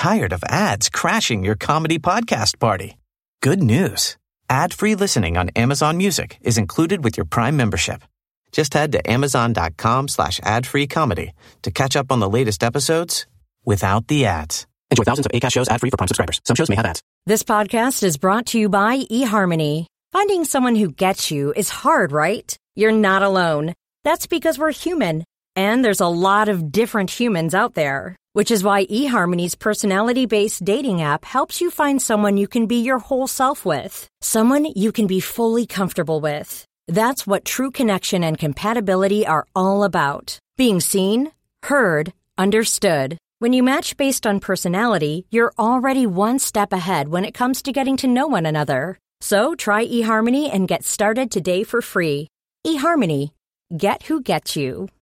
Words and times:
tired 0.00 0.32
of 0.32 0.42
ads 0.48 0.88
crashing 0.88 1.44
your 1.44 1.54
comedy 1.54 1.98
podcast 1.98 2.58
party? 2.58 2.96
Good 3.42 3.62
news. 3.62 4.16
Ad-free 4.48 4.94
listening 4.94 5.36
on 5.36 5.50
Amazon 5.50 5.98
Music 5.98 6.38
is 6.40 6.56
included 6.56 7.04
with 7.04 7.18
your 7.18 7.26
Prime 7.26 7.54
membership. 7.54 8.02
Just 8.50 8.72
head 8.72 8.92
to 8.92 9.10
amazon.com 9.10 10.08
slash 10.08 10.40
ad-free 10.42 10.86
comedy 10.86 11.32
to 11.60 11.70
catch 11.70 11.96
up 11.96 12.10
on 12.10 12.18
the 12.18 12.30
latest 12.30 12.64
episodes 12.64 13.26
without 13.66 14.08
the 14.08 14.24
ads. 14.24 14.66
Enjoy 14.90 15.04
thousands 15.04 15.26
of 15.26 15.32
ACAST 15.32 15.52
shows 15.52 15.68
ad-free 15.68 15.90
for 15.90 15.98
Prime 15.98 16.08
subscribers. 16.08 16.40
Some 16.46 16.56
shows 16.56 16.70
may 16.70 16.76
have 16.76 16.86
ads. 16.86 17.02
This 17.26 17.42
podcast 17.42 18.02
is 18.02 18.16
brought 18.16 18.46
to 18.46 18.58
you 18.58 18.70
by 18.70 19.00
eHarmony. 19.00 19.84
Finding 20.12 20.46
someone 20.46 20.76
who 20.76 20.90
gets 20.92 21.30
you 21.30 21.52
is 21.54 21.68
hard, 21.68 22.10
right? 22.10 22.56
You're 22.74 22.90
not 22.90 23.22
alone. 23.22 23.74
That's 24.02 24.26
because 24.26 24.58
we're 24.58 24.72
human. 24.72 25.24
And 25.56 25.84
there's 25.84 26.00
a 26.00 26.06
lot 26.06 26.48
of 26.48 26.72
different 26.72 27.10
humans 27.10 27.54
out 27.54 27.74
there. 27.74 28.16
Which 28.32 28.52
is 28.52 28.62
why 28.62 28.86
eHarmony's 28.86 29.56
personality-based 29.56 30.64
dating 30.64 31.02
app 31.02 31.24
helps 31.24 31.60
you 31.60 31.68
find 31.68 32.00
someone 32.00 32.36
you 32.36 32.46
can 32.46 32.66
be 32.66 32.80
your 32.80 33.00
whole 33.00 33.26
self 33.26 33.64
with. 33.64 34.06
Someone 34.20 34.66
you 34.76 34.92
can 34.92 35.08
be 35.08 35.18
fully 35.18 35.66
comfortable 35.66 36.20
with. 36.20 36.64
That's 36.86 37.26
what 37.26 37.44
true 37.44 37.72
connection 37.72 38.22
and 38.22 38.38
compatibility 38.38 39.26
are 39.26 39.48
all 39.56 39.82
about. 39.82 40.38
Being 40.56 40.78
seen, 40.78 41.32
heard, 41.64 42.12
understood. 42.38 43.18
When 43.40 43.52
you 43.52 43.64
match 43.64 43.96
based 43.96 44.28
on 44.28 44.38
personality, 44.38 45.26
you're 45.32 45.52
already 45.58 46.06
one 46.06 46.38
step 46.38 46.72
ahead 46.72 47.08
when 47.08 47.24
it 47.24 47.34
comes 47.34 47.62
to 47.62 47.72
getting 47.72 47.96
to 47.96 48.06
know 48.06 48.28
one 48.28 48.46
another. 48.46 48.96
So 49.20 49.56
try 49.56 49.84
eHarmony 49.84 50.48
and 50.54 50.68
get 50.68 50.84
started 50.84 51.32
today 51.32 51.64
for 51.64 51.82
free. 51.82 52.28
eHarmony. 52.64 53.32
Get 53.76 54.04
who 54.04 54.20
gets 54.20 54.54
you. 54.54 54.88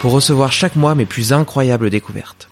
pour 0.00 0.12
recevoir 0.12 0.50
chaque 0.50 0.76
mois 0.76 0.94
mes 0.94 1.04
plus 1.04 1.34
incroyables 1.34 1.90
découvertes. 1.90 2.48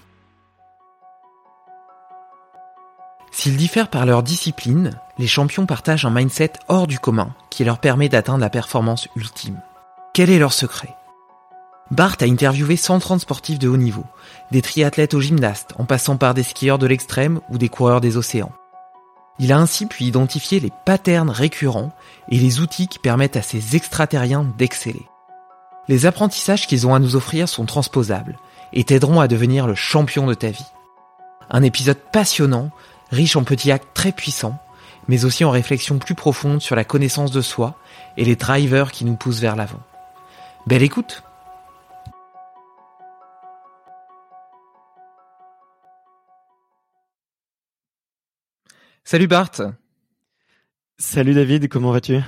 S'ils 3.30 3.56
diffèrent 3.56 3.88
par 3.88 4.04
leur 4.04 4.22
discipline, 4.22 5.00
les 5.16 5.27
champions 5.27 5.64
partagent 5.64 6.04
un 6.04 6.10
mindset 6.10 6.53
hors 6.69 6.87
du 6.87 6.98
commun 6.98 7.34
qui 7.48 7.64
leur 7.64 7.78
permet 7.78 8.10
d'atteindre 8.10 8.41
la 8.41 8.50
performance 8.50 9.08
ultime. 9.16 9.62
Quel 10.12 10.28
est 10.28 10.38
leur 10.38 10.53
secret? 10.53 10.94
Bart 11.91 12.16
a 12.20 12.25
interviewé 12.25 12.76
130 12.76 13.22
sportifs 13.22 13.58
de 13.58 13.69
haut 13.69 13.78
niveau, 13.78 14.04
des 14.50 14.60
triathlètes 14.60 15.14
aux 15.14 15.20
gymnastes, 15.20 15.72
en 15.78 15.87
passant 15.87 16.19
par 16.19 16.34
des 16.34 16.42
skieurs 16.42 16.78
de 16.78 16.87
l'extrême 16.87 17.41
ou 17.48 17.56
des 17.56 17.70
coureurs 17.70 18.03
des 18.03 18.19
océans. 18.19 18.53
Il 19.38 19.53
a 19.53 19.58
ainsi 19.58 19.87
pu 19.87 20.04
identifier 20.04 20.60
les 20.60 20.72
patterns 20.84 21.31
récurrents 21.31 21.92
et 22.28 22.37
les 22.37 22.60
outils 22.60 22.88
qui 22.88 22.98
permettent 22.98 23.37
à 23.38 23.42
ces 23.42 23.75
extraterriens 23.75 24.44
d'exceller. 24.58 25.06
Les 25.88 26.04
apprentissages 26.04 26.66
qu'ils 26.66 26.87
ont 26.87 26.94
à 26.94 26.99
nous 26.99 27.16
offrir 27.16 27.49
sont 27.49 27.65
transposables 27.65 28.38
et 28.75 28.84
t'aideront 28.84 29.21
à 29.21 29.28
devenir 29.28 29.66
le 29.66 29.75
champion 29.75 30.26
de 30.26 30.34
ta 30.34 30.50
vie. 30.50 30.66
Un 31.49 31.62
épisode 31.62 31.99
passionnant, 32.12 32.71
riche 33.10 33.37
en 33.37 33.44
petits 33.44 33.72
actes 33.72 33.88
très 33.94 34.12
puissants, 34.12 34.59
mais 35.09 35.25
aussi 35.25 35.44
en 35.44 35.50
réflexions 35.50 35.99
plus 35.99 36.15
profondes 36.15 36.60
sur 36.60 36.76
la 36.76 36.84
connaissance 36.84 37.31
de 37.31 37.41
soi 37.41 37.78
et 38.19 38.26
les 38.26 38.37
drivers 38.37 38.93
qui 38.93 39.06
nous 39.06 39.16
poussent 39.16 39.41
vers 39.41 39.56
l'avant. 39.56 39.81
Belle 40.66 40.82
écoute 40.82 41.22
Salut 49.05 49.26
Bart 49.26 49.53
Salut 50.99 51.32
David, 51.32 51.70
comment 51.70 51.93
vas-tu? 51.93 52.20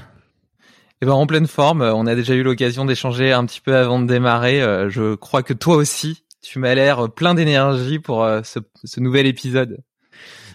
Eh 1.02 1.06
ben 1.06 1.12
en 1.12 1.26
pleine 1.26 1.46
forme, 1.46 1.80
on 1.80 2.06
a 2.06 2.14
déjà 2.14 2.34
eu 2.34 2.42
l'occasion 2.42 2.84
d'échanger 2.84 3.32
un 3.32 3.46
petit 3.46 3.62
peu 3.62 3.74
avant 3.74 4.00
de 4.00 4.06
démarrer. 4.06 4.60
Euh, 4.60 4.90
je 4.90 5.14
crois 5.14 5.42
que 5.42 5.54
toi 5.54 5.76
aussi, 5.76 6.24
tu 6.42 6.58
m'as 6.58 6.74
l'air 6.74 7.10
plein 7.10 7.32
d'énergie 7.32 7.98
pour 7.98 8.22
euh, 8.22 8.42
ce, 8.44 8.58
ce, 8.84 9.00
nouvel 9.00 9.26
épisode. 9.26 9.78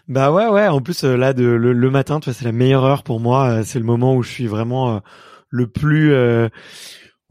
Bah 0.07 0.31
ouais 0.31 0.45
ouais, 0.47 0.67
en 0.67 0.81
plus 0.81 1.03
euh, 1.03 1.17
là 1.17 1.33
de 1.33 1.45
le, 1.45 1.73
le 1.73 1.89
matin, 1.89 2.19
tu 2.19 2.25
vois, 2.25 2.35
c'est 2.35 2.45
la 2.45 2.51
meilleure 2.51 2.85
heure 2.85 3.01
pour 3.01 3.19
moi, 3.19 3.63
c'est 3.63 3.79
le 3.79 3.85
moment 3.85 4.15
où 4.15 4.21
je 4.21 4.29
suis 4.29 4.45
vraiment 4.45 5.01
le 5.49 5.65
plus 5.65 6.13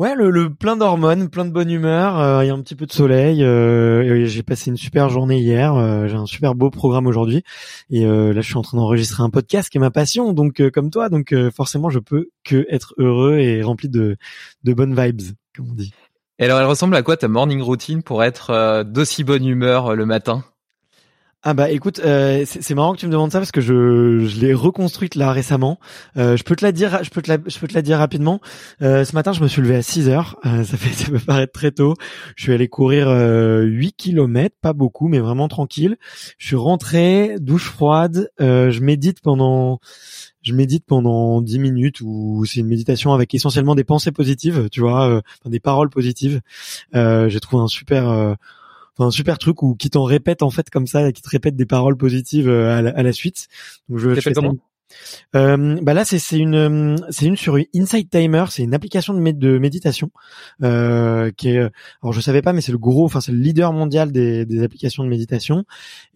Ouais, 0.01 0.17
le, 0.17 0.31
le 0.31 0.53
plein 0.53 0.77
d'hormones, 0.77 1.29
plein 1.29 1.45
de 1.45 1.53
bonne 1.53 1.71
humeur. 1.71 2.19
Euh, 2.19 2.45
il 2.45 2.49
y 2.49 2.51
a 2.51 2.55
un 2.55 2.61
petit 2.63 2.75
peu 2.75 2.85
de 2.85 2.93
soleil. 2.93 3.45
Euh, 3.45 4.27
j'ai 4.27 4.43
passé 4.43 4.71
une 4.71 4.77
super 4.77 5.09
journée 5.09 5.39
hier. 5.39 5.77
Euh, 5.77 6.09
j'ai 6.09 6.17
un 6.17 6.27
super 6.27 6.57
beau 6.57 6.69
programme 6.69 7.07
aujourd'hui. 7.07 7.45
Et 7.91 8.05
là, 8.05 8.33
je 8.41 8.41
suis 8.41 8.57
en 8.57 8.63
train 8.63 8.77
d'enregistrer 8.77 9.23
un 9.23 9.31
podcast 9.31 9.71
qui 9.71 9.79
est 9.79 9.81
ma 9.81 9.93
passion. 9.93 10.33
Donc, 10.33 10.61
comme 10.71 10.91
toi, 10.91 11.09
donc 11.09 11.33
forcément, 11.55 11.91
je 11.91 12.01
peux 12.01 12.31
que 12.43 12.67
être 12.71 12.95
heureux 12.99 13.39
et 13.39 13.63
rempli 13.63 13.89
de 13.89 14.17
de 14.65 14.75
bonnes 14.75 15.01
vibes, 15.01 15.23
comme 15.55 15.71
on 15.71 15.75
dit. 15.75 15.93
Et 16.41 16.45
alors, 16.47 16.59
elle 16.59 16.67
ressemble 16.67 16.97
à 16.97 17.03
quoi 17.03 17.17
ta 17.17 17.29
morning 17.29 17.63
routine 17.63 18.03
pour 18.03 18.25
être 18.25 18.83
d'aussi 18.83 19.23
bonne 19.23 19.47
humeur 19.47 19.95
le 19.95 20.07
matin? 20.07 20.43
Ah 21.47 21.53
bah 21.53 21.71
écoute, 21.71 22.01
euh, 22.03 22.47
c'est 22.47 22.75
marrant 22.75 22.95
que 22.95 23.01
tu 23.01 23.07
me 23.07 23.13
demandes 23.13 23.31
ça 23.31 23.39
parce 23.39 23.53
que 23.53 23.61
je, 23.61 24.21
je 24.21 24.41
l'ai 24.41 24.55
reconstruite 24.55 25.15
là 25.15 25.31
récemment. 25.31 25.79
Euh, 26.17 26.39
je 26.39 26.43
peux 26.43 26.57
te 26.57 26.65
la 26.65 26.73
dire, 26.73 27.05
je 27.05 27.11
peux 27.11 27.21
te 27.21 27.31
je 27.31 27.59
peux 27.59 27.69
te 27.69 27.75
la 27.75 27.83
dire 27.83 27.99
rapidement. 27.99 28.41
Euh, 28.81 29.05
ce 29.05 29.15
matin, 29.15 29.35
je 29.35 29.43
me 29.43 29.47
suis 29.47 29.61
levé 29.61 29.77
à 29.77 29.83
6 29.83 30.09
heures. 30.09 30.39
Euh, 30.47 30.65
ça 30.65 30.79
fait, 30.79 30.89
ça 30.95 31.11
peut 31.11 31.19
paraître 31.19 31.53
très 31.53 31.71
tôt. 31.71 31.97
Je 32.35 32.45
suis 32.45 32.53
allé 32.55 32.69
courir 32.69 33.09
8 33.11 33.93
kilomètres, 33.93 34.57
pas 34.63 34.73
beaucoup, 34.73 35.09
mais 35.09 35.19
vraiment 35.19 35.47
tranquille. 35.49 35.99
Je 36.39 36.47
suis 36.47 36.57
rentré, 36.57 37.37
douche 37.41 37.69
froide. 37.69 38.31
je 38.39 38.81
médite 38.81 39.21
pendant, 39.21 39.81
je 40.41 40.55
médite 40.55 40.87
pendant 40.87 41.43
10 41.43 41.59
minutes 41.59 42.01
ou 42.01 42.47
c'est 42.47 42.61
une 42.61 42.69
méditation 42.69 43.13
avec 43.13 43.35
essentiellement 43.35 43.75
des 43.75 43.85
pensées 43.85 44.13
positives, 44.13 44.71
tu 44.71 44.81
vois, 44.81 45.21
des 45.45 45.61
paroles 45.61 45.91
positives. 45.91 46.41
J'ai 46.95 47.41
trouvé 47.41 47.63
un 47.63 47.69
super 47.69 48.37
un 48.99 49.11
super 49.11 49.39
truc 49.39 49.63
ou 49.63 49.75
qui 49.75 49.91
t'en 49.91 50.05
répète 50.05 50.43
en 50.43 50.51
fait 50.51 50.71
comme 50.71 50.87
ça, 50.87 51.13
qui 51.13 51.23
te 51.23 51.29
répète 51.29 51.57
des 51.57 51.67
paroles 51.67 51.97
positives 51.97 52.49
euh, 52.49 52.79
à 52.79 52.83
la, 52.83 52.91
à 52.91 53.03
la 53.03 53.13
suite. 53.13 53.49
Donc 53.89 53.99
je, 53.99 54.15
fais 54.15 54.33
comment 54.33 54.55
euh, 55.35 55.79
bah 55.83 55.95
là 55.95 56.05
c'est 56.05 56.19
c'est 56.19 56.39
une 56.39 56.97
c'est 57.11 57.27
une 57.27 57.37
sur 57.37 57.59
Insight 57.75 58.11
Timer, 58.11 58.45
c'est 58.51 58.63
une 58.63 58.75
application 58.75 59.15
de, 59.15 59.31
de 59.33 59.59
méditation 59.59 60.11
euh, 60.63 61.31
qui 61.37 61.49
est 61.49 61.59
alors 61.59 62.13
je 62.13 62.21
savais 62.21 62.43
pas 62.43 62.53
mais 62.53 62.61
c'est 62.61 62.71
le 62.71 62.79
gros 62.79 63.05
enfin 63.05 63.21
c'est 63.21 63.33
le 63.33 63.39
leader 63.39 63.73
mondial 63.73 64.13
des, 64.13 64.47
des 64.47 64.63
applications 64.63 65.03
de 65.03 65.09
méditation. 65.09 65.65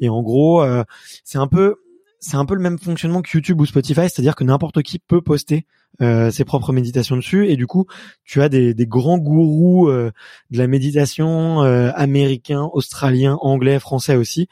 Et 0.00 0.08
en 0.08 0.22
gros 0.22 0.62
euh, 0.62 0.84
c'est 1.24 1.38
un 1.38 1.48
peu 1.48 1.76
c'est 2.20 2.36
un 2.36 2.44
peu 2.44 2.54
le 2.54 2.60
même 2.60 2.78
fonctionnement 2.78 3.22
que 3.22 3.30
YouTube 3.32 3.60
ou 3.60 3.66
Spotify, 3.66 4.02
c'est-à-dire 4.02 4.36
que 4.36 4.44
n'importe 4.44 4.82
qui 4.82 4.98
peut 4.98 5.22
poster 5.22 5.66
euh, 6.00 6.30
ses 6.30 6.44
propres 6.44 6.72
méditations 6.72 7.16
dessus, 7.16 7.48
et 7.48 7.56
du 7.56 7.66
coup, 7.66 7.86
tu 8.24 8.40
as 8.40 8.48
des, 8.48 8.72
des 8.74 8.86
grands 8.86 9.18
gourous 9.18 9.88
euh, 9.88 10.12
de 10.50 10.58
la 10.58 10.66
méditation 10.68 11.62
euh, 11.62 11.90
américains, 11.94 12.68
australiens, 12.72 13.36
anglais, 13.40 13.80
français 13.80 14.14
aussi, 14.14 14.48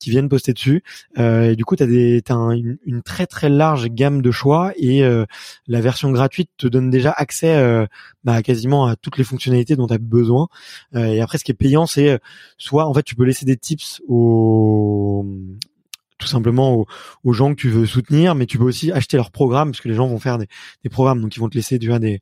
qui 0.00 0.10
viennent 0.10 0.28
poster 0.28 0.52
dessus. 0.52 0.82
Euh, 1.18 1.52
et 1.52 1.56
du 1.56 1.64
coup, 1.64 1.76
tu 1.76 1.82
as, 1.82 1.86
des, 1.86 2.22
as 2.28 2.34
une, 2.34 2.78
une, 2.84 3.02
très 3.02 3.26
très 3.26 3.48
large 3.48 3.88
gamme 3.88 4.22
de 4.22 4.30
choix, 4.30 4.72
et 4.76 5.04
euh, 5.04 5.24
la 5.66 5.80
version 5.80 6.10
gratuite 6.10 6.50
te 6.56 6.66
donne 6.66 6.90
déjà 6.90 7.12
accès 7.12 7.54
euh, 7.56 7.86
bah, 8.24 8.42
quasiment 8.42 8.86
à 8.86 8.96
toutes 8.96 9.18
les 9.18 9.24
fonctionnalités 9.24 9.76
dont 9.76 9.86
tu 9.86 9.94
as 9.94 9.98
besoin. 9.98 10.48
et 10.94 11.20
après, 11.20 11.38
ce 11.38 11.44
qui 11.44 11.52
est 11.52 11.54
payant, 11.54 11.86
c'est 11.86 12.18
soit 12.56 12.86
en 12.86 12.94
fait, 12.94 13.02
tu 13.02 13.14
peux 13.14 13.24
laisser 13.24 13.46
des 13.46 13.56
tips 13.56 14.02
aux 14.08 15.24
tout 16.18 16.26
simplement 16.26 16.86
aux, 17.24 17.32
gens 17.32 17.54
que 17.54 17.60
tu 17.60 17.68
veux 17.68 17.86
soutenir, 17.86 18.34
mais 18.34 18.46
tu 18.46 18.58
peux 18.58 18.64
aussi 18.64 18.92
acheter 18.92 19.16
leurs 19.16 19.30
programmes 19.30 19.70
parce 19.70 19.80
que 19.80 19.88
les 19.88 19.94
gens 19.94 20.06
vont 20.06 20.18
faire 20.18 20.38
des, 20.38 20.48
des 20.82 20.88
programmes, 20.88 21.20
donc 21.20 21.36
ils 21.36 21.40
vont 21.40 21.48
te 21.48 21.54
laisser 21.54 21.78
déjà 21.78 21.98
des 21.98 22.20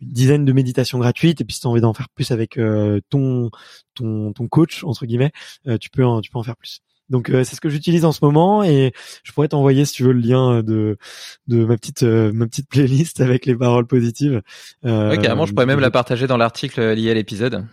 une 0.00 0.08
dizaine 0.12 0.44
de 0.44 0.52
méditations 0.52 0.98
gratuites 0.98 1.40
et 1.40 1.44
puis 1.44 1.54
si 1.54 1.60
tu 1.60 1.66
as 1.66 1.70
envie 1.70 1.80
d'en 1.80 1.92
faire 1.92 2.08
plus 2.08 2.30
avec 2.30 2.58
euh, 2.58 3.00
ton 3.10 3.50
ton 3.94 4.32
ton 4.32 4.48
coach 4.48 4.84
entre 4.84 5.06
guillemets, 5.06 5.32
euh, 5.66 5.78
tu 5.78 5.90
peux 5.90 6.04
en, 6.04 6.20
tu 6.20 6.30
peux 6.30 6.38
en 6.38 6.42
faire 6.42 6.56
plus. 6.56 6.80
Donc 7.10 7.30
c'est 7.30 7.54
ce 7.56 7.60
que 7.60 7.68
j'utilise 7.68 8.06
en 8.06 8.12
ce 8.12 8.20
moment 8.24 8.62
et 8.62 8.92
je 9.22 9.32
pourrais 9.32 9.48
t'envoyer 9.48 9.84
si 9.84 9.92
tu 9.92 10.02
veux 10.02 10.12
le 10.12 10.20
lien 10.20 10.62
de 10.62 10.96
de 11.46 11.64
ma 11.64 11.76
petite 11.76 12.02
ma 12.02 12.46
petite 12.46 12.68
playlist 12.68 13.20
avec 13.20 13.44
les 13.44 13.54
paroles 13.54 13.86
positives. 13.86 14.40
Euh, 14.86 15.14
carrément, 15.16 15.44
je 15.44 15.52
pourrais 15.52 15.66
même 15.66 15.80
la 15.80 15.90
partager 15.90 16.26
dans 16.26 16.38
l'article 16.38 16.92
lié 16.94 17.10
à 17.10 17.14
l'épisode. 17.14 17.66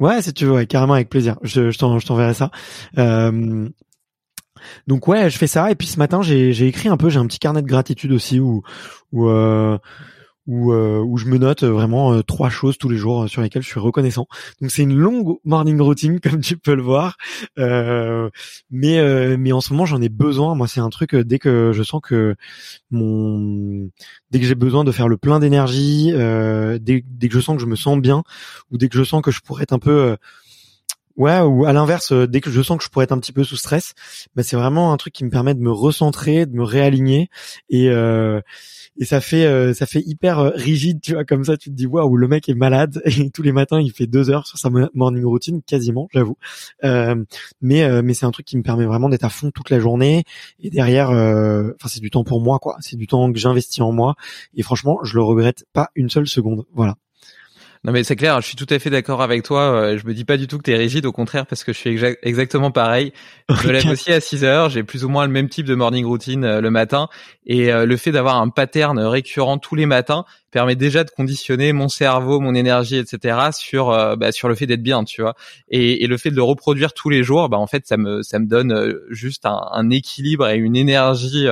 Ouais, 0.00 0.22
si 0.22 0.32
tu 0.32 0.46
veux, 0.46 0.52
ouais, 0.52 0.66
carrément 0.66 0.94
avec 0.94 1.10
plaisir. 1.10 1.36
Je, 1.42 1.70
je 1.70 1.78
t'enverrai 1.78 2.32
ça. 2.32 2.50
Euh, 2.96 3.68
donc 4.86 5.08
ouais, 5.08 5.30
je 5.30 5.38
fais 5.38 5.46
ça. 5.46 5.70
Et 5.70 5.74
puis 5.74 5.86
ce 5.86 5.98
matin, 5.98 6.22
j'ai 6.22 6.66
écrit 6.66 6.88
un 6.88 6.96
peu. 6.96 7.10
J'ai 7.10 7.18
un 7.18 7.26
petit 7.26 7.38
carnet 7.38 7.62
de 7.62 7.66
gratitude 7.66 8.12
aussi 8.12 8.40
où 8.40 8.62
où 9.12 9.28
euh, 9.28 9.78
où, 10.50 10.72
euh, 10.72 11.16
je 11.16 11.26
me 11.26 11.38
note 11.38 11.62
vraiment 11.62 12.12
euh, 12.12 12.22
trois 12.22 12.50
choses 12.50 12.76
tous 12.76 12.88
les 12.88 12.96
jours 12.96 13.22
euh, 13.22 13.26
sur 13.28 13.40
lesquelles 13.40 13.62
je 13.62 13.68
suis 13.68 13.78
reconnaissant. 13.78 14.26
Donc 14.60 14.70
c'est 14.72 14.82
une 14.82 14.96
longue 14.96 15.36
morning 15.44 15.80
routine 15.80 16.18
comme 16.22 16.40
tu 16.40 16.56
peux 16.56 16.74
le 16.74 16.82
voir, 16.82 17.16
mais 17.56 19.36
mais 19.36 19.52
en 19.52 19.60
ce 19.60 19.72
moment 19.72 19.86
j'en 19.86 20.02
ai 20.02 20.08
besoin. 20.08 20.54
Moi 20.54 20.66
c'est 20.66 20.80
un 20.80 20.90
truc 20.90 21.14
dès 21.14 21.38
que 21.38 21.72
je 21.72 21.82
sens 21.82 22.00
que 22.02 22.34
mon 22.90 23.90
dès 24.30 24.40
que 24.40 24.46
j'ai 24.46 24.54
besoin 24.54 24.84
de 24.84 24.92
faire 24.92 25.08
le 25.08 25.16
plein 25.16 25.38
d'énergie, 25.38 26.12
dès, 26.12 27.04
dès 27.06 27.28
que 27.28 27.34
je 27.34 27.40
sens 27.40 27.56
que 27.56 27.62
je 27.62 27.66
me 27.66 27.76
sens 27.76 27.98
bien 27.98 28.22
ou 28.70 28.78
dès 28.78 28.88
que 28.88 28.98
je 28.98 29.04
sens 29.04 29.22
que 29.22 29.30
je 29.30 29.40
pourrais 29.40 29.62
être 29.62 29.72
un 29.72 29.78
peu 29.78 30.16
Ouais, 31.20 31.38
ou 31.40 31.66
à 31.66 31.74
l'inverse, 31.74 32.14
dès 32.14 32.40
que 32.40 32.50
je 32.50 32.62
sens 32.62 32.78
que 32.78 32.84
je 32.84 32.88
pourrais 32.88 33.04
être 33.04 33.12
un 33.12 33.18
petit 33.18 33.32
peu 33.32 33.44
sous 33.44 33.56
stress, 33.56 33.92
bah 34.34 34.42
c'est 34.42 34.56
vraiment 34.56 34.90
un 34.90 34.96
truc 34.96 35.12
qui 35.12 35.22
me 35.22 35.28
permet 35.28 35.54
de 35.54 35.60
me 35.60 35.70
recentrer, 35.70 36.46
de 36.46 36.56
me 36.56 36.64
réaligner. 36.64 37.28
Et 37.68 37.90
euh, 37.90 38.40
ça 39.02 39.20
fait 39.20 39.44
euh, 39.44 39.74
ça 39.74 39.84
fait 39.84 40.00
hyper 40.00 40.38
euh, 40.38 40.50
rigide 40.54 41.00
tu 41.02 41.12
vois 41.12 41.24
comme 41.26 41.44
ça 41.44 41.56
tu 41.58 41.70
te 41.70 41.74
dis 41.74 41.86
waouh 41.86 42.16
le 42.16 42.26
mec 42.26 42.48
est 42.48 42.54
malade. 42.54 43.02
Et 43.18 43.28
tous 43.28 43.42
les 43.42 43.52
matins 43.52 43.80
il 43.80 43.92
fait 43.92 44.06
deux 44.06 44.30
heures 44.30 44.46
sur 44.46 44.56
sa 44.58 44.70
morning 44.94 45.24
routine 45.26 45.60
quasiment 45.60 46.08
j'avoue. 46.10 46.38
Euh, 46.84 47.22
mais 47.60 47.82
euh, 47.84 48.00
mais 48.02 48.14
c'est 48.14 48.24
un 48.24 48.30
truc 48.30 48.46
qui 48.46 48.56
me 48.56 48.62
permet 48.62 48.86
vraiment 48.86 49.10
d'être 49.10 49.24
à 49.24 49.28
fond 49.28 49.50
toute 49.50 49.68
la 49.68 49.78
journée. 49.78 50.24
Et 50.58 50.70
derrière 50.70 51.10
enfin 51.10 51.88
c'est 51.88 52.00
du 52.00 52.10
temps 52.10 52.24
pour 52.24 52.40
moi 52.40 52.58
quoi. 52.58 52.76
C'est 52.80 52.96
du 52.96 53.06
temps 53.06 53.30
que 53.30 53.38
j'investis 53.38 53.80
en 53.80 53.92
moi. 53.92 54.14
Et 54.54 54.62
franchement 54.62 54.98
je 55.02 55.16
le 55.16 55.22
regrette 55.22 55.66
pas 55.74 55.90
une 55.94 56.08
seule 56.08 56.26
seconde. 56.26 56.64
Voilà 56.72 56.96
non 57.82 57.92
mais 57.92 58.04
c'est 58.04 58.16
clair, 58.16 58.38
je 58.42 58.46
suis 58.46 58.56
tout 58.56 58.66
à 58.68 58.78
fait 58.78 58.90
d'accord 58.90 59.22
avec 59.22 59.42
toi. 59.42 59.72
Euh, 59.72 59.98
je 59.98 60.06
me 60.06 60.12
dis 60.12 60.26
pas 60.26 60.36
du 60.36 60.46
tout 60.46 60.58
que 60.58 60.64
tu 60.64 60.70
es 60.70 60.76
rigide, 60.76 61.06
au 61.06 61.12
contraire, 61.12 61.46
parce 61.46 61.64
que 61.64 61.72
je 61.72 61.78
suis 61.78 61.98
exactement 62.22 62.70
pareil. 62.70 63.14
Je 63.48 63.66
me 63.66 63.72
lève 63.72 63.86
aussi 63.86 64.12
à 64.12 64.20
6 64.20 64.44
heures, 64.44 64.68
j'ai 64.68 64.82
plus 64.82 65.02
ou 65.02 65.08
moins 65.08 65.24
le 65.26 65.32
même 65.32 65.48
type 65.48 65.64
de 65.64 65.74
morning 65.74 66.04
routine 66.04 66.44
euh, 66.44 66.60
le 66.60 66.70
matin, 66.70 67.08
et 67.46 67.72
euh, 67.72 67.86
le 67.86 67.96
fait 67.96 68.12
d'avoir 68.12 68.36
un 68.36 68.50
pattern 68.50 68.98
récurrent 68.98 69.56
tous 69.56 69.76
les 69.76 69.86
matins 69.86 70.24
permet 70.50 70.76
déjà 70.76 71.04
de 71.04 71.10
conditionner 71.10 71.72
mon 71.72 71.88
cerveau, 71.88 72.38
mon 72.38 72.54
énergie, 72.54 72.96
etc. 72.96 73.38
sur 73.52 73.90
bah, 74.18 74.32
sur 74.32 74.48
le 74.48 74.56
fait 74.56 74.66
d'être 74.66 74.82
bien, 74.82 75.04
tu 75.04 75.22
vois. 75.22 75.34
Et, 75.70 76.02
et, 76.04 76.06
le 76.08 76.18
fait 76.18 76.30
de 76.30 76.36
le 76.36 76.42
reproduire 76.42 76.92
tous 76.92 77.08
les 77.08 77.22
jours, 77.22 77.48
bah 77.48 77.56
en 77.56 77.68
fait 77.68 77.86
ça 77.86 77.96
me 77.96 78.22
ça 78.22 78.40
me 78.40 78.46
donne 78.46 78.94
juste 79.10 79.46
un, 79.46 79.60
un 79.70 79.90
équilibre 79.90 80.48
et 80.48 80.56
une 80.56 80.74
énergie 80.74 81.46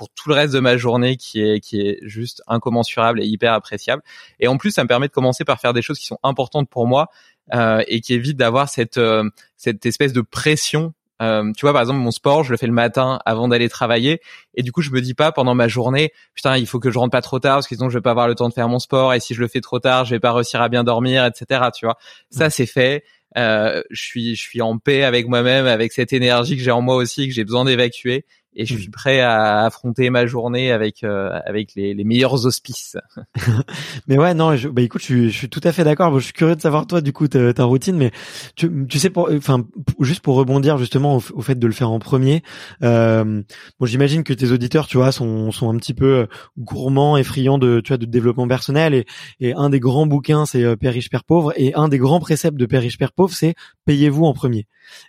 pour 0.00 0.08
tout 0.08 0.30
le 0.30 0.34
reste 0.34 0.54
de 0.54 0.60
ma 0.60 0.78
journée 0.78 1.18
qui 1.18 1.42
est 1.42 1.60
qui 1.60 1.82
est 1.82 1.98
juste 2.00 2.42
incommensurable 2.46 3.20
et 3.20 3.26
hyper 3.26 3.52
appréciable. 3.52 4.02
Et 4.38 4.48
en 4.48 4.56
plus, 4.56 4.70
ça 4.70 4.82
me 4.82 4.88
permet 4.88 5.08
de 5.08 5.12
commencer 5.12 5.44
par 5.44 5.60
faire 5.60 5.74
des 5.74 5.82
choses 5.82 5.98
qui 5.98 6.06
sont 6.06 6.18
importantes 6.22 6.70
pour 6.70 6.86
moi 6.86 7.10
euh, 7.52 7.82
et 7.86 8.00
qui 8.00 8.14
évitent 8.14 8.38
d'avoir 8.38 8.70
cette 8.70 8.96
euh, 8.96 9.28
cette 9.58 9.84
espèce 9.84 10.14
de 10.14 10.22
pression. 10.22 10.94
Euh, 11.20 11.52
tu 11.54 11.66
vois, 11.66 11.74
par 11.74 11.82
exemple, 11.82 11.98
mon 11.98 12.12
sport, 12.12 12.44
je 12.44 12.50
le 12.50 12.56
fais 12.56 12.66
le 12.66 12.72
matin 12.72 13.18
avant 13.26 13.46
d'aller 13.46 13.68
travailler, 13.68 14.22
et 14.54 14.62
du 14.62 14.72
coup, 14.72 14.80
je 14.80 14.90
me 14.90 15.02
dis 15.02 15.12
pas 15.12 15.32
pendant 15.32 15.54
ma 15.54 15.68
journée, 15.68 16.12
putain, 16.32 16.56
il 16.56 16.66
faut 16.66 16.80
que 16.80 16.90
je 16.90 16.98
rentre 16.98 17.10
pas 17.10 17.20
trop 17.20 17.38
tard 17.38 17.56
parce 17.56 17.68
que 17.68 17.74
sinon 17.74 17.90
je 17.90 17.98
vais 17.98 18.00
pas 18.00 18.12
avoir 18.12 18.26
le 18.26 18.34
temps 18.34 18.48
de 18.48 18.54
faire 18.54 18.70
mon 18.70 18.78
sport, 18.78 19.12
et 19.12 19.20
si 19.20 19.34
je 19.34 19.40
le 19.42 19.48
fais 19.48 19.60
trop 19.60 19.80
tard, 19.80 20.06
je 20.06 20.14
vais 20.14 20.20
pas 20.20 20.32
réussir 20.32 20.62
à 20.62 20.70
bien 20.70 20.82
dormir, 20.82 21.26
etc. 21.26 21.68
Tu 21.76 21.84
vois, 21.84 21.98
ça 22.30 22.48
c'est 22.48 22.64
fait. 22.64 23.04
Euh, 23.36 23.82
je 23.90 24.02
suis 24.02 24.34
je 24.34 24.40
suis 24.40 24.62
en 24.62 24.78
paix 24.78 25.04
avec 25.04 25.28
moi-même, 25.28 25.66
avec 25.66 25.92
cette 25.92 26.14
énergie 26.14 26.56
que 26.56 26.62
j'ai 26.62 26.70
en 26.70 26.80
moi 26.80 26.96
aussi, 26.96 27.28
que 27.28 27.34
j'ai 27.34 27.44
besoin 27.44 27.66
d'évacuer 27.66 28.24
et 28.54 28.66
je 28.66 28.74
suis 28.74 28.88
mmh. 28.88 28.90
prêt 28.90 29.20
à 29.20 29.64
affronter 29.64 30.10
ma 30.10 30.26
journée 30.26 30.72
avec 30.72 31.04
euh, 31.04 31.38
avec 31.46 31.74
les, 31.74 31.94
les, 31.94 32.04
meilleurs 32.04 32.46
auspices. 32.46 32.96
mais 34.08 34.18
ouais, 34.18 34.34
non, 34.34 34.56
je, 34.56 34.68
bah 34.68 34.82
écoute, 34.82 35.00
je 35.00 35.06
suis, 35.06 35.30
je 35.30 35.36
suis 35.36 35.48
tout 35.48 35.60
à 35.64 35.72
fait 35.72 35.84
d'accord. 35.84 36.18
Je 36.18 36.24
suis 36.24 36.32
curieux 36.32 36.56
de 36.56 36.60
savoir 36.60 36.86
toi 36.86 37.00
du 37.00 37.12
coup 37.12 37.28
ta, 37.28 37.52
ta 37.54 37.64
routine, 37.64 37.96
mais 37.96 38.10
tu, 38.56 38.86
tu 38.88 38.98
sais 38.98 39.10
pour, 39.10 39.30
enfin, 39.32 39.64
juste 40.00 40.20
pour 40.20 40.34
rebondir 40.34 40.78
justement 40.78 41.16
au, 41.16 41.40
fait 41.40 41.58
de 41.58 41.66
le 41.66 41.72
faire 41.72 41.90
en 41.90 41.98
premier. 41.98 42.42
Euh, 42.82 43.42
bon, 43.78 43.86
j'imagine 43.86 44.24
que 44.24 44.32
tes 44.32 44.50
auditeurs, 44.50 44.86
tu 44.86 44.96
vois, 44.96 45.12
sont 45.12 45.52
sont 45.52 45.70
un 45.70 45.76
petit 45.76 45.94
peu 45.94 46.26
gourmands 46.58 47.16
et 47.16 47.22
friands 47.22 47.58
de 47.58 47.80
tu 47.80 47.88
vois 47.88 47.98
de 47.98 48.06
développement 48.06 48.48
personnel 48.48 48.94
et 48.94 49.06
et 49.40 49.54
un 49.54 49.70
des 49.70 49.80
grands 49.80 50.06
bouquins 50.06 50.44
c'est 50.44 50.64
euh, 50.64 50.76
Père 50.76 50.92
riche 50.92 51.10
Père 51.10 51.24
pauvre 51.24 51.52
et 51.56 51.74
un 51.74 51.88
des 51.88 51.98
grands 51.98 52.20
préceptes 52.20 52.56
de 52.56 52.66
Père 52.66 52.82
riche 52.82 52.98
Père 52.98 53.12
pauvre 53.12 53.32
c'est 53.32 53.54
payez-vous 53.84 54.24
en 54.24 54.32
premier. 54.32 54.66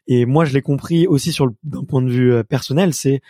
Et 0.08 0.26
moi, 0.26 0.46
je 0.46 0.54
l'ai 0.54 0.62
compris 0.62 1.08
aussi 1.08 1.32
sur 1.32 1.52
d'un 1.64 1.84
point 1.84 2.02
de 2.02 2.10
vue 2.10 2.34
euh, 2.34 2.44
personnel, 2.44 2.94
c'est 2.94 3.22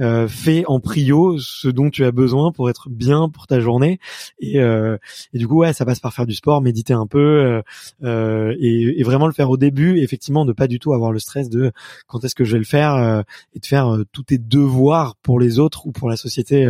euh, 0.00 0.28
fais 0.28 0.64
en 0.66 0.80
prio 0.80 1.38
ce 1.38 1.68
dont 1.68 1.90
tu 1.90 2.04
as 2.04 2.12
besoin 2.12 2.52
pour 2.52 2.70
être 2.70 2.88
bien 2.88 3.28
pour 3.28 3.46
ta 3.46 3.60
journée. 3.60 3.98
Et, 4.38 4.60
euh, 4.60 4.96
et 5.32 5.38
du 5.38 5.48
coup 5.48 5.58
ouais 5.58 5.72
ça 5.72 5.84
passe 5.84 6.00
par 6.00 6.14
faire 6.14 6.26
du 6.26 6.34
sport 6.34 6.62
méditer 6.62 6.92
un 6.92 7.06
peu 7.06 7.18
euh, 7.18 7.62
euh 8.02 8.54
et, 8.58 9.00
et, 9.00 9.02
vraiment 9.02 9.26
le 9.26 9.32
faire 9.32 9.50
au 9.50 9.56
début 9.56 9.98
effectivement 9.98 10.44
ne 10.44 10.52
pas 10.52 10.66
du 10.66 10.78
tout 10.78 10.92
avoir 10.92 11.12
le 11.12 11.18
stress 11.18 11.48
de 11.48 11.72
quand 12.06 12.24
est-ce 12.24 12.34
que 12.34 12.44
je 12.44 12.52
vais 12.52 12.58
le 12.58 12.64
faire 12.64 12.94
euh, 12.94 13.22
et 13.54 13.60
de 13.60 13.66
faire 13.66 13.98
tous 14.12 14.22
tes 14.22 14.38
devoirs 14.38 15.16
pour 15.22 15.40
les 15.40 15.58
autres 15.58 15.86
ou 15.86 15.92
pour 15.92 16.08
la 16.08 16.16
société 16.16 16.68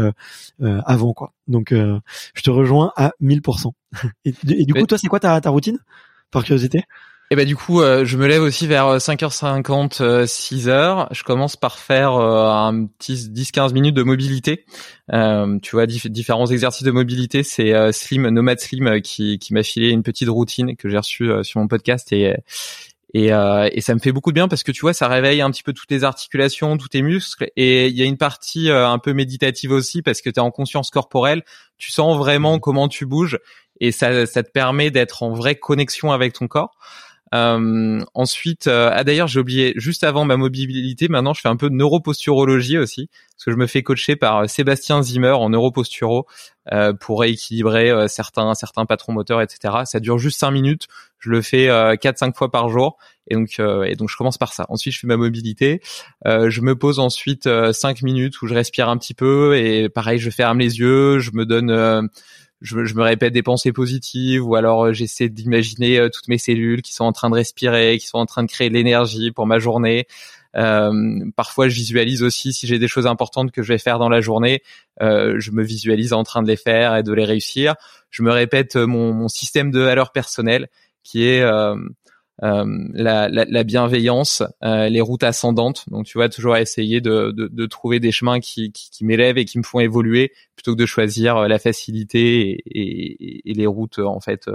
avant 0.60 1.12
quoi. 1.12 1.32
Donc 1.46 1.72
je 1.72 2.42
te 2.42 2.50
rejoins 2.50 2.92
à 2.96 3.12
1000% 3.22 3.72
et, 4.25 4.32
et 4.48 4.64
du 4.64 4.75
coup 4.75 4.86
toi 4.86 4.98
c'est 4.98 5.08
quoi 5.08 5.20
ta, 5.20 5.40
ta 5.40 5.50
routine? 5.50 5.78
Par 6.30 6.44
curiosité? 6.44 6.84
Et 7.30 7.36
bah 7.36 7.44
du 7.44 7.56
coup, 7.56 7.82
euh, 7.82 8.06
je 8.06 8.16
me 8.16 8.26
lève 8.26 8.40
aussi 8.40 8.66
vers 8.66 8.96
5h50, 8.96 10.02
euh, 10.02 10.25
6h. 10.25 10.70
Euh, 10.70 11.04
je 11.10 11.22
commence 11.25 11.56
par 11.56 11.78
faire 11.78 12.12
un 12.12 12.86
petit 12.86 13.16
10-15 13.16 13.75
minutes 13.75 13.94
de 13.94 14.02
mobilité. 14.02 14.64
tu 15.10 15.70
vois, 15.72 15.86
différents 15.86 16.46
exercices 16.46 16.84
de 16.84 16.90
mobilité. 16.90 17.42
C'est 17.42 17.92
Slim, 17.92 18.28
Nomad 18.28 18.58
Slim, 18.58 19.02
qui, 19.02 19.38
qui 19.38 19.52
m'a 19.52 19.62
filé 19.62 19.90
une 19.90 20.02
petite 20.02 20.30
routine 20.30 20.75
que 20.75 20.88
j'ai 20.88 20.96
reçue 20.96 21.30
sur 21.42 21.60
mon 21.60 21.69
podcast 21.69 22.12
et 22.12 22.34
et, 23.14 23.28
et, 23.28 23.80
ça 23.80 23.94
me 23.94 24.00
fait 24.00 24.12
beaucoup 24.12 24.32
de 24.32 24.34
bien 24.34 24.48
parce 24.48 24.62
que 24.62 24.70
tu 24.70 24.82
vois, 24.82 24.92
ça 24.92 25.08
réveille 25.08 25.40
un 25.40 25.50
petit 25.50 25.62
peu 25.62 25.72
toutes 25.72 25.90
les 25.90 26.04
articulations, 26.04 26.76
tous 26.76 26.88
tes 26.88 27.00
muscles. 27.00 27.50
Et 27.56 27.88
il 27.88 27.96
y 27.96 28.02
a 28.02 28.04
une 28.04 28.19
partie 28.19 28.70
un 28.70 28.98
peu 28.98 29.14
méditative 29.14 29.70
aussi 29.70 30.02
parce 30.02 30.20
que 30.20 30.28
tu 30.28 30.36
es 30.36 30.40
en 30.40 30.50
conscience 30.50 30.90
corporelle. 30.90 31.42
Tu 31.78 31.90
sens 31.90 32.19
vraiment 32.19 32.58
comment 32.58 32.86
tu 32.86 33.06
bouges 33.06 33.38
et 33.80 33.92
ça, 33.92 34.26
ça 34.26 34.42
te 34.42 34.50
permet 34.50 34.90
d'être 34.90 35.22
en 35.22 35.32
vraie 35.32 35.54
connexion 35.54 36.12
avec 36.12 36.32
ton 36.32 36.48
corps. 36.48 36.76
Euh, 37.34 38.00
ensuite, 38.14 38.66
euh, 38.69 38.90
ah 38.92 39.04
d'ailleurs 39.04 39.28
j'ai 39.28 39.40
oublié, 39.40 39.75
juste 39.76 40.02
avant 40.04 40.25
ma 40.25 40.36
mobilité, 40.36 41.08
maintenant 41.08 41.35
je 41.35 41.40
fais 41.40 41.49
un 41.49 41.56
peu 41.56 41.68
de 41.68 41.75
neuroposturologie 41.75 42.78
aussi, 42.78 43.11
parce 43.37 43.44
que 43.44 43.50
je 43.50 43.56
me 43.56 43.66
fais 43.66 43.82
coacher 43.82 44.16
par 44.16 44.38
euh, 44.38 44.47
Sébastien 44.47 45.02
Zimmer 45.02 45.32
en 45.32 45.50
neuroposturo 45.50 46.26
euh, 46.73 46.92
pour 46.94 47.20
rééquilibrer 47.20 47.90
euh, 47.90 48.08
certains 48.08 48.54
certains 48.54 48.87
patrons 48.87 49.12
moteurs, 49.12 49.42
etc. 49.42 49.75
Ça 49.85 50.00
dure 50.00 50.18
juste 50.18 50.40
cinq 50.40 50.52
minutes, 50.52 50.88
je 51.18 51.30
le 51.30 51.42
fais 51.42 51.68
quatre 52.00 52.18
cinq 52.18 52.37
fois 52.37 52.50
par 52.50 52.68
jour, 52.68 52.97
et 53.28 53.35
donc 53.35 53.58
et 53.58 53.94
donc 53.97 54.08
je 54.08 54.16
commence 54.16 54.38
par 54.38 54.52
ça. 54.52 54.66
Ensuite 54.68 54.94
je 54.94 55.00
fais 55.00 55.06
ma 55.06 55.16
mobilité, 55.16 55.82
je 56.25 56.61
me 56.61 56.76
pose 56.76 57.00
ensuite 57.00 57.49
cinq 57.73 58.02
minutes 58.02 58.40
où 58.40 58.47
je 58.47 58.54
respire 58.54 58.88
un 58.88 58.97
petit 58.97 59.14
peu. 59.14 59.56
Et 59.56 59.88
pareil 59.88 60.20
je 60.20 60.30
ferme 60.30 60.61
les 60.61 60.78
yeux, 60.78 61.18
je 61.18 61.32
me 61.32 61.44
donne 61.44 62.08
je, 62.61 62.85
je, 62.85 62.95
me 62.95 63.03
répète 63.03 63.33
des 63.33 63.43
pensées 63.43 63.73
positives 63.73 64.47
ou 64.47 64.55
alors 64.55 64.87
euh, 64.87 64.93
j'essaie 64.93 65.29
d'imaginer 65.29 65.99
euh, 65.99 66.09
toutes 66.09 66.29
mes 66.29 66.38
cellules 66.38 66.83
qui 66.83 66.93
sont 66.93 67.05
en 67.05 67.12
train 67.12 67.31
de 67.31 67.35
respirer, 67.35 67.99
qui 67.99 68.07
sont 68.07 68.19
en 68.19 68.27
train 68.27 68.43
de 68.43 68.49
créer 68.49 68.69
de 68.69 68.75
l'énergie 68.75 69.31
pour 69.31 69.47
ma 69.47 69.59
journée. 69.59 70.07
Euh, 70.57 70.93
parfois, 71.37 71.69
je 71.69 71.75
visualise 71.75 72.23
aussi 72.23 72.53
si 72.53 72.67
j'ai 72.67 72.79
des 72.79 72.88
choses 72.88 73.07
importantes 73.07 73.53
que 73.53 73.62
je 73.62 73.73
vais 73.73 73.79
faire 73.79 73.99
dans 73.99 74.09
la 74.09 74.21
journée, 74.21 74.62
euh, 75.03 75.37
je 75.38 75.50
me 75.53 75.62
visualise 75.62 76.12
en 76.12 76.25
train 76.25 76.43
de 76.43 76.49
les 76.49 76.57
faire 76.57 76.97
et 76.97 77.03
de 77.03 77.12
les 77.12 77.25
réussir. 77.25 77.75
Je 78.11 78.23
me 78.23 78.33
répète 78.33 78.77
mon, 78.77 79.12
mon 79.12 79.29
système 79.29 79.71
de 79.71 79.81
valeurs 79.81 80.11
personnelles 80.11 80.69
qui 81.09 81.27
est 81.27 81.41
euh, 81.41 81.75
euh, 81.75 81.79
la, 82.40 83.28
la, 83.28 83.45
la, 83.45 83.64
bienveillance, 83.64 84.42
euh, 84.62 84.88
les 84.88 85.00
routes 85.00 85.25
ascendantes. 85.25 85.85
Donc 85.90 86.07
tu 86.07 86.18
vois 86.18 86.28
toujours 86.28 86.57
essayer 86.57 87.00
de, 87.00 87.33
de, 87.33 87.49
de 87.49 87.66
trouver 87.66 88.00
des 88.00 88.12
chemins 88.12 88.40
qui, 88.40 88.73
qui, 88.73 88.90
qui 88.90 89.04
m'élèvent 89.04 89.38
et 89.38 89.45
qui 89.45 89.59
me 89.59 89.64
font 89.64 89.80
évoluer 89.80 90.33
plutôt 90.54 90.75
que 90.75 90.80
de 90.80 90.87
choisir 90.87 91.37
euh, 91.37 91.49
la 91.49 91.59
facilité 91.59 92.50
et, 92.50 92.62
et, 92.66 93.50
et 93.50 93.54
les 93.54 93.66
routes 93.66 93.99
en 93.99 94.21
fait 94.21 94.49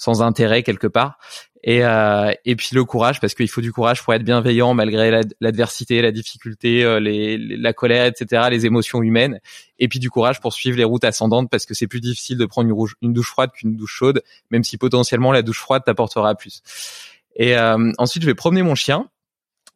sans 0.00 0.22
intérêt 0.22 0.62
quelque 0.62 0.86
part. 0.86 1.18
Et, 1.62 1.84
euh, 1.84 2.32
et 2.46 2.56
puis 2.56 2.70
le 2.72 2.84
courage, 2.84 3.20
parce 3.20 3.34
qu'il 3.34 3.48
faut 3.48 3.60
du 3.60 3.70
courage 3.70 4.02
pour 4.02 4.14
être 4.14 4.22
bienveillant 4.22 4.72
malgré 4.72 5.20
l'adversité, 5.42 6.00
la, 6.00 6.10
difficulté, 6.10 6.82
euh, 6.82 6.98
les, 7.00 7.36
la 7.36 7.74
colère, 7.74 8.06
etc., 8.06 8.44
les 8.50 8.64
émotions 8.64 9.02
humaines. 9.02 9.40
Et 9.78 9.88
puis 9.88 9.98
du 9.98 10.08
courage 10.08 10.40
pour 10.40 10.54
suivre 10.54 10.78
les 10.78 10.84
routes 10.84 11.04
ascendantes, 11.04 11.50
parce 11.50 11.66
que 11.66 11.74
c'est 11.74 11.86
plus 11.86 12.00
difficile 12.00 12.38
de 12.38 12.46
prendre 12.46 12.70
une, 12.70 12.86
une 13.02 13.12
douche 13.12 13.28
froide 13.28 13.50
qu'une 13.52 13.76
douche 13.76 13.92
chaude, 13.92 14.22
même 14.50 14.64
si 14.64 14.78
potentiellement 14.78 15.32
la 15.32 15.42
douche 15.42 15.60
froide 15.60 15.82
t'apportera 15.84 16.34
plus. 16.34 16.62
Et 17.36 17.54
euh, 17.58 17.92
ensuite, 17.98 18.22
je 18.22 18.26
vais 18.26 18.34
promener 18.34 18.62
mon 18.62 18.74
chien 18.74 19.10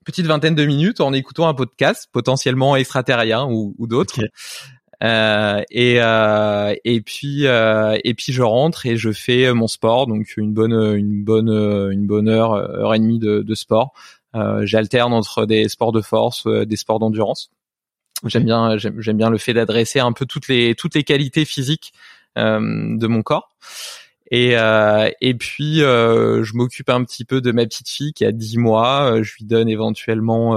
petite 0.05 0.27
vingtaine 0.27 0.55
de 0.55 0.65
minutes 0.65 1.01
en 1.01 1.13
écoutant 1.13 1.49
un 1.49 1.55
podcast 1.55 2.09
potentiellement 2.13 2.77
extraterrien 2.77 3.47
ou, 3.47 3.75
ou 3.79 3.87
d'autres. 3.87 4.21
Euh, 5.03 5.63
et 5.71 5.97
euh, 5.99 6.75
et 6.85 7.01
puis 7.01 7.47
euh, 7.47 7.99
et 8.05 8.15
puis 8.15 8.33
je 8.33 8.43
rentre 8.43 8.87
et 8.87 8.97
je 8.97 9.13
fais 9.13 9.53
mon 9.53 9.67
sport 9.67 10.07
donc 10.07 10.37
une 10.37 10.53
bonne 10.53 10.73
une 10.73 11.25
bonne 11.25 11.49
une 11.49 12.07
bonne 12.07 12.29
heure 12.29 12.53
heure 12.53 12.95
et 12.95 12.99
demie 12.99 13.19
de, 13.19 13.41
de 13.41 13.55
sport. 13.55 13.93
J'alterne 14.63 15.13
entre 15.13 15.47
des 15.47 15.69
sports 15.69 15.93
de 15.93 16.01
force, 16.01 16.47
des 16.47 16.77
sports 16.77 16.99
d'endurance. 16.99 17.51
J'aime 18.27 18.45
bien 18.45 18.77
j'aime 18.79 19.17
bien 19.17 19.31
le 19.31 19.39
fait 19.39 19.55
d'adresser 19.55 20.01
un 20.01 20.13
peu 20.13 20.27
toutes 20.27 20.49
les 20.49 20.75
toutes 20.75 20.95
les 20.95 21.05
qualités 21.05 21.45
physiques 21.45 21.93
de 22.37 23.07
mon 23.07 23.23
corps. 23.23 23.51
Et, 24.31 24.57
euh, 24.57 25.11
et 25.21 25.35
puis, 25.35 25.83
euh, 25.83 26.43
je 26.43 26.57
m'occupe 26.57 26.89
un 26.89 27.05
petit 27.05 27.25
peu 27.25 27.41
de 27.41 27.53
ma 27.53 27.67
petite 27.67 27.89
fille 27.89 28.13
qui 28.15 28.25
a 28.25 28.33
10 28.33 28.57
mois. 28.59 29.23
Je 29.23 29.35
lui 29.37 29.45
donne 29.45 29.69
éventuellement 29.69 30.57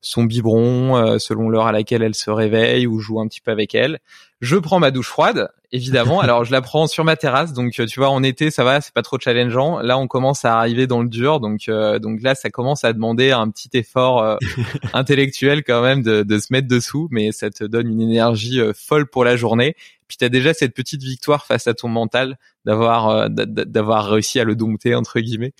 son 0.00 0.24
biberon 0.24 0.96
euh, 0.96 1.18
selon 1.18 1.48
l'heure 1.48 1.66
à 1.66 1.72
laquelle 1.72 2.02
elle 2.02 2.14
se 2.14 2.30
réveille 2.30 2.86
ou 2.86 3.00
joue 3.00 3.20
un 3.20 3.26
petit 3.26 3.40
peu 3.40 3.50
avec 3.50 3.74
elle. 3.74 3.98
Je 4.40 4.56
prends 4.56 4.78
ma 4.78 4.92
douche 4.92 5.08
froide, 5.08 5.50
évidemment. 5.72 6.20
Alors 6.22 6.44
je 6.44 6.52
la 6.52 6.60
prends 6.60 6.86
sur 6.86 7.04
ma 7.04 7.16
terrasse, 7.16 7.52
donc 7.52 7.78
euh, 7.80 7.86
tu 7.86 7.98
vois 7.98 8.10
en 8.10 8.22
été 8.22 8.50
ça 8.50 8.64
va, 8.64 8.80
c'est 8.80 8.94
pas 8.94 9.02
trop 9.02 9.18
challengeant. 9.18 9.80
Là 9.80 9.98
on 9.98 10.06
commence 10.06 10.44
à 10.44 10.58
arriver 10.58 10.86
dans 10.86 11.02
le 11.02 11.08
dur, 11.08 11.40
donc 11.40 11.68
euh, 11.68 11.98
donc 11.98 12.22
là 12.22 12.34
ça 12.34 12.50
commence 12.50 12.84
à 12.84 12.92
demander 12.92 13.32
un 13.32 13.50
petit 13.50 13.70
effort 13.74 14.38
intellectuel 14.92 15.64
quand 15.64 15.82
même 15.82 16.02
de, 16.02 16.22
de 16.22 16.38
se 16.38 16.52
mettre 16.52 16.68
dessous, 16.68 17.08
mais 17.10 17.32
ça 17.32 17.50
te 17.50 17.64
donne 17.64 17.88
une 17.88 18.00
énergie 18.00 18.60
folle 18.74 19.06
pour 19.06 19.24
la 19.24 19.36
journée. 19.36 19.74
Puis 20.08 20.16
tu 20.16 20.24
as 20.24 20.28
déjà 20.28 20.54
cette 20.54 20.74
petite 20.74 21.02
victoire 21.02 21.46
face 21.46 21.66
à 21.66 21.74
ton 21.74 21.88
mental 21.88 22.38
d'avoir 22.64 23.08
euh, 23.08 23.28
d'avoir 23.28 24.08
réussi 24.08 24.40
à 24.40 24.44
le 24.44 24.56
dompter 24.56 24.94
entre 24.94 25.20
guillemets. 25.20 25.52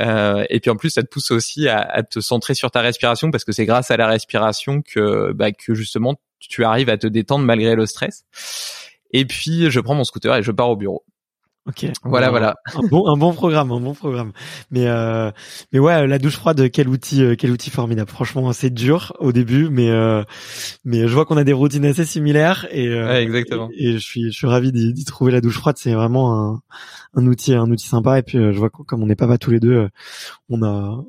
Euh, 0.00 0.44
et 0.50 0.60
puis 0.60 0.70
en 0.70 0.76
plus, 0.76 0.90
ça 0.90 1.02
te 1.02 1.08
pousse 1.08 1.30
aussi 1.30 1.68
à, 1.68 2.02
te 2.02 2.20
centrer 2.20 2.54
sur 2.54 2.70
ta 2.70 2.80
respiration 2.80 3.30
parce 3.30 3.44
que 3.44 3.52
c'est 3.52 3.66
grâce 3.66 3.90
à 3.90 3.96
la 3.96 4.08
respiration 4.08 4.82
que 4.82 5.32
bah, 5.32 5.52
que 5.52 5.74
justement 5.74 6.20
tu 6.40 6.64
arrives 6.64 6.88
à 6.88 6.98
te 6.98 7.06
détendre 7.06 7.44
malgré 7.44 7.74
le 7.74 7.86
stress. 7.86 8.24
Et 9.12 9.24
puis 9.24 9.70
je 9.70 9.80
prends 9.80 9.94
mon 9.94 10.04
scooter 10.04 10.34
et 10.36 10.42
je 10.42 10.50
pars 10.50 10.70
au 10.70 10.76
bureau. 10.76 11.04
Ok. 11.64 11.86
Voilà, 12.02 12.30
voilà. 12.30 12.56
Un 12.74 12.86
bon, 12.88 13.06
un 13.06 13.16
bon 13.16 13.32
programme, 13.32 13.70
un 13.70 13.78
bon 13.78 13.94
programme. 13.94 14.32
Mais, 14.72 14.88
euh, 14.88 15.30
mais 15.72 15.78
ouais, 15.78 16.08
la 16.08 16.18
douche 16.18 16.36
froide, 16.36 16.70
quel 16.72 16.88
outil, 16.88 17.22
euh, 17.22 17.36
quel 17.36 17.52
outil 17.52 17.70
formidable. 17.70 18.10
Franchement, 18.10 18.52
c'est 18.52 18.70
dur 18.70 19.12
au 19.20 19.30
début, 19.30 19.68
mais, 19.70 19.88
euh, 19.88 20.24
mais 20.84 21.06
je 21.06 21.14
vois 21.14 21.24
qu'on 21.24 21.36
a 21.36 21.44
des 21.44 21.52
routines 21.52 21.84
assez 21.84 22.04
similaires 22.04 22.66
et, 22.72 22.88
euh, 22.88 23.20
exactement. 23.20 23.68
Et, 23.76 23.92
je 23.92 23.98
suis, 23.98 24.24
je 24.24 24.30
suis 24.30 24.48
ravi 24.48 24.72
d'y 24.72 25.04
trouver 25.04 25.30
la 25.30 25.40
douche 25.40 25.58
froide. 25.58 25.76
C'est 25.78 25.94
vraiment 25.94 26.36
un, 26.36 26.62
un 27.14 27.26
outil, 27.26 27.54
un 27.54 27.70
outil 27.70 27.86
sympa. 27.86 28.18
Et 28.18 28.22
puis, 28.22 28.38
je 28.38 28.58
vois 28.58 28.70
comme 28.70 29.02
on 29.02 29.06
n'est 29.06 29.16
pas 29.16 29.38
tous 29.38 29.50
les 29.50 29.60
deux, 29.60 29.88
on 30.48 30.62
a, 30.62 31.04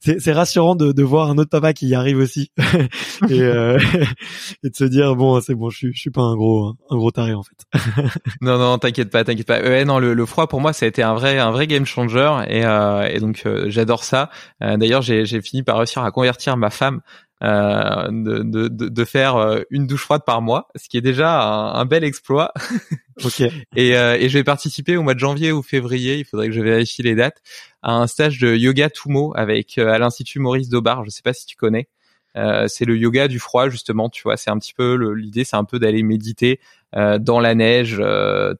c'est 0.00 0.32
rassurant 0.32 0.74
de, 0.74 0.92
de, 0.92 1.02
voir 1.02 1.30
un 1.30 1.38
autre 1.38 1.50
papa 1.50 1.72
qui 1.72 1.86
y 1.86 1.94
arrive 1.94 2.18
aussi 2.18 2.50
et, 3.28 3.40
euh, 3.42 3.78
et 4.64 4.70
de 4.70 4.74
se 4.74 4.84
dire 4.84 5.14
bon 5.14 5.40
c'est 5.40 5.54
bon 5.54 5.70
je 5.70 5.76
suis 5.76 5.92
je 5.94 6.00
suis 6.00 6.10
pas 6.10 6.22
un 6.22 6.34
gros 6.34 6.74
un 6.90 6.96
gros 6.96 7.10
taré 7.10 7.34
en 7.34 7.42
fait. 7.42 7.64
non 8.40 8.58
non 8.58 8.78
t'inquiète 8.78 9.10
pas 9.10 9.24
t'inquiète 9.24 9.46
pas. 9.46 9.60
Euh, 9.60 9.84
non 9.84 9.98
le, 9.98 10.14
le, 10.14 10.26
froid 10.26 10.48
pour 10.48 10.60
moi 10.60 10.72
ça 10.72 10.86
a 10.86 10.88
été 10.88 11.02
un 11.02 11.14
vrai 11.14 11.38
un 11.38 11.50
vrai 11.50 11.66
game 11.66 11.86
changer 11.86 12.44
et, 12.48 12.64
euh, 12.64 13.08
et 13.08 13.20
donc 13.20 13.42
euh, 13.46 13.66
j'adore 13.68 14.04
ça. 14.04 14.30
Euh, 14.62 14.76
d'ailleurs 14.76 15.02
j'ai 15.02 15.40
fini 15.42 15.62
par 15.62 15.78
réussir 15.78 16.02
à 16.02 16.10
convertir 16.10 16.56
ma 16.56 16.70
femme 16.70 17.00
euh, 17.42 18.08
de, 18.10 18.42
de, 18.42 18.68
de, 18.68 19.04
faire 19.06 19.36
euh, 19.36 19.62
une 19.70 19.86
douche 19.86 20.02
froide 20.02 20.22
par 20.26 20.42
mois, 20.42 20.68
ce 20.76 20.90
qui 20.90 20.98
est 20.98 21.02
déjà 21.02 21.40
un, 21.42 21.84
bel 21.86 22.04
exploit. 22.04 22.52
ok. 23.24 23.40
et, 23.76 23.96
euh, 23.96 24.18
et 24.18 24.28
je 24.28 24.36
vais 24.36 24.44
participer 24.44 24.98
au 24.98 25.02
mois 25.02 25.14
de 25.14 25.20
janvier 25.20 25.50
ou 25.50 25.62
février, 25.62 26.18
il 26.18 26.26
faudrait 26.26 26.48
que 26.48 26.52
je 26.52 26.60
vérifie 26.60 27.02
les 27.02 27.14
dates, 27.14 27.40
à 27.82 27.94
un 27.94 28.06
stage 28.06 28.38
de 28.40 28.54
yoga 28.54 28.90
Tumo 28.90 29.32
avec 29.36 29.78
à 29.78 29.98
l'institut 29.98 30.38
Maurice 30.38 30.68
Dobar. 30.68 31.02
Je 31.06 31.10
sais 31.10 31.22
pas 31.22 31.32
si 31.32 31.46
tu 31.46 31.56
connais. 31.56 31.88
Euh, 32.36 32.68
c'est 32.68 32.84
le 32.84 32.96
yoga 32.96 33.26
du 33.26 33.38
froid 33.38 33.70
justement, 33.70 34.10
tu 34.10 34.22
vois. 34.22 34.36
C'est 34.36 34.50
un 34.50 34.58
petit 34.58 34.74
peu 34.74 34.94
l'idée, 35.14 35.44
c'est 35.44 35.56
un 35.56 35.64
peu 35.64 35.78
d'aller 35.78 36.02
méditer 36.02 36.60
euh, 36.94 37.18
dans 37.18 37.40
la 37.40 37.54
neige, 37.54 38.02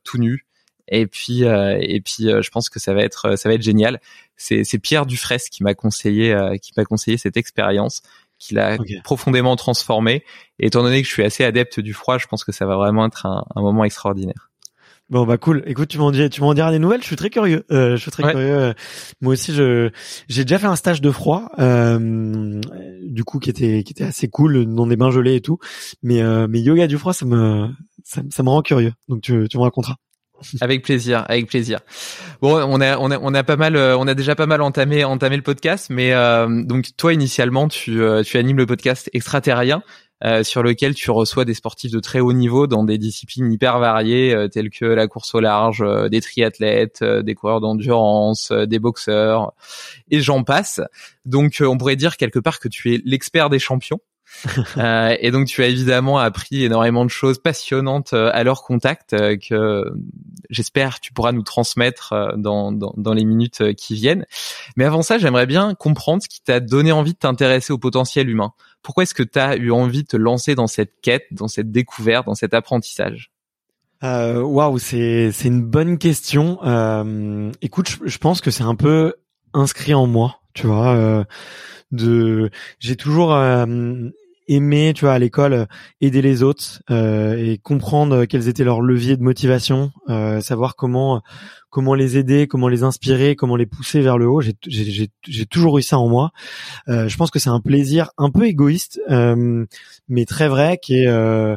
tout 0.04 0.16
nu. 0.16 0.46
Et 0.88 1.06
puis, 1.06 1.42
et 1.42 2.00
puis, 2.00 2.30
je 2.30 2.50
pense 2.50 2.70
que 2.70 2.80
ça 2.80 2.94
va 2.94 3.02
être, 3.02 3.36
ça 3.36 3.48
va 3.50 3.54
être 3.54 3.62
génial. 3.62 4.00
C'est, 4.36 4.64
Pierre 4.78 5.04
Dufresne 5.04 5.38
qui 5.50 5.62
m'a 5.62 5.74
conseillé, 5.74 6.34
qui 6.62 6.72
m'a 6.78 6.86
conseillé 6.86 7.18
cette 7.18 7.36
expérience 7.36 8.02
qui 8.40 8.54
l'a 8.54 8.78
profondément 9.04 9.54
transformé. 9.54 10.24
Et 10.58 10.66
étant 10.66 10.82
donné 10.82 11.00
que 11.02 11.06
je 11.06 11.12
suis 11.12 11.22
assez 11.22 11.44
adepte 11.44 11.78
du 11.78 11.94
froid, 11.94 12.18
je 12.18 12.26
pense 12.26 12.42
que 12.42 12.50
ça 12.50 12.66
va 12.66 12.74
vraiment 12.74 13.06
être 13.06 13.26
un, 13.26 13.44
un 13.54 13.60
moment 13.60 13.84
extraordinaire. 13.84 14.50
Bon 15.10 15.26
bah 15.26 15.38
cool. 15.38 15.64
Écoute, 15.66 15.88
tu 15.88 15.98
m'en 15.98 16.12
dis, 16.12 16.30
tu 16.30 16.40
m'en 16.40 16.54
diras 16.54 16.70
des 16.70 16.78
nouvelles. 16.78 17.00
Je 17.00 17.06
suis 17.06 17.16
très 17.16 17.30
curieux. 17.30 17.64
Euh, 17.72 17.96
je 17.96 18.00
suis 18.00 18.12
très 18.12 18.30
curieux. 18.30 18.74
Moi 19.20 19.32
aussi, 19.32 19.52
je 19.52 19.90
j'ai 20.28 20.44
déjà 20.44 20.60
fait 20.60 20.68
un 20.68 20.76
stage 20.76 21.00
de 21.00 21.10
froid, 21.10 21.50
euh, 21.58 22.60
du 23.02 23.24
coup 23.24 23.40
qui 23.40 23.50
était 23.50 23.82
qui 23.82 23.92
était 23.92 24.04
assez 24.04 24.28
cool, 24.28 24.72
dans 24.72 24.86
des 24.86 24.94
bains 24.94 25.10
gelés 25.10 25.34
et 25.34 25.40
tout. 25.40 25.58
Mais 26.04 26.22
euh, 26.22 26.46
mais 26.48 26.60
yoga 26.60 26.86
du 26.86 26.96
froid, 26.96 27.12
ça 27.12 27.26
me 27.26 27.68
ça, 28.04 28.22
ça 28.30 28.44
me 28.44 28.50
rend 28.50 28.62
curieux. 28.62 28.92
Donc 29.08 29.20
tu 29.20 29.48
tu 29.48 29.58
me 29.58 29.62
raconteras. 29.62 29.96
Avec 30.60 30.82
plaisir, 30.82 31.24
avec 31.28 31.46
plaisir. 31.46 31.80
Bon, 32.40 32.54
on 32.56 32.80
a, 32.80 32.98
on 32.98 33.10
a, 33.10 33.18
on 33.18 33.34
a 33.34 33.42
pas 33.42 33.56
mal, 33.56 33.76
euh, 33.76 33.96
on 33.98 34.06
a 34.06 34.14
déjà 34.14 34.34
pas 34.34 34.46
mal 34.46 34.62
entamé, 34.62 35.04
entamé 35.04 35.36
le 35.36 35.42
podcast, 35.42 35.88
mais 35.90 36.12
euh, 36.12 36.62
donc 36.64 36.88
toi 36.96 37.12
initialement, 37.12 37.68
tu, 37.68 38.02
euh, 38.02 38.22
tu 38.22 38.38
animes 38.38 38.56
le 38.56 38.66
podcast 38.66 39.10
Extraterrien, 39.12 39.82
sur 40.42 40.62
lequel 40.62 40.94
tu 40.94 41.10
reçois 41.10 41.46
des 41.46 41.54
sportifs 41.54 41.92
de 41.92 41.98
très 41.98 42.20
haut 42.20 42.34
niveau 42.34 42.66
dans 42.66 42.84
des 42.84 42.98
disciplines 42.98 43.50
hyper 43.50 43.78
variées, 43.78 44.48
telles 44.52 44.68
que 44.68 44.84
la 44.84 45.08
course 45.08 45.34
au 45.34 45.40
large, 45.40 45.82
des 46.10 46.20
triathlètes, 46.20 47.02
des 47.02 47.34
coureurs 47.34 47.62
d'endurance, 47.62 48.52
des 48.52 48.78
boxeurs, 48.78 49.54
et 50.10 50.20
j'en 50.20 50.44
passe. 50.44 50.82
Donc, 51.24 51.62
on 51.66 51.78
pourrait 51.78 51.96
dire 51.96 52.18
quelque 52.18 52.38
part 52.38 52.60
que 52.60 52.68
tu 52.68 52.94
es 52.94 53.00
l'expert 53.06 53.48
des 53.48 53.58
champions. 53.58 54.00
euh, 54.78 55.16
et 55.20 55.30
donc 55.30 55.46
tu 55.46 55.62
as 55.62 55.66
évidemment 55.66 56.18
appris 56.18 56.64
énormément 56.64 57.04
de 57.04 57.10
choses 57.10 57.38
passionnantes 57.38 58.12
euh, 58.12 58.30
à 58.32 58.42
leur 58.44 58.62
contact 58.62 59.12
euh, 59.12 59.36
que 59.36 59.92
j'espère 60.48 61.00
tu 61.00 61.12
pourras 61.12 61.32
nous 61.32 61.42
transmettre 61.42 62.12
euh, 62.12 62.36
dans, 62.36 62.72
dans, 62.72 63.12
les 63.12 63.24
minutes 63.24 63.74
qui 63.74 63.94
viennent. 63.94 64.24
Mais 64.76 64.84
avant 64.84 65.02
ça, 65.02 65.18
j'aimerais 65.18 65.46
bien 65.46 65.74
comprendre 65.74 66.22
ce 66.22 66.28
qui 66.28 66.40
t'a 66.42 66.60
donné 66.60 66.92
envie 66.92 67.12
de 67.12 67.18
t'intéresser 67.18 67.72
au 67.72 67.78
potentiel 67.78 68.28
humain. 68.28 68.52
Pourquoi 68.82 69.02
est-ce 69.02 69.14
que 69.14 69.22
tu 69.22 69.38
as 69.38 69.56
eu 69.56 69.70
envie 69.70 70.04
de 70.04 70.08
te 70.08 70.16
lancer 70.16 70.54
dans 70.54 70.68
cette 70.68 71.00
quête, 71.02 71.26
dans 71.32 71.48
cette 71.48 71.70
découverte, 71.70 72.26
dans 72.26 72.34
cet 72.34 72.54
apprentissage? 72.54 73.30
Waouh, 74.02 74.46
wow, 74.46 74.78
c'est 74.78 75.30
c'est 75.32 75.48
une 75.48 75.62
bonne 75.62 75.98
question. 75.98 76.58
écoute, 77.60 77.90
je, 77.90 77.96
je 78.08 78.18
pense 78.18 78.40
que 78.40 78.50
c'est 78.50 78.62
un 78.62 78.76
peu 78.76 79.14
inscrit 79.52 79.92
en 79.92 80.06
moi, 80.06 80.39
tu 80.54 80.66
vois. 80.66 81.24
de 81.92 82.50
j'ai 82.78 82.96
toujours 82.96 83.32
aimer, 84.50 84.92
tu 84.94 85.04
vois, 85.04 85.14
à 85.14 85.18
l'école, 85.18 85.52
euh, 85.52 85.64
aider 86.00 86.22
les 86.22 86.42
autres 86.42 86.82
euh, 86.90 87.36
et 87.36 87.58
comprendre 87.58 88.24
quels 88.24 88.48
étaient 88.48 88.64
leurs 88.64 88.80
leviers 88.80 89.16
de 89.16 89.22
motivation, 89.22 89.92
euh, 90.08 90.40
savoir 90.40 90.76
comment 90.76 91.22
comment 91.70 91.94
les 91.94 92.18
aider, 92.18 92.48
comment 92.48 92.66
les 92.66 92.82
inspirer, 92.82 93.36
comment 93.36 93.54
les 93.54 93.66
pousser 93.66 94.00
vers 94.00 94.18
le 94.18 94.28
haut. 94.28 94.40
J'ai 94.40 95.46
toujours 95.46 95.78
eu 95.78 95.82
ça 95.82 95.98
en 95.98 96.08
moi. 96.08 96.32
Euh, 96.88 97.08
je 97.08 97.16
pense 97.16 97.30
que 97.30 97.38
c'est 97.38 97.48
un 97.48 97.60
plaisir 97.60 98.10
un 98.18 98.30
peu 98.30 98.44
égoïste, 98.44 99.00
euh, 99.08 99.64
mais 100.08 100.24
très 100.24 100.48
vrai, 100.48 100.78
qui 100.82 100.96
est 100.96 101.06
euh, 101.06 101.56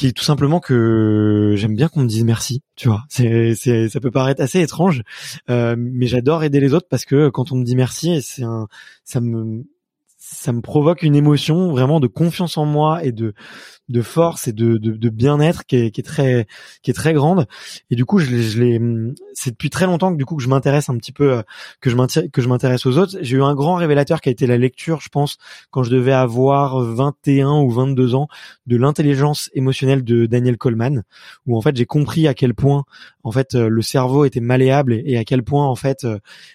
qui 0.00 0.06
est 0.06 0.12
tout 0.12 0.24
simplement 0.24 0.60
que 0.60 1.52
j'aime 1.56 1.76
bien 1.76 1.88
qu'on 1.88 2.00
me 2.00 2.06
dise 2.06 2.24
merci, 2.24 2.62
tu 2.74 2.88
vois. 2.88 3.04
C'est, 3.10 3.54
ça 3.54 4.00
peut 4.00 4.10
paraître 4.10 4.40
assez 4.40 4.58
étrange, 4.62 5.02
euh, 5.50 5.76
mais 5.78 6.06
j'adore 6.06 6.42
aider 6.42 6.58
les 6.58 6.72
autres 6.72 6.86
parce 6.88 7.04
que 7.04 7.28
quand 7.28 7.52
on 7.52 7.56
me 7.56 7.64
dit 7.64 7.76
merci, 7.76 8.22
c'est 8.22 8.42
un, 8.42 8.66
ça 9.04 9.20
me, 9.20 9.66
ça 10.22 10.52
me 10.52 10.60
provoque 10.60 11.02
une 11.02 11.16
émotion 11.16 11.70
vraiment 11.70 11.98
de 11.98 12.06
confiance 12.06 12.58
en 12.58 12.66
moi 12.66 13.02
et 13.02 13.10
de 13.10 13.32
de 13.88 14.02
force 14.02 14.46
et 14.46 14.52
de, 14.52 14.76
de, 14.76 14.92
de 14.92 15.08
bien-être 15.08 15.64
qui 15.64 15.76
est, 15.76 15.90
qui 15.90 16.00
est 16.00 16.04
très 16.04 16.46
qui 16.82 16.90
est 16.90 16.94
très 16.94 17.14
grande. 17.14 17.46
Et 17.90 17.96
du 17.96 18.04
coup 18.04 18.18
je, 18.18 18.26
je 18.26 18.62
l'ai 18.62 18.80
c'est 19.32 19.50
depuis 19.50 19.70
très 19.70 19.86
longtemps 19.86 20.12
que 20.12 20.18
du 20.18 20.26
coup 20.26 20.36
que 20.36 20.42
je 20.42 20.48
m'intéresse 20.48 20.90
un 20.90 20.96
petit 20.98 21.10
peu 21.10 21.42
que 21.80 21.88
je 21.88 22.28
que 22.28 22.42
je 22.42 22.48
m'intéresse 22.48 22.84
aux 22.84 22.98
autres. 22.98 23.16
J'ai 23.22 23.38
eu 23.38 23.42
un 23.42 23.54
grand 23.54 23.74
révélateur 23.76 24.20
qui 24.20 24.28
a 24.28 24.32
été 24.32 24.46
la 24.46 24.58
lecture 24.58 25.00
je 25.00 25.08
pense 25.08 25.38
quand 25.70 25.82
je 25.82 25.90
devais 25.90 26.12
avoir 26.12 26.80
21 26.80 27.62
ou 27.62 27.70
22 27.70 28.14
ans 28.14 28.28
de 28.66 28.76
l'intelligence 28.76 29.50
émotionnelle 29.54 30.04
de 30.04 30.26
Daniel 30.26 30.58
Coleman 30.58 31.02
où 31.46 31.56
en 31.56 31.62
fait 31.62 31.74
j'ai 31.76 31.86
compris 31.86 32.28
à 32.28 32.34
quel 32.34 32.52
point 32.54 32.84
en 33.24 33.32
fait 33.32 33.54
le 33.54 33.82
cerveau 33.82 34.26
était 34.26 34.40
malléable 34.40 34.92
et, 34.92 35.16
à 35.16 35.24
quel 35.24 35.42
point 35.42 35.66
en 35.66 35.76
fait 35.76 36.06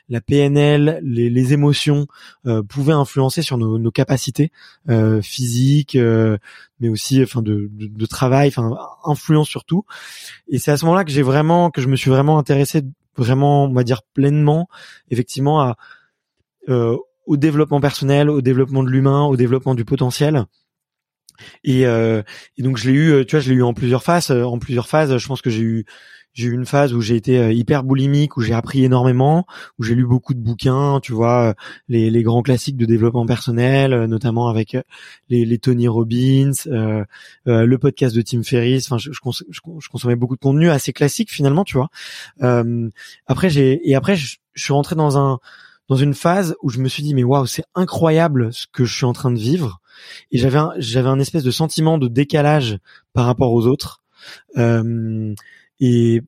la 0.07 0.22
PNL 0.22 1.00
les, 1.03 1.31
les 1.31 1.53
émotions 1.53 2.05
euh, 2.45 2.62
pouvaient 2.62 2.93
influencer 2.93 3.41
sur 3.41 3.54
nos, 3.57 3.91
capacités 3.91 4.51
euh, 4.89 5.21
physiques 5.21 5.95
euh, 5.95 6.38
mais 6.79 6.89
aussi 6.89 7.21
enfin 7.24 7.41
de 7.41 8.05
travail, 8.05 8.50
enfin 8.50 8.77
influence 9.05 9.47
surtout. 9.47 9.85
Et 10.47 10.59
c'est 10.59 10.71
à 10.71 10.77
ce 10.77 10.85
moment-là 10.85 11.03
que 11.03 11.12
j'ai 11.12 11.21
vraiment 11.21 11.71
que 11.71 11.81
je 11.81 11.88
me 11.88 11.95
suis 11.95 12.09
vraiment 12.09 12.38
intéressé 12.38 12.83
vraiment 13.17 13.65
on 13.65 13.74
va 13.74 13.83
dire 13.83 14.01
pleinement 14.13 14.67
effectivement 15.09 15.62
à 15.62 15.77
euh, 16.69 16.97
au 17.25 17.38
développement 17.38 17.81
personnel, 17.81 18.29
au 18.29 18.41
développement 18.41 18.83
de 18.83 18.89
l'humain, 18.89 19.24
au 19.24 19.35
développement 19.35 19.74
du 19.74 19.83
potentiel. 19.83 20.45
Et, 21.63 21.88
euh, 21.88 22.21
et 22.57 22.62
donc 22.62 22.77
je 22.77 22.89
l'ai 22.89 22.95
eu, 22.95 23.25
tu 23.25 23.35
vois, 23.35 23.39
je 23.39 23.50
l'ai 23.50 23.55
eu 23.55 23.63
en 23.63 23.74
plusieurs 23.74 24.03
phases. 24.03 24.29
En 24.29 24.59
plusieurs 24.59 24.88
phases, 24.88 25.17
je 25.17 25.27
pense 25.27 25.41
que 25.41 25.50
j'ai 25.50 25.63
eu 25.63 25.85
j'ai 26.36 26.50
eu 26.50 26.54
une 26.54 26.65
phase 26.65 26.94
où 26.94 27.01
j'ai 27.01 27.15
été 27.15 27.51
hyper 27.56 27.84
boulimique, 27.84 28.38
où 28.38 28.42
j'ai 28.42 28.54
appris 28.54 28.84
énormément, 28.84 29.48
où 29.80 29.84
j'ai 29.84 29.96
lu 29.96 30.06
beaucoup 30.06 30.36
de 30.36 30.39
bouquins, 30.39 31.00
tu 31.01 31.13
vois, 31.13 31.56
les, 31.88 32.12
les 32.12 32.22
grands 32.22 32.44
classiques 32.44 32.77
de 32.77 32.86
développement 32.86 33.25
personnel, 33.25 34.06
notamment 34.06 34.48
avec 34.50 34.77
les, 35.30 35.58
Tony 35.58 35.88
Robbins, 35.88 36.51
le 37.46 37.75
podcast 37.77 38.15
de 38.15 38.22
Tim 38.22 38.44
Ferriss. 38.44 38.92
Enfin, 38.92 38.98
je, 38.98 39.89
consommais 39.89 40.15
beaucoup 40.15 40.36
de 40.36 40.42
contenu 40.42 40.70
assez 40.70 40.94
classique 40.94 41.32
finalement, 41.32 41.63
tu 41.63 41.77
vois. 41.77 41.89
après 43.27 43.50
j'ai 43.50 43.89
et 43.89 43.96
après 43.96 44.15
je, 44.15 44.38
suis 44.56 44.74
rentré 44.74 44.96
dans 44.96 45.18
un 45.18 45.39
dans 45.89 45.96
une 45.96 46.13
phase 46.13 46.56
où 46.62 46.70
je 46.70 46.80
me 46.80 46.88
suis 46.88 47.04
dit 47.04 47.13
mais 47.13 47.24
waouh 47.24 47.46
c'est 47.46 47.65
incroyable 47.75 48.54
ce 48.54 48.65
que 48.72 48.86
je 48.86 48.96
suis 48.96 49.06
en 49.06 49.13
train 49.13 49.32
de 49.32 49.38
vivre 49.38 49.82
et 50.32 50.38
j'avais 50.38 50.60
j'avais 50.77 51.10
un 51.10 51.20
espèce 51.20 51.44
de 51.44 51.51
sentiment 51.51 51.98
de 51.98 52.08
décalage 52.08 52.80
par 53.13 53.25
rapport 53.25 53.51
aux 53.51 53.68
autres 53.68 54.01
euh, 54.58 55.34
et 55.79 56.22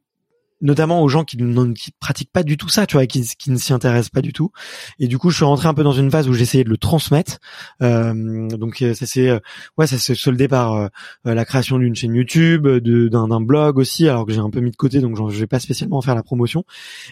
notamment 0.60 1.04
aux 1.04 1.08
gens 1.08 1.24
qui 1.24 1.38
ne 1.38 1.74
pratiquent 2.00 2.32
pas 2.32 2.42
du 2.42 2.58
tout 2.58 2.68
ça, 2.68 2.88
tu 2.88 2.96
vois, 2.96 3.06
qui, 3.06 3.22
qui 3.38 3.52
ne 3.52 3.58
s'y 3.58 3.74
intéressent 3.74 4.10
pas 4.10 4.22
du 4.24 4.34
tout. 4.34 4.52
Et 4.98 5.08
du 5.08 5.20
coup, 5.20 5.30
je 5.30 5.36
suis 5.36 5.46
rentré 5.46 5.68
un 5.68 5.76
peu 5.76 5.84
dans 5.84 5.92
une 5.92 6.10
phase 6.10 6.28
où 6.28 6.34
j'essayais 6.34 6.64
de 6.64 6.70
le 6.70 6.78
transmettre. 6.78 7.38
Euh, 7.84 8.48
donc 8.48 8.78
ça 8.78 9.06
s'est 9.06 9.40
ouais, 9.78 9.86
ça 9.86 10.00
s'est 10.00 10.16
soldé 10.16 10.48
par 10.48 10.74
euh, 10.74 10.88
la 11.26 11.46
création 11.46 11.78
d'une 11.78 11.96
chaîne 11.96 12.16
YouTube, 12.16 12.68
d'un, 12.68 13.42
blog 13.42 13.78
aussi, 13.78 14.10
alors 14.10 14.26
que 14.26 14.34
j'ai 14.34 14.40
un 14.40 14.50
peu 14.50 14.60
mis 14.60 14.72
de 14.72 14.76
côté, 14.76 15.00
donc 15.00 15.16
je 15.30 15.40
vais 15.40 15.48
pas 15.48 15.60
spécialement 15.60 16.02
faire 16.02 16.16
la 16.16 16.24
promotion. 16.24 16.66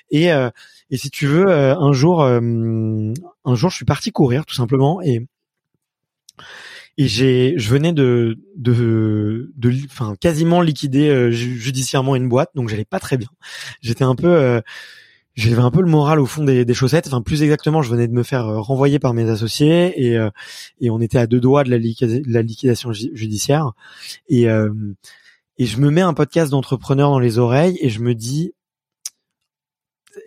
Et 0.10 0.34
euh, 0.34 0.50
et 0.92 0.98
si 0.98 1.10
tu 1.10 1.26
veux, 1.26 1.48
euh, 1.48 1.76
un 1.76 1.94
jour, 1.94 2.22
euh, 2.22 2.40
un 2.40 3.56
jour, 3.56 3.70
je 3.70 3.76
suis 3.76 3.86
parti 3.86 4.12
courir 4.12 4.46
tout 4.46 4.56
simplement 4.56 5.02
et 5.02 5.26
et 6.98 7.08
j'ai, 7.08 7.54
je 7.58 7.70
venais 7.70 7.94
de, 7.94 8.40
de, 8.56 9.52
de, 9.56 9.74
enfin, 9.86 10.16
quasiment 10.20 10.62
liquider 10.62 11.10
euh, 11.10 11.32
judiciairement 11.32 12.16
une 12.16 12.30
boîte, 12.30 12.52
donc 12.56 12.70
j'allais 12.70 12.86
pas 12.86 13.00
très 13.00 13.18
bien. 13.18 13.30
J'étais 13.82 14.04
un 14.04 14.16
peu, 14.16 14.62
j'avais 15.36 15.62
un 15.62 15.72
peu 15.72 15.82
le 15.82 15.90
moral 15.90 16.20
au 16.20 16.26
fond 16.26 16.44
des, 16.44 16.64
des, 16.66 16.74
chaussettes. 16.74 17.08
Enfin, 17.08 17.22
plus 17.22 17.44
exactement, 17.44 17.82
je 17.82 17.90
venais 17.90 18.08
de 18.08 18.14
me 18.14 18.24
faire 18.24 18.46
renvoyer 18.46 19.00
par 19.00 19.14
mes 19.14 19.30
associés 19.30 19.94
et 20.06 20.18
et 20.80 20.90
on 20.90 21.02
était 21.02 21.18
à 21.18 21.28
deux 21.28 21.40
doigts 21.40 21.64
de 21.64 21.70
la, 21.70 21.78
liquidation 22.42 22.94
judiciaire. 22.94 23.74
Et 24.30 24.48
et 25.58 25.66
je 25.66 25.80
me 25.80 25.90
mets 25.90 26.02
un 26.02 26.14
podcast 26.14 26.52
d'entrepreneurs 26.52 27.10
dans 27.10 27.20
les 27.20 27.38
oreilles 27.40 27.78
et 27.82 27.90
je 27.90 28.00
me 28.00 28.14
dis 28.14 28.54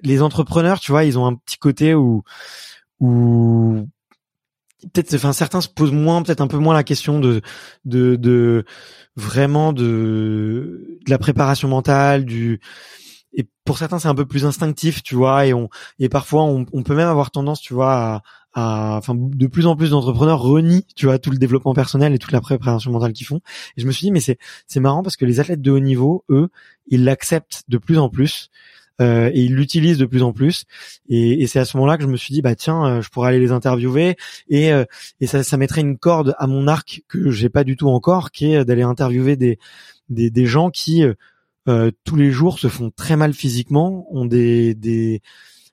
les 0.03 0.23
entrepreneurs, 0.23 0.81
tu 0.81 0.93
vois, 0.93 1.05
ils 1.05 1.19
ont 1.19 1.27
un 1.27 1.35
petit 1.35 1.59
côté 1.59 1.95
où 1.95 2.23
où 3.01 3.89
peut-être 4.92 5.14
enfin 5.14 5.32
certains 5.32 5.61
se 5.61 5.68
posent 5.68 5.92
moins 5.92 6.23
peut-être 6.23 6.40
un 6.40 6.47
peu 6.47 6.58
moins 6.58 6.75
la 6.75 6.85
question 6.85 7.20
de 7.20 7.40
de 7.85 8.16
de 8.16 8.64
vraiment 9.16 9.73
de, 9.73 10.99
de 11.04 11.11
la 11.11 11.18
préparation 11.18 11.68
mentale 11.68 12.25
du 12.25 12.61
et 13.32 13.47
pour 13.64 13.78
certains 13.78 13.99
c'est 13.99 14.08
un 14.08 14.14
peu 14.14 14.26
plus 14.26 14.47
instinctif 14.47 15.02
tu 15.02 15.14
vois 15.14 15.47
et 15.47 15.52
on 15.52 15.68
et 15.99 16.08
parfois 16.08 16.44
on, 16.44 16.64
peut 16.64 16.94
même 16.94 17.08
avoir 17.08 17.30
tendance 17.30 17.61
tu 17.61 17.75
vois 17.75 18.23
à, 18.54 18.97
enfin 18.97 19.14
de 19.16 19.47
plus 19.47 19.66
en 19.66 19.76
plus 19.76 19.90
d'entrepreneurs 19.90 20.40
renient 20.40 20.87
tu 20.97 21.06
vois 21.06 21.18
tout 21.18 21.30
le 21.30 21.38
développement 21.38 21.75
personnel 21.75 22.14
et 22.14 22.18
toute 22.18 22.32
la 22.32 22.40
préparation 22.40 22.90
mentale 22.90 23.12
qu'ils 23.12 23.26
font. 23.26 23.40
Et 23.76 23.82
je 23.82 23.87
me 23.87 23.92
suis 23.92 24.06
dit 24.06 24.11
mais 24.11 24.20
c'est 24.20 24.38
c'est 24.66 24.80
marrant 24.80 25.02
parce 25.02 25.16
que 25.16 25.25
les 25.25 25.40
athlètes 25.40 25.61
de 25.61 25.70
haut 25.70 25.80
niveau 25.80 26.25
eux 26.30 26.49
ils 26.87 27.04
l'acceptent 27.04 27.64
de 27.68 27.78
plus 27.78 27.99
en 27.99 28.08
plus 28.08 28.50
euh, 29.00 29.31
et 29.33 29.43
ils 29.43 29.55
l'utilisent 29.55 29.99
de 29.99 30.07
plus 30.07 30.23
en 30.23 30.33
plus. 30.33 30.64
Et, 31.09 31.43
et 31.43 31.47
c'est 31.47 31.59
à 31.59 31.64
ce 31.64 31.76
moment-là 31.76 31.97
que 31.97 32.02
je 32.02 32.09
me 32.09 32.17
suis 32.17 32.33
dit 32.33 32.43
bah 32.43 32.55
tiens, 32.55 32.85
euh, 32.87 33.02
je 33.02 33.09
pourrais 33.11 33.28
aller 33.28 33.40
les 33.40 33.52
interviewer 33.52 34.17
et 34.49 34.73
euh, 34.73 34.85
et 35.21 35.26
ça, 35.26 35.43
ça 35.43 35.57
mettrait 35.57 35.81
une 35.81 35.99
corde 35.99 36.35
à 36.38 36.47
mon 36.47 36.67
arc 36.67 37.02
que 37.09 37.31
j'ai 37.31 37.49
pas 37.49 37.64
du 37.64 37.76
tout 37.76 37.88
encore, 37.88 38.31
qui 38.31 38.52
est 38.52 38.64
d'aller 38.64 38.83
interviewer 38.83 39.37
des 39.37 39.59
des, 40.09 40.31
des 40.31 40.47
gens 40.47 40.71
qui 40.71 41.05
euh, 41.69 41.90
tous 42.05 42.17
les 42.17 42.31
jours 42.31 42.59
se 42.59 42.69
font 42.69 42.90
très 42.90 43.17
mal 43.17 43.35
physiquement, 43.35 44.07
ont 44.11 44.25
des 44.25 44.75
des 44.75 45.21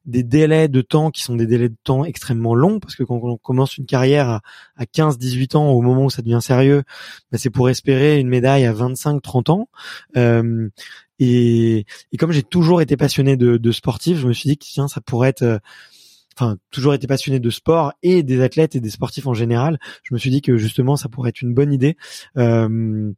des 0.05 0.23
délais 0.23 0.67
de 0.67 0.81
temps 0.81 1.09
qui 1.09 1.23
sont 1.23 1.35
des 1.35 1.47
délais 1.47 1.69
de 1.69 1.77
temps 1.83 2.05
extrêmement 2.05 2.53
longs 2.53 2.79
parce 2.79 2.95
que 2.95 3.03
quand 3.03 3.19
on 3.23 3.37
commence 3.37 3.77
une 3.77 3.85
carrière 3.85 4.29
à, 4.29 4.41
à 4.75 4.85
15 4.85 5.17
18 5.17 5.55
ans 5.55 5.69
au 5.71 5.81
moment 5.81 6.05
où 6.05 6.09
ça 6.09 6.21
devient 6.21 6.41
sérieux 6.41 6.83
bah 7.31 7.39
c'est 7.39 7.49
pour 7.49 7.69
espérer 7.69 8.19
une 8.19 8.27
médaille 8.27 8.65
à 8.65 8.73
25 8.73 9.19
30 9.21 9.49
ans 9.49 9.69
euh, 10.15 10.69
et, 11.19 11.85
et 12.11 12.17
comme 12.17 12.31
j'ai 12.31 12.43
toujours 12.43 12.81
été 12.81 12.97
passionné 12.97 13.37
de, 13.37 13.57
de 13.57 13.71
sportif, 13.71 14.17
je 14.17 14.27
me 14.27 14.33
suis 14.33 14.49
dit 14.49 14.57
que 14.57 14.65
tiens, 14.65 14.87
ça 14.87 15.01
pourrait 15.01 15.29
être 15.29 15.43
euh, 15.43 15.59
enfin 16.37 16.57
toujours 16.71 16.93
été 16.93 17.07
passionné 17.07 17.39
de 17.39 17.49
sport 17.49 17.93
et 18.03 18.23
des 18.23 18.41
athlètes 18.41 18.75
et 18.75 18.81
des 18.81 18.89
sportifs 18.89 19.27
en 19.27 19.33
général, 19.33 19.79
je 20.03 20.13
me 20.13 20.19
suis 20.19 20.29
dit 20.29 20.41
que 20.41 20.57
justement 20.57 20.95
ça 20.95 21.09
pourrait 21.09 21.29
être 21.29 21.41
une 21.41 21.53
bonne 21.53 21.71
idée 21.71 21.95
euh, 22.37 23.11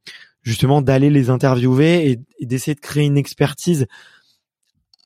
justement 0.43 0.81
d'aller 0.81 1.09
les 1.09 1.29
interviewer 1.29 2.11
et, 2.11 2.19
et 2.39 2.45
d'essayer 2.45 2.75
de 2.75 2.79
créer 2.79 3.05
une 3.05 3.17
expertise 3.17 3.87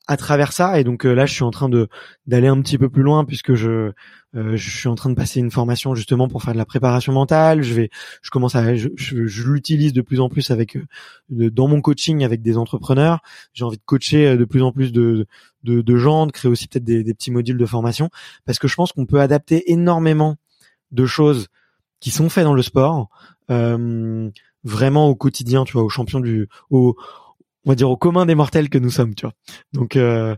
à 0.08 0.16
travers 0.16 0.52
ça. 0.52 0.78
Et 0.80 0.84
donc 0.84 1.06
euh, 1.06 1.14
là 1.14 1.26
je 1.26 1.32
suis 1.32 1.44
en 1.44 1.50
train 1.50 1.68
de 1.68 1.88
d'aller 2.26 2.48
un 2.48 2.60
petit 2.60 2.78
peu 2.78 2.88
plus 2.88 3.02
loin 3.02 3.24
puisque 3.24 3.54
je 3.54 3.92
euh, 4.34 4.56
je 4.56 4.70
suis 4.70 4.88
en 4.88 4.94
train 4.94 5.10
de 5.10 5.14
passer 5.14 5.40
une 5.40 5.50
formation 5.50 5.94
justement 5.94 6.28
pour 6.28 6.42
faire 6.42 6.54
de 6.54 6.58
la 6.58 6.64
préparation 6.64 7.12
mentale. 7.12 7.62
Je 7.62 7.74
vais 7.74 7.90
je 8.22 8.30
commence 8.30 8.54
à 8.54 8.74
je, 8.74 8.88
je, 8.96 9.42
l'utilise 9.44 9.92
de 9.92 10.02
plus 10.02 10.20
en 10.20 10.28
plus 10.28 10.50
avec 10.50 10.76
euh, 10.76 11.50
dans 11.50 11.68
mon 11.68 11.80
coaching 11.80 12.24
avec 12.24 12.42
des 12.42 12.56
entrepreneurs. 12.56 13.20
J'ai 13.52 13.64
envie 13.64 13.76
de 13.76 13.82
coacher 13.84 14.36
de 14.36 14.44
plus 14.44 14.62
en 14.62 14.72
plus 14.72 14.92
de 14.92 15.26
de, 15.62 15.80
de 15.80 15.96
gens 15.96 16.26
de 16.26 16.32
créer 16.32 16.50
aussi 16.50 16.66
peut-être 16.66 16.84
des, 16.84 17.04
des 17.04 17.14
petits 17.14 17.30
modules 17.30 17.58
de 17.58 17.66
formation 17.66 18.10
parce 18.44 18.58
que 18.58 18.68
je 18.68 18.74
pense 18.74 18.92
qu'on 18.92 19.06
peut 19.06 19.20
adapter 19.20 19.70
énormément 19.70 20.36
de 20.90 21.06
choses 21.06 21.48
qui 22.00 22.10
sont 22.10 22.28
faites 22.28 22.44
dans 22.44 22.54
le 22.54 22.62
sport 22.62 23.08
euh, 23.50 24.30
vraiment 24.64 25.08
au 25.08 25.14
quotidien 25.14 25.64
tu 25.64 25.72
vois 25.74 25.84
aux 25.84 25.88
champions 25.88 26.20
du 26.20 26.48
au 26.70 26.96
on 27.64 27.70
va 27.70 27.74
dire 27.74 27.90
au 27.90 27.96
commun 27.96 28.26
des 28.26 28.34
mortels 28.34 28.68
que 28.68 28.78
nous 28.78 28.90
sommes, 28.90 29.14
tu 29.14 29.26
vois. 29.26 29.34
Donc 29.72 29.96
euh, 29.96 30.34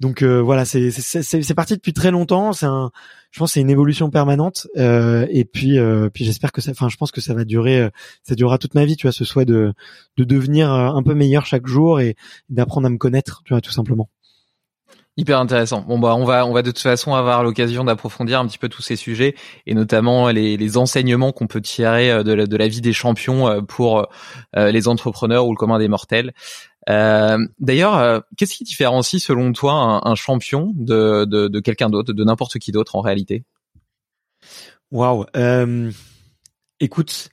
donc 0.00 0.22
euh, 0.22 0.40
voilà, 0.40 0.64
c'est 0.64 0.90
c'est 0.90 1.22
c'est 1.22 1.54
parti 1.54 1.74
depuis 1.74 1.92
très 1.92 2.10
longtemps. 2.10 2.52
C'est 2.52 2.66
un, 2.66 2.90
je 3.30 3.38
pense, 3.38 3.52
c'est 3.52 3.60
une 3.60 3.70
évolution 3.70 4.10
permanente. 4.10 4.68
Euh, 4.76 5.26
et 5.30 5.44
puis 5.44 5.78
euh, 5.78 6.08
puis 6.08 6.24
j'espère 6.24 6.52
que 6.52 6.60
ça, 6.60 6.70
enfin, 6.70 6.88
je 6.88 6.96
pense 6.96 7.12
que 7.12 7.20
ça 7.20 7.34
va 7.34 7.44
durer, 7.44 7.90
ça 8.22 8.34
durera 8.34 8.58
toute 8.58 8.74
ma 8.74 8.84
vie, 8.84 8.96
tu 8.96 9.06
vois, 9.06 9.12
ce 9.12 9.24
souhait 9.24 9.44
de 9.44 9.74
de 10.16 10.24
devenir 10.24 10.70
un 10.70 11.02
peu 11.02 11.14
meilleur 11.14 11.46
chaque 11.46 11.66
jour 11.66 12.00
et 12.00 12.16
d'apprendre 12.48 12.86
à 12.86 12.90
me 12.90 12.98
connaître, 12.98 13.42
tu 13.44 13.52
vois, 13.52 13.60
tout 13.60 13.72
simplement. 13.72 14.08
Hyper 15.18 15.38
intéressant. 15.38 15.82
Bon 15.82 15.98
bah 15.98 16.14
on 16.14 16.24
va 16.24 16.46
on 16.46 16.54
va 16.54 16.62
de 16.62 16.70
toute 16.70 16.78
façon 16.78 17.14
avoir 17.14 17.42
l'occasion 17.42 17.84
d'approfondir 17.84 18.40
un 18.40 18.46
petit 18.46 18.56
peu 18.56 18.70
tous 18.70 18.80
ces 18.80 18.96
sujets 18.96 19.34
et 19.66 19.74
notamment 19.74 20.30
les, 20.30 20.56
les 20.56 20.76
enseignements 20.78 21.32
qu'on 21.32 21.46
peut 21.46 21.60
tirer 21.60 22.10
euh, 22.10 22.22
de 22.22 22.32
la, 22.32 22.46
de 22.46 22.56
la 22.56 22.66
vie 22.66 22.80
des 22.80 22.94
champions 22.94 23.46
euh, 23.46 23.60
pour 23.60 24.08
euh, 24.56 24.70
les 24.70 24.88
entrepreneurs 24.88 25.46
ou 25.46 25.52
le 25.52 25.58
commun 25.58 25.78
des 25.78 25.88
mortels. 25.88 26.32
D'ailleurs, 26.88 28.24
qu'est-ce 28.36 28.54
qui 28.54 28.64
différencie 28.64 29.22
selon 29.22 29.52
toi 29.52 29.74
un, 29.74 30.10
un 30.10 30.14
champion 30.14 30.72
de, 30.74 31.26
de, 31.26 31.46
de 31.46 31.60
quelqu'un 31.60 31.90
d'autre, 31.90 32.12
de 32.14 32.24
n'importe 32.24 32.58
qui 32.58 32.72
d'autre 32.72 32.96
en 32.96 33.02
réalité? 33.02 33.44
Waouh. 34.90 35.26
Écoute, 36.80 37.28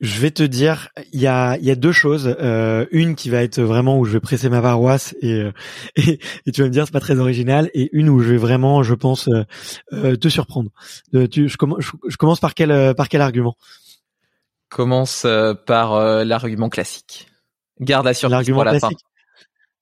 je 0.00 0.20
vais 0.20 0.30
te 0.30 0.42
dire, 0.42 0.88
il 1.12 1.20
y 1.20 1.26
a, 1.26 1.56
y 1.58 1.70
a 1.70 1.76
deux 1.76 1.92
choses. 1.92 2.34
Euh, 2.40 2.86
une 2.90 3.14
qui 3.14 3.30
va 3.30 3.42
être 3.42 3.60
vraiment 3.60 3.98
où 3.98 4.04
je 4.04 4.12
vais 4.12 4.20
presser 4.20 4.48
ma 4.48 4.60
paroisse 4.60 5.14
et, 5.20 5.32
euh, 5.32 5.52
et, 5.96 6.18
et, 6.46 6.52
tu 6.52 6.62
vas 6.62 6.68
me 6.68 6.72
dire 6.72 6.84
c'est 6.84 6.92
pas 6.92 7.00
très 7.00 7.18
original, 7.18 7.70
et 7.74 7.88
une 7.92 8.08
où 8.08 8.20
je 8.20 8.30
vais 8.30 8.36
vraiment, 8.36 8.82
je 8.82 8.94
pense, 8.94 9.28
euh, 9.28 9.44
euh 9.92 10.16
te 10.16 10.28
surprendre. 10.28 10.70
tu, 11.30 11.48
je, 11.48 11.56
commence, 11.56 11.78
je, 12.06 12.16
commence 12.16 12.40
par 12.40 12.54
quel, 12.54 12.94
par 12.94 13.08
quel 13.08 13.20
argument? 13.20 13.56
Commence 14.68 15.26
par 15.66 16.24
l'argument 16.24 16.68
classique. 16.68 17.28
Garde 17.80 18.06
la 18.06 18.14
surprise 18.14 18.50
pour 18.50 18.64
la 18.64 18.78
fin. 18.80 18.90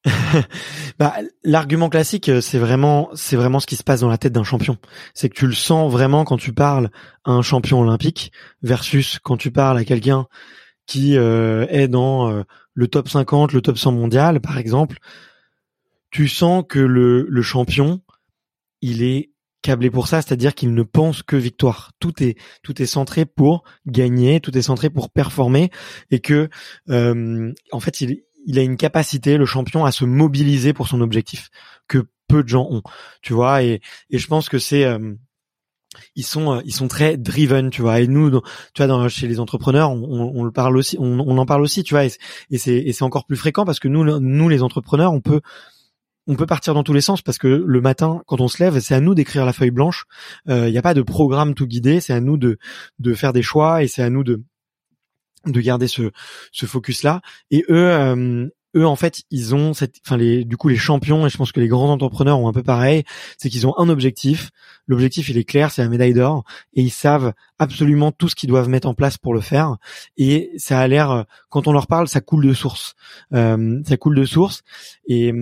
bah, 0.99 1.15
l'argument 1.45 1.89
classique, 1.89 2.29
euh, 2.29 2.41
c'est 2.41 2.59
vraiment, 2.59 3.11
c'est 3.15 3.37
vraiment 3.37 3.61
ce 3.61 3.67
qui 3.67 3.77
se 3.77 3.85
passe 3.85 4.01
dans 4.01 4.09
la 4.09 4.19
tête 4.19 4.33
d'un 4.33 4.45
champion. 4.45 4.77
C'est 5.15 5.29
que 5.29 5.35
tu 5.35 5.47
le 5.47 5.55
sens 5.55 5.91
vraiment 5.93 6.25
quand 6.25 6.37
tu 6.37 6.53
parles 6.53 6.91
à 7.25 7.33
un 7.33 7.43
champion 7.43 7.81
olympique 7.81 8.33
versus 8.63 9.19
quand 9.23 9.37
tu 9.37 9.51
parles 9.51 9.79
à 9.79 9.85
quelqu'un 9.85 10.27
qui 10.87 11.17
euh, 11.17 11.67
est 11.69 11.89
dans 11.89 12.31
euh, 12.31 12.43
le 12.75 12.89
top 12.89 13.09
50, 13.09 13.53
le 13.53 13.63
top 13.63 13.79
100 13.79 13.93
mondial, 13.93 14.41
par 14.41 14.59
exemple. 14.59 14.99
Tu 16.11 16.29
sens 16.29 16.65
que 16.69 16.81
le, 16.81 17.27
le 17.29 17.43
champion, 17.43 18.01
il 18.81 19.03
est 19.03 19.31
câblé 19.63 19.91
pour 19.91 20.09
ça, 20.09 20.21
c'est-à-dire 20.21 20.57
qu'il 20.57 20.75
ne 20.75 20.83
pense 20.83 21.23
que 21.23 21.37
victoire. 21.37 21.93
Tout 22.01 22.21
est 22.21 22.37
tout 22.65 22.83
est 22.83 22.87
centré 22.87 23.25
pour 23.25 23.63
gagner, 23.87 24.41
tout 24.41 24.59
est 24.59 24.63
centré 24.63 24.91
pour 24.91 25.09
performer, 25.09 25.71
et 26.11 26.19
que 26.19 26.51
en 26.91 27.81
fait 27.81 28.01
il 28.01 28.25
il 28.47 28.59
a 28.59 28.63
une 28.63 28.77
capacité, 28.77 29.37
le 29.37 29.47
champion, 29.47 29.85
à 29.85 29.93
se 29.93 30.05
mobiliser 30.05 30.73
pour 30.73 30.89
son 30.89 31.01
objectif 31.01 31.51
que 31.89 32.07
peu 32.29 32.43
de 32.43 32.49
gens 32.49 32.67
ont, 32.71 32.83
tu 33.21 33.33
vois. 33.33 33.63
Et, 33.63 33.81
et 34.11 34.19
je 34.19 34.27
pense 34.27 34.49
que 34.49 34.59
c'est 34.59 34.85
euh, 34.85 35.15
ils 36.17 36.25
sont 36.25 36.55
euh, 36.55 36.61
ils 36.65 36.75
sont 36.75 36.89
très 36.89 37.17
driven, 37.17 37.71
tu 37.71 37.83
vois. 37.83 38.01
Et 38.01 38.07
nous, 38.07 38.31
tu 38.31 38.39
vois, 38.79 38.87
dans, 38.87 39.09
chez 39.09 39.29
les 39.29 39.41
entrepreneurs, 39.41 39.91
on, 39.91 40.33
on, 40.35 40.45
le 40.45 40.53
parle 40.53 40.77
aussi, 40.77 40.97
on, 40.99 41.21
on, 41.21 41.39
en 41.39 41.47
parle 41.47 41.63
aussi, 41.63 41.83
tu 41.83 41.95
vois. 41.95 42.05
Et, 42.05 42.11
c'est 42.59 42.77
et 42.77 42.93
c'est 42.93 43.05
encore 43.05 43.27
plus 43.27 43.37
fréquent 43.37 43.65
parce 43.65 43.81
que 43.81 43.89
nous, 43.89 44.05
nous 44.21 44.49
les 44.49 44.63
entrepreneurs, 44.63 45.13
on 45.13 45.21
peut 45.21 45.41
on 46.29 46.37
peut 46.37 46.47
partir 46.47 46.73
dans 46.75 46.85
tous 46.85 46.93
les 46.93 47.01
sens 47.01 47.21
parce 47.21 47.39
que 47.39 47.49
le 47.49 47.81
matin, 47.81 48.23
quand 48.27 48.41
on 48.41 48.49
se 48.49 48.63
lève, 48.63 48.79
c'est 48.79 48.95
à 48.95 49.01
nous 49.01 49.15
d'écrire 49.15 49.45
la 49.45 49.53
feuille 49.53 49.73
blanche. 49.73 50.05
Il 50.47 50.53
euh, 50.53 50.71
n'y 50.71 50.79
a 50.79 50.83
pas 50.83 50.95
de 50.95 51.03
programme 51.03 51.55
tout 51.55 51.67
guidé, 51.67 52.01
c'est 52.01 52.13
à 52.13 52.21
nous 52.21 52.37
de 52.37 52.59
de 53.01 53.15
faire 53.15 53.33
des 53.33 53.43
choix 53.43 53.83
et 53.83 53.89
c'est 53.89 54.03
à 54.03 54.11
nous 54.11 54.25
de 54.25 54.43
de 55.47 55.61
garder 55.61 55.89
ce, 55.89 56.11
ce 56.53 56.67
focus 56.67 57.03
là 57.03 57.21
et 57.51 57.65
eux 57.69 57.91
euh, 57.91 58.49
eux 58.77 58.87
en 58.87 58.97
fait 58.97 59.23
ils 59.31 59.55
ont 59.55 59.75
cette 59.75 59.97
enfin 60.05 60.17
les 60.17 60.45
du 60.45 60.57
coup 60.57 60.69
les 60.69 60.77
champions 60.77 61.27
et 61.27 61.31
je 61.31 61.37
pense 61.37 61.53
que 61.53 61.61
les 61.61 61.69
grands 61.69 61.91
entrepreneurs 61.91 62.39
ont 62.39 62.49
un 62.49 62.53
peu 62.53 62.63
pareil 62.63 63.05
c'est 63.37 63.49
qu'ils 63.49 63.67
ont 63.67 63.79
un 63.79 63.89
objectif. 63.89 64.51
L'objectif 64.87 65.29
il 65.29 65.37
est 65.37 65.45
clair 65.45 65.71
c'est 65.71 65.83
la 65.83 65.89
médaille 65.89 66.15
d'or 66.15 66.45
et 66.75 66.83
ils 66.83 66.91
savent 66.91 67.33
absolument 67.59 68.13
tout 68.13 68.29
ce 68.29 68.35
qu'ils 68.35 68.49
doivent 68.49 68.69
mettre 68.69 68.89
en 68.89 68.95
place 68.95 69.19
pour 69.19 69.35
le 69.35 69.41
faire. 69.41 69.77
Et 70.17 70.53
ça 70.57 70.81
a 70.81 70.89
l'air 70.89 71.25
quand 71.51 71.67
on 71.67 71.73
leur 71.73 71.87
parle 71.87 72.09
ça 72.09 72.21
coule 72.21 72.47
de 72.47 72.55
source. 72.55 72.95
Euh, 73.35 73.81
ça 73.87 73.97
coule 73.97 74.17
de 74.17 74.25
source. 74.25 74.63
Et 75.07 75.33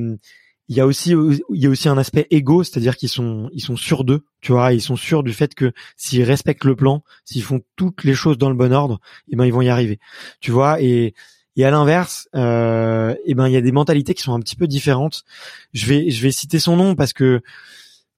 il 0.70 0.76
y 0.76 0.80
a 0.80 0.86
aussi 0.86 1.10
il 1.10 1.60
y 1.60 1.66
a 1.66 1.68
aussi 1.68 1.88
un 1.88 1.98
aspect 1.98 2.26
égo 2.30 2.62
c'est-à-dire 2.62 2.96
qu'ils 2.96 3.10
sont 3.10 3.50
ils 3.52 3.60
sont 3.60 3.76
sûrs 3.76 4.04
d'eux 4.04 4.24
tu 4.40 4.52
vois 4.52 4.72
ils 4.72 4.80
sont 4.80 4.96
sûrs 4.96 5.22
du 5.22 5.34
fait 5.34 5.54
que 5.54 5.72
s'ils 5.96 6.22
respectent 6.22 6.64
le 6.64 6.76
plan 6.76 7.02
s'ils 7.24 7.42
font 7.42 7.60
toutes 7.76 8.04
les 8.04 8.14
choses 8.14 8.38
dans 8.38 8.48
le 8.48 8.56
bon 8.56 8.72
ordre 8.72 9.00
et 9.28 9.32
eh 9.32 9.36
ben 9.36 9.44
ils 9.44 9.52
vont 9.52 9.62
y 9.62 9.68
arriver 9.68 9.98
tu 10.40 10.52
vois 10.52 10.80
et 10.80 11.14
et 11.56 11.64
à 11.64 11.70
l'inverse, 11.70 12.28
euh, 12.34 13.14
eh 13.26 13.34
ben 13.34 13.48
il 13.48 13.52
y 13.52 13.56
a 13.56 13.60
des 13.60 13.72
mentalités 13.72 14.14
qui 14.14 14.22
sont 14.22 14.32
un 14.32 14.40
petit 14.40 14.56
peu 14.56 14.66
différentes. 14.66 15.24
Je 15.74 15.86
vais 15.86 16.10
je 16.10 16.22
vais 16.22 16.30
citer 16.30 16.58
son 16.58 16.76
nom 16.76 16.94
parce 16.94 17.12
que 17.12 17.42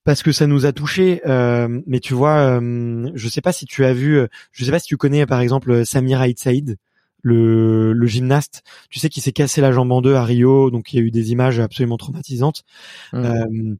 parce 0.04 0.22
que 0.22 0.32
ça 0.32 0.46
nous 0.46 0.66
a 0.66 0.72
touché. 0.72 1.22
Euh, 1.26 1.80
mais 1.86 1.98
tu 1.98 2.14
vois, 2.14 2.60
euh, 2.60 3.10
je 3.14 3.28
sais 3.28 3.40
pas 3.40 3.52
si 3.52 3.66
tu 3.66 3.84
as 3.84 3.94
vu, 3.94 4.20
je 4.52 4.64
sais 4.64 4.70
pas 4.70 4.78
si 4.78 4.86
tu 4.86 4.96
connais 4.96 5.26
par 5.26 5.40
exemple 5.40 5.84
Samir 5.86 6.20
Aït 6.20 6.38
Saïd, 6.38 6.76
le, 7.22 7.92
le 7.92 8.06
gymnaste. 8.06 8.62
Tu 8.90 8.98
sais 8.98 9.08
qui 9.08 9.20
s'est 9.20 9.32
cassé 9.32 9.60
la 9.60 9.72
jambe 9.72 9.90
en 9.92 10.02
deux 10.02 10.14
à 10.14 10.24
Rio, 10.24 10.70
donc 10.70 10.92
il 10.92 10.96
y 10.96 10.98
a 10.98 11.02
eu 11.02 11.10
des 11.10 11.32
images 11.32 11.60
absolument 11.60 11.96
traumatisantes. 11.96 12.64
Mmh. 13.12 13.24
Euh, 13.24 13.74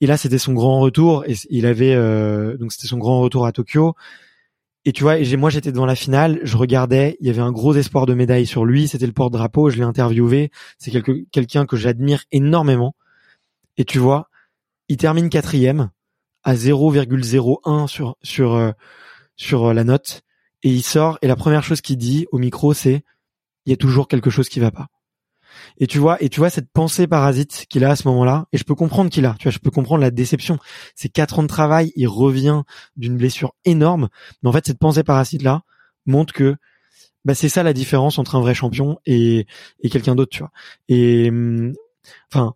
et 0.00 0.06
là, 0.06 0.16
c'était 0.16 0.38
son 0.38 0.52
grand 0.52 0.80
retour. 0.80 1.24
Et 1.26 1.34
il 1.48 1.64
avait 1.64 1.94
euh, 1.94 2.56
donc 2.58 2.72
c'était 2.72 2.88
son 2.88 2.98
grand 2.98 3.20
retour 3.20 3.46
à 3.46 3.52
Tokyo. 3.52 3.94
Et 4.84 4.92
tu 4.92 5.04
vois, 5.04 5.16
moi 5.36 5.48
j'étais 5.48 5.70
devant 5.70 5.86
la 5.86 5.94
finale, 5.94 6.40
je 6.42 6.56
regardais, 6.56 7.16
il 7.20 7.28
y 7.28 7.30
avait 7.30 7.40
un 7.40 7.52
gros 7.52 7.72
espoir 7.74 8.04
de 8.04 8.14
médaille 8.14 8.46
sur 8.46 8.64
lui, 8.64 8.88
c'était 8.88 9.06
le 9.06 9.12
porte-drapeau, 9.12 9.70
je 9.70 9.76
l'ai 9.76 9.84
interviewé, 9.84 10.50
c'est 10.76 10.90
quelqu'un 11.30 11.66
que 11.66 11.76
j'admire 11.76 12.24
énormément. 12.32 12.96
Et 13.76 13.84
tu 13.84 14.00
vois, 14.00 14.28
il 14.88 14.96
termine 14.96 15.28
quatrième 15.28 15.90
à 16.42 16.54
0,01 16.56 17.86
sur 17.86 18.16
sur 18.22 18.54
euh, 18.54 18.72
sur 19.36 19.66
euh, 19.66 19.72
la 19.72 19.84
note 19.84 20.22
et 20.62 20.70
il 20.70 20.82
sort 20.82 21.18
et 21.22 21.26
la 21.26 21.36
première 21.36 21.62
chose 21.62 21.80
qu'il 21.80 21.96
dit 21.96 22.26
au 22.32 22.38
micro 22.38 22.74
c'est 22.74 23.04
il 23.66 23.70
y 23.70 23.72
a 23.72 23.76
toujours 23.76 24.08
quelque 24.08 24.30
chose 24.30 24.48
qui 24.48 24.60
va 24.60 24.70
pas. 24.70 24.88
Et 25.78 25.86
tu 25.86 25.98
vois, 25.98 26.22
et 26.22 26.28
tu 26.28 26.40
vois 26.40 26.50
cette 26.50 26.70
pensée 26.70 27.06
parasite 27.06 27.66
qu'il 27.68 27.84
a 27.84 27.90
à 27.90 27.96
ce 27.96 28.08
moment-là, 28.08 28.46
et 28.52 28.58
je 28.58 28.64
peux 28.64 28.74
comprendre 28.74 29.10
qu'il 29.10 29.26
a. 29.26 29.34
Tu 29.38 29.44
vois, 29.44 29.52
je 29.52 29.58
peux 29.58 29.70
comprendre 29.70 30.00
la 30.00 30.10
déception. 30.10 30.58
C'est 30.94 31.10
quatre 31.10 31.38
ans 31.38 31.42
de 31.42 31.48
travail, 31.48 31.92
il 31.94 32.08
revient 32.08 32.62
d'une 32.96 33.16
blessure 33.16 33.54
énorme, 33.64 34.08
mais 34.42 34.48
en 34.48 34.52
fait 34.52 34.66
cette 34.66 34.78
pensée 34.78 35.04
parasite 35.04 35.42
là 35.42 35.62
montre 36.06 36.32
que 36.32 36.56
bah, 37.24 37.34
c'est 37.34 37.48
ça 37.48 37.62
la 37.62 37.72
différence 37.72 38.18
entre 38.18 38.34
un 38.34 38.40
vrai 38.40 38.54
champion 38.54 38.98
et, 39.06 39.46
et 39.80 39.90
quelqu'un 39.90 40.14
d'autre, 40.14 40.32
tu 40.32 40.40
vois. 40.40 40.50
Et 40.88 41.28
hum, 41.28 41.74
enfin. 42.32 42.54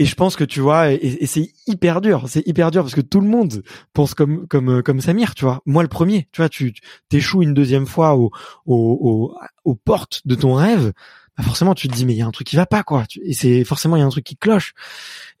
Et 0.00 0.06
je 0.06 0.14
pense 0.14 0.34
que 0.34 0.44
tu 0.44 0.60
vois, 0.60 0.92
et, 0.92 1.26
c'est 1.26 1.52
hyper 1.66 2.00
dur, 2.00 2.24
c'est 2.26 2.46
hyper 2.48 2.70
dur 2.70 2.82
parce 2.82 2.94
que 2.94 3.02
tout 3.02 3.20
le 3.20 3.28
monde 3.28 3.62
pense 3.92 4.14
comme 4.14 4.48
comme 4.48 4.82
comme 4.82 4.98
Samir, 5.02 5.34
tu 5.34 5.44
vois. 5.44 5.60
Moi 5.66 5.82
le 5.82 5.90
premier, 5.90 6.26
tu 6.32 6.40
vois, 6.40 6.48
tu 6.48 6.72
t'échoues 7.10 7.42
une 7.42 7.52
deuxième 7.52 7.86
fois 7.86 8.16
au, 8.16 8.30
au, 8.64 9.36
aux 9.64 9.74
portes 9.74 10.22
de 10.24 10.34
ton 10.34 10.54
rêve. 10.54 10.94
Bah, 11.36 11.44
forcément 11.44 11.74
tu 11.74 11.86
te 11.86 11.94
dis 11.94 12.06
mais 12.06 12.14
il 12.14 12.16
y 12.16 12.22
a 12.22 12.26
un 12.26 12.30
truc 12.30 12.46
qui 12.46 12.56
va 12.56 12.66
pas 12.66 12.82
quoi 12.82 13.04
et 13.22 13.34
c'est 13.34 13.62
forcément 13.64 13.96
il 13.96 14.00
y 14.00 14.02
a 14.02 14.06
un 14.06 14.10
truc 14.10 14.24
qui 14.24 14.36
cloche 14.36 14.72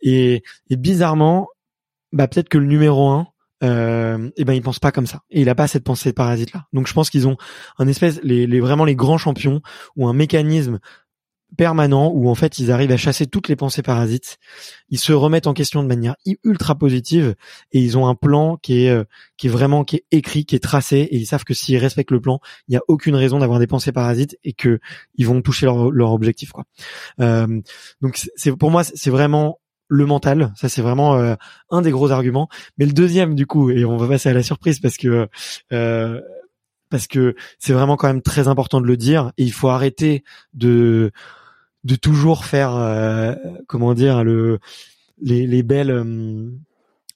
et, 0.00 0.42
et 0.70 0.76
bizarrement 0.76 1.48
bah 2.12 2.28
peut-être 2.28 2.48
que 2.48 2.58
le 2.58 2.66
numéro 2.66 3.08
un 3.08 3.26
euh, 3.64 4.28
et 4.28 4.32
eh 4.36 4.44
ben 4.44 4.52
il 4.54 4.62
pense 4.62 4.78
pas 4.78 4.92
comme 4.92 5.06
ça 5.06 5.22
et 5.30 5.40
il 5.40 5.48
a 5.48 5.54
pas 5.56 5.66
cette 5.66 5.82
pensée 5.84 6.12
parasite 6.12 6.52
là 6.54 6.66
donc 6.72 6.86
je 6.86 6.94
pense 6.94 7.10
qu'ils 7.10 7.26
ont 7.26 7.36
un 7.78 7.88
espèce 7.88 8.20
les, 8.22 8.46
les 8.46 8.60
vraiment 8.60 8.84
les 8.84 8.94
grands 8.94 9.18
champions 9.18 9.60
ou 9.96 10.06
un 10.06 10.12
mécanisme 10.14 10.78
permanent 11.56 12.10
où 12.14 12.28
en 12.28 12.34
fait 12.34 12.58
ils 12.58 12.70
arrivent 12.70 12.92
à 12.92 12.96
chasser 12.96 13.26
toutes 13.26 13.48
les 13.48 13.56
pensées 13.56 13.82
parasites, 13.82 14.38
ils 14.88 14.98
se 14.98 15.12
remettent 15.12 15.46
en 15.46 15.54
question 15.54 15.82
de 15.82 15.88
manière 15.88 16.16
ultra 16.44 16.74
positive 16.74 17.34
et 17.72 17.80
ils 17.80 17.98
ont 17.98 18.06
un 18.06 18.14
plan 18.14 18.56
qui 18.56 18.84
est 18.84 18.90
euh, 18.90 19.04
qui 19.36 19.46
est 19.48 19.50
vraiment 19.50 19.84
qui 19.84 19.96
est 19.96 20.04
écrit, 20.10 20.44
qui 20.44 20.56
est 20.56 20.60
tracé 20.60 20.98
et 20.98 21.16
ils 21.16 21.26
savent 21.26 21.44
que 21.44 21.54
s'ils 21.54 21.78
respectent 21.78 22.12
le 22.12 22.20
plan, 22.20 22.40
il 22.68 22.72
n'y 22.72 22.76
a 22.76 22.82
aucune 22.88 23.14
raison 23.14 23.38
d'avoir 23.38 23.58
des 23.58 23.66
pensées 23.66 23.92
parasites 23.92 24.36
et 24.44 24.52
que 24.52 24.80
ils 25.14 25.26
vont 25.26 25.42
toucher 25.42 25.66
leur, 25.66 25.90
leur 25.90 26.12
objectif 26.12 26.52
quoi. 26.52 26.64
Euh, 27.20 27.60
donc 28.00 28.20
c'est 28.36 28.56
pour 28.56 28.70
moi 28.70 28.84
c'est 28.84 29.10
vraiment 29.10 29.60
le 29.90 30.06
mental, 30.06 30.52
ça 30.56 30.68
c'est 30.68 30.82
vraiment 30.82 31.16
euh, 31.16 31.34
un 31.70 31.82
des 31.82 31.90
gros 31.90 32.12
arguments. 32.12 32.48
Mais 32.78 32.86
le 32.86 32.92
deuxième 32.92 33.34
du 33.34 33.46
coup, 33.46 33.70
et 33.70 33.84
on 33.84 33.96
va 33.96 34.06
passer 34.06 34.28
à 34.28 34.32
la 34.32 34.42
surprise 34.42 34.78
parce 34.78 34.96
que 34.96 35.28
euh, 35.72 36.20
parce 36.90 37.06
que 37.06 37.34
c'est 37.58 37.72
vraiment 37.72 37.96
quand 37.96 38.06
même 38.06 38.22
très 38.22 38.48
important 38.48 38.80
de 38.80 38.86
le 38.86 38.96
dire 38.96 39.32
et 39.36 39.42
il 39.42 39.52
faut 39.52 39.68
arrêter 39.68 40.24
de 40.54 41.10
de 41.84 41.94
toujours 41.94 42.44
faire 42.44 42.74
euh, 42.74 43.34
comment 43.66 43.94
dire 43.94 44.24
le 44.24 44.58
les, 45.20 45.46
les 45.46 45.62
belles 45.62 45.90
euh, 45.90 46.50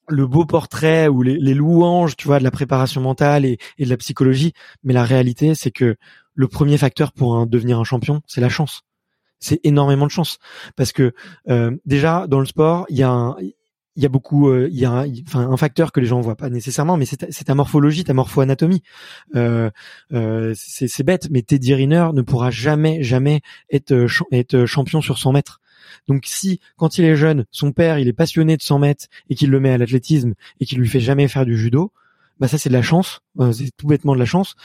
le 0.08 0.26
beau 0.26 0.44
portrait 0.44 1.08
ou 1.08 1.22
les, 1.22 1.38
louanges 1.54 2.16
tu 2.16 2.26
vois 2.26 2.38
de 2.38 2.44
la 2.44 2.50
préparation 2.50 3.00
mentale 3.00 3.44
et, 3.46 3.58
de 3.78 3.88
la 3.88 3.96
psychologie. 3.96 4.52
Mais 4.82 4.92
la 4.92 5.04
réalité 5.04 5.54
c'est 5.54 5.70
que 5.70 5.96
le 6.34 6.48
premier 6.48 6.78
facteur 6.78 7.12
pour 7.12 7.46
devenir 7.46 7.78
un 7.78 7.84
champion 7.84 8.20
c'est 8.26 8.40
la 8.40 8.48
chance. 8.48 8.82
C'est 9.40 9.60
énormément 9.64 10.06
de 10.06 10.10
chance. 10.10 10.38
Parce 10.76 10.92
que 10.92 11.12
euh, 11.48 11.76
déjà 11.86 12.26
dans 12.26 12.40
le 12.40 12.46
sport 12.46 12.86
il 12.90 12.98
y 12.98 13.02
a 13.02 13.10
un, 13.10 13.36
il 13.96 14.02
y 14.02 14.06
a 14.06 14.08
beaucoup, 14.08 14.48
euh, 14.48 14.68
il 14.70 14.78
y 14.78 14.84
a 14.84 14.90
un, 14.90 15.06
enfin, 15.26 15.48
un 15.48 15.56
facteur 15.56 15.92
que 15.92 16.00
les 16.00 16.06
gens 16.06 16.20
voient 16.20 16.36
pas 16.36 16.50
nécessairement, 16.50 16.96
mais 16.96 17.04
c'est 17.06 17.44
ta 17.44 17.54
morphologie, 17.54 18.04
ta 18.04 18.12
morpho-anatomie. 18.12 18.82
Euh, 19.36 19.70
euh, 20.12 20.52
c'est 20.56 21.04
bête, 21.04 21.28
mais 21.30 21.42
Teddy 21.42 21.74
Riner 21.74 22.08
ne 22.12 22.22
pourra 22.22 22.50
jamais, 22.50 23.02
jamais 23.02 23.40
être, 23.70 23.92
euh, 23.92 24.08
être 24.32 24.66
champion 24.66 25.00
sur 25.00 25.18
100 25.18 25.32
mètres. 25.32 25.60
Donc 26.08 26.24
si, 26.26 26.60
quand 26.76 26.98
il 26.98 27.04
est 27.04 27.16
jeune, 27.16 27.44
son 27.50 27.72
père, 27.72 27.98
il 27.98 28.08
est 28.08 28.12
passionné 28.12 28.56
de 28.56 28.62
100 28.62 28.78
mètres 28.80 29.06
et 29.30 29.34
qu'il 29.34 29.50
le 29.50 29.60
met 29.60 29.70
à 29.70 29.78
l'athlétisme 29.78 30.34
et 30.60 30.66
qu'il 30.66 30.78
lui 30.78 30.88
fait 30.88 31.00
jamais 31.00 31.28
faire 31.28 31.44
du 31.44 31.56
judo, 31.56 31.92
bah 32.40 32.48
ça 32.48 32.58
c'est 32.58 32.68
de 32.68 32.74
la 32.74 32.82
chance, 32.82 33.20
c'est 33.52 33.70
tout 33.76 33.86
bêtement 33.86 34.14
de 34.14 34.18
la 34.18 34.24
chance, 34.24 34.56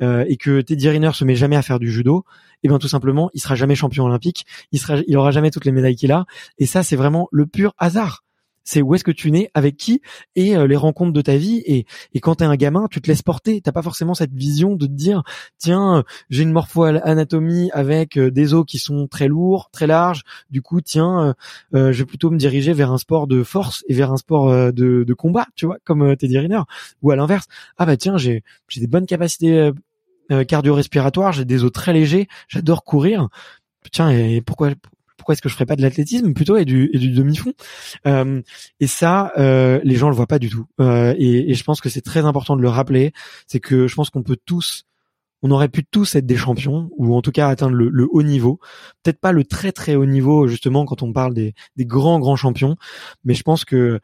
et 0.00 0.36
que 0.38 0.62
Teddy 0.62 0.88
Riner 0.88 1.10
se 1.12 1.26
met 1.26 1.34
jamais 1.34 1.56
à 1.56 1.62
faire 1.62 1.78
du 1.78 1.92
judo, 1.92 2.24
et 2.26 2.58
eh 2.64 2.68
bien 2.68 2.78
tout 2.78 2.88
simplement, 2.88 3.28
il 3.34 3.40
sera 3.40 3.54
jamais 3.54 3.74
champion 3.74 4.06
olympique, 4.06 4.46
il 4.72 4.78
sera, 4.78 4.96
il 5.06 5.16
aura 5.16 5.30
jamais 5.30 5.50
toutes 5.50 5.66
les 5.66 5.72
médailles 5.72 5.96
qu'il 5.96 6.10
a, 6.10 6.24
et 6.56 6.64
ça 6.64 6.82
c'est 6.82 6.96
vraiment 6.96 7.28
le 7.30 7.46
pur 7.46 7.74
hasard 7.76 8.24
c'est 8.68 8.82
où 8.82 8.94
est-ce 8.94 9.02
que 9.02 9.10
tu 9.10 9.30
nais, 9.30 9.50
avec 9.54 9.78
qui 9.78 10.02
et 10.36 10.54
euh, 10.54 10.66
les 10.66 10.76
rencontres 10.76 11.14
de 11.14 11.22
ta 11.22 11.38
vie. 11.38 11.62
Et, 11.64 11.86
et 12.12 12.20
quand 12.20 12.34
t'es 12.34 12.44
un 12.44 12.54
gamin, 12.54 12.86
tu 12.90 13.00
te 13.00 13.08
laisses 13.08 13.22
porter. 13.22 13.62
T'as 13.62 13.72
pas 13.72 13.80
forcément 13.80 14.12
cette 14.12 14.34
vision 14.34 14.76
de 14.76 14.84
te 14.84 14.92
dire 14.92 15.22
tiens, 15.56 16.04
j'ai 16.28 16.42
une 16.42 16.52
morpho-anatomie 16.52 17.70
avec 17.72 18.18
euh, 18.18 18.30
des 18.30 18.52
os 18.52 18.66
qui 18.66 18.78
sont 18.78 19.06
très 19.06 19.26
lourds, 19.26 19.70
très 19.72 19.86
larges. 19.86 20.20
Du 20.50 20.60
coup, 20.60 20.82
tiens, 20.82 21.34
euh, 21.74 21.92
je 21.92 21.98
vais 21.98 22.04
plutôt 22.04 22.30
me 22.30 22.36
diriger 22.36 22.74
vers 22.74 22.92
un 22.92 22.98
sport 22.98 23.26
de 23.26 23.42
force 23.42 23.84
et 23.88 23.94
vers 23.94 24.12
un 24.12 24.18
sport 24.18 24.72
de, 24.72 25.14
combat, 25.14 25.46
tu 25.54 25.64
vois, 25.64 25.78
comme 25.84 26.14
Teddy 26.16 26.38
Riner. 26.38 26.60
Ou 27.00 27.10
à 27.10 27.16
l'inverse, 27.16 27.46
ah 27.78 27.86
bah 27.86 27.96
tiens, 27.96 28.18
j'ai 28.18 28.42
des 28.76 28.86
bonnes 28.86 29.06
capacités 29.06 29.70
cardio-respiratoires, 30.46 31.32
j'ai 31.32 31.46
des 31.46 31.64
os 31.64 31.72
très 31.72 31.94
légers, 31.94 32.28
j'adore 32.48 32.84
courir. 32.84 33.28
Tiens, 33.90 34.10
et 34.10 34.42
pourquoi 34.42 34.72
pourquoi 35.28 35.34
est-ce 35.34 35.42
que 35.42 35.50
je 35.50 35.54
ferais 35.54 35.66
pas 35.66 35.76
de 35.76 35.82
l'athlétisme? 35.82 36.32
Plutôt 36.32 36.56
et 36.56 36.64
du, 36.64 36.88
demi-fond 36.88 37.52
euh, 38.06 38.40
Et 38.80 38.86
ça, 38.86 39.30
euh, 39.36 39.78
les 39.84 39.96
gens 39.96 40.08
le 40.08 40.14
voient 40.14 40.26
pas 40.26 40.38
du 40.38 40.48
tout. 40.48 40.64
Euh, 40.80 41.14
et, 41.18 41.52
je 41.52 41.64
pense 41.64 41.82
que 41.82 41.90
c'est 41.90 42.00
très 42.00 42.24
important 42.24 42.56
de 42.56 42.62
le 42.62 42.68
rappeler. 42.70 43.12
C'est 43.46 43.60
que 43.60 43.88
je 43.88 43.94
pense 43.94 44.08
qu'on 44.08 44.22
peut 44.22 44.38
tous, 44.42 44.86
on 45.42 45.50
aurait 45.50 45.68
pu 45.68 45.84
tous 45.84 46.14
être 46.14 46.24
des 46.24 46.38
champions 46.38 46.88
ou 46.96 47.14
en 47.14 47.20
tout 47.20 47.30
cas 47.30 47.48
atteindre 47.48 47.74
le, 47.74 48.08
haut 48.10 48.22
niveau. 48.22 48.58
Peut-être 49.02 49.20
pas 49.20 49.32
le 49.32 49.44
très 49.44 49.70
très 49.70 49.96
haut 49.96 50.06
niveau 50.06 50.48
justement 50.48 50.86
quand 50.86 51.02
on 51.02 51.12
parle 51.12 51.34
des, 51.34 51.52
des 51.76 51.84
grands 51.84 52.20
grands 52.20 52.36
champions, 52.36 52.76
mais 53.22 53.34
je 53.34 53.42
pense 53.42 53.66
que 53.66 54.00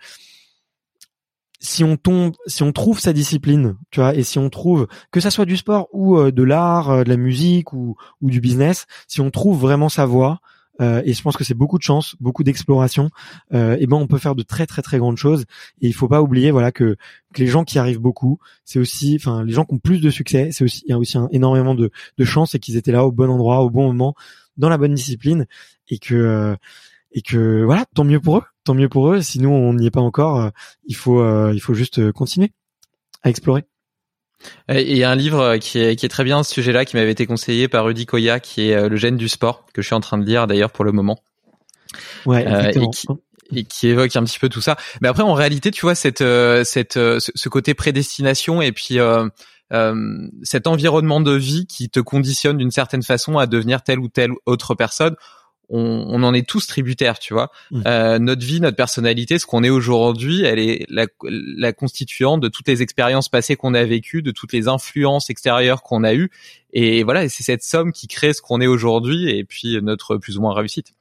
si 1.59 1.83
on 1.83 1.97
tombe, 1.97 2.35
si 2.47 2.63
on 2.63 2.73
trouve 2.73 3.01
sa 3.01 3.15
discipline, 3.15 3.79
tu 3.91 4.01
vois, 4.01 4.15
et 4.15 4.23
si 4.23 4.39
on 4.39 4.51
trouve 4.51 4.87
que 5.11 5.21
ça 5.21 5.31
soit 5.31 5.47
du 5.47 5.57
sport 5.57 5.89
ou 5.93 6.19
euh, 6.19 6.31
de 6.31 6.43
l'art, 6.43 6.91
euh, 6.91 7.05
de 7.05 7.09
la 7.09 7.17
musique 7.17 7.73
ou, 7.73 7.97
ou 8.21 8.29
du 8.29 8.43
business, 8.43 8.85
si 9.09 9.23
on 9.23 9.31
trouve 9.31 9.59
vraiment 9.59 9.89
sa 9.89 10.05
voie, 10.05 10.41
euh, 10.81 11.03
et 11.05 11.13
je 11.13 11.23
pense 11.23 11.37
que 11.37 11.45
c'est 11.45 11.55
beaucoup 11.55 11.79
de 11.79 11.83
chance, 11.83 12.17
beaucoup 12.21 12.45
d'exploration. 12.45 13.11
Euh, 13.53 13.77
et 13.79 13.87
ben 13.87 13.97
on 13.97 14.07
peut 14.07 14.19
faire 14.19 14.35
de 14.35 14.43
très 14.43 14.67
très 14.67 14.83
très 14.83 14.99
grandes 14.99 15.17
choses. 15.17 15.45
Et 15.81 15.87
il 15.87 15.95
faut 15.95 16.09
pas 16.09 16.23
oublier 16.23 16.51
voilà 16.51 16.73
que, 16.73 16.97
que 17.33 17.41
les 17.41 17.47
gens 17.47 17.65
qui 17.65 17.79
arrivent 17.79 18.01
beaucoup, 18.01 18.39
c'est 18.65 18.79
aussi, 18.79 19.17
enfin 19.17 19.45
les 19.45 19.53
gens 19.53 19.65
qui 19.65 19.75
ont 19.75 19.79
plus 19.79 20.01
de 20.01 20.11
succès, 20.11 20.51
c'est 20.53 20.65
aussi 20.65 20.83
il 20.87 20.91
y 20.91 20.93
a 20.93 20.99
aussi 20.99 21.19
un, 21.19 21.29
énormément 21.31 21.75
de, 21.75 21.91
de 22.19 22.25
chance 22.25 22.55
et 22.55 22.59
qu'ils 22.59 22.77
étaient 22.77 22.93
là 22.93 23.05
au 23.05 23.13
bon 23.13 23.31
endroit, 23.31 23.63
au 23.63 23.71
bon 23.71 23.87
moment, 23.87 24.15
dans 24.57 24.69
la 24.69 24.79
bonne 24.79 24.95
discipline 24.95 25.47
et 25.89 25.99
que 25.99 26.15
euh, 26.15 26.57
et 27.13 27.23
que 27.23 27.63
voilà, 27.65 27.87
tant 27.95 28.05
mieux 28.05 28.21
pour 28.21 28.39
eux, 28.39 28.43
tant 28.65 28.75
mieux 28.75 28.89
pour 28.89 29.11
eux. 29.13 29.21
Sinon 29.21 29.53
on 29.53 29.75
n'y 29.75 29.87
est 29.87 29.91
pas 29.91 30.01
encore. 30.01 30.41
Euh, 30.41 30.51
il 30.87 30.97
faut 30.97 31.21
euh, 31.21 31.53
il 31.55 31.61
faut 31.61 31.75
juste 31.75 32.13
continuer 32.13 32.53
à 33.23 33.31
explorer. 33.31 33.65
Et 34.69 34.91
il 34.91 34.97
y 34.97 35.05
a 35.05 35.11
un 35.11 35.15
livre 35.15 35.57
qui 35.57 35.79
est, 35.79 35.97
qui 35.97 36.07
est 36.07 36.09
très 36.09 36.25
bien 36.25 36.41
à 36.41 36.43
ce 36.45 36.53
sujet-là, 36.53 36.85
qui 36.85 36.97
m'avait 36.97 37.11
été 37.11 37.27
conseillé 37.27 37.69
par 37.69 37.85
Rudy 37.85 38.07
Koya, 38.07 38.41
qui 38.41 38.69
est 38.71 38.75
euh, 38.75 38.89
Le 38.89 38.97
gène 38.97 39.17
du 39.17 39.29
sport, 39.29 39.67
que 39.73 39.83
je 39.83 39.87
suis 39.87 39.95
en 39.95 40.01
train 40.01 40.19
de 40.19 40.25
lire 40.25 40.47
d'ailleurs 40.47 40.71
pour 40.71 40.85
le 40.85 40.93
moment. 40.93 41.19
Ouais, 42.27 42.47
euh, 42.47 42.71
et, 42.71 42.91
qui, 42.91 43.07
et, 43.53 43.65
qui, 43.65 43.89
évoque 43.89 44.15
un 44.17 44.25
petit 44.25 44.39
peu 44.39 44.49
tout 44.49 44.61
ça. 44.61 44.77
Mais 45.01 45.09
après, 45.09 45.23
en 45.23 45.35
réalité, 45.35 45.71
tu 45.71 45.83
vois, 45.83 45.95
cette, 45.95 46.23
euh, 46.23 46.65
cette, 46.65 46.95
ce 46.95 47.49
côté 47.49 47.75
prédestination 47.75 48.63
et 48.63 48.73
puis 48.73 48.99
euh, 49.73 50.29
cet 50.43 50.67
environnement 50.67 51.21
de 51.21 51.33
vie 51.33 51.67
qui 51.67 51.89
te 51.89 52.01
conditionne 52.01 52.59
d'une 52.59 52.71
certaine 52.71 53.03
façon 53.03 53.39
à 53.39 53.47
devenir 53.47 53.83
telle 53.83 53.99
ou 53.99 54.09
telle 54.09 54.31
autre 54.47 54.75
personne, 54.75 55.17
on, 55.69 56.05
on, 56.09 56.23
en 56.23 56.35
est 56.35 56.47
tous 56.47 56.67
tributaires, 56.67 57.19
tu 57.19 57.35
vois. 57.35 57.51
Mmh. 57.71 57.83
Euh, 57.87 58.19
notre 58.19 58.45
vie, 58.45 58.61
notre 58.61 58.77
personnalité, 58.77 59.39
ce 59.39 59.47
qu'on 59.47 59.65
est 59.65 59.71
aujourd'hui, 59.71 60.43
elle 60.43 60.59
est 60.59 60.87
la, 60.89 61.07
la, 61.23 61.73
constituante 61.73 62.41
de 62.41 62.49
toutes 62.49 62.69
les 62.69 62.83
expériences 62.83 63.29
passées 63.29 63.57
qu'on 63.57 63.75
a 63.75 63.85
vécues, 63.85 64.23
de 64.23 64.31
toutes 64.31 64.53
les 64.53 64.69
influences 64.69 65.31
extérieures 65.31 65.83
qu'on 65.83 66.05
a 66.05 66.15
eues. 66.15 66.31
Et 66.73 67.03
voilà, 67.03 67.29
c'est 67.29 67.43
cette 67.43 67.63
somme 67.63 67.93
qui 67.93 68.09
crée 68.09 68.33
ce 68.33 68.43
qu'on 68.43 68.61
est 68.61 68.67
aujourd'hui 68.67 69.31
et 69.31 69.45
puis 69.45 69.79
notre 69.83 70.17
plus 70.17 70.37
ou 70.39 70.41
moins 70.41 70.55
réussite. 70.55 70.93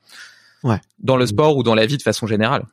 Ouais. 0.64 0.80
Dans 1.00 1.18
le 1.18 1.26
sport 1.26 1.58
ou 1.58 1.64
dans 1.64 1.76
la 1.76 1.86
vie 1.86 1.98
de 1.98 2.04
façon 2.04 2.28
générale. 2.28 2.66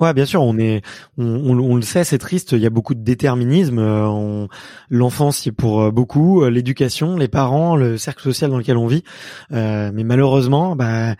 Ouais, 0.00 0.12
bien 0.14 0.24
sûr, 0.24 0.42
on 0.42 0.58
est, 0.58 0.82
on, 1.16 1.58
on, 1.58 1.76
le 1.76 1.82
sait, 1.82 2.04
c'est 2.04 2.18
triste. 2.18 2.52
Il 2.52 2.60
y 2.60 2.66
a 2.66 2.70
beaucoup 2.70 2.94
de 2.94 3.02
déterminisme. 3.02 3.78
Euh, 3.78 4.46
L'enfance, 4.90 5.38
c'est 5.38 5.52
pour 5.52 5.82
euh, 5.82 5.90
beaucoup, 5.90 6.42
euh, 6.42 6.50
l'éducation, 6.50 7.16
les 7.16 7.28
parents, 7.28 7.76
le 7.76 7.98
cercle 7.98 8.22
social 8.22 8.50
dans 8.50 8.58
lequel 8.58 8.76
on 8.76 8.86
vit. 8.86 9.04
Euh, 9.52 9.90
mais 9.92 10.04
malheureusement, 10.04 10.76
bah, 10.76 11.14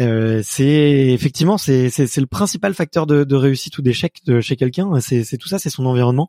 euh, 0.00 0.40
c'est 0.44 1.12
effectivement 1.12 1.56
c'est 1.56 1.88
c'est 1.88 2.20
le 2.20 2.26
principal 2.26 2.74
facteur 2.74 3.06
de, 3.06 3.22
de 3.22 3.36
réussite 3.36 3.78
ou 3.78 3.82
d'échec 3.82 4.22
chez 4.40 4.56
quelqu'un. 4.56 4.90
C'est 5.00 5.22
c'est 5.22 5.36
tout 5.38 5.48
ça, 5.48 5.58
c'est 5.60 5.70
son 5.70 5.86
environnement. 5.86 6.28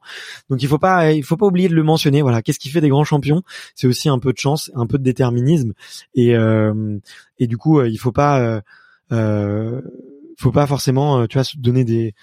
Donc 0.50 0.62
il 0.62 0.68
faut 0.68 0.78
pas 0.78 1.12
il 1.14 1.24
faut 1.24 1.38
pas 1.38 1.48
oublier 1.48 1.68
de 1.68 1.74
le 1.76 1.84
mentionner. 1.84 2.22
Voilà, 2.22 2.42
qu'est-ce 2.44 2.60
qui 2.60 2.70
fait 2.70 2.82
des 2.82 2.90
grands 2.90 3.04
champions? 3.04 3.42
C'est 3.74 3.88
aussi 3.88 4.08
un 4.08 4.20
peu 4.20 4.34
de 4.34 4.38
chance, 4.38 4.72
un 4.76 4.86
peu 4.86 5.00
de 5.00 5.04
déterminisme 5.04 5.74
et 6.14 6.36
euh, 6.36 7.00
et 7.40 7.48
du 7.48 7.58
coup 7.58 7.82
il 7.82 7.98
faut 7.98 8.12
pas 8.12 8.62
euh, 9.12 9.82
faut 10.38 10.52
pas 10.52 10.68
forcément, 10.68 11.20
euh, 11.20 11.28
tu 11.28 11.38
vois, 11.38 11.44
se 11.44 11.58
donner 11.58 11.84
des 11.84 12.14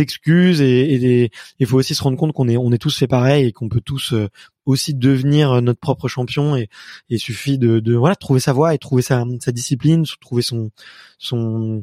excuses 0.00 0.60
et, 0.60 0.94
et 0.94 0.98
des 0.98 1.30
il 1.58 1.66
faut 1.66 1.78
aussi 1.78 1.94
se 1.94 2.02
rendre 2.02 2.16
compte 2.16 2.32
qu'on 2.32 2.48
est 2.48 2.56
on 2.56 2.72
est 2.72 2.78
tous 2.78 2.96
fait 2.98 3.06
pareil 3.06 3.46
et 3.46 3.52
qu'on 3.52 3.68
peut 3.68 3.80
tous 3.80 4.12
euh, 4.12 4.28
aussi 4.66 4.94
devenir 4.94 5.52
euh, 5.52 5.60
notre 5.60 5.80
propre 5.80 6.08
champion 6.08 6.56
et 6.56 6.68
il 7.08 7.18
suffit 7.18 7.58
de, 7.58 7.94
voilà 7.94 8.16
trouver 8.16 8.40
sa 8.40 8.52
voie 8.52 8.74
et 8.74 8.78
trouver 8.78 9.02
sa, 9.02 9.24
discipline 9.48 10.04
trouver 10.20 10.42
son 10.42 10.70
son 11.18 11.82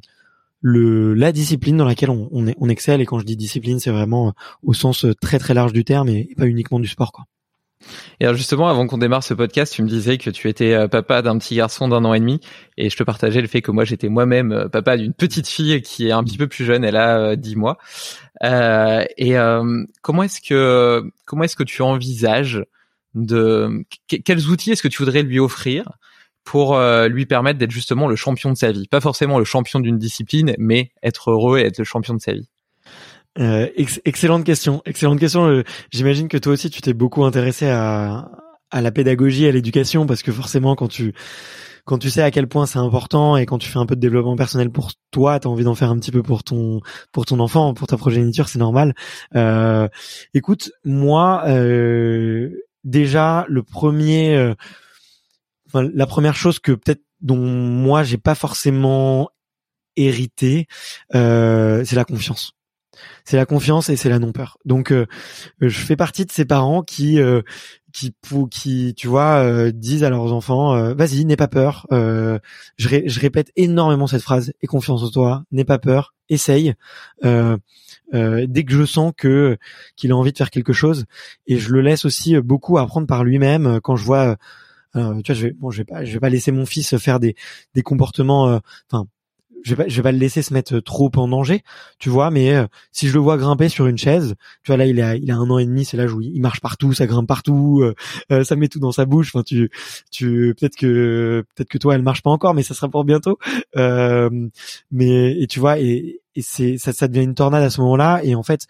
le 0.59 1.13
la 1.13 1.31
discipline 1.31 1.77
dans 1.77 1.85
laquelle 1.85 2.09
on, 2.09 2.69
excelle. 2.69 3.01
Et 3.01 3.05
quand 3.05 3.19
je 3.19 3.25
dis 3.25 3.37
discipline 3.37 3.79
c'est 3.79 3.91
vraiment 3.91 4.33
au 4.63 4.73
sens 4.73 5.05
très 5.21 5.39
très 5.39 5.53
large 5.53 5.73
du 5.73 5.85
terme 5.85 6.09
et 6.09 6.29
pas 6.37 6.47
uniquement 6.47 6.79
du 6.79 6.87
sport 6.87 7.11
quoi 7.11 7.25
et 8.19 8.25
alors 8.25 8.35
justement, 8.35 8.67
avant 8.67 8.87
qu'on 8.87 8.97
démarre 8.97 9.23
ce 9.23 9.33
podcast, 9.33 9.73
tu 9.73 9.83
me 9.83 9.87
disais 9.87 10.17
que 10.17 10.29
tu 10.29 10.49
étais 10.49 10.73
euh, 10.73 10.87
papa 10.87 11.21
d'un 11.21 11.37
petit 11.37 11.55
garçon 11.55 11.87
d'un 11.87 12.05
an 12.05 12.13
et 12.13 12.19
demi, 12.19 12.39
et 12.77 12.89
je 12.89 12.97
te 12.97 13.03
partageais 13.03 13.41
le 13.41 13.47
fait 13.47 13.61
que 13.61 13.71
moi 13.71 13.83
j'étais 13.83 14.09
moi-même 14.09 14.51
euh, 14.51 14.69
papa 14.69 14.97
d'une 14.97 15.13
petite 15.13 15.47
fille 15.47 15.81
qui 15.81 16.07
est 16.07 16.11
un 16.11 16.23
petit 16.23 16.37
peu 16.37 16.47
plus 16.47 16.65
jeune, 16.65 16.83
elle 16.83 16.97
a 16.97 17.35
10 17.35 17.53
euh, 17.53 17.57
mois. 17.57 17.77
Euh, 18.43 19.03
et 19.17 19.35
comment 20.01 20.23
est-ce 20.23 20.41
que 20.41 21.03
comment 21.25 21.43
est-ce 21.43 21.55
que 21.55 21.63
tu 21.63 21.81
envisages 21.81 22.63
de 23.13 23.85
quels 24.07 24.47
outils 24.47 24.71
est-ce 24.71 24.83
que 24.83 24.89
tu 24.89 25.03
voudrais 25.03 25.23
lui 25.23 25.39
offrir 25.39 25.93
pour 26.43 26.77
lui 27.07 27.25
permettre 27.25 27.57
d'être 27.57 27.71
justement 27.71 28.07
le 28.07 28.15
champion 28.15 28.51
de 28.51 28.57
sa 28.57 28.71
vie, 28.71 28.87
pas 28.87 28.99
forcément 28.99 29.39
le 29.39 29.45
champion 29.45 29.79
d'une 29.79 29.97
discipline, 29.97 30.53
mais 30.59 30.91
être 31.01 31.31
heureux 31.31 31.59
et 31.59 31.63
être 31.63 31.79
le 31.79 31.85
champion 31.85 32.13
de 32.13 32.19
sa 32.19 32.33
vie. 32.33 32.49
Euh, 33.37 33.67
excellente 33.75 34.45
question. 34.45 34.81
Excellente 34.85 35.19
question. 35.19 35.47
Euh, 35.47 35.63
j'imagine 35.91 36.27
que 36.27 36.37
toi 36.37 36.53
aussi, 36.53 36.69
tu 36.69 36.81
t'es 36.81 36.93
beaucoup 36.93 37.25
intéressé 37.25 37.67
à, 37.67 38.29
à 38.71 38.81
la 38.81 38.91
pédagogie, 38.91 39.47
à 39.47 39.51
l'éducation, 39.51 40.05
parce 40.05 40.23
que 40.23 40.31
forcément, 40.31 40.75
quand 40.75 40.87
tu 40.87 41.13
quand 41.85 41.99
tu 41.99 42.09
sais 42.09 42.23
à 42.23 42.31
quel 42.31 42.47
point 42.47 42.65
c'est 42.65 42.79
important 42.79 43.37
et 43.37 43.45
quand 43.45 43.59
tu 43.59 43.69
fais 43.69 43.77
un 43.77 43.85
peu 43.85 43.95
de 43.95 44.01
développement 44.01 44.35
personnel 44.35 44.71
pour 44.71 44.91
toi, 45.11 45.39
tu 45.39 45.47
as 45.47 45.51
envie 45.51 45.63
d'en 45.63 45.75
faire 45.75 45.91
un 45.91 45.99
petit 45.99 46.11
peu 46.11 46.23
pour 46.23 46.43
ton 46.43 46.81
pour 47.11 47.25
ton 47.25 47.39
enfant, 47.39 47.73
pour 47.75 47.87
ta 47.87 47.95
progéniture, 47.95 48.49
c'est 48.49 48.59
normal. 48.59 48.95
Euh, 49.35 49.87
écoute, 50.33 50.71
moi, 50.83 51.43
euh, 51.47 52.49
déjà 52.83 53.45
le 53.47 53.61
premier, 53.61 54.35
euh, 54.35 54.55
enfin, 55.67 55.87
la 55.93 56.07
première 56.07 56.35
chose 56.35 56.59
que 56.59 56.71
peut-être 56.71 57.03
dont 57.21 57.37
moi 57.37 58.03
j'ai 58.03 58.17
pas 58.17 58.35
forcément 58.35 59.29
hérité, 59.95 60.67
c'est 61.13 61.93
la 61.93 62.05
confiance 62.05 62.53
c'est 63.23 63.37
la 63.37 63.45
confiance 63.45 63.89
et 63.89 63.95
c'est 63.95 64.09
la 64.09 64.19
non-peur. 64.19 64.57
Donc, 64.65 64.91
euh, 64.91 65.05
je 65.61 65.79
fais 65.79 65.95
partie 65.95 66.25
de 66.25 66.31
ces 66.31 66.45
parents 66.45 66.83
qui 66.83 67.19
euh, 67.19 67.41
qui 67.91 68.13
qui 68.51 68.93
tu 68.95 69.07
vois 69.07 69.37
euh, 69.37 69.71
disent 69.71 70.03
à 70.03 70.09
leurs 70.09 70.33
enfants 70.33 70.93
vas-y 70.93 71.23
n'aie 71.23 71.37
pas 71.37 71.47
peur 71.47 71.87
je, 71.91 72.49
je, 72.77 73.19
répète 73.21 73.53
énormément 73.55 74.05
cette 74.05 74.21
phrase 74.21 74.51
aie 74.61 74.67
confiance 74.67 75.01
en 75.01 75.09
toi 75.09 75.43
n'aie 75.53 75.63
pas 75.63 75.79
peur 75.79 76.13
essaye 76.27 76.73
dès 77.23 78.63
que 78.65 78.73
je 78.73 78.83
sens 78.83 79.13
que 79.15 79.57
qu'il 79.95 80.11
a 80.11 80.17
envie 80.17 80.33
de 80.33 80.37
faire 80.37 80.49
quelque 80.49 80.73
chose 80.73 81.05
et 81.47 81.57
je 81.57 81.71
le 81.71 81.79
laisse 81.79 82.03
aussi 82.03 82.37
beaucoup 82.41 82.77
apprendre 82.77 83.07
par 83.07 83.23
lui-même 83.23 83.79
quand 83.81 83.95
je 83.95 84.03
vois 84.03 84.35
tu 84.93 84.99
vois 84.99 85.21
je 85.29 85.41
vais 85.47 85.51
bon 85.53 85.71
je 85.71 85.77
vais 85.77 85.85
pas 85.85 86.03
je 86.03 86.11
vais 86.11 86.19
pas 86.19 86.29
laisser 86.29 86.51
mon 86.51 86.65
fils 86.65 86.97
faire 86.97 87.21
des 87.21 87.37
des 87.75 87.81
comportements 87.81 88.59
je 89.65 89.73
vais 89.73 89.89
je 89.89 90.01
vais 90.01 90.11
le 90.11 90.19
laisser 90.19 90.43
se 90.43 90.53
mettre 90.53 90.79
trop 90.79 91.11
en 91.15 91.27
danger, 91.27 91.63
tu 91.97 92.09
vois. 92.09 92.29
Mais 92.29 92.53
euh, 92.53 92.67
si 92.91 93.07
je 93.07 93.13
le 93.13 93.19
vois 93.19 93.37
grimper 93.37 93.67
sur 93.67 93.87
une 93.87 93.97
chaise, 93.97 94.35
tu 94.63 94.67
vois 94.67 94.77
là, 94.77 94.85
il 94.85 95.01
a, 95.01 95.15
il 95.15 95.29
a 95.31 95.35
un 95.35 95.49
an 95.49 95.57
et 95.57 95.65
demi, 95.65 95.85
c'est 95.85 95.97
là 95.97 96.05
où 96.05 96.21
il 96.21 96.39
marche 96.39 96.61
partout, 96.61 96.93
ça 96.93 97.07
grimpe 97.07 97.27
partout, 97.27 97.81
euh, 97.81 97.95
euh, 98.31 98.43
ça 98.43 98.55
met 98.55 98.67
tout 98.67 98.79
dans 98.79 98.91
sa 98.91 99.05
bouche. 99.05 99.31
Enfin, 99.33 99.43
tu, 99.43 99.71
tu, 100.11 100.53
peut-être 100.57 100.75
que, 100.75 101.43
peut-être 101.55 101.69
que 101.69 101.79
toi, 101.79 101.95
elle 101.95 102.03
marche 102.03 102.21
pas 102.21 102.29
encore, 102.29 102.53
mais 102.53 102.61
ça 102.61 102.75
sera 102.75 102.89
pour 102.89 103.03
bientôt. 103.05 103.39
mais 104.91 105.41
et 105.41 105.47
tu 105.47 105.59
vois, 105.59 105.79
et, 105.79 106.21
et 106.35 106.41
c'est, 106.41 106.77
ça, 106.77 106.93
ça 106.93 107.07
devient 107.07 107.23
une 107.23 107.35
tornade 107.35 107.63
à 107.63 107.69
ce 107.71 107.81
moment-là. 107.81 108.21
Et 108.23 108.35
en 108.35 108.43
fait, 108.43 108.67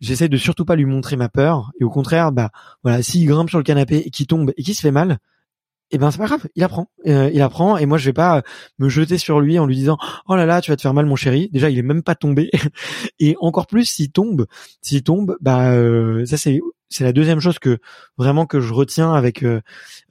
j'essaie 0.00 0.30
de 0.30 0.36
surtout 0.38 0.64
pas 0.64 0.76
lui 0.76 0.86
montrer 0.86 1.16
ma 1.16 1.28
peur. 1.28 1.72
Et 1.80 1.84
au 1.84 1.90
contraire, 1.90 2.32
bah 2.32 2.50
voilà, 2.82 3.02
s'il 3.02 3.26
grimpe 3.26 3.50
sur 3.50 3.58
le 3.58 3.64
canapé 3.64 3.98
et 3.98 4.10
qu'il 4.10 4.26
tombe 4.26 4.52
et 4.56 4.62
qu'il 4.62 4.74
se 4.74 4.80
fait 4.80 4.90
mal, 4.92 5.18
et 5.90 5.94
eh 5.94 5.98
ben 5.98 6.10
c'est 6.10 6.18
pas 6.18 6.26
grave, 6.26 6.46
il 6.54 6.62
apprend, 6.62 6.90
euh, 7.06 7.30
il 7.32 7.40
apprend 7.40 7.78
et 7.78 7.86
moi 7.86 7.96
je 7.96 8.04
vais 8.04 8.12
pas 8.12 8.42
me 8.78 8.90
jeter 8.90 9.16
sur 9.16 9.40
lui 9.40 9.58
en 9.58 9.64
lui 9.64 9.74
disant 9.74 9.96
oh 10.26 10.36
là 10.36 10.44
là 10.44 10.60
tu 10.60 10.70
vas 10.70 10.76
te 10.76 10.82
faire 10.82 10.92
mal 10.92 11.06
mon 11.06 11.16
chéri. 11.16 11.48
Déjà 11.50 11.70
il 11.70 11.78
est 11.78 11.82
même 11.82 12.02
pas 12.02 12.14
tombé 12.14 12.50
et 13.20 13.36
encore 13.40 13.66
plus 13.66 13.86
s'il 13.86 14.10
tombe, 14.10 14.46
s'il 14.82 15.02
tombe, 15.02 15.38
bah 15.40 15.72
euh, 15.72 16.26
ça 16.26 16.36
c'est 16.36 16.60
c'est 16.90 17.04
la 17.04 17.14
deuxième 17.14 17.40
chose 17.40 17.58
que 17.58 17.78
vraiment 18.18 18.44
que 18.44 18.60
je 18.60 18.74
retiens 18.74 19.14
avec 19.14 19.42
euh, 19.42 19.62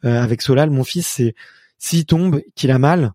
avec 0.02 0.42
Solal 0.42 0.72
mon 0.72 0.84
fils 0.84 1.06
c'est 1.06 1.36
s'il 1.78 2.06
tombe 2.08 2.42
qu'il 2.56 2.72
a 2.72 2.80
mal, 2.80 3.14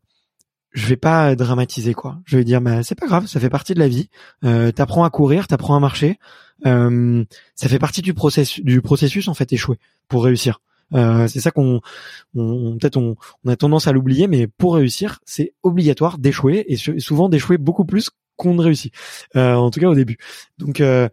je 0.70 0.86
vais 0.86 0.96
pas 0.96 1.34
dramatiser 1.34 1.94
quoi. 1.94 2.20
Je 2.26 2.36
vais 2.36 2.44
dire 2.44 2.60
bah 2.60 2.84
c'est 2.84 2.94
pas 2.94 3.06
grave, 3.06 3.26
ça 3.26 3.40
fait 3.40 3.50
partie 3.50 3.74
de 3.74 3.80
la 3.80 3.88
vie. 3.88 4.08
Euh, 4.44 4.70
t'apprends 4.70 5.02
à 5.02 5.10
courir, 5.10 5.48
t'apprends 5.48 5.74
à 5.74 5.80
marcher. 5.80 6.20
ça 6.64 7.68
fait 7.68 7.80
partie 7.80 8.02
du 8.02 8.14
processus 8.14 8.64
du 8.64 8.80
processus 8.82 9.26
en 9.26 9.34
fait 9.34 9.52
échouer 9.52 9.80
pour 10.06 10.22
réussir. 10.22 10.60
Euh, 10.94 11.26
c'est 11.28 11.40
ça 11.40 11.50
qu'on, 11.50 11.80
on, 12.34 12.76
peut-être 12.78 12.96
on, 12.96 13.16
on, 13.44 13.50
a 13.50 13.56
tendance 13.56 13.86
à 13.86 13.92
l'oublier, 13.92 14.26
mais 14.26 14.46
pour 14.46 14.74
réussir, 14.74 15.20
c'est 15.24 15.54
obligatoire 15.62 16.18
d'échouer 16.18 16.64
et 16.68 16.76
souvent 16.76 17.28
d'échouer 17.28 17.58
beaucoup 17.58 17.84
plus 17.84 18.10
qu'on 18.36 18.54
ne 18.54 18.62
réussit. 18.62 18.92
Euh, 19.36 19.54
en 19.54 19.70
tout 19.70 19.80
cas 19.80 19.88
au 19.88 19.94
début. 19.94 20.18
Donc 20.58 20.80
euh, 20.80 21.08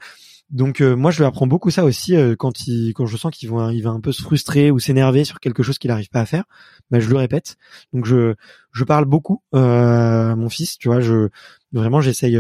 donc 0.50 0.82
moi 0.82 1.12
je 1.12 1.20
lui 1.20 1.26
apprends 1.26 1.46
beaucoup 1.46 1.70
ça 1.70 1.86
aussi 1.86 2.16
quand 2.40 2.66
il 2.68 2.94
quand 2.94 3.06
je 3.06 3.18
sens 3.18 3.32
qu'il 3.32 3.52
va 3.52 3.72
il 3.72 3.84
va 3.84 3.92
un 3.92 4.00
peu 4.00 4.12
se 4.12 4.24
frustrer 4.24 4.72
ou 4.72 4.80
s'énerver 4.80 5.24
sur 5.24 5.40
quelque 5.40 5.62
chose 5.62 5.78
qu'il 5.78 5.90
n'arrive 5.90 6.10
pas 6.10 6.22
à 6.22 6.26
faire, 6.26 6.46
bah, 6.90 7.00
je 7.00 7.08
le 7.08 7.18
répète. 7.18 7.58
Donc 7.94 8.06
je 8.06 8.34
je 8.72 8.84
parle 8.84 9.06
beaucoup 9.06 9.44
à 9.54 10.34
mon 10.36 10.50
fils, 10.50 10.80
tu 10.80 10.88
vois, 10.88 11.02
je 11.02 11.30
vraiment 11.72 12.02
j'essaye 12.02 12.40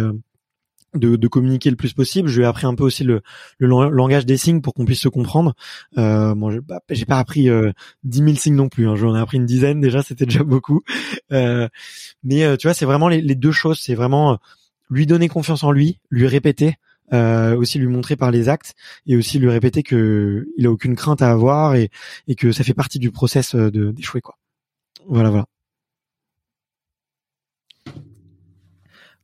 de, 0.95 1.15
de, 1.15 1.27
communiquer 1.27 1.69
le 1.69 1.75
plus 1.75 1.93
possible. 1.93 2.29
Je 2.29 2.37
lui 2.37 2.43
ai 2.43 2.47
appris 2.47 2.65
un 2.65 2.75
peu 2.75 2.83
aussi 2.83 3.03
le, 3.03 3.21
le 3.57 3.67
langage 3.67 4.25
des 4.25 4.37
signes 4.37 4.61
pour 4.61 4.73
qu'on 4.73 4.85
puisse 4.85 5.01
se 5.01 5.09
comprendre. 5.09 5.53
Euh, 5.97 6.35
bon, 6.35 6.51
j'ai 6.89 7.05
pas, 7.05 7.19
appris 7.19 7.49
euh, 7.49 7.71
10 8.03 8.17
000 8.19 8.35
signes 8.35 8.55
non 8.55 8.69
plus. 8.69 8.87
Hein. 8.87 8.95
J'en 8.95 9.15
ai 9.15 9.19
appris 9.19 9.37
une 9.37 9.45
dizaine 9.45 9.81
déjà, 9.81 10.01
c'était 10.01 10.25
déjà 10.25 10.43
beaucoup. 10.43 10.81
Euh, 11.31 11.67
mais 12.23 12.43
euh, 12.43 12.57
tu 12.57 12.67
vois, 12.67 12.73
c'est 12.73 12.85
vraiment 12.85 13.07
les, 13.07 13.21
deux 13.35 13.51
choses. 13.51 13.79
C'est 13.81 13.95
vraiment 13.95 14.39
lui 14.89 15.05
donner 15.05 15.27
confiance 15.27 15.63
en 15.63 15.71
lui, 15.71 15.99
lui 16.09 16.27
répéter, 16.27 16.75
euh, 17.13 17.55
aussi 17.55 17.79
lui 17.79 17.87
montrer 17.87 18.15
par 18.15 18.31
les 18.31 18.49
actes 18.49 18.75
et 19.07 19.15
aussi 19.15 19.39
lui 19.39 19.49
répéter 19.49 19.81
que 19.81 20.47
il 20.57 20.67
a 20.67 20.71
aucune 20.71 20.95
crainte 20.95 21.21
à 21.21 21.31
avoir 21.31 21.75
et, 21.75 21.89
et 22.27 22.35
que 22.35 22.51
ça 22.51 22.63
fait 22.63 22.73
partie 22.75 22.99
du 22.99 23.11
process 23.11 23.55
euh, 23.55 23.71
de 23.71 23.91
d'échouer 23.91 24.21
quoi. 24.21 24.37
Voilà, 25.07 25.29
voilà. 25.29 25.45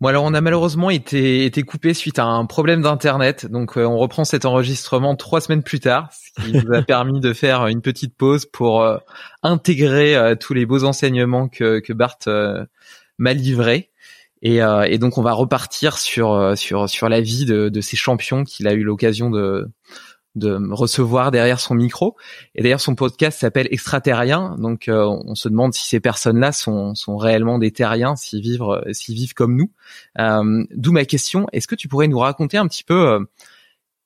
Bon 0.01 0.09
alors 0.09 0.25
on 0.25 0.33
a 0.33 0.41
malheureusement 0.41 0.89
été, 0.89 1.45
été 1.45 1.63
coupé 1.63 1.93
suite 1.93 2.19
à 2.19 2.25
un 2.25 2.45
problème 2.45 2.81
d'internet, 2.81 3.45
donc 3.45 3.77
euh, 3.77 3.85
on 3.85 3.97
reprend 3.97 4.25
cet 4.25 4.43
enregistrement 4.43 5.15
trois 5.15 5.39
semaines 5.39 5.63
plus 5.63 5.79
tard, 5.79 6.09
ce 6.11 6.43
qui 6.43 6.51
nous 6.51 6.73
a 6.73 6.81
permis 6.83 7.21
de 7.21 7.31
faire 7.31 7.67
une 7.67 7.81
petite 7.81 8.13
pause 8.13 8.45
pour 8.45 8.81
euh, 8.81 8.97
intégrer 9.41 10.17
euh, 10.17 10.35
tous 10.35 10.53
les 10.53 10.65
beaux 10.65 10.83
enseignements 10.83 11.47
que, 11.47 11.79
que 11.79 11.93
Bart 11.93 12.19
m'a 13.17 13.33
livrés. 13.33 13.91
Et, 14.41 14.57
et, 14.57 14.97
donc 14.99 15.17
on 15.17 15.23
va 15.23 15.31
repartir 15.31 15.97
sur 15.97 16.55
sur 16.55 16.87
sur 16.87 17.09
la 17.09 17.19
vie 17.19 17.45
de, 17.45 17.69
de 17.69 17.81
ces 17.81 17.97
champions 17.97 18.43
qu'il 18.43 18.67
a 18.67 18.73
eu 18.73 18.83
l'occasion 18.83 19.31
de 19.31 19.67
de 20.35 20.59
recevoir 20.71 21.31
derrière 21.31 21.59
son 21.59 21.75
micro. 21.75 22.15
Et 22.55 22.63
d'ailleurs, 22.63 22.81
son 22.81 22.95
podcast 22.95 23.39
s'appelle 23.39 23.67
Extraterrien. 23.71 24.55
Donc, 24.59 24.87
euh, 24.87 25.05
on 25.05 25.35
se 25.35 25.49
demande 25.49 25.73
si 25.73 25.87
ces 25.87 25.99
personnes-là 25.99 26.51
sont, 26.51 26.95
sont 26.95 27.17
réellement 27.17 27.57
des 27.57 27.71
terriens, 27.71 28.15
s'ils 28.15 28.41
vivent, 28.41 28.63
s'ils 28.91 29.15
vivent 29.15 29.33
comme 29.33 29.55
nous. 29.55 29.71
Euh, 30.19 30.63
D'où 30.75 30.91
ma 30.91 31.05
question. 31.05 31.47
Est-ce 31.53 31.67
que 31.67 31.75
tu 31.75 31.87
pourrais 31.87 32.07
nous 32.07 32.19
raconter 32.19 32.57
un 32.57 32.67
petit 32.67 32.83
peu 32.83 33.07
euh, 33.07 33.19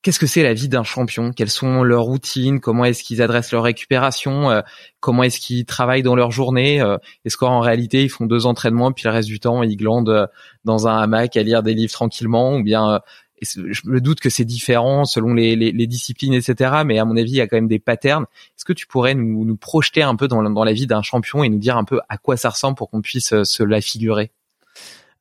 qu'est-ce 0.01 0.19
que 0.19 0.27
c'est 0.27 0.43
la 0.43 0.53
vie 0.53 0.69
d'un 0.69 0.83
champion? 0.83 1.31
Quelles 1.33 1.49
sont 1.49 1.83
leurs 1.83 2.03
routines? 2.03 2.59
Comment 2.59 2.85
est-ce 2.85 3.03
qu'ils 3.03 3.21
adressent 3.21 3.51
leur 3.51 3.63
récupération? 3.63 4.49
Euh, 4.49 4.61
Comment 4.99 5.23
est-ce 5.23 5.39
qu'ils 5.39 5.65
travaillent 5.65 6.03
dans 6.03 6.15
leur 6.15 6.31
journée? 6.31 6.81
Euh, 6.81 6.97
Est-ce 7.25 7.37
qu'en 7.37 7.59
réalité 7.59 8.03
ils 8.03 8.09
font 8.09 8.25
deux 8.25 8.45
entraînements 8.45 8.91
puis 8.91 9.03
le 9.05 9.11
reste 9.11 9.27
du 9.29 9.39
temps 9.39 9.63
ils 9.63 9.77
glandent 9.77 10.09
euh, 10.09 10.27
dans 10.65 10.87
un 10.87 10.97
hamac 10.97 11.37
à 11.37 11.43
lire 11.43 11.63
des 11.63 11.73
livres 11.73 11.93
tranquillement? 11.93 12.55
Ou 12.55 12.63
bien 12.63 12.99
je 13.41 13.81
me 13.85 14.01
doute 14.01 14.19
que 14.19 14.29
c'est 14.29 14.45
différent 14.45 15.05
selon 15.05 15.33
les, 15.33 15.55
les, 15.55 15.87
disciplines, 15.87 16.33
etc. 16.33 16.81
Mais 16.85 16.99
à 16.99 17.05
mon 17.05 17.17
avis, 17.17 17.31
il 17.31 17.37
y 17.37 17.41
a 17.41 17.47
quand 17.47 17.57
même 17.57 17.67
des 17.67 17.79
patterns. 17.79 18.23
Est-ce 18.57 18.65
que 18.65 18.73
tu 18.73 18.87
pourrais 18.87 19.15
nous, 19.15 19.45
nous 19.45 19.55
projeter 19.55 20.01
un 20.01 20.15
peu 20.15 20.27
dans, 20.27 20.41
dans 20.49 20.63
la 20.63 20.73
vie 20.73 20.87
d'un 20.87 21.01
champion 21.01 21.43
et 21.43 21.49
nous 21.49 21.59
dire 21.59 21.77
un 21.77 21.83
peu 21.83 21.99
à 22.09 22.17
quoi 22.17 22.37
ça 22.37 22.49
ressemble 22.49 22.75
pour 22.75 22.89
qu'on 22.89 23.01
puisse 23.01 23.43
se 23.43 23.63
la 23.63 23.81
figurer? 23.81 24.31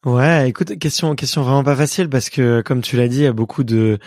Ouais, 0.04 0.48
écoute, 0.48 0.78
question, 0.78 1.14
question 1.16 1.42
vraiment 1.42 1.64
pas 1.64 1.74
facile 1.74 2.08
parce 2.08 2.30
que 2.30 2.60
comme 2.60 2.82
tu 2.82 2.96
l'as 2.96 3.08
dit, 3.08 3.18
il 3.18 3.24
y 3.24 3.26
a 3.26 3.32
beaucoup 3.32 3.64
de, 3.64 3.98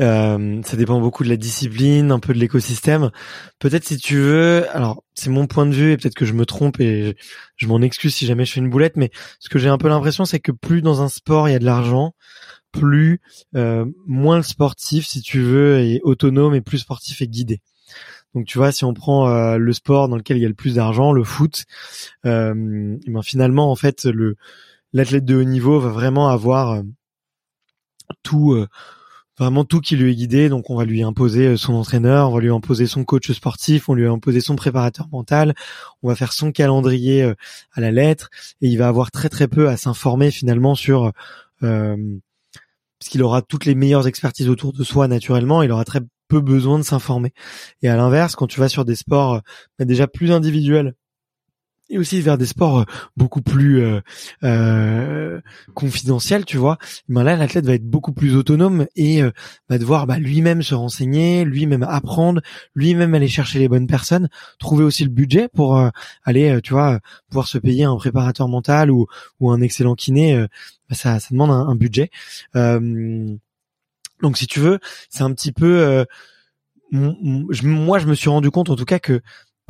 euh, 0.00 0.62
ça 0.64 0.76
dépend 0.76 0.98
beaucoup 0.98 1.24
de 1.24 1.28
la 1.28 1.36
discipline, 1.36 2.10
un 2.10 2.18
peu 2.18 2.32
de 2.32 2.38
l'écosystème. 2.38 3.10
Peut-être 3.58 3.84
si 3.84 3.98
tu 3.98 4.16
veux, 4.16 4.66
alors 4.74 5.04
c'est 5.14 5.30
mon 5.30 5.46
point 5.46 5.66
de 5.66 5.74
vue 5.74 5.92
et 5.92 5.96
peut-être 5.96 6.14
que 6.14 6.24
je 6.24 6.32
me 6.32 6.46
trompe 6.46 6.80
et 6.80 7.16
je, 7.56 7.66
m'en 7.66 7.82
excuse 7.82 8.14
si 8.14 8.26
jamais 8.26 8.44
je 8.46 8.52
fais 8.52 8.60
une 8.60 8.70
boulette, 8.70 8.96
mais 8.96 9.10
ce 9.38 9.48
que 9.48 9.58
j'ai 9.58 9.68
un 9.68 9.78
peu 9.78 9.88
l'impression, 9.88 10.24
c'est 10.24 10.40
que 10.40 10.52
plus 10.52 10.80
dans 10.80 11.02
un 11.02 11.08
sport 11.08 11.48
il 11.48 11.52
y 11.52 11.54
a 11.54 11.58
de 11.58 11.64
l'argent, 11.64 12.14
plus 12.72 13.20
euh, 13.54 13.86
moins 14.06 14.42
sportif, 14.42 15.06
si 15.06 15.22
tu 15.22 15.40
veux, 15.40 15.78
est 15.78 16.00
autonome 16.02 16.54
et 16.54 16.60
plus 16.60 16.78
sportif 16.78 17.22
est 17.22 17.28
guidé. 17.28 17.60
Donc 18.34 18.46
tu 18.46 18.58
vois, 18.58 18.70
si 18.70 18.84
on 18.84 18.94
prend 18.94 19.28
euh, 19.28 19.56
le 19.56 19.72
sport 19.72 20.08
dans 20.08 20.16
lequel 20.16 20.36
il 20.36 20.40
y 20.40 20.46
a 20.46 20.48
le 20.48 20.54
plus 20.54 20.76
d'argent, 20.76 21.12
le 21.12 21.24
foot, 21.24 21.64
euh, 22.26 22.54
ben 23.06 23.22
finalement 23.22 23.70
en 23.70 23.76
fait 23.76 24.04
le 24.04 24.36
l'athlète 24.92 25.24
de 25.24 25.36
haut 25.36 25.44
niveau 25.44 25.80
va 25.80 25.90
vraiment 25.90 26.28
avoir 26.28 26.72
euh, 26.72 26.82
tout 28.22 28.52
euh, 28.52 28.68
vraiment 29.38 29.64
tout 29.64 29.80
qui 29.80 29.96
lui 29.96 30.12
est 30.12 30.14
guidé 30.16 30.48
donc 30.48 30.68
on 30.70 30.76
va 30.76 30.84
lui 30.84 31.02
imposer 31.02 31.46
euh, 31.46 31.56
son 31.56 31.74
entraîneur 31.74 32.30
on 32.30 32.34
va 32.34 32.40
lui 32.40 32.50
imposer 32.50 32.86
son 32.86 33.04
coach 33.04 33.30
sportif 33.30 33.88
on 33.88 33.94
lui 33.94 34.06
imposer 34.06 34.40
son 34.40 34.56
préparateur 34.56 35.08
mental 35.12 35.54
on 36.02 36.08
va 36.08 36.16
faire 36.16 36.32
son 36.32 36.52
calendrier 36.52 37.22
à 37.72 37.80
la 37.80 37.92
lettre 37.92 38.30
et 38.60 38.68
il 38.68 38.78
va 38.78 38.88
avoir 38.88 39.10
très 39.10 39.28
très 39.28 39.48
peu 39.48 39.68
à 39.68 39.76
s'informer 39.76 40.30
finalement 40.30 40.74
sur 40.74 41.12
euh, 41.62 41.96
parce 43.00 43.18
aura 43.22 43.42
toutes 43.42 43.64
les 43.64 43.74
meilleures 43.74 44.06
expertises 44.06 44.48
autour 44.48 44.72
de 44.72 44.84
soi 44.84 45.08
naturellement 45.08 45.62
il 45.62 45.72
aura 45.72 45.84
très 45.84 46.00
peu 46.28 46.40
besoin 46.40 46.78
de 46.78 46.84
s'informer. 46.84 47.32
Et 47.82 47.88
à 47.88 47.96
l'inverse 47.96 48.36
quand 48.36 48.46
tu 48.46 48.60
vas 48.60 48.68
sur 48.68 48.84
des 48.84 48.94
sports 48.94 49.42
bah, 49.78 49.84
déjà 49.84 50.06
plus 50.06 50.30
individuels 50.30 50.94
et 51.90 51.98
aussi 51.98 52.20
vers 52.20 52.38
des 52.38 52.46
sports 52.46 52.80
euh, 52.80 52.84
beaucoup 53.16 53.42
plus 53.42 53.82
euh, 53.82 54.00
euh, 54.44 55.40
confidentiels, 55.74 56.44
tu 56.44 56.56
vois. 56.56 56.78
Ben 57.08 57.22
là, 57.22 57.36
l'athlète 57.36 57.66
va 57.66 57.74
être 57.74 57.84
beaucoup 57.84 58.12
plus 58.12 58.36
autonome 58.36 58.86
et 58.96 59.22
euh, 59.22 59.32
va 59.68 59.78
devoir 59.78 60.06
bah, 60.06 60.18
lui-même 60.18 60.62
se 60.62 60.74
renseigner, 60.74 61.44
lui-même 61.44 61.82
apprendre, 61.82 62.40
lui-même 62.74 63.14
aller 63.14 63.28
chercher 63.28 63.58
les 63.58 63.68
bonnes 63.68 63.88
personnes, 63.88 64.28
trouver 64.58 64.84
aussi 64.84 65.04
le 65.04 65.10
budget 65.10 65.48
pour 65.48 65.80
aller, 66.24 66.60
tu 66.62 66.72
vois, 66.72 67.00
pouvoir 67.28 67.48
se 67.48 67.58
payer 67.58 67.84
un 67.84 67.96
préparateur 67.96 68.48
mental 68.48 68.90
ou, 68.90 69.06
ou 69.40 69.50
un 69.50 69.60
excellent 69.60 69.94
kiné. 69.94 70.46
Bah, 70.88 70.94
ça, 70.94 71.18
ça 71.20 71.28
demande 71.32 71.50
un, 71.50 71.68
un 71.68 71.74
budget. 71.74 72.10
donc, 72.54 74.36
si 74.36 74.46
tu 74.46 74.60
veux, 74.60 74.78
c'est 75.08 75.22
un 75.22 75.32
petit 75.32 75.52
peu 75.52 76.04
moi, 76.92 77.98
je 77.98 78.06
me 78.06 78.14
suis 78.14 78.28
rendu 78.28 78.50
compte 78.50 78.70
en 78.70 78.76
tout 78.76 78.84
cas 78.84 78.98
que 78.98 79.20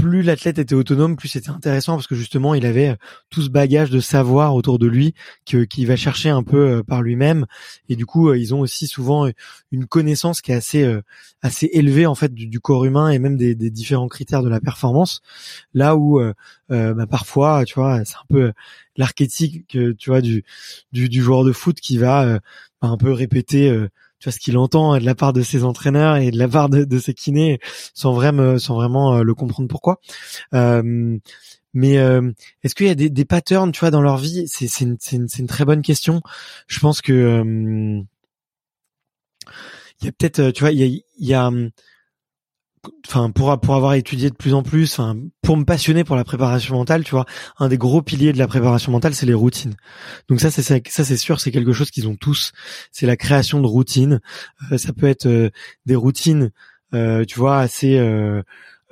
plus 0.01 0.23
l'athlète 0.23 0.59
était 0.59 0.75
autonome, 0.75 1.17
plus 1.17 1.29
c'était 1.29 1.51
intéressant 1.51 1.95
parce 1.95 2.07
que 2.07 2.15
justement 2.15 2.55
il 2.55 2.65
avait 2.65 2.91
euh, 2.91 2.97
tout 3.29 3.43
ce 3.43 3.51
bagage 3.51 3.91
de 3.91 4.01
savoir 4.01 4.55
autour 4.55 4.79
de 4.79 4.87
lui 4.87 5.15
que 5.47 5.65
qu'il 5.65 5.87
va 5.87 5.97
chercher 5.97 6.31
un 6.31 6.43
peu 6.43 6.79
euh, 6.79 6.83
par 6.83 7.03
lui-même. 7.03 7.47
Et 7.89 7.97
du 7.97 8.07
coup 8.07 8.29
euh, 8.29 8.39
ils 8.39 8.55
ont 8.55 8.61
aussi 8.61 8.87
souvent 8.87 9.31
une 9.71 9.87
connaissance 9.87 10.41
qui 10.41 10.53
est 10.53 10.55
assez 10.55 11.01
assez 11.43 11.69
élevée 11.73 12.07
en 12.07 12.15
fait 12.15 12.33
du, 12.33 12.61
corps 12.61 12.85
humain 12.85 13.11
et 13.11 13.19
même 13.19 13.37
des, 13.37 13.55
différents 13.55 14.09
critères 14.09 14.43
de 14.43 14.49
la 14.49 14.61
performance. 14.61 15.21
Là 15.75 15.97
où 15.97 16.21
bah, 16.69 17.07
parfois 17.09 17.65
tu 17.65 17.75
vois 17.75 18.05
c'est 18.05 18.17
un 18.17 18.27
peu 18.29 18.53
l'archétype 18.97 19.67
tu 19.69 19.95
vois 20.07 20.21
du, 20.21 20.45
du, 20.93 21.09
du 21.09 21.23
joueur 21.23 21.45
de 21.45 21.53
foot 21.53 21.81
qui 21.81 21.99
va 21.99 22.41
bah, 22.81 22.89
un 22.89 22.97
peu 22.97 23.13
répéter 23.13 23.71
tu 24.21 24.29
vois 24.29 24.33
ce 24.33 24.39
qu'il 24.39 24.59
entend 24.59 24.99
de 24.99 25.05
la 25.05 25.15
part 25.15 25.33
de 25.33 25.43
ses 25.43 25.65
entraîneurs 25.65 26.17
et 26.17 26.31
de 26.31 26.39
la 26.39 26.47
part 26.47 26.69
de, 26.69 26.99
ses 26.99 27.15
kinés 27.15 27.59
sans 27.95 28.13
vraiment 28.13 28.59
sans 28.59 28.75
vraiment 28.75 29.17
euh, 29.17 29.23
le 29.23 29.35
comprendre 29.35 29.69
pourquoi. 29.69 30.01
Euh, 30.55 31.19
mais 31.73 31.99
euh, 31.99 32.31
est-ce 32.63 32.75
qu'il 32.75 32.87
y 32.87 32.91
a 32.91 32.95
des, 32.95 33.11
des, 33.11 33.25
patterns 33.25 33.73
tu 33.73 33.81
vois 33.81 33.91
dans 33.91 34.03
leur 34.03 34.19
vie? 34.19 34.47
C'est 34.49 34.69
c'est 34.69 34.85
une, 34.85 34.99
une, 35.13 35.27
une, 35.39 35.47
très 35.47 35.65
bonne 35.65 35.83
question. 35.83 36.21
Je 36.67 36.81
pense 36.81 37.01
que 37.01 38.03
il 40.01 40.07
y 40.07 40.09
a 40.09 40.13
peut-être 40.13 40.51
tu 40.51 40.61
vois 40.61 40.73
il 40.73 40.79
y 40.79 40.85
a, 40.85 41.01
y 41.19 41.35
a 41.35 41.51
enfin 43.07 43.31
pour 43.31 43.59
pour 43.61 43.75
avoir 43.75 43.95
étudié 43.95 44.31
de 44.31 44.35
plus 44.35 44.55
en 44.55 44.63
plus, 44.63 44.99
enfin 44.99 45.17
pour 45.43 45.57
me 45.57 45.65
passionner 45.65 46.05
pour 46.05 46.17
la 46.17 46.25
préparation 46.25 46.77
mentale, 46.77 47.05
tu 47.05 47.11
vois, 47.11 47.27
un 47.59 47.69
des 47.69 47.79
gros 47.79 48.03
piliers 48.03 48.33
de 48.33 48.39
la 48.39 48.47
préparation 48.47 48.93
mentale, 48.93 49.15
c'est 49.15 49.27
les 49.27 49.35
routines. 49.35 49.75
Donc 50.29 50.41
ça 50.41 50.51
c'est 50.51 50.63
ça, 50.63 51.05
c'est 51.05 51.17
sûr, 51.17 51.41
c'est 51.41 51.51
quelque 51.51 51.73
chose 51.73 51.91
qu'ils 51.91 52.09
ont 52.09 52.17
tous. 52.17 52.53
C'est 52.93 53.07
la 53.07 53.17
création 53.17 53.61
de 53.61 53.67
routines. 53.67 54.21
Euh, 54.73 54.79
ça 54.79 54.93
peut 54.93 55.07
être 55.07 55.27
euh, 55.27 55.51
des 55.87 55.97
routines, 55.97 56.51
euh, 56.95 57.25
tu 57.25 57.39
vois, 57.39 57.59
assez 57.59 57.99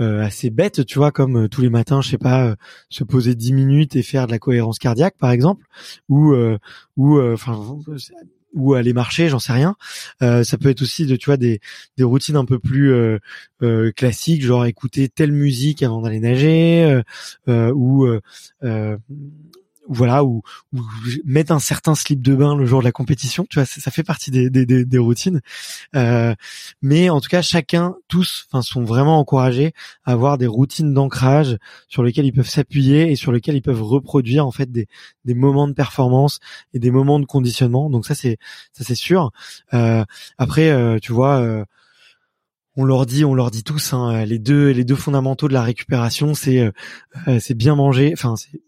assez 0.01 0.51
bêtes, 0.51 0.87
tu 0.87 0.99
vois, 0.99 1.11
comme 1.11 1.49
tous 1.49 1.61
les 1.61 1.71
matins, 1.71 2.01
je 2.01 2.11
sais 2.11 2.19
pas, 2.19 2.55
se 2.89 3.03
poser 3.03 3.35
10 3.35 3.53
minutes 3.53 3.97
et 3.97 4.05
faire 4.05 4.29
de 4.29 4.33
la 4.33 4.39
cohérence 4.39 4.79
cardiaque, 4.79 5.17
par 5.19 5.33
exemple, 5.33 5.67
ou 6.09 6.35
ou 6.97 7.21
enfin 7.21 7.59
ou 8.55 8.75
aller 8.75 8.93
marcher, 8.93 9.29
j'en 9.29 9.39
sais 9.39 9.53
rien. 9.53 9.77
Euh, 10.23 10.45
ça 10.45 10.59
peut 10.59 10.71
être 10.71 10.83
aussi 10.83 11.07
de 11.07 11.17
tu 11.17 11.27
vois 11.27 11.37
des 11.37 11.61
des 11.97 12.05
routines 12.05 12.37
un 12.37 12.45
peu 12.45 12.59
plus 12.59 12.93
euh, 12.93 13.19
euh, 13.63 13.93
classiques, 13.93 14.43
genre 14.43 14.67
écouter 14.67 15.09
telle 15.09 15.33
musique 15.33 15.83
avant 15.83 16.03
d'aller 16.03 16.21
nager 16.21 17.03
ou 17.47 18.07
voilà 19.89 20.25
ou, 20.25 20.43
mettre 21.25 21.53
un 21.53 21.59
certain 21.59 21.95
slip 21.95 22.21
de 22.23 22.35
bain 22.35 22.55
le 22.57 22.67
jour 22.67 22.81
de 22.81 22.85
la 22.85 22.93
compétition 22.93 23.47
tu 23.49 23.59
vois 23.59 23.67
ça, 23.67 23.91
fait 23.91 24.03
partie 24.03 24.31
des, 24.31 24.51
des, 24.51 24.85
des, 24.85 24.99
routines. 24.99 25.41
Euh, 25.97 26.35
mais 26.83 27.11
en 27.11 27.21
tout 27.21 27.29
cas 27.29 27.43
chacun 27.43 27.97
tous 28.09 28.47
enfin 28.51 28.63
sont 28.63 28.85
vraiment 28.85 29.19
encouragés 29.19 29.73
à 30.05 30.13
avoir 30.13 30.39
des 30.39 30.47
routines 30.47 30.93
d'ancrage 30.93 31.57
sur 31.89 32.03
lesquelles 32.03 32.27
ils 32.27 32.33
peuvent 32.33 32.49
s'appuyer 32.49 33.11
et 33.11 33.17
sur 33.17 33.33
lesquelles 33.33 33.57
ils 33.57 33.63
peuvent 33.63 33.83
reproduire 33.83 34.47
en 34.47 34.51
fait 34.51 34.71
des, 34.71 34.87
des 35.25 35.35
moments 35.35 35.69
de 35.69 35.73
performance 35.73 36.39
et 36.75 36.79
des 36.79 36.91
moments 36.91 37.19
de 37.19 37.27
conditionnement. 37.27 37.91
Donc 37.91 38.07
ça 38.07 38.15
c'est 38.15 38.39
ça 38.73 38.85
c'est 38.85 38.95
sûr. 38.95 39.31
Euh, 39.75 40.05
après 40.37 40.71
euh, 40.71 40.99
tu 41.01 41.13
vois 41.13 41.39
euh, 41.39 41.65
on 42.79 42.85
leur 42.85 43.07
dit, 43.07 43.25
on 43.25 43.35
leur 43.35 43.51
dit 43.51 43.65
tous, 43.65 43.93
hein, 43.93 44.25
les 44.25 44.39
deux, 44.39 44.71
les 44.71 44.85
deux 44.85 44.95
fondamentaux 44.95 45.49
de 45.49 45.53
la 45.53 45.63
récupération, 45.63 46.33
c'est, 46.35 46.61
euh, 47.27 47.41
c'est 47.41 47.57
bien 47.57 47.75
manger, 47.75 48.13
enfin, 48.13 48.37
c'est 48.37 48.61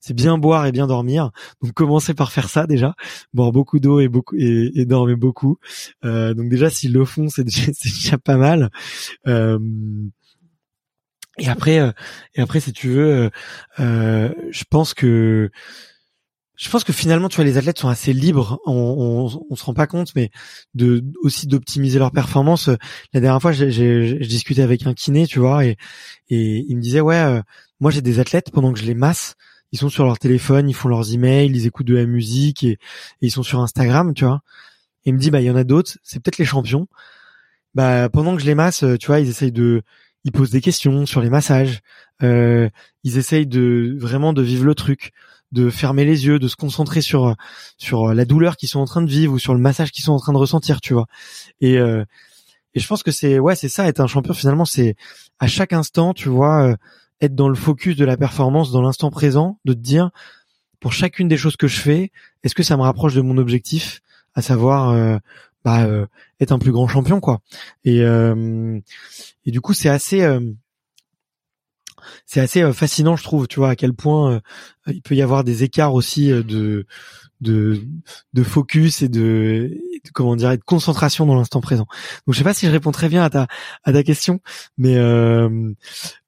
c'est 0.00 0.14
bien 0.14 0.38
boire 0.38 0.66
et 0.66 0.72
bien 0.72 0.86
dormir. 0.86 1.30
Donc 1.62 1.72
commencez 1.72 2.14
par 2.14 2.32
faire 2.32 2.48
ça 2.48 2.66
déjà, 2.66 2.94
boire 3.32 3.52
beaucoup 3.52 3.80
d'eau 3.80 4.00
et 4.00 4.08
beaucoup 4.08 4.36
et, 4.36 4.84
dormir 4.84 5.16
beaucoup. 5.16 5.58
Euh, 6.04 6.34
donc 6.34 6.48
déjà 6.48 6.70
s'ils 6.70 6.92
le 6.92 7.04
font, 7.04 7.28
c'est 7.28 7.44
déjà, 7.44 8.18
pas 8.18 8.36
mal. 8.36 8.70
Euh, 9.26 9.58
et 11.38 11.48
après, 11.48 11.78
euh, 11.78 11.92
et 12.34 12.42
après, 12.42 12.60
si 12.60 12.72
tu 12.72 12.88
veux, 12.88 13.30
je 13.78 14.64
pense 14.70 14.94
que 14.94 15.50
je 16.56 16.70
pense 16.70 16.84
que 16.84 16.92
finalement, 16.92 17.28
tu 17.28 17.36
vois, 17.36 17.44
les 17.44 17.56
athlètes 17.56 17.78
sont 17.78 17.88
assez 17.88 18.12
libres. 18.12 18.60
On, 18.66 18.72
on, 18.72 19.44
on 19.50 19.56
se 19.56 19.64
rend 19.64 19.74
pas 19.74 19.88
compte, 19.88 20.14
mais 20.14 20.30
de 20.74 21.02
aussi 21.22 21.46
d'optimiser 21.48 21.98
leur 21.98 22.12
performance. 22.12 22.68
La 23.12 23.20
dernière 23.20 23.40
fois, 23.42 23.52
j'ai 23.52 24.18
discuté 24.20 24.62
avec 24.62 24.86
un 24.86 24.94
kiné, 24.94 25.26
tu 25.26 25.40
vois, 25.40 25.64
et, 25.64 25.76
et 26.28 26.64
il 26.68 26.76
me 26.76 26.82
disait, 26.82 27.00
ouais, 27.00 27.42
moi 27.80 27.90
j'ai 27.90 28.02
des 28.02 28.20
athlètes 28.20 28.50
pendant 28.52 28.72
que 28.72 28.78
je 28.78 28.84
les 28.84 28.94
masse, 28.94 29.34
ils 29.72 29.78
sont 29.78 29.88
sur 29.88 30.04
leur 30.04 30.18
téléphone, 30.18 30.68
ils 30.68 30.74
font 30.74 30.88
leurs 30.88 31.12
emails, 31.12 31.50
ils 31.50 31.66
écoutent 31.66 31.86
de 31.86 31.96
la 31.96 32.06
musique 32.06 32.64
et, 32.64 32.78
ils 33.20 33.30
sont 33.30 33.42
sur 33.42 33.60
Instagram, 33.60 34.14
tu 34.14 34.24
vois. 34.24 34.42
Et 35.04 35.10
il 35.10 35.14
me 35.14 35.18
dit 35.18 35.30
bah 35.30 35.40
il 35.40 35.46
y 35.46 35.50
en 35.50 35.56
a 35.56 35.64
d'autres, 35.64 35.98
c'est 36.02 36.20
peut-être 36.22 36.38
les 36.38 36.44
champions. 36.44 36.86
Bah 37.74 38.08
pendant 38.10 38.36
que 38.36 38.42
je 38.42 38.46
les 38.46 38.54
masse, 38.54 38.84
tu 39.00 39.06
vois, 39.06 39.20
ils 39.20 39.28
essayent 39.28 39.52
de 39.52 39.82
ils 40.24 40.32
posent 40.32 40.50
des 40.50 40.60
questions 40.60 41.06
sur 41.06 41.20
les 41.20 41.30
massages. 41.30 41.80
Euh, 42.22 42.68
ils 43.02 43.18
essayent 43.18 43.46
de 43.46 43.96
vraiment 43.98 44.32
de 44.32 44.42
vivre 44.42 44.64
le 44.64 44.74
truc, 44.74 45.12
de 45.50 45.70
fermer 45.70 46.04
les 46.04 46.26
yeux, 46.26 46.38
de 46.38 46.48
se 46.48 46.56
concentrer 46.56 47.00
sur 47.00 47.34
sur 47.78 48.14
la 48.14 48.24
douleur 48.24 48.56
qu'ils 48.56 48.68
sont 48.68 48.80
en 48.80 48.84
train 48.84 49.02
de 49.02 49.10
vivre 49.10 49.32
ou 49.32 49.38
sur 49.38 49.54
le 49.54 49.60
massage 49.60 49.90
qu'ils 49.90 50.04
sont 50.04 50.12
en 50.12 50.20
train 50.20 50.32
de 50.32 50.38
ressentir, 50.38 50.80
tu 50.80 50.94
vois. 50.94 51.06
Et 51.60 51.78
euh, 51.78 52.04
et 52.74 52.80
je 52.80 52.86
pense 52.86 53.02
que 53.02 53.10
c'est 53.10 53.38
ouais, 53.38 53.56
c'est 53.56 53.68
ça 53.68 53.86
être 53.88 54.00
un 54.00 54.06
champion 54.06 54.34
finalement, 54.34 54.64
c'est 54.64 54.96
à 55.38 55.46
chaque 55.46 55.72
instant, 55.72 56.14
tu 56.14 56.28
vois, 56.28 56.68
euh, 56.68 56.76
être 57.22 57.34
dans 57.34 57.48
le 57.48 57.54
focus 57.54 57.96
de 57.96 58.04
la 58.04 58.16
performance, 58.18 58.72
dans 58.72 58.82
l'instant 58.82 59.10
présent, 59.10 59.58
de 59.64 59.72
te 59.72 59.78
dire 59.78 60.10
pour 60.80 60.92
chacune 60.92 61.28
des 61.28 61.36
choses 61.36 61.56
que 61.56 61.68
je 61.68 61.80
fais, 61.80 62.10
est-ce 62.42 62.54
que 62.54 62.64
ça 62.64 62.76
me 62.76 62.82
rapproche 62.82 63.14
de 63.14 63.20
mon 63.20 63.38
objectif, 63.38 64.02
à 64.34 64.42
savoir 64.42 64.90
euh, 64.90 65.16
bah, 65.64 65.84
euh, 65.84 66.06
être 66.40 66.50
un 66.50 66.58
plus 66.58 66.72
grand 66.72 66.88
champion, 66.88 67.20
quoi. 67.20 67.40
Et, 67.84 68.02
euh, 68.02 68.80
et 69.46 69.52
du 69.52 69.60
coup, 69.60 69.72
c'est 69.72 69.88
assez 69.88 70.26
c'est 72.26 72.40
assez 72.40 72.72
fascinant, 72.72 73.14
je 73.14 73.22
trouve, 73.22 73.46
tu 73.46 73.60
vois, 73.60 73.70
à 73.70 73.76
quel 73.76 73.94
point 73.94 74.40
il 74.88 75.02
peut 75.02 75.14
y 75.14 75.22
avoir 75.22 75.44
des 75.44 75.64
écarts 75.64 75.94
aussi 75.94 76.28
de 76.28 76.86
de 77.42 77.82
de 78.32 78.42
focus 78.42 79.02
et 79.02 79.08
de, 79.08 79.76
comment 80.14 80.36
dire, 80.36 80.50
de 80.50 80.62
concentration 80.64 81.26
dans 81.26 81.34
l'instant 81.34 81.60
présent. 81.60 81.86
Donc 82.26 82.34
je 82.34 82.38
sais 82.38 82.44
pas 82.44 82.54
si 82.54 82.66
je 82.66 82.70
réponds 82.70 82.92
très 82.92 83.08
bien 83.08 83.22
à 83.24 83.30
ta 83.30 83.48
à 83.84 83.92
ta 83.92 84.02
question, 84.02 84.40
mais 84.78 84.96
euh, 84.96 85.72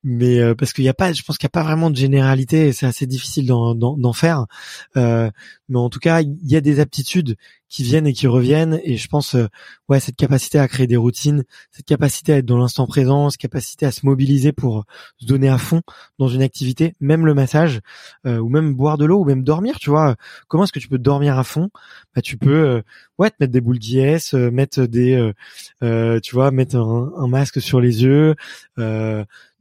mais 0.03 0.41
euh, 0.41 0.55
parce 0.55 0.73
qu'il 0.73 0.85
y 0.85 0.89
a 0.89 0.95
pas, 0.95 1.13
je 1.13 1.23
pense 1.23 1.39
qu'il 1.39 1.47
y 1.47 1.47
a 1.47 1.51
pas 1.51 1.63
vraiment 1.63 1.91
de 1.91 1.97
généralité 1.97 2.69
et 2.69 2.73
c'est 2.73 2.87
assez 2.87 3.07
difficile 3.07 3.47
d'en 3.47 3.75
d'en 3.75 4.13
faire. 4.13 4.47
Euh, 4.97 5.31
mais 5.69 5.79
en 5.79 5.89
tout 5.89 6.01
cas, 6.01 6.21
il 6.21 6.37
y 6.43 6.57
a 6.57 6.61
des 6.61 6.81
aptitudes 6.81 7.37
qui 7.75 7.83
viennent 7.83 8.07
et 8.07 8.13
qui 8.13 8.27
reviennent 8.27 8.81
et 8.85 8.97
je 8.97 9.09
pense 9.09 9.35
euh, 9.35 9.49
ouais 9.89 9.99
cette 9.99 10.15
capacité 10.15 10.59
à 10.59 10.69
créer 10.69 10.87
des 10.87 10.97
routines, 10.97 11.43
cette 11.73 11.87
capacité 11.87 12.33
à 12.33 12.37
être 12.37 12.47
dans 12.47 12.59
l'instant 12.59 12.87
présent, 12.87 13.31
cette 13.31 13.41
capacité 13.41 13.87
à 13.87 13.91
se 13.91 14.07
mobiliser 14.07 14.53
pour 14.53 14.85
se 15.19 15.27
donner 15.27 15.49
à 15.49 15.59
fond 15.59 15.81
dans 16.19 16.29
une 16.29 16.43
activité, 16.43 16.95
même 17.01 17.27
le 17.27 17.35
massage 17.35 17.81
euh, 18.27 18.39
ou 18.45 18.49
même 18.49 18.75
boire 18.75 18.99
de 18.99 19.05
l'eau 19.05 19.21
ou 19.21 19.25
même 19.25 19.43
dormir, 19.43 19.79
tu 19.79 19.91
vois. 19.91 20.17
Comment 20.49 20.65
est-ce 20.65 20.73
que 20.73 20.79
tu 20.79 20.89
peux 20.89 20.99
dormir 20.99 21.39
à 21.39 21.45
fond 21.45 21.71
Bah 22.15 22.23
tu 22.23 22.37
peux 22.37 22.55
euh, 22.55 22.83
ouais 23.19 23.31
te 23.31 23.37
mettre 23.41 23.53
des 23.53 23.61
boules 23.61 23.79
d'IS, 23.79 24.35
mettre 24.35 24.87
des 24.87 25.33
tu 25.81 26.35
vois, 26.35 26.51
mettre 26.51 26.77
un, 26.77 27.13
un, 27.17 27.29
masque 27.29 27.61
sur 27.61 27.81
les 27.81 28.03
yeux 28.05 28.35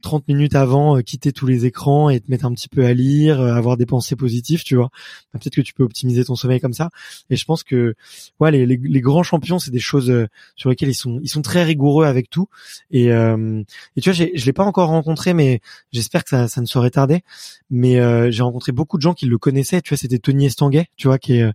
30 0.04 0.28
minutes 0.28 0.54
avant 0.54 0.96
euh, 0.96 1.00
quitter 1.00 1.32
tous 1.32 1.46
les 1.46 1.66
écrans 1.66 2.10
et 2.10 2.20
te 2.20 2.30
mettre 2.30 2.44
un 2.44 2.54
petit 2.54 2.68
peu 2.68 2.84
à 2.84 2.94
lire, 2.94 3.40
euh, 3.40 3.54
avoir 3.54 3.76
des 3.76 3.86
pensées 3.86 4.14
positives, 4.14 4.62
tu 4.62 4.76
vois. 4.76 4.90
Bah, 5.32 5.40
peut-être 5.40 5.56
que 5.56 5.62
tu 5.62 5.72
peux 5.72 5.82
optimiser 5.82 6.24
ton 6.24 6.36
sommeil 6.36 6.60
comme 6.60 6.74
ça. 6.74 6.90
Et 7.30 7.36
je 7.36 7.44
pense 7.44 7.64
que 7.64 7.94
ouais, 8.38 8.52
les, 8.52 8.66
les, 8.66 9.00
grands 9.00 9.24
champions, 9.24 9.58
c'est 9.58 9.72
des 9.72 9.80
choses 9.80 10.10
euh, 10.10 10.28
sur 10.54 10.70
lesquelles 10.70 10.90
ils 10.90 10.94
sont 10.94 11.18
ils 11.22 11.28
sont 11.28 11.42
très 11.42 11.64
rigoureux 11.64 12.04
avec 12.04 12.30
tout. 12.30 12.48
Et, 12.90 13.06
et 13.06 14.00
tu 14.00 14.10
vois, 14.10 14.12
je 14.12 14.44
l'ai 14.44 14.52
pas 14.52 14.64
encore 14.64 14.88
rencontré, 14.88 15.32
mais 15.32 15.60
j'espère 15.92 16.22
que 16.22 16.30
ça, 16.30 16.48
ça 16.48 16.60
ne 16.60 16.66
saurait 16.66 16.90
tarder. 16.90 17.22
Mais 17.70 17.94
j'ai 18.30 18.42
rencontré 18.42 18.72
beaucoup 18.72 18.98
de 18.98 19.02
gens 19.02 19.14
qui 19.14 19.26
le 19.26 19.38
connaissaient. 19.38 19.80
Tu 19.80 19.90
vois, 19.90 19.98
c'était 19.98 20.18
Tony 20.18 20.46
Estanguet, 20.46 20.86
tu 20.96 21.08
vois, 21.08 21.18
qui 21.18 21.34
est 21.38 21.50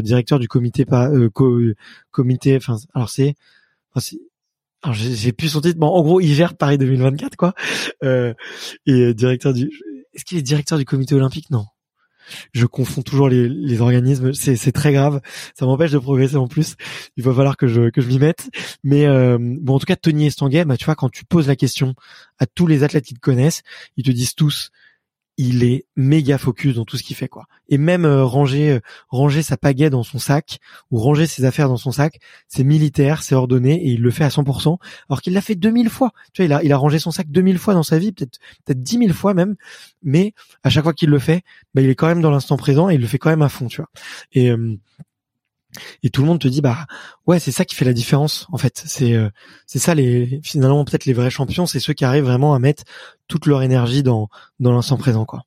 directeur 0.00 0.38
du 0.38 0.48
comité 0.48 0.84
pas 0.84 1.10
comité. 2.10 2.56
Enfin, 2.56 2.76
alors 2.94 3.10
c'est 3.10 3.34
alors 4.82 4.94
j'ai 4.94 5.32
plus 5.32 5.48
son 5.48 5.60
titre. 5.60 5.78
Bon, 5.78 5.86
en 5.88 6.02
gros, 6.02 6.20
il 6.20 6.34
gère 6.34 6.54
Paris 6.56 6.76
2024, 6.78 7.36
quoi. 7.36 7.54
Euh, 8.02 8.34
et 8.86 9.14
directeur 9.14 9.52
du. 9.52 9.70
Est-ce 10.12 10.24
qu'il 10.24 10.38
est 10.38 10.42
directeur 10.42 10.76
du 10.76 10.84
comité 10.84 11.14
olympique? 11.14 11.50
Non. 11.50 11.66
Je 12.52 12.66
confonds 12.66 13.02
toujours 13.02 13.28
les, 13.28 13.48
les 13.48 13.80
organismes. 13.80 14.32
C'est, 14.32 14.56
c'est 14.56 14.72
très 14.72 14.92
grave. 14.92 15.20
Ça 15.54 15.66
m'empêche 15.66 15.90
de 15.90 15.98
progresser 15.98 16.36
en 16.36 16.48
plus. 16.48 16.76
Il 17.16 17.24
va 17.24 17.32
falloir 17.32 17.56
que 17.56 17.66
je 17.66 17.90
que 17.90 18.00
je 18.00 18.08
m'y 18.08 18.18
mette. 18.18 18.50
Mais 18.82 19.06
euh, 19.06 19.38
bon, 19.40 19.74
en 19.74 19.78
tout 19.78 19.86
cas, 19.86 19.96
Tony 19.96 20.26
Estanguet, 20.26 20.64
bah, 20.64 20.76
tu 20.76 20.84
vois, 20.84 20.94
quand 20.94 21.10
tu 21.10 21.24
poses 21.24 21.48
la 21.48 21.56
question 21.56 21.94
à 22.38 22.46
tous 22.46 22.66
les 22.66 22.82
athlètes 22.82 23.04
qui 23.04 23.14
te 23.14 23.20
connaissent, 23.20 23.62
ils 23.96 24.04
te 24.04 24.10
disent 24.10 24.34
tous 24.34 24.70
il 25.38 25.64
est 25.64 25.86
méga 25.96 26.38
focus 26.38 26.74
dans 26.74 26.84
tout 26.84 26.96
ce 26.96 27.02
qu'il 27.02 27.16
fait 27.16 27.28
quoi. 27.28 27.46
Et 27.68 27.78
même 27.78 28.04
euh, 28.04 28.24
ranger 28.24 28.70
euh, 28.70 28.80
ranger 29.08 29.42
sa 29.42 29.56
pagaie 29.56 29.90
dans 29.90 30.02
son 30.02 30.18
sac 30.18 30.58
ou 30.90 30.98
ranger 30.98 31.26
ses 31.26 31.44
affaires 31.44 31.68
dans 31.68 31.76
son 31.76 31.92
sac, 31.92 32.18
c'est 32.48 32.64
militaire, 32.64 33.22
c'est 33.22 33.34
ordonné 33.34 33.74
et 33.74 33.92
il 33.92 34.02
le 34.02 34.10
fait 34.10 34.24
à 34.24 34.28
100% 34.28 34.76
alors 35.08 35.22
qu'il 35.22 35.32
l'a 35.32 35.40
fait 35.40 35.54
2000 35.54 35.88
fois. 35.88 36.12
Tu 36.32 36.42
vois, 36.42 36.46
il 36.46 36.52
a 36.52 36.62
il 36.62 36.72
a 36.72 36.76
rangé 36.76 36.98
son 36.98 37.10
sac 37.10 37.30
2000 37.30 37.58
fois 37.58 37.74
dans 37.74 37.82
sa 37.82 37.98
vie, 37.98 38.12
peut-être 38.12 38.38
peut-être 38.64 38.82
10 38.82 38.98
000 38.98 39.12
fois 39.12 39.34
même, 39.34 39.56
mais 40.02 40.34
à 40.62 40.70
chaque 40.70 40.84
fois 40.84 40.92
qu'il 40.92 41.10
le 41.10 41.18
fait, 41.18 41.42
bah, 41.74 41.82
il 41.82 41.88
est 41.88 41.94
quand 41.94 42.08
même 42.08 42.22
dans 42.22 42.30
l'instant 42.30 42.56
présent 42.56 42.90
et 42.90 42.94
il 42.94 43.00
le 43.00 43.06
fait 43.06 43.18
quand 43.18 43.30
même 43.30 43.42
à 43.42 43.48
fond, 43.48 43.66
tu 43.68 43.80
vois. 43.80 43.90
Euh, 44.36 44.76
et 46.02 46.10
tout 46.10 46.22
le 46.22 46.28
monde 46.28 46.40
te 46.40 46.48
dit 46.48 46.60
bah 46.60 46.86
ouais 47.26 47.38
c'est 47.38 47.52
ça 47.52 47.64
qui 47.64 47.74
fait 47.74 47.84
la 47.84 47.92
différence 47.92 48.46
en 48.52 48.58
fait. 48.58 48.82
C'est 48.86 49.14
euh, 49.14 49.30
c'est 49.66 49.78
ça 49.78 49.94
les 49.94 50.40
finalement 50.42 50.84
peut-être 50.84 51.06
les 51.06 51.12
vrais 51.12 51.30
champions 51.30 51.66
c'est 51.66 51.80
ceux 51.80 51.92
qui 51.92 52.04
arrivent 52.04 52.24
vraiment 52.24 52.54
à 52.54 52.58
mettre 52.58 52.84
toute 53.28 53.46
leur 53.46 53.62
énergie 53.62 54.02
dans 54.02 54.28
dans 54.60 54.72
l'instant 54.72 54.96
présent 54.96 55.24
quoi 55.24 55.42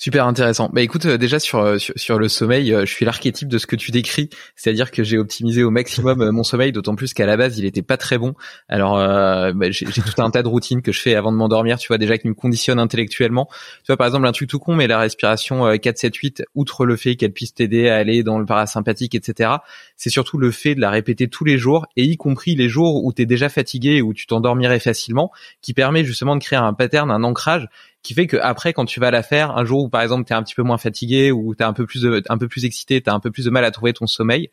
Super 0.00 0.28
intéressant. 0.28 0.70
Bah 0.72 0.80
écoute, 0.80 1.06
euh, 1.06 1.18
déjà 1.18 1.40
sur, 1.40 1.58
euh, 1.58 1.76
sur, 1.78 1.92
sur 1.96 2.20
le 2.20 2.28
sommeil, 2.28 2.72
euh, 2.72 2.86
je 2.86 2.92
suis 2.94 3.04
l'archétype 3.04 3.48
de 3.48 3.58
ce 3.58 3.66
que 3.66 3.74
tu 3.74 3.90
décris, 3.90 4.30
c'est-à-dire 4.54 4.92
que 4.92 5.02
j'ai 5.02 5.18
optimisé 5.18 5.64
au 5.64 5.70
maximum 5.70 6.30
mon 6.30 6.44
sommeil, 6.44 6.70
d'autant 6.70 6.94
plus 6.94 7.12
qu'à 7.14 7.26
la 7.26 7.36
base 7.36 7.58
il 7.58 7.64
était 7.64 7.82
pas 7.82 7.96
très 7.96 8.16
bon. 8.16 8.34
Alors 8.68 8.94
bah, 8.94 9.70
j'ai 9.72 9.86
tout 9.86 10.22
un 10.22 10.30
tas 10.30 10.44
de 10.44 10.48
routines 10.48 10.82
que 10.82 10.92
je 10.92 11.00
fais 11.00 11.16
avant 11.16 11.32
de 11.32 11.36
m'endormir, 11.36 11.78
tu 11.78 11.88
vois 11.88 11.98
déjà 11.98 12.16
qui 12.16 12.28
me 12.28 12.34
conditionnent 12.34 12.78
intellectuellement. 12.78 13.48
Tu 13.78 13.86
vois 13.88 13.96
par 13.96 14.06
exemple 14.06 14.28
un 14.28 14.30
truc 14.30 14.48
tout 14.48 14.60
con, 14.60 14.76
mais 14.76 14.86
la 14.86 15.00
respiration 15.00 15.68
4-7-8, 15.68 16.44
outre 16.54 16.86
le 16.86 16.94
fait 16.94 17.16
qu'elle 17.16 17.32
puisse 17.32 17.54
t'aider 17.54 17.88
à 17.88 17.96
aller 17.96 18.22
dans 18.22 18.38
le 18.38 18.46
parasympathique, 18.46 19.16
etc. 19.16 19.50
C'est 19.96 20.10
surtout 20.10 20.38
le 20.38 20.52
fait 20.52 20.76
de 20.76 20.80
la 20.80 20.90
répéter 20.90 21.26
tous 21.26 21.44
les 21.44 21.58
jours 21.58 21.86
et 21.96 22.04
y 22.04 22.16
compris 22.16 22.54
les 22.54 22.68
jours 22.68 23.04
où 23.04 23.12
tu 23.12 23.22
es 23.22 23.26
déjà 23.26 23.48
fatigué 23.48 23.96
et 23.96 24.02
où 24.02 24.14
tu 24.14 24.28
t'endormirais 24.28 24.78
facilement, 24.78 25.32
qui 25.60 25.74
permet 25.74 26.04
justement 26.04 26.36
de 26.36 26.40
créer 26.40 26.58
un 26.58 26.72
pattern, 26.72 27.10
un 27.10 27.24
ancrage 27.24 27.66
qui 28.02 28.14
fait 28.14 28.26
que 28.26 28.36
après 28.36 28.72
quand 28.72 28.84
tu 28.84 29.00
vas 29.00 29.10
la 29.10 29.22
faire 29.22 29.56
un 29.56 29.64
jour 29.64 29.84
où 29.84 29.88
par 29.88 30.02
exemple 30.02 30.24
tu 30.24 30.32
es 30.32 30.36
un 30.36 30.42
petit 30.42 30.54
peu 30.54 30.62
moins 30.62 30.78
fatigué 30.78 31.32
ou 31.32 31.54
tu 31.54 31.64
un 31.64 31.72
peu 31.72 31.86
plus 31.86 32.06
un 32.28 32.38
peu 32.38 32.48
plus 32.48 32.64
excité, 32.64 33.00
tu 33.02 33.10
as 33.10 33.14
un 33.14 33.20
peu 33.20 33.30
plus 33.30 33.44
de 33.44 33.50
mal 33.50 33.64
à 33.64 33.70
trouver 33.70 33.92
ton 33.92 34.06
sommeil, 34.06 34.50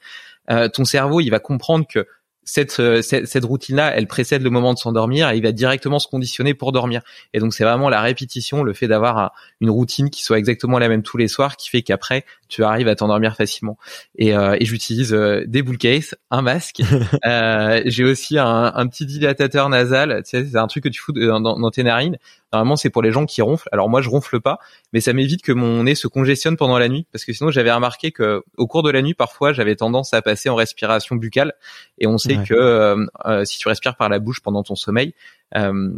euh, 0.49 0.67
ton 0.67 0.85
cerveau, 0.85 1.21
il 1.21 1.29
va 1.29 1.39
comprendre 1.39 1.85
que 1.87 2.07
cette, 2.45 2.79
euh, 2.79 3.01
cette, 3.01 3.27
cette 3.27 3.43
routine-là, 3.43 3.91
elle 3.95 4.07
précède 4.07 4.43
le 4.43 4.49
moment 4.49 4.73
de 4.73 4.79
s'endormir 4.79 5.29
et 5.31 5.37
il 5.37 5.43
va 5.43 5.51
directement 5.51 5.99
se 5.99 6.07
conditionner 6.07 6.53
pour 6.53 6.71
dormir. 6.71 7.01
Et 7.33 7.39
donc 7.39 7.53
c'est 7.53 7.63
vraiment 7.63 7.89
la 7.89 8.01
répétition, 8.01 8.63
le 8.63 8.73
fait 8.73 8.87
d'avoir 8.87 9.33
une 9.59 9.69
routine 9.71 10.09
qui 10.09 10.23
soit 10.23 10.37
exactement 10.37 10.79
la 10.79 10.87
même 10.87 11.03
tous 11.03 11.17
les 11.17 11.27
soirs, 11.27 11.57
qui 11.57 11.69
fait 11.69 11.81
qu'après 11.81 12.23
tu 12.47 12.63
arrives 12.63 12.87
à 12.87 12.95
t'endormir 12.95 13.35
facilement. 13.35 13.77
Et, 14.17 14.35
euh, 14.35 14.55
et 14.59 14.65
j'utilise 14.65 15.13
euh, 15.13 15.43
des 15.47 15.61
bull 15.61 15.77
case, 15.77 16.15
un 16.31 16.41
masque. 16.41 16.81
euh, 17.25 17.81
J'ai 17.85 18.03
aussi 18.03 18.37
un, 18.37 18.71
un, 18.75 18.87
petit 18.87 19.05
dilatateur 19.05 19.69
nasal. 19.69 20.21
Tu 20.23 20.29
sais, 20.29 20.45
c'est 20.45 20.57
un 20.57 20.67
truc 20.67 20.83
que 20.83 20.89
tu 20.89 21.01
fous 21.01 21.11
dans, 21.11 21.39
dans, 21.39 21.71
tes 21.71 21.83
narines. 21.83 22.17
Normalement, 22.53 22.75
c'est 22.75 22.89
pour 22.89 23.01
les 23.01 23.11
gens 23.11 23.25
qui 23.25 23.41
ronflent. 23.41 23.67
Alors 23.71 23.89
moi, 23.89 24.01
je 24.01 24.09
ronfle 24.09 24.39
pas, 24.39 24.59
mais 24.95 25.01
ça 25.01 25.11
m'évite 25.11 25.41
que 25.41 25.51
mon 25.51 25.83
nez 25.83 25.93
se 25.93 26.07
congestionne 26.07 26.55
pendant 26.55 26.79
la 26.79 26.87
nuit, 26.87 27.05
parce 27.11 27.25
que 27.25 27.33
sinon, 27.33 27.51
j'avais 27.51 27.73
remarqué 27.73 28.13
que 28.13 28.43
au 28.55 28.65
cours 28.65 28.81
de 28.81 28.89
la 28.89 29.01
nuit, 29.01 29.13
parfois, 29.13 29.51
j'avais 29.51 29.75
tendance 29.75 30.13
à 30.13 30.21
passer 30.21 30.47
en 30.47 30.55
respiration 30.55 31.17
buccale. 31.17 31.51
Et 31.97 32.07
on 32.07 32.17
sait 32.17 32.37
que 32.37 32.53
euh, 32.53 33.05
euh, 33.25 33.43
si 33.43 33.59
tu 33.59 33.67
respires 33.67 33.97
par 33.97 34.07
la 34.07 34.19
bouche 34.19 34.39
pendant 34.39 34.63
ton 34.63 34.75
sommeil, 34.75 35.13
euh, 35.57 35.91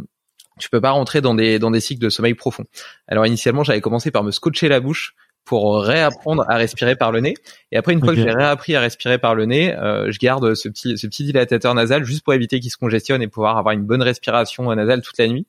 tu 0.58 0.68
peux 0.68 0.80
pas 0.80 0.90
rentrer 0.90 1.20
dans 1.20 1.36
des 1.36 1.60
dans 1.60 1.70
des 1.70 1.78
cycles 1.78 2.02
de 2.02 2.08
sommeil 2.08 2.34
profond. 2.34 2.64
Alors 3.06 3.24
initialement, 3.24 3.62
j'avais 3.62 3.80
commencé 3.80 4.10
par 4.10 4.24
me 4.24 4.32
scotcher 4.32 4.68
la 4.68 4.80
bouche 4.80 5.14
pour 5.48 5.80
réapprendre 5.82 6.44
à 6.46 6.56
respirer 6.56 6.94
par 6.94 7.10
le 7.10 7.20
nez. 7.20 7.34
Et 7.72 7.78
après, 7.78 7.94
une 7.94 8.00
fois 8.00 8.14
que 8.14 8.20
j'ai 8.20 8.30
réappris 8.30 8.74
à 8.74 8.80
respirer 8.80 9.16
par 9.16 9.34
le 9.34 9.46
nez, 9.46 9.74
euh, 9.74 10.10
je 10.10 10.18
garde 10.18 10.54
ce 10.54 10.68
petit, 10.68 10.98
ce 10.98 11.06
petit 11.06 11.24
dilatateur 11.24 11.74
nasal 11.74 12.04
juste 12.04 12.22
pour 12.22 12.34
éviter 12.34 12.60
qu'il 12.60 12.70
se 12.70 12.76
congestionne 12.76 13.22
et 13.22 13.28
pouvoir 13.28 13.56
avoir 13.56 13.72
une 13.72 13.84
bonne 13.84 14.02
respiration 14.02 14.74
nasale 14.74 15.00
toute 15.00 15.16
la 15.16 15.26
nuit. 15.26 15.46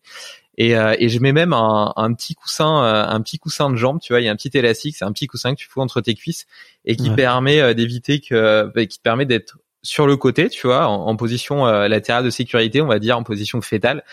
Et, 0.60 0.76
euh, 0.76 0.94
et 1.00 1.08
je 1.10 1.20
mets 1.20 1.32
même 1.32 1.54
un, 1.54 1.94
un 1.96 2.14
petit 2.14 2.36
coussin, 2.36 2.84
euh, 2.84 3.06
un 3.08 3.22
petit 3.22 3.40
coussin 3.40 3.72
de 3.72 3.78
jambe. 3.78 4.00
Tu 4.02 4.14
vois, 4.14 4.22
il 4.22 4.26
y 4.26 4.28
a 4.28 4.32
un 4.32 4.36
petit 4.36 4.52
élastique, 4.54 4.96
c'est 4.98 5.06
un 5.06 5.12
petit 5.14 5.26
coussin 5.26 5.56
que 5.56 5.60
tu 5.60 5.68
fous 5.68 5.82
entre 5.82 6.02
tes 6.02 6.14
cuisses 6.14 6.46
et 6.86 6.96
qui 6.96 7.10
permet 7.10 7.62
euh, 7.62 7.74
d'éviter 7.74 8.20
que, 8.20 8.70
bah, 8.76 8.86
qui 8.86 8.98
te 8.98 9.04
permet 9.04 9.26
d'être 9.26 9.58
sur 9.82 10.06
le 10.06 10.18
côté, 10.18 10.50
tu 10.50 10.68
vois, 10.68 10.88
en, 10.88 11.08
en 11.08 11.16
position 11.16 11.66
latérale 11.66 12.26
de 12.26 12.30
sécurité, 12.30 12.82
on 12.82 12.88
va 12.88 13.00
dire, 13.00 13.18
en 13.18 13.24
position 13.24 13.62
fétale, 13.62 14.04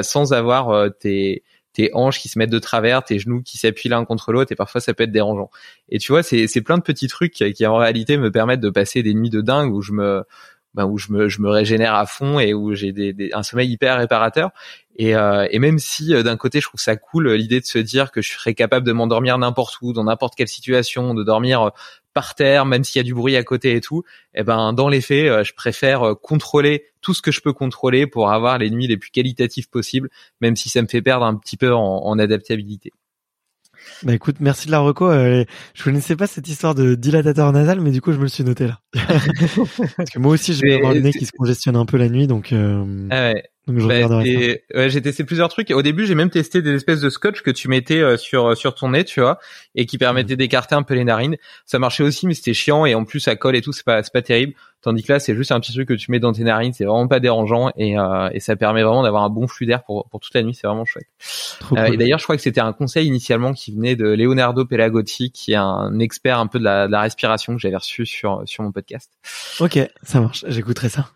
sans 0.00 0.32
avoir 0.32 0.90
tes 0.98 1.42
tes 1.72 1.90
hanches 1.94 2.20
qui 2.20 2.28
se 2.28 2.38
mettent 2.38 2.50
de 2.50 2.58
travers, 2.58 3.02
tes 3.02 3.18
genoux 3.18 3.42
qui 3.42 3.58
s'appuient 3.58 3.88
l'un 3.88 4.04
contre 4.04 4.32
l'autre 4.32 4.52
et 4.52 4.56
parfois 4.56 4.80
ça 4.80 4.94
peut 4.94 5.04
être 5.04 5.12
dérangeant. 5.12 5.50
Et 5.88 5.98
tu 5.98 6.12
vois, 6.12 6.22
c'est 6.22 6.46
c'est 6.46 6.62
plein 6.62 6.78
de 6.78 6.82
petits 6.82 7.08
trucs 7.08 7.32
qui, 7.32 7.66
en 7.66 7.76
réalité 7.76 8.16
me 8.16 8.30
permettent 8.30 8.60
de 8.60 8.70
passer 8.70 9.02
des 9.02 9.14
nuits 9.14 9.30
de 9.30 9.40
dingue 9.40 9.72
où 9.74 9.82
je 9.82 9.92
me 9.92 10.24
ben, 10.74 10.86
où 10.86 10.98
je 10.98 11.12
me 11.12 11.28
je 11.28 11.40
me 11.40 11.50
régénère 11.50 11.94
à 11.94 12.06
fond 12.06 12.38
et 12.38 12.54
où 12.54 12.74
j'ai 12.74 12.92
des, 12.92 13.12
des, 13.12 13.30
un 13.32 13.42
sommeil 13.42 13.70
hyper 13.70 13.98
réparateur. 13.98 14.50
Et, 14.96 15.16
euh, 15.16 15.46
et 15.50 15.58
même 15.58 15.78
si 15.78 16.14
euh, 16.14 16.22
d'un 16.22 16.36
côté 16.36 16.60
je 16.60 16.66
trouve 16.66 16.80
ça 16.80 16.96
cool 16.96 17.32
l'idée 17.32 17.60
de 17.60 17.64
se 17.64 17.78
dire 17.78 18.10
que 18.10 18.20
je 18.20 18.32
serais 18.32 18.54
capable 18.54 18.86
de 18.86 18.92
m'endormir 18.92 19.38
n'importe 19.38 19.78
où, 19.80 19.92
dans 19.94 20.04
n'importe 20.04 20.34
quelle 20.34 20.48
situation, 20.48 21.14
de 21.14 21.24
dormir 21.24 21.62
euh, 21.62 21.70
par 22.12 22.34
terre, 22.34 22.66
même 22.66 22.84
s'il 22.84 23.00
y 23.00 23.04
a 23.04 23.04
du 23.04 23.14
bruit 23.14 23.36
à 23.36 23.44
côté 23.44 23.74
et 23.74 23.80
tout, 23.80 24.04
eh 24.34 24.42
ben 24.42 24.72
dans 24.72 24.88
les 24.88 25.00
faits, 25.00 25.26
euh, 25.26 25.44
je 25.44 25.54
préfère 25.54 26.02
euh, 26.02 26.14
contrôler 26.14 26.86
tout 27.00 27.14
ce 27.14 27.22
que 27.22 27.32
je 27.32 27.40
peux 27.40 27.52
contrôler 27.52 28.06
pour 28.06 28.30
avoir 28.30 28.58
les 28.58 28.70
nuits 28.70 28.86
les 28.86 28.96
plus 28.96 29.10
qualitatives 29.10 29.68
possibles, 29.68 30.08
même 30.40 30.56
si 30.56 30.68
ça 30.68 30.82
me 30.82 30.86
fait 30.86 31.02
perdre 31.02 31.24
un 31.24 31.34
petit 31.34 31.56
peu 31.56 31.72
en, 31.74 32.18
adaptabilité. 32.18 32.92
Bah 34.04 34.14
écoute, 34.14 34.36
merci 34.38 34.66
de 34.66 34.72
la 34.72 34.78
reco. 34.78 35.10
Euh, 35.10 35.44
je 35.74 35.82
connaissais 35.82 36.14
pas 36.14 36.28
cette 36.28 36.46
histoire 36.46 36.74
de 36.74 36.94
dilatateur 36.94 37.50
nasal, 37.52 37.80
mais 37.80 37.90
du 37.90 38.00
coup 38.00 38.12
je 38.12 38.18
me 38.18 38.22
le 38.22 38.28
suis 38.28 38.44
noté 38.44 38.68
là. 38.68 38.80
Parce 39.96 40.10
que 40.10 40.18
moi 40.18 40.32
aussi 40.32 40.52
je 40.52 40.62
vais 40.62 40.74
avoir 40.74 40.92
le 40.92 41.00
nez 41.00 41.12
qui 41.12 41.26
se 41.26 41.32
congestionne 41.32 41.76
un 41.76 41.86
peu 41.86 41.96
la 41.96 42.08
nuit, 42.08 42.26
donc. 42.26 42.52
Euh... 42.52 43.08
Ah 43.10 43.32
ouais. 43.32 43.42
Bah, 43.68 44.88
j'ai 44.88 45.02
testé 45.02 45.22
plusieurs 45.24 45.48
trucs. 45.48 45.70
Au 45.70 45.82
début, 45.82 46.04
j'ai 46.04 46.16
même 46.16 46.30
testé 46.30 46.62
des 46.62 46.74
espèces 46.74 47.00
de 47.00 47.10
scotch 47.10 47.42
que 47.42 47.50
tu 47.50 47.68
mettais 47.68 48.00
euh, 48.00 48.16
sur 48.16 48.56
sur 48.56 48.74
ton 48.74 48.90
nez, 48.90 49.04
tu 49.04 49.20
vois, 49.20 49.38
et 49.74 49.86
qui 49.86 49.98
permettaient 49.98 50.36
d'écarter 50.36 50.74
un 50.74 50.82
peu 50.82 50.94
les 50.94 51.04
narines. 51.04 51.36
Ça 51.64 51.78
marchait 51.78 52.02
aussi, 52.02 52.26
mais 52.26 52.34
c'était 52.34 52.54
chiant 52.54 52.86
et 52.86 52.94
en 52.94 53.04
plus 53.04 53.20
ça 53.20 53.36
colle 53.36 53.54
et 53.54 53.62
tout, 53.62 53.72
c'est 53.72 53.84
pas 53.84 54.02
c'est 54.02 54.12
pas 54.12 54.22
terrible. 54.22 54.54
Tandis 54.82 55.04
que 55.04 55.12
là, 55.12 55.20
c'est 55.20 55.36
juste 55.36 55.52
un 55.52 55.60
petit 55.60 55.72
truc 55.72 55.88
que 55.88 55.94
tu 55.94 56.10
mets 56.10 56.18
dans 56.18 56.32
tes 56.32 56.42
narines, 56.42 56.72
c'est 56.72 56.84
vraiment 56.84 57.06
pas 57.06 57.20
dérangeant 57.20 57.70
et, 57.76 57.98
euh, 57.98 58.28
et 58.32 58.40
ça 58.40 58.56
permet 58.56 58.82
vraiment 58.82 59.04
d'avoir 59.04 59.22
un 59.22 59.30
bon 59.30 59.46
flux 59.46 59.64
d'air 59.64 59.84
pour, 59.84 60.08
pour 60.10 60.18
toute 60.18 60.34
la 60.34 60.42
nuit, 60.42 60.54
c'est 60.54 60.66
vraiment 60.66 60.84
chouette. 60.84 61.06
Euh, 61.72 61.84
et 61.84 61.96
d'ailleurs, 61.96 62.18
je 62.18 62.24
crois 62.24 62.36
que 62.36 62.42
c'était 62.42 62.60
un 62.60 62.72
conseil 62.72 63.06
initialement 63.06 63.52
qui 63.52 63.72
venait 63.72 63.94
de 63.94 64.06
Leonardo 64.06 64.64
Pelagotti, 64.64 65.30
qui 65.30 65.52
est 65.52 65.56
un 65.56 65.98
expert 66.00 66.38
un 66.38 66.48
peu 66.48 66.58
de 66.58 66.64
la, 66.64 66.86
de 66.86 66.92
la 66.92 67.00
respiration 67.00 67.54
que 67.54 67.60
j'avais 67.60 67.76
reçu 67.76 68.04
sur 68.04 68.42
sur 68.44 68.64
mon 68.64 68.72
podcast. 68.72 69.10
Ok, 69.60 69.78
ça 70.02 70.20
marche, 70.20 70.44
j'écouterai 70.48 70.88
ça. 70.88 71.08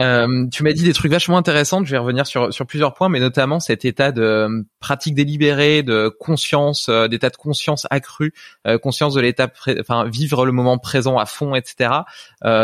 Euh, 0.00 0.46
tu 0.50 0.62
m'as 0.62 0.72
dit 0.72 0.84
des 0.84 0.92
trucs 0.92 1.10
vachement 1.10 1.36
intéressants. 1.36 1.84
Je 1.84 1.90
vais 1.90 1.98
revenir 1.98 2.26
sur 2.26 2.52
sur 2.52 2.66
plusieurs 2.66 2.94
points, 2.94 3.08
mais 3.08 3.20
notamment 3.20 3.60
cet 3.60 3.84
état 3.84 4.12
de 4.12 4.22
euh, 4.22 4.62
pratique 4.80 5.14
délibérée, 5.14 5.82
de 5.82 6.08
conscience, 6.08 6.88
euh, 6.88 7.08
d'état 7.08 7.30
de 7.30 7.36
conscience 7.36 7.86
accru, 7.90 8.32
euh, 8.66 8.78
conscience 8.78 9.14
de 9.14 9.20
l'état, 9.20 9.48
enfin 9.80 10.04
vivre 10.08 10.46
le 10.46 10.52
moment 10.52 10.78
présent 10.78 11.18
à 11.18 11.26
fond, 11.26 11.54
etc. 11.54 11.90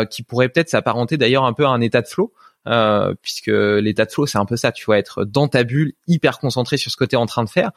qui 0.09 0.23
pourrait 0.35 0.49
peut-être 0.49 0.69
s'apparenter 0.69 1.15
d'ailleurs 1.15 1.45
un 1.45 1.53
peu 1.53 1.65
à 1.65 1.69
un 1.69 1.79
état 1.79 2.01
de 2.01 2.07
flow. 2.07 2.33
puisque 3.21 3.47
l'état 3.47 4.05
de 4.05 4.11
flow 4.11 4.25
c'est 4.25 4.37
un 4.37 4.45
peu 4.45 4.57
ça, 4.57 4.71
tu 4.71 4.85
vois, 4.85 4.97
être 4.97 5.23
dans 5.23 5.47
ta 5.47 5.63
bulle, 5.63 5.93
hyper 6.07 6.39
concentré 6.39 6.77
sur 6.77 6.91
ce 6.91 6.97
que 6.97 7.05
tu 7.05 7.15
es 7.15 7.17
en 7.17 7.25
train 7.25 7.43
de 7.43 7.49
faire. 7.49 7.71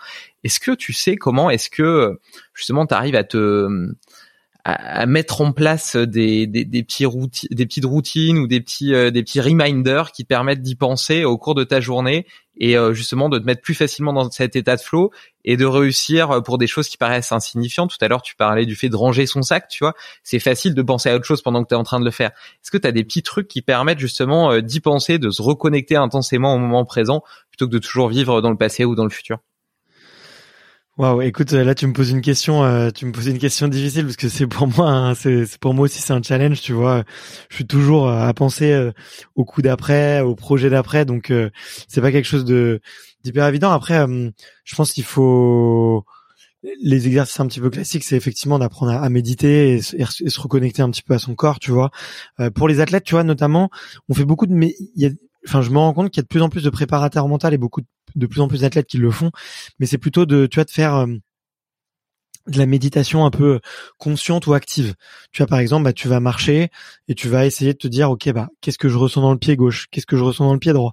Est-ce 0.45 0.61
que 0.61 0.73
tu 0.73 0.93
sais 0.93 1.17
comment 1.17 1.51
est-ce 1.51 1.71
que 1.71 2.19
justement 2.55 2.87
tu 2.87 2.95
arrives 2.95 3.17
à 3.17 3.25
te 3.25 3.69
à, 4.69 5.07
mettre 5.07 5.41
en 5.41 5.53
place 5.53 5.97
des, 5.97 6.47
des, 6.47 6.65
des 6.65 6.83
petits 6.83 7.07
des 7.51 7.65
petites 7.65 7.87
routines 7.87 8.39
ou 8.39 8.47
des 8.47 8.61
petits 8.61 8.93
euh, 8.93 9.11
des 9.11 9.23
petits 9.23 9.41
reminders 9.41 10.13
qui 10.13 10.25
te 10.25 10.29
permettent 10.29 10.61
d'y 10.61 10.75
penser 10.75 11.25
au 11.25 11.39
cours 11.39 11.55
de 11.55 11.65
ta 11.65 11.81
journée 11.81 12.27
et 12.59 12.77
euh, 12.77 12.93
justement 12.93 13.31
de 13.31 13.39
te 13.39 13.45
mettre 13.45 13.63
plus 13.63 13.75
facilement 13.75 14.13
dans 14.13 14.31
cet 14.31 14.57
état 14.57 14.77
de 14.77 14.81
flow 14.83 15.11
et 15.45 15.57
de 15.57 15.65
réussir 15.65 16.31
euh, 16.31 16.41
pour 16.43 16.59
des 16.59 16.67
choses 16.67 16.89
qui 16.89 16.99
paraissent 16.99 17.33
insignifiantes. 17.33 17.91
Tout 17.97 18.05
à 18.05 18.09
l'heure, 18.09 18.21
tu 18.21 18.37
parlais 18.37 18.67
du 18.67 18.75
fait 18.75 18.91
de 18.91 18.97
ranger 18.97 19.25
son 19.25 19.41
sac, 19.41 19.69
tu 19.69 19.85
vois. 19.85 19.95
C'est 20.23 20.41
facile 20.41 20.75
de 20.75 20.83
penser 20.83 21.09
à 21.09 21.17
autre 21.17 21.25
chose 21.25 21.41
pendant 21.41 21.63
que 21.63 21.69
tu 21.69 21.75
es 21.75 21.79
en 21.79 21.85
train 21.85 22.01
de 22.01 22.05
le 22.05 22.11
faire. 22.11 22.31
Est-ce 22.31 22.71
que 22.71 22.79
tu 22.79 22.87
as 22.87 22.93
des 22.93 23.05
petits 23.05 23.23
trucs 23.23 23.49
qui 23.49 23.63
permettent 23.63 24.01
justement 24.01 24.59
d'y 24.59 24.81
penser, 24.81 25.19
de 25.19 25.31
se 25.31 25.41
reconnecter 25.41 25.97
intensément 25.97 26.55
au 26.55 26.59
moment 26.59 26.85
présent 26.85 27.23
plutôt 27.51 27.67
que 27.67 27.73
de 27.73 27.79
toujours 27.79 28.09
vivre 28.09 28.43
dans 28.43 28.51
le 28.51 28.59
passé 28.59 28.85
ou 28.85 28.95
dans 28.95 29.05
le 29.05 29.11
futur? 29.11 29.39
Waouh, 30.99 31.23
écoute, 31.23 31.53
là 31.53 31.77
tu 31.77 31.87
me 31.87 31.93
poses 31.93 32.11
une 32.11 32.21
question, 32.23 32.65
euh, 32.65 32.91
tu 32.91 33.07
me 33.07 33.13
poses 33.13 33.29
une 33.29 33.39
question 33.39 33.69
difficile 33.69 34.03
parce 34.03 34.17
que 34.17 34.29
c'est 34.29 34.49
pour 34.49 34.67
moi, 34.67 35.15
c'est 35.15 35.57
pour 35.59 35.73
moi 35.73 35.85
aussi 35.85 36.03
c'est 36.03 36.13
un 36.13 36.21
challenge, 36.21 36.61
tu 36.61 36.73
vois. 36.73 37.05
Je 37.51 37.55
suis 37.55 37.67
toujours 37.69 38.09
euh, 38.09 38.27
à 38.27 38.35
penser 38.35 38.73
euh, 38.73 38.91
au 39.37 39.45
coup 39.45 39.63
d'après, 39.63 40.23
au 40.23 40.35
projet 40.35 40.71
d'après, 40.71 41.05
donc 41.05 41.33
c'est 41.87 42.01
pas 42.01 42.11
quelque 42.11 42.25
chose 42.25 42.45
de 42.45 42.81
d'hyper 43.23 43.47
évident. 43.47 43.71
Après, 43.71 44.05
je 44.65 44.75
pense 44.75 44.93
qu'il 44.93 45.05
faut 45.05 46.05
les 46.83 47.07
exercices 47.07 47.39
un 47.39 47.47
petit 47.47 47.61
peu 47.61 47.71
classiques, 47.71 48.03
c'est 48.03 48.17
effectivement 48.17 48.59
d'apprendre 48.59 48.91
à, 48.91 49.09
méditer 49.09 49.75
et, 49.75 49.81
se 49.81 50.41
reconnecter 50.41 50.83
un 50.83 50.91
petit 50.91 51.03
peu 51.05 51.15
à 51.15 51.21
son 51.21 51.37
corps, 51.37 51.61
tu 51.61 51.71
vois. 51.71 51.93
pour 52.57 52.67
les 52.67 52.81
athlètes, 52.81 53.05
tu 53.05 53.15
vois, 53.15 53.23
notamment, 53.23 53.71
on 54.09 54.15
fait 54.15 54.25
beaucoup 54.25 54.49
de, 54.49 54.55
il 54.55 54.75
y 54.97 55.07
a 55.07 55.11
enfin 55.47 55.63
je 55.63 55.71
me 55.71 55.79
rends 55.79 55.93
compte 55.93 56.11
qu'il 56.11 56.19
y 56.19 56.23
a 56.23 56.25
de 56.25 56.29
plus 56.29 56.43
en 56.43 56.49
plus 56.49 56.63
de 56.63 56.71
préparateurs 56.71 57.29
mentaux 57.29 57.49
et 57.49 57.59
beaucoup 57.59 57.83
de, 58.15 58.27
plus 58.27 58.41
en 58.41 58.49
plus 58.49 58.63
d'athlètes 58.63 58.87
qui 58.87 58.99
le 58.99 59.11
font. 59.11 59.31
Mais 59.79 59.87
c'est 59.87 59.99
plutôt 59.99 60.27
de 60.27 60.47
tu 60.47 60.57
vois 60.57 60.65
de 60.65 60.71
faire 60.71 60.95
euh, 60.97 61.07
de 62.49 62.59
la 62.59 62.67
méditation 62.67 63.25
un 63.27 63.31
peu 63.31 63.61
consciente 63.99 64.47
ou 64.47 64.55
active. 64.55 64.95
Tu 65.33 65.43
vois 65.43 65.47
par 65.47 65.59
exemple, 65.59 65.85
bah 65.85 65.93
tu 65.93 66.09
vas 66.09 66.21
marcher 66.21 66.71
et 67.09 67.15
tu 67.15 67.29
vas 67.29 67.47
essayer 67.47 67.73
de 67.73 67.79
te 67.79 67.89
dire 67.89 68.11
OK 68.11 68.31
bah 68.33 68.49
qu'est-ce 68.61 68.79
que 68.79 68.89
je 68.89 68.97
ressens 68.97 69.21
dans 69.21 69.33
le 69.33 69.39
pied 69.39 69.57
gauche? 69.57 69.89
Qu'est-ce 69.91 70.07
que 70.07 70.17
je 70.17 70.25
ressens 70.25 70.47
dans 70.47 70.55
le 70.55 70.59
pied 70.59 70.73
droit? 70.73 70.93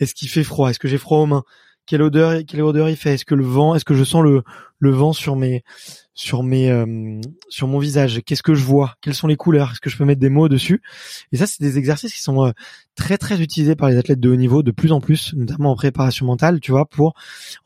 Est-ce 0.00 0.14
qu'il 0.14 0.28
fait 0.28 0.44
froid? 0.44 0.70
Est-ce 0.70 0.78
que 0.78 0.88
j'ai 0.88 0.98
froid 0.98 1.18
aux 1.18 1.26
mains? 1.26 1.44
Quelle 1.86 2.02
odeur 2.02 2.40
quelle 2.46 2.62
odeur 2.62 2.88
il 2.88 2.96
fait? 2.96 3.14
Est-ce 3.14 3.24
que 3.24 3.34
le 3.34 3.44
vent 3.44 3.74
Est-ce 3.74 3.84
que 3.84 3.94
je 3.94 4.04
sens 4.04 4.22
le 4.24 4.42
le 4.78 4.90
vent 4.90 5.12
sur 5.12 5.36
mes 5.36 5.64
sur 6.16 6.42
mes 6.42 6.70
euh, 6.70 7.20
sur 7.50 7.68
mon 7.68 7.78
visage. 7.78 8.22
Qu'est-ce 8.24 8.42
que 8.42 8.54
je 8.54 8.64
vois? 8.64 8.94
Quelles 9.02 9.14
sont 9.14 9.26
les 9.26 9.36
couleurs? 9.36 9.72
Est-ce 9.72 9.80
que 9.80 9.90
je 9.90 9.98
peux 9.98 10.04
mettre 10.04 10.20
des 10.20 10.30
mots 10.30 10.48
dessus? 10.48 10.82
Et 11.30 11.36
ça, 11.36 11.46
c'est 11.46 11.60
des 11.60 11.76
exercices 11.76 12.14
qui 12.14 12.22
sont 12.22 12.46
euh, 12.46 12.52
très 12.94 13.18
très 13.18 13.40
utilisés 13.42 13.76
par 13.76 13.90
les 13.90 13.98
athlètes 13.98 14.18
de 14.18 14.30
haut 14.30 14.36
niveau 14.36 14.62
de 14.62 14.70
plus 14.70 14.92
en 14.92 15.00
plus, 15.00 15.34
notamment 15.34 15.72
en 15.72 15.76
préparation 15.76 16.24
mentale, 16.24 16.60
tu 16.60 16.70
vois, 16.70 16.86
pour 16.86 17.14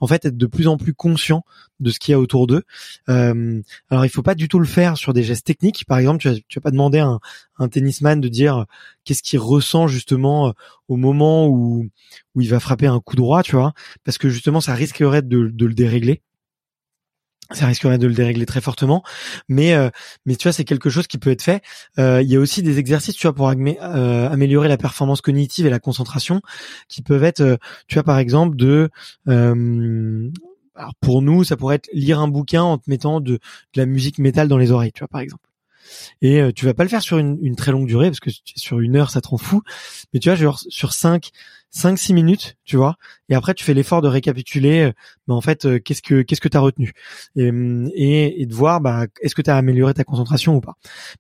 en 0.01 0.07
fait 0.09 0.25
être 0.25 0.37
de 0.37 0.47
plus 0.47 0.67
en 0.67 0.77
plus 0.77 0.95
conscient 0.95 1.45
de 1.79 1.91
ce 1.91 2.01
qu'il 2.01 2.13
y 2.13 2.15
a 2.15 2.19
autour 2.19 2.49
d'eux. 2.49 2.65
Euh, 3.09 3.63
alors, 3.89 4.05
il 4.05 4.11
faut 4.11 4.23
pas 4.23 4.35
du 4.35 4.49
tout 4.49 4.59
le 4.59 4.67
faire 4.67 4.97
sur 4.97 5.13
des 5.13 5.23
gestes 5.23 5.47
techniques. 5.47 5.85
Par 5.87 5.99
exemple, 5.99 6.21
tu 6.21 6.29
vas, 6.29 6.35
vas 6.35 6.61
pas 6.61 6.71
demander 6.73 6.99
à 6.99 7.19
un, 7.59 7.69
tennisman 7.69 8.21
de 8.21 8.29
dire 8.29 8.67
qu'est-ce 9.05 9.23
qu'il 9.23 9.39
ressent 9.39 9.87
justement 9.87 10.55
au 10.89 10.97
moment 10.97 11.47
où 11.47 11.89
où 12.35 12.41
il 12.41 12.49
va 12.49 12.59
frapper 12.59 12.87
un 12.87 13.01
coup 13.01 13.17
droit, 13.17 13.43
tu 13.43 13.55
vois, 13.55 13.73
parce 14.05 14.19
que 14.19 14.29
justement, 14.29 14.61
ça 14.61 14.75
risquerait 14.75 15.23
de 15.23 15.39
le 15.39 15.75
dérégler 15.75 16.23
ça 17.53 17.67
risquerait 17.67 17.99
de 17.99 18.07
le 18.07 18.15
dérégler 18.15 18.47
très 18.47 18.61
fortement. 18.61 19.03
Mais 19.49 19.75
euh, 19.75 19.91
mais 20.27 20.37
tu 20.37 20.45
vois 20.45 20.53
c'est 20.53 20.65
quelque 20.65 20.91
chose 20.91 21.07
qui 21.07 21.19
peut 21.19 21.31
être 21.31 21.43
fait. 21.43 21.63
Euh, 21.99 22.23
il 22.23 22.31
y 22.31 22.37
a 22.37 22.41
aussi 22.41 22.63
des 22.63 22.79
exercices 22.79 23.17
tu 23.17 23.27
vois 23.27 23.35
pour 23.35 23.49
euh, 23.49 24.29
améliorer 24.31 24.69
la 24.69 24.77
performance 24.77 25.21
cognitive 25.21 25.67
et 25.67 25.71
la 25.71 25.81
concentration 25.81 26.41
qui 26.89 27.03
peuvent 27.03 27.25
être 27.25 27.59
tu 27.87 27.95
vois 27.95 28.05
par 28.05 28.19
exemple 28.19 28.57
de 28.57 28.91
alors 29.27 30.95
pour 31.01 31.23
nous 31.23 31.45
ça 31.45 31.57
pourrait 31.57 31.77
être 31.77 31.91
lire 31.93 32.21
un 32.21 32.29
bouquin 32.29 32.63
en 32.63 32.79
te 32.79 32.89
mettant 32.89 33.21
de, 33.21 33.33
de 33.33 33.41
la 33.77 33.87
musique 33.87 34.19
métal 34.19 34.49
dans 34.49 34.59
les 34.59 34.71
oreilles 34.71 34.93
tu 34.93 35.01
vois 35.01 35.09
par 35.09 35.21
exemple. 35.21 35.45
Et 36.23 36.41
tu 36.55 36.67
vas 36.67 36.75
pas 36.75 36.85
le 36.85 36.89
faire 36.89 37.03
sur 37.03 37.19
une, 37.19 37.39
une, 37.43 37.57
très 37.57 37.73
longue 37.73 37.87
durée 37.87 38.09
parce 38.09 38.21
que 38.21 38.31
sur 38.45 38.79
une 38.79 38.95
heure 38.95 39.11
ça 39.11 39.21
te 39.21 39.29
rend 39.29 39.39
fou. 39.39 39.63
Mais 40.13 40.21
tu 40.21 40.29
vois 40.29 40.37
genre 40.37 40.61
sur 40.69 40.93
cinq 40.93 41.31
5-6 41.75 42.15
minutes, 42.15 42.57
tu 42.65 42.77
vois, 42.77 42.97
et 43.29 43.35
après 43.35 43.55
tu 43.55 43.65
fais 43.65 43.75
l'effort 43.75 44.03
de 44.03 44.09
récapituler, 44.09 44.81
euh, 44.87 44.93
bah, 45.29 45.35
en 45.35 45.41
fait, 45.41 45.65
euh, 45.67 45.79
qu'est-ce 45.79 46.03
que 46.03 46.23
qu'est-ce 46.23 46.41
que 46.41 46.49
tu 46.49 46.57
as 46.57 46.61
retenu 46.61 46.93
et, 47.37 47.51
et, 47.95 48.43
et, 48.43 48.47
de 48.47 48.55
voir 48.55 48.81
bah 48.81 49.07
est-ce 49.21 49.35
que 49.35 49.43
tu 49.43 49.51
as 49.51 49.57
amélioré 49.57 49.95
ta 49.95 50.05
concentration 50.05 50.57
ou 50.57 50.61
pas. 50.61 50.75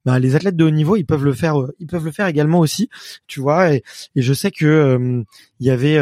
Bah, 0.04 0.18
les 0.18 0.34
athlètes 0.36 0.56
de 0.56 0.64
haut 0.64 0.70
niveau, 0.70 0.96
ils 0.96 1.06
peuvent 1.06 1.24
le 1.24 1.34
faire, 1.34 1.60
euh, 1.60 1.74
ils 1.78 1.86
peuvent 1.86 2.04
le 2.04 2.10
faire 2.10 2.26
également 2.26 2.58
aussi, 2.58 2.88
tu 3.26 3.40
vois, 3.40 3.74
et, 3.74 3.82
et 4.16 4.22
je 4.22 4.32
sais 4.32 4.50
que 4.50 5.24
il 5.60 5.66
y 5.66 5.70
avait 5.70 5.98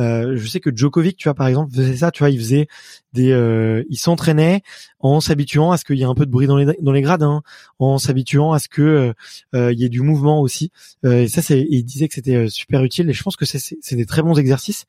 euh, 0.00 0.36
je 0.36 0.46
sais 0.46 0.60
que 0.60 0.74
Djokovic, 0.74 1.16
tu 1.16 1.28
vois, 1.28 1.34
par 1.34 1.46
exemple, 1.46 1.72
faisait 1.72 1.96
ça, 1.96 2.10
tu 2.10 2.20
vois, 2.20 2.30
il 2.30 2.38
faisait 2.38 2.66
des, 3.12 3.30
euh, 3.30 3.84
il 3.90 3.96
s'entraînait 3.96 4.62
en 4.98 5.20
s'habituant 5.20 5.70
à 5.70 5.76
ce 5.76 5.84
qu'il 5.84 5.96
y 5.96 6.02
ait 6.02 6.06
un 6.06 6.14
peu 6.14 6.26
de 6.26 6.30
bruit 6.30 6.46
dans 6.46 6.56
les 6.56 6.76
dans 6.80 6.92
les 6.92 7.02
gradins, 7.02 7.42
en 7.78 7.98
s'habituant 7.98 8.52
à 8.52 8.58
ce 8.58 8.68
que 8.68 9.14
euh, 9.54 9.72
il 9.72 9.78
y 9.78 9.84
ait 9.84 9.88
du 9.88 10.00
mouvement 10.00 10.40
aussi. 10.40 10.72
et 11.04 11.28
ça, 11.28 11.42
c'est, 11.42 11.66
il 11.70 11.84
disait 11.84 12.08
que 12.08 12.14
c'était 12.14 12.48
super 12.48 12.82
utile. 12.82 13.12
Je 13.14 13.22
pense 13.22 13.36
que 13.36 13.44
c'est 13.44 13.96
des 13.96 14.06
très 14.06 14.22
bons 14.22 14.38
exercices. 14.38 14.86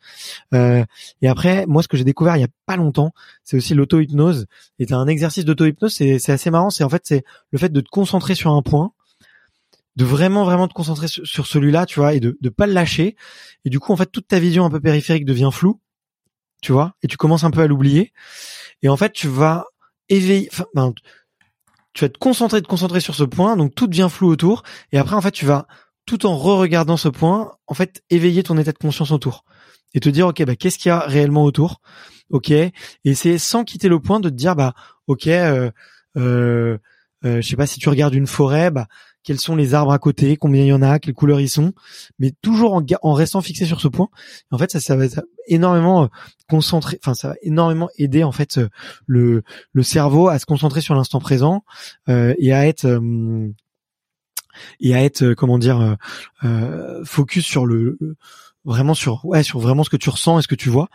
et 0.53 1.27
après, 1.27 1.65
moi, 1.67 1.83
ce 1.83 1.87
que 1.87 1.97
j'ai 1.97 2.03
découvert 2.03 2.37
il 2.37 2.41
y 2.41 2.45
a 2.45 2.49
pas 2.65 2.75
longtemps, 2.75 3.13
c'est 3.43 3.57
aussi 3.57 3.73
l'auto-hypnose. 3.73 4.47
Et 4.79 4.91
un 4.91 5.07
exercice 5.07 5.45
d'auto-hypnose, 5.45 5.93
c'est 5.93 6.29
assez 6.29 6.49
marrant. 6.49 6.69
C'est 6.69 6.83
en 6.83 6.89
fait 6.89 7.03
c'est 7.05 7.23
le 7.51 7.59
fait 7.59 7.71
de 7.71 7.81
te 7.81 7.89
concentrer 7.89 8.35
sur 8.35 8.51
un 8.51 8.61
point 8.61 8.91
de 9.95 10.03
vraiment 10.03 10.43
vraiment 10.43 10.67
te 10.67 10.73
concentrer 10.73 11.07
sur, 11.07 11.47
celui-là, 11.47 11.85
tu 11.85 11.99
vois, 11.99 12.13
et 12.13 12.19
de 12.19 12.37
de 12.41 12.49
pas 12.49 12.67
le 12.67 12.73
lâcher. 12.73 13.15
Et 13.63 13.69
du 13.69 13.79
coup, 13.79 13.93
en 13.93 13.95
fait, 13.95 14.07
toute 14.11 14.27
ta 14.27 14.39
vision 14.39 14.65
un 14.65 14.69
peu 14.69 14.79
périphérique 14.79 15.25
devient 15.25 15.49
floue, 15.51 15.79
tu 16.61 16.71
vois, 16.71 16.95
et 17.01 17.07
tu 17.07 17.17
commences 17.17 17.43
un 17.43 17.51
peu 17.51 17.61
à 17.61 17.67
l'oublier. 17.67 18.11
Et 18.81 18.89
en 18.89 18.97
fait, 18.97 19.13
tu 19.13 19.27
vas 19.27 19.65
éveiller, 20.09 20.49
enfin, 20.51 20.65
ben, 20.75 20.93
tu 21.93 22.03
vas 22.03 22.09
te 22.09 22.17
concentrer, 22.17 22.61
te 22.61 22.67
concentrer 22.67 22.99
sur 22.99 23.15
ce 23.15 23.23
point, 23.23 23.55
donc 23.55 23.73
tout 23.73 23.87
devient 23.87 24.09
flou 24.11 24.27
autour. 24.27 24.63
Et 24.91 24.97
après, 24.97 25.15
en 25.15 25.21
fait, 25.21 25.31
tu 25.31 25.45
vas 25.45 25.65
tout 26.05 26.25
en 26.25 26.37
re-regardant 26.37 26.97
ce 26.97 27.09
point, 27.09 27.53
en 27.67 27.73
fait, 27.73 28.03
éveiller 28.09 28.43
ton 28.43 28.57
état 28.57 28.71
de 28.71 28.77
conscience 28.77 29.11
autour 29.11 29.43
et 29.93 29.99
te 29.99 30.09
dire, 30.09 30.27
ok, 30.27 30.43
bah 30.45 30.55
qu'est-ce 30.55 30.77
qu'il 30.77 30.89
y 30.89 30.91
a 30.91 30.99
réellement 30.99 31.43
autour, 31.43 31.81
ok, 32.29 32.51
et 32.51 32.73
c'est 33.13 33.37
sans 33.37 33.63
quitter 33.63 33.87
le 33.87 33.99
point 33.99 34.19
de 34.19 34.29
te 34.29 34.35
dire, 34.35 34.55
bah 34.55 34.73
ok. 35.07 35.27
Euh, 35.27 35.71
euh, 36.17 36.77
euh, 37.25 37.41
je 37.41 37.47
sais 37.47 37.55
pas 37.55 37.65
si 37.65 37.79
tu 37.79 37.89
regardes 37.89 38.13
une 38.13 38.27
forêt, 38.27 38.71
bah 38.71 38.87
quels 39.23 39.39
sont 39.39 39.55
les 39.55 39.73
arbres 39.73 39.91
à 39.91 39.97
côté, 39.97 40.37
combien 40.37 40.61
il 40.61 40.67
y 40.67 40.73
en 40.73 40.83
a, 40.83 40.99
quelles 40.99 41.15
couleurs 41.15 41.39
ils 41.39 41.49
sont, 41.49 41.73
mais 42.19 42.31
toujours 42.43 42.79
en, 43.01 43.13
restant 43.13 43.41
fixé 43.41 43.65
sur 43.65 43.81
ce 43.81 43.87
point. 43.87 44.09
En 44.51 44.59
fait, 44.59 44.69
ça, 44.69 44.79
ça 44.79 44.95
va 44.95 45.05
énormément 45.47 46.03
euh, 46.03 46.07
concentrer, 46.47 46.99
enfin 47.01 47.15
ça 47.15 47.29
va 47.29 47.35
énormément 47.41 47.89
aider 47.97 48.23
en 48.23 48.31
fait 48.31 48.59
euh, 48.59 48.69
le 49.07 49.41
le 49.73 49.83
cerveau 49.83 50.27
à 50.27 50.37
se 50.37 50.45
concentrer 50.45 50.81
sur 50.81 50.93
l'instant 50.93 51.19
présent 51.19 51.63
et 52.07 52.53
à 52.53 52.67
être 52.67 52.99
et 54.79 54.95
à 54.95 55.03
être 55.03 55.33
comment 55.33 55.57
dire 55.57 55.97
focus 57.03 57.45
sur 57.45 57.65
le 57.65 57.97
vraiment 58.65 58.95
sur 58.95 59.25
ouais 59.25 59.43
sur 59.43 59.59
vraiment 59.59 59.83
ce 59.83 59.89
que 59.89 59.97
tu 59.97 60.09
ressens 60.09 60.39
et 60.39 60.41
ce 60.41 60.47
que 60.47 60.55
tu 60.55 60.69
vois 60.69 60.89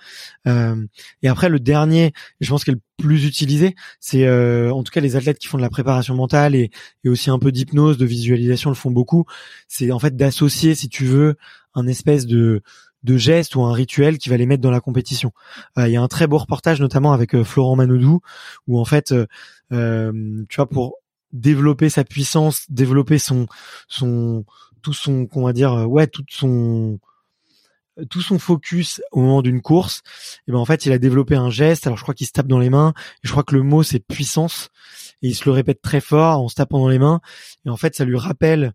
euh, 0.47 0.77
et 1.23 1.29
après 1.29 1.49
le 1.49 1.61
dernier 1.61 2.13
je 2.41 2.51
pense 2.51 2.65
qu'elle 2.65 2.75
le 2.75 2.81
plus 2.99 3.25
utilisé 3.25 3.77
c'est 4.01 4.27
euh, 4.27 4.73
en 4.73 4.83
tout 4.83 4.93
cas 4.93 5.01
les 5.01 5.17
athlètes 5.17 5.39
qui 5.39 5.47
font 5.47 5.57
de 5.57 5.63
la 5.63 5.71
préparation 5.71 6.15
mentale 6.15 6.55
et, 6.55 6.71
et 7.05 7.09
aussi 7.09 7.31
un 7.31 7.39
peu 7.39 7.53
d'hypnose 7.53 7.97
de 7.97 8.05
visualisation 8.05 8.71
le 8.71 8.77
font 8.77 8.91
beaucoup 8.91 9.25
c'est 9.69 9.93
en 9.93 9.99
fait 9.99 10.17
d'associer 10.17 10.75
si 10.75 10.89
tu 10.89 11.05
veux 11.05 11.37
un 11.75 11.87
espèce 11.87 12.27
de 12.27 12.63
de 13.03 13.17
geste 13.17 13.57
ou 13.57 13.63
un 13.63 13.73
rituel 13.73 14.19
qui 14.19 14.29
va 14.29 14.37
les 14.37 14.45
mettre 14.45 14.61
dans 14.61 14.71
la 14.71 14.83
compétition. 14.83 15.33
Euh, 15.79 15.89
il 15.89 15.93
y 15.93 15.97
a 15.97 16.03
un 16.03 16.09
très 16.09 16.27
beau 16.27 16.37
reportage 16.37 16.83
notamment 16.83 17.15
avec 17.15 17.35
euh, 17.35 17.45
Florent 17.45 17.75
Manoudou 17.75 18.21
où 18.67 18.79
en 18.79 18.85
fait 18.85 19.15
euh, 19.73 20.45
tu 20.51 20.57
vois 20.57 20.69
pour 20.69 20.97
développer 21.33 21.89
sa 21.89 22.05
puissance, 22.05 22.65
développer 22.69 23.19
son 23.19 23.47
son 23.89 24.45
tout 24.83 24.93
son 24.93 25.27
qu'on 25.27 25.45
va 25.45 25.53
dire 25.53 25.89
ouais 25.89 26.07
tout 26.07 26.25
son 26.29 26.99
tout 28.09 28.23
son 28.23 28.39
focus 28.39 29.03
au 29.13 29.21
moment 29.21 29.43
d'une 29.43 29.61
course, 29.61 30.03
et 30.47 30.53
ben 30.53 30.59
en 30.59 30.65
fait 30.65 30.87
il 30.87 30.93
a 30.93 30.99
développé 30.99 31.35
un 31.35 31.51
geste. 31.51 31.87
Alors 31.87 31.99
je 31.99 32.03
crois 32.03 32.15
qu'il 32.15 32.27
se 32.27 32.33
tape 32.33 32.47
dans 32.47 32.59
les 32.59 32.71
mains. 32.71 32.95
Et 33.23 33.27
je 33.27 33.31
crois 33.31 33.43
que 33.43 33.55
le 33.55 33.63
mot 33.63 33.83
c'est 33.83 33.99
puissance. 33.99 34.71
Et 35.23 35.29
il 35.29 35.35
se 35.35 35.45
le 35.45 35.53
répète 35.53 35.83
très 35.83 36.01
fort 36.01 36.41
en 36.41 36.49
se 36.49 36.55
tapant 36.55 36.79
dans 36.79 36.89
les 36.89 36.99
mains. 36.99 37.21
Et 37.67 37.71
en 37.71 37.77
fait 37.77 37.95
ça 37.95 38.05
lui 38.05 38.17
rappelle 38.17 38.73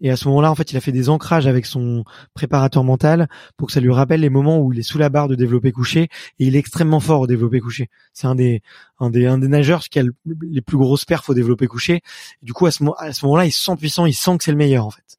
Et 0.00 0.10
à 0.10 0.16
ce 0.16 0.28
moment-là, 0.28 0.50
en 0.50 0.54
fait, 0.54 0.72
il 0.72 0.76
a 0.76 0.80
fait 0.80 0.92
des 0.92 1.08
ancrages 1.08 1.46
avec 1.46 1.64
son 1.64 2.04
préparateur 2.34 2.84
mental 2.84 3.28
pour 3.56 3.68
que 3.68 3.72
ça 3.72 3.80
lui 3.80 3.90
rappelle 3.90 4.20
les 4.20 4.28
moments 4.28 4.60
où 4.60 4.72
il 4.72 4.78
est 4.78 4.82
sous 4.82 4.98
la 4.98 5.08
barre 5.08 5.28
de 5.28 5.34
développé 5.34 5.72
couché 5.72 6.08
et 6.38 6.46
il 6.46 6.54
est 6.54 6.58
extrêmement 6.58 7.00
fort 7.00 7.20
au 7.20 7.26
développé 7.26 7.60
couché. 7.60 7.88
C'est 8.12 8.26
un 8.26 8.34
des, 8.34 8.62
un 9.00 9.10
des, 9.10 9.26
un 9.26 9.38
des 9.38 9.48
nageurs 9.48 9.84
qui 9.84 9.98
a 9.98 10.02
les 10.50 10.60
plus 10.60 10.76
grosses 10.76 11.04
perfs 11.04 11.28
au 11.30 11.34
développé 11.34 11.66
couché. 11.66 12.02
du 12.42 12.52
coup, 12.52 12.66
à 12.66 12.70
ce, 12.70 12.84
à 12.98 13.12
ce 13.12 13.24
moment-là, 13.24 13.46
il 13.46 13.52
se 13.52 13.62
sent 13.62 13.76
puissant, 13.76 14.06
il 14.06 14.14
sent 14.14 14.36
que 14.38 14.44
c'est 14.44 14.52
le 14.52 14.58
meilleur, 14.58 14.86
en 14.86 14.90
fait. 14.90 15.18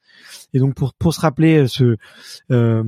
Et 0.54 0.60
donc 0.60 0.76
pour 0.76 0.94
pour 0.94 1.14
se 1.14 1.20
rappeler 1.20 1.58
euh, 1.58 1.68
ce, 1.68 1.98
euh, 2.52 2.84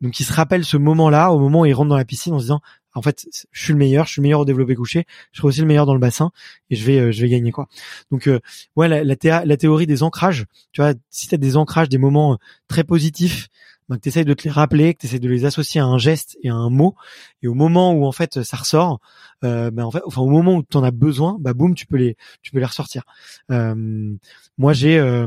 donc 0.00 0.18
il 0.20 0.24
se 0.24 0.32
rappelle 0.32 0.64
ce 0.64 0.76
moment-là, 0.76 1.32
au 1.32 1.38
moment 1.38 1.60
où 1.60 1.66
il 1.66 1.72
rentre 1.72 1.90
dans 1.90 1.96
la 1.96 2.04
piscine 2.04 2.34
en 2.34 2.38
se 2.38 2.44
disant 2.44 2.60
en 2.94 3.02
fait, 3.02 3.26
je 3.50 3.62
suis 3.62 3.72
le 3.72 3.78
meilleur, 3.78 4.06
je 4.06 4.12
suis 4.12 4.20
le 4.20 4.24
meilleur 4.24 4.40
au 4.40 4.44
développé 4.44 4.74
couché, 4.74 5.06
je 5.32 5.38
serai 5.38 5.48
aussi 5.48 5.60
le 5.60 5.66
meilleur 5.66 5.86
dans 5.86 5.94
le 5.94 6.00
bassin 6.00 6.30
et 6.70 6.76
je 6.76 6.84
vais 6.84 6.98
euh, 6.98 7.12
je 7.12 7.20
vais 7.22 7.28
gagner 7.28 7.50
quoi. 7.50 7.68
Donc 8.10 8.28
euh, 8.28 8.40
ouais, 8.76 8.88
la, 8.88 9.56
théorie 9.56 9.86
des 9.86 10.02
ancrages, 10.02 10.46
tu 10.72 10.80
vois, 10.80 10.94
si 11.10 11.28
tu 11.28 11.34
as 11.34 11.38
des 11.38 11.56
ancrages, 11.56 11.88
des 11.88 11.98
moments 11.98 12.34
euh, 12.34 12.36
très 12.68 12.84
positifs, 12.84 13.48
ben, 13.88 13.96
que 13.96 14.02
tu 14.02 14.08
essayes 14.08 14.24
de 14.24 14.32
te 14.32 14.44
les 14.44 14.50
rappeler, 14.50 14.94
que 14.94 15.00
tu 15.00 15.06
essayes 15.06 15.20
de 15.20 15.28
les 15.28 15.44
associer 15.44 15.80
à 15.80 15.86
un 15.86 15.98
geste 15.98 16.38
et 16.42 16.50
à 16.50 16.54
un 16.54 16.70
mot 16.70 16.94
et 17.42 17.48
au 17.48 17.54
moment 17.54 17.92
où 17.92 18.06
en 18.06 18.12
fait 18.12 18.42
ça 18.42 18.56
ressort, 18.56 19.00
euh, 19.42 19.70
ben 19.70 19.84
en 19.84 19.90
fait 19.90 20.02
enfin 20.06 20.22
au 20.22 20.30
moment 20.30 20.56
où 20.56 20.62
tu 20.62 20.76
en 20.76 20.84
as 20.84 20.92
besoin, 20.92 21.36
bah 21.40 21.52
boum, 21.52 21.74
tu 21.74 21.86
peux 21.86 21.96
les 21.96 22.16
tu 22.42 22.52
peux 22.52 22.58
les 22.60 22.64
ressortir. 22.64 23.02
moi 23.48 24.72
j'ai 24.72 25.26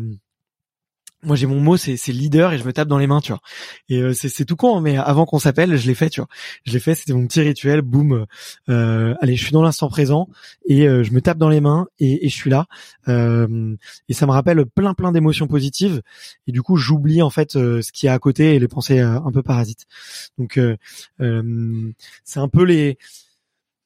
moi 1.24 1.36
j'ai 1.36 1.48
mon 1.48 1.60
mot 1.60 1.78
c'est 1.78 1.98
leader 2.08 2.54
et 2.54 2.58
je 2.58 2.64
me 2.64 2.72
tape 2.72 2.88
dans 2.88 2.98
les 2.98 3.08
mains 3.08 3.22
tu 3.22 3.32
vois. 3.32 3.42
Et 3.90 4.02
euh, 4.02 4.14
c'est 4.14 4.46
tout 4.46 4.56
con 4.56 4.78
hein, 4.78 4.82
mais 4.82 4.98
avant 4.98 5.26
qu'on 5.26 5.40
s'appelle 5.40 5.76
je 5.76 5.88
l'ai 5.88 5.96
fait 5.96 6.10
tu 6.10 6.22
vois. 6.22 6.30
Je 6.64 6.74
l'ai 6.74 6.80
fait 6.80 6.96
c'était 6.96 7.14
mon 7.14 7.26
petit 7.28 7.42
rituel 7.42 7.82
boum 7.82 8.26
euh, 8.70 9.16
allez 9.22 9.36
je 9.36 9.44
suis 9.44 9.52
dans 9.52 9.64
l'instant 9.64 9.90
présent 9.90 10.30
et 10.68 10.88
euh, 10.88 11.04
je 11.04 11.12
me 11.12 11.22
tape 11.22 11.38
dans 11.38 11.50
les 11.50 11.62
mains 11.62 11.88
et, 12.00 12.26
et 12.26 12.30
je 12.30 12.36
suis 12.36 12.50
là. 12.50 12.66
Euh, 13.08 13.76
et 14.10 14.14
ça 14.14 14.26
me 14.26 14.32
rappelle 14.32 14.66
plein 14.66 14.94
plein 14.94 15.12
d'émotions 15.12 15.48
positives 15.48 16.02
et 16.48 16.52
du 16.52 16.62
coup 16.62 16.78
j'oublie 16.78 17.22
en 17.22 17.30
fait 17.30 17.54
ce 17.54 17.92
qui 17.92 18.08
est 18.08 18.10
à 18.10 18.20
côté 18.20 18.56
et 18.56 18.60
les 18.60 18.68
pensées 18.68 19.00
un 19.00 19.32
peu 19.32 19.42
parasites. 19.44 19.86
Donc 20.38 20.60
c'est 21.20 22.40
un 22.40 22.48
peu 22.48 22.64
les 22.64 22.98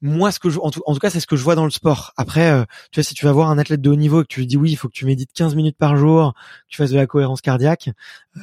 moi 0.01 0.31
ce 0.31 0.39
que 0.39 0.49
je, 0.49 0.59
en 0.59 0.71
tout, 0.71 0.81
cas 0.99 1.09
c'est 1.09 1.19
ce 1.19 1.27
que 1.27 1.35
je 1.35 1.43
vois 1.43 1.55
dans 1.55 1.65
le 1.65 1.71
sport. 1.71 2.13
Après 2.17 2.51
euh, 2.51 2.63
tu 2.91 2.99
vois 2.99 3.03
si 3.03 3.13
tu 3.13 3.25
vas 3.25 3.31
voir 3.31 3.49
un 3.49 3.57
athlète 3.57 3.81
de 3.81 3.89
haut 3.89 3.95
niveau 3.95 4.21
et 4.21 4.23
que 4.23 4.27
tu 4.27 4.39
lui 4.39 4.47
dis 4.47 4.57
oui 4.57 4.71
il 4.71 4.75
faut 4.75 4.87
que 4.87 4.93
tu 4.93 5.05
médites 5.05 5.31
15 5.33 5.55
minutes 5.55 5.77
par 5.77 5.95
jour 5.95 6.33
que 6.33 6.39
tu 6.69 6.77
fasses 6.77 6.91
de 6.91 6.97
la 6.97 7.07
cohérence 7.07 7.41
cardiaque 7.41 7.89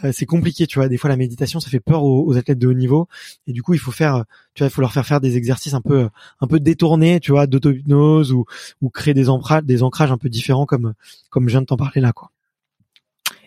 euh, 0.05 0.13
c'est 0.13 0.27
compliqué 0.27 0.67
tu 0.67 0.79
vois. 0.79 0.89
Des 0.89 0.97
fois 0.97 1.11
la 1.11 1.17
méditation 1.17 1.61
ça 1.61 1.71
fait 1.71 1.81
peur 1.81 2.05
aux, 2.05 2.37
athlètes 2.37 2.59
de 2.59 2.69
haut 2.69 2.75
niveau. 2.75 3.09
Et 3.47 3.53
du 3.53 3.63
coup 3.63 3.75
il 3.75 3.81
faut 3.81 3.93
faire 3.93 4.25
tu 4.55 4.63
vois 4.63 4.69
il 4.69 4.73
faut 4.73 4.81
leur 4.81 4.93
faire 4.93 5.07
faire 5.07 5.21
des 5.21 5.37
exercices 5.37 5.75
un 5.75 5.81
peu 5.81 6.09
un 6.41 6.47
peu 6.47 6.61
détournés 6.61 7.21
tu 7.21 7.33
vois 7.33 7.47
d'auto-hypnose 7.47 8.33
ou 8.33 8.45
ou 8.81 8.91
créer 8.91 9.15
des 9.15 9.29
ancrages 9.29 9.65
des 9.65 9.83
ancrages 9.83 10.13
un 10.13 10.19
peu 10.19 10.29
différents 10.29 10.67
comme 10.67 10.95
comme 11.31 11.49
je 11.49 11.53
viens 11.53 11.63
de 11.63 11.67
t'en 11.67 11.77
parler 11.77 12.01
là 12.01 12.13
quoi 12.13 12.31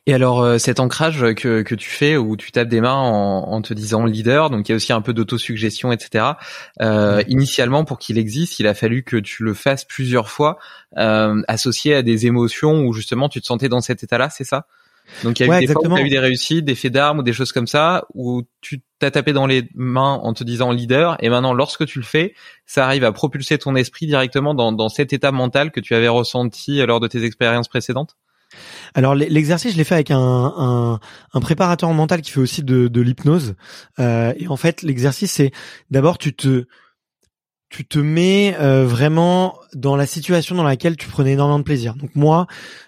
et 0.08 0.14
alors 0.16 0.42
euh, 0.42 0.58
cet 0.58 0.80
ancrage 0.80 1.34
que, 1.36 1.62
que 1.62 1.76
tu 1.76 1.90
fais 1.90 2.18
où 2.18 2.36
tu 2.36 2.52
tapes 2.52 2.68
des 2.68 2.82
mains 2.82 2.96
en, 2.96 3.52
en 3.52 3.62
te 3.62 3.74
disant 3.74 4.04
leader, 4.06 4.50
donc 4.50 4.68
il 4.68 4.72
y 4.72 4.74
a 4.74 4.76
aussi 4.76 4.94
un 4.94 5.02
peu 5.02 5.14
d'autosuggestion, 5.14 5.92
etc. 5.92 6.26
Euh, 6.82 7.24
initialement, 7.28 7.86
pour 7.86 8.00
qu'il 8.00 8.18
existe, 8.18 8.60
il 8.60 8.66
a 8.66 8.74
fallu 8.74 9.04
que 9.04 9.18
tu 9.18 9.44
le 9.44 9.54
fasses 9.54 9.86
plusieurs 9.86 10.30
fois, 10.30 10.58
euh, 10.98 11.42
associé 11.48 11.94
à 11.94 12.02
des 12.02 12.26
émotions 12.26 12.84
où 12.84 12.94
justement 12.94 13.30
tu 13.30 13.42
te 13.42 13.46
sentais 13.46 13.70
dans 13.70 13.82
cet 13.82 14.04
état-là, 14.04 14.32
c'est 14.32 14.44
ça? 14.44 14.66
Donc 15.24 15.40
il 15.40 15.46
y 15.46 15.52
a 15.52 15.58
eu 15.58 15.68
des 15.68 15.74
fois 15.74 15.84
où 15.84 15.96
tu 15.96 16.02
as 16.02 16.06
eu 16.06 16.10
des 16.10 16.20
réussites, 16.20 16.66
des 16.66 16.76
faits 16.76 16.94
d'armes 16.94 17.20
ou 17.20 17.24
des 17.24 17.34
choses 17.34 17.52
comme 17.52 17.68
ça 17.68 18.06
où 18.14 18.44
tu 18.62 18.82
t'as 18.98 19.12
tapé 19.12 19.34
dans 19.34 19.46
les 19.46 19.68
mains 19.76 20.20
en 20.24 20.34
te 20.34 20.44
disant 20.44 20.72
leader 20.72 21.18
et 21.20 21.30
maintenant 21.30 21.54
lorsque 21.54 21.86
tu 21.86 22.00
le 22.00 22.06
fais, 22.06 22.34
ça 22.66 22.86
arrive 22.86 23.04
à 23.04 23.12
propulser 23.12 23.58
ton 23.58 23.76
esprit 23.76 24.06
directement 24.08 24.54
dans, 24.54 24.72
dans 24.72 24.90
cet 24.90 25.12
état 25.12 25.32
mental 25.32 25.72
que 25.72 25.80
tu 25.80 25.96
avais 25.96 26.08
ressenti 26.08 26.84
lors 26.86 27.00
de 27.00 27.08
tes 27.08 27.24
expériences 27.24 27.68
précédentes? 27.68 28.16
Alors 28.94 29.16
l'exercice, 29.16 29.74
je 29.74 29.78
l'ai 29.78 29.84
fait 29.84 29.96
avec 29.96 30.12
un, 30.12 30.18
un, 30.20 31.00
un, 31.34 31.40
préparateur 31.40 31.92
mental 31.94 32.22
qui 32.22 32.32
fait 32.32 32.40
aussi 32.40 32.64
de, 32.64 32.88
de 32.88 33.02
l'hypnose. 33.02 33.56
Euh, 34.00 34.34
et 34.38 34.48
en 34.48 34.58
fait, 34.58 34.82
l'exercice, 34.82 35.32
c'est 35.32 35.52
d'abord 35.90 36.18
tu 36.18 36.34
te 36.34 36.66
tu 37.72 37.86
te 37.86 38.00
mets 38.00 38.54
euh, 38.60 38.86
vraiment 38.86 39.58
dans 39.74 39.96
la 39.96 40.06
situation 40.06 40.56
dans 40.56 40.64
laquelle 40.66 40.98
tu 40.98 41.08
prenais 41.08 41.32
énormément 41.32 41.58
de 41.58 41.64
plaisir. 41.64 41.96
Donc 41.96 42.14
moi, 42.16 42.46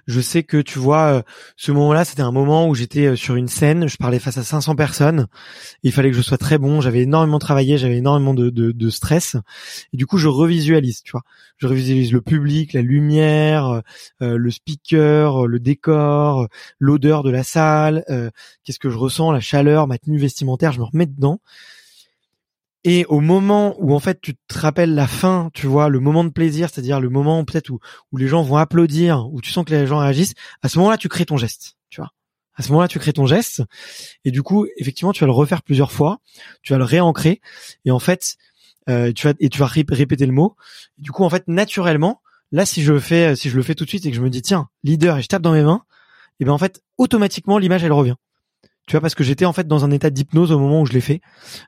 je 0.07 0.19
sais 0.19 0.43
que 0.43 0.57
tu 0.57 0.77
vois, 0.77 1.19
euh, 1.19 1.21
ce 1.55 1.71
moment-là, 1.71 2.03
c'était 2.03 2.21
un 2.21 2.33
moment 2.33 2.67
où 2.67 2.75
j'étais 2.75 3.05
euh, 3.05 3.15
sur 3.15 3.35
une 3.35 3.47
scène, 3.47 3.87
je 3.87 3.95
parlais 3.95 4.19
face 4.19 4.37
à 4.37 4.43
500 4.43 4.75
personnes, 4.75 5.27
il 5.83 5.93
fallait 5.93 6.11
que 6.11 6.17
je 6.17 6.21
sois 6.21 6.37
très 6.37 6.57
bon, 6.57 6.81
j'avais 6.81 7.03
énormément 7.03 7.39
travaillé, 7.39 7.77
j'avais 7.77 7.95
énormément 7.95 8.33
de, 8.33 8.49
de, 8.49 8.73
de, 8.73 8.89
stress, 8.89 9.37
et 9.93 9.97
du 9.97 10.05
coup, 10.05 10.17
je 10.17 10.27
revisualise, 10.27 11.01
tu 11.01 11.13
vois, 11.13 11.23
je 11.59 11.67
revisualise 11.67 12.11
le 12.11 12.19
public, 12.19 12.73
la 12.73 12.81
lumière, 12.81 13.81
le 14.19 14.51
speaker, 14.51 15.47
le 15.47 15.59
décor, 15.59 16.49
l'odeur 16.79 17.23
de 17.23 17.29
la 17.29 17.43
salle, 17.43 18.03
qu'est-ce 18.65 18.79
que 18.79 18.89
je 18.89 18.97
ressens, 18.97 19.31
la 19.31 19.39
chaleur, 19.39 19.87
ma 19.87 19.97
tenue 19.97 20.17
vestimentaire, 20.17 20.73
je 20.73 20.79
me 20.79 20.85
remets 20.85 21.05
dedans. 21.05 21.39
Et 22.85 23.05
au 23.05 23.21
moment 23.21 23.75
où 23.79 23.93
en 23.93 23.99
fait 23.99 24.19
tu 24.21 24.35
te 24.35 24.59
rappelles 24.59 24.93
la 24.93 25.07
fin, 25.07 25.49
tu 25.53 25.67
vois, 25.67 25.87
le 25.87 25.99
moment 25.99 26.23
de 26.23 26.29
plaisir, 26.29 26.69
c'est-à-dire 26.69 26.99
le 26.99 27.09
moment 27.09 27.43
peut-être 27.45 27.69
où, 27.69 27.79
où 28.11 28.17
les 28.17 28.27
gens 28.27 28.43
vont 28.43 28.57
applaudir, 28.57 29.27
où 29.31 29.41
tu 29.41 29.51
sens 29.51 29.63
que 29.65 29.73
les 29.73 29.87
gens 29.87 29.99
réagissent, 29.99 30.33
à 30.61 30.69
ce 30.69 30.77
moment-là 30.79 30.97
tu 30.97 31.07
crées 31.07 31.25
ton 31.25 31.37
geste, 31.37 31.77
tu 31.89 32.01
vois. 32.01 32.11
À 32.55 32.61
ce 32.61 32.69
moment-là 32.69 32.89
tu 32.89 32.99
crées 32.99 33.13
ton 33.13 33.25
geste 33.25 33.63
et 34.25 34.31
du 34.31 34.43
coup 34.43 34.67
effectivement 34.77 35.13
tu 35.13 35.21
vas 35.21 35.27
le 35.27 35.31
refaire 35.31 35.61
plusieurs 35.61 35.91
fois, 35.93 36.19
tu 36.61 36.73
vas 36.73 36.77
le 36.77 36.83
réancrer 36.83 37.39
et 37.85 37.91
en 37.91 37.99
fait 37.99 38.35
euh, 38.89 39.13
tu 39.13 39.27
vas 39.27 39.33
et 39.39 39.47
tu 39.47 39.59
vas 39.59 39.65
répéter 39.65 40.25
le 40.25 40.33
mot. 40.33 40.55
du 40.97 41.11
coup 41.11 41.23
en 41.23 41.29
fait 41.29 41.47
naturellement, 41.47 42.21
là 42.51 42.65
si 42.65 42.83
je 42.83 42.99
fais 42.99 43.35
si 43.37 43.49
je 43.49 43.55
le 43.55 43.63
fais 43.63 43.75
tout 43.75 43.85
de 43.85 43.89
suite 43.89 44.05
et 44.05 44.11
que 44.11 44.17
je 44.17 44.21
me 44.21 44.29
dis 44.29 44.41
tiens 44.41 44.67
leader 44.83 45.17
et 45.17 45.21
je 45.21 45.27
tape 45.27 45.41
dans 45.41 45.53
mes 45.53 45.63
mains, 45.63 45.83
et 46.41 46.45
ben 46.45 46.51
en 46.51 46.57
fait 46.57 46.81
automatiquement 46.97 47.57
l'image 47.57 47.83
elle 47.85 47.93
revient 47.93 48.15
tu 48.85 48.91
vois 48.91 49.01
parce 49.01 49.15
que 49.15 49.23
j'étais 49.23 49.45
en 49.45 49.53
fait 49.53 49.67
dans 49.67 49.85
un 49.85 49.91
état 49.91 50.09
d'hypnose 50.09 50.51
au 50.51 50.59
moment 50.59 50.81
où 50.81 50.85
je 50.85 50.93
l'ai 50.93 51.01
fait. 51.01 51.21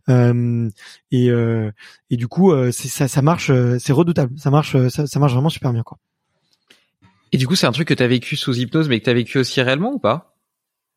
Euh, 0.09 0.69
et 1.11 1.29
euh, 1.29 1.71
et 2.09 2.17
du 2.17 2.27
coup 2.27 2.51
euh, 2.51 2.71
ça 2.71 3.07
ça 3.07 3.21
marche 3.21 3.51
c'est 3.79 3.93
redoutable. 3.93 4.37
Ça 4.37 4.49
marche 4.49 4.75
ça, 4.89 5.07
ça, 5.07 5.19
marche 5.19 5.33
vraiment 5.33 5.49
super 5.49 5.71
bien 5.71 5.83
quoi. 5.83 5.97
Et 7.31 7.37
du 7.37 7.47
coup 7.47 7.55
c'est 7.55 7.67
un 7.67 7.71
truc 7.71 7.87
que 7.87 7.93
tu 7.93 8.03
as 8.03 8.07
vécu 8.07 8.35
sous 8.35 8.57
hypnose 8.57 8.89
mais 8.89 8.99
que 8.99 9.05
tu 9.05 9.09
as 9.09 9.13
vécu 9.13 9.37
aussi 9.37 9.61
réellement 9.61 9.93
ou 9.93 9.99
pas? 9.99 10.34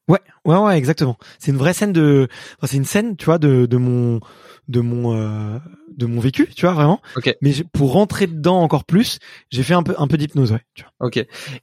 Ouais 0.09 0.21
ouais 0.45 0.57
ouais 0.57 0.79
exactement 0.79 1.19
c'est 1.39 1.51
une 1.51 1.59
vraie 1.59 1.73
scène 1.73 1.93
de 1.93 2.29
enfin, 2.59 2.67
c'est 2.67 2.77
une 2.77 2.85
scène 2.85 3.17
tu 3.17 3.27
vois 3.27 3.39
de 3.39 3.67
de 3.67 3.77
mon 3.77 4.21
de 4.69 4.81
mon 4.81 5.17
euh, 5.17 5.59
de 5.99 6.07
mon 6.07 6.21
vécu, 6.21 6.49
tu 6.55 6.65
vois 6.65 6.75
vraiment. 6.75 7.03
Ok. 7.17 7.35
Mais 7.43 7.53
pour 7.73 7.93
rentrer 7.93 8.29
dedans 8.29 8.61
encore 8.61 8.85
plus, 8.85 9.19
j'ai 9.51 9.65
fait 9.65 9.75
un 9.75 9.83
peu 9.83 9.95
un 9.99 10.07
peu 10.07 10.17
d'hypnose, 10.17 10.53
ouais. 10.53 10.63
Tu 10.75 10.85
vois. 10.85 11.09
Ok. 11.09 11.17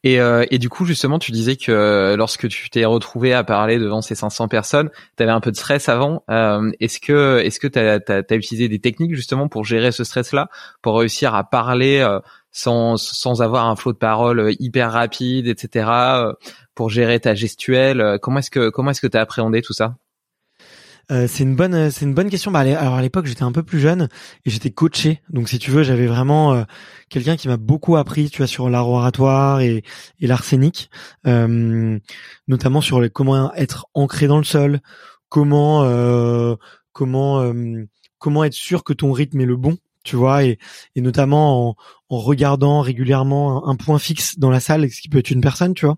Et 0.03 0.19
euh, 0.19 0.45
et 0.51 0.59
du 0.59 0.69
coup 0.69 0.85
justement, 0.85 1.17
tu 1.17 1.31
disais 1.31 1.55
que 1.55 1.71
euh, 1.71 2.17
lorsque 2.17 2.47
tu 2.49 2.69
t'es 2.69 2.83
retrouvé 2.85 3.33
à 3.33 3.43
parler 3.43 3.79
devant 3.79 4.01
ces 4.01 4.13
500 4.13 4.49
personnes, 4.49 4.89
tu 5.17 5.23
avais 5.23 5.31
un 5.31 5.39
peu 5.39 5.51
de 5.51 5.55
stress 5.55 5.87
avant. 5.87 6.23
Euh, 6.29 6.69
est-ce 6.81 6.99
que 6.99 7.39
est-ce 7.39 7.59
que 7.59 7.67
t'as 7.67 7.99
as, 8.07 8.35
utilisé 8.35 8.67
des 8.67 8.79
techniques 8.79 9.15
justement 9.15 9.47
pour 9.47 9.63
gérer 9.63 9.93
ce 9.93 10.03
stress-là, 10.03 10.49
pour 10.81 10.99
réussir 10.99 11.33
à 11.33 11.45
parler 11.45 11.99
euh, 11.99 12.19
sans 12.55 12.95
sans 12.97 13.41
avoir 13.41 13.67
un 13.67 13.75
flot 13.75 13.91
de 13.91 13.97
parole 13.97 14.55
hyper 14.59 14.93
rapide, 14.93 15.47
etc. 15.47 15.89
pour 16.73 16.89
gérer 16.89 17.19
ta 17.19 17.35
gestuelle. 17.35 18.17
Comment 18.21 18.39
est-ce 18.39 18.49
que 18.49 18.69
comment 18.69 18.91
est-ce 18.91 19.01
que 19.01 19.07
t'as 19.07 19.21
appréhendé 19.21 19.61
tout 19.61 19.73
ça? 19.73 19.97
Euh, 21.11 21.27
c'est 21.27 21.43
une 21.43 21.55
bonne, 21.55 21.91
c'est 21.91 22.05
une 22.05 22.13
bonne 22.13 22.29
question. 22.29 22.51
Bah, 22.51 22.61
alors 22.61 22.95
à 22.95 23.01
l'époque, 23.01 23.25
j'étais 23.25 23.43
un 23.43 23.51
peu 23.51 23.61
plus 23.61 23.79
jeune 23.79 24.07
et 24.45 24.49
j'étais 24.49 24.71
coaché. 24.71 25.21
Donc 25.29 25.49
si 25.49 25.59
tu 25.59 25.69
veux, 25.69 25.83
j'avais 25.83 26.07
vraiment 26.07 26.53
euh, 26.53 26.63
quelqu'un 27.09 27.35
qui 27.35 27.47
m'a 27.47 27.57
beaucoup 27.57 27.97
appris, 27.97 28.29
tu 28.29 28.37
vois, 28.37 28.47
sur 28.47 28.69
l'art 28.69 28.89
oratoire 28.89 29.59
et, 29.61 29.83
et 30.19 30.27
l'arsenic, 30.27 30.89
euh, 31.27 31.99
notamment 32.47 32.81
sur 32.81 33.01
comment 33.11 33.53
être 33.53 33.85
ancré 33.93 34.27
dans 34.27 34.37
le 34.37 34.45
sol, 34.45 34.79
comment, 35.29 35.83
euh, 35.83 36.55
comment, 36.93 37.53
comment 38.17 38.43
être 38.43 38.53
sûr 38.53 38.83
que 38.83 38.93
ton 38.93 39.11
rythme 39.11 39.41
est 39.41 39.45
le 39.45 39.57
bon 39.57 39.77
tu 40.05 40.15
vois, 40.15 40.45
et, 40.45 40.57
et 40.95 41.01
notamment 41.01 41.69
en, 41.69 41.75
en, 42.09 42.19
regardant 42.19 42.79
régulièrement 42.79 43.67
un, 43.67 43.75
point 43.75 43.99
fixe 43.99 44.39
dans 44.39 44.49
la 44.49 44.61
salle, 44.61 44.89
ce 44.89 45.01
qui 45.01 45.09
peut 45.09 45.17
être 45.17 45.31
une 45.31 45.41
personne, 45.41 45.73
tu 45.73 45.85
vois. 45.85 45.97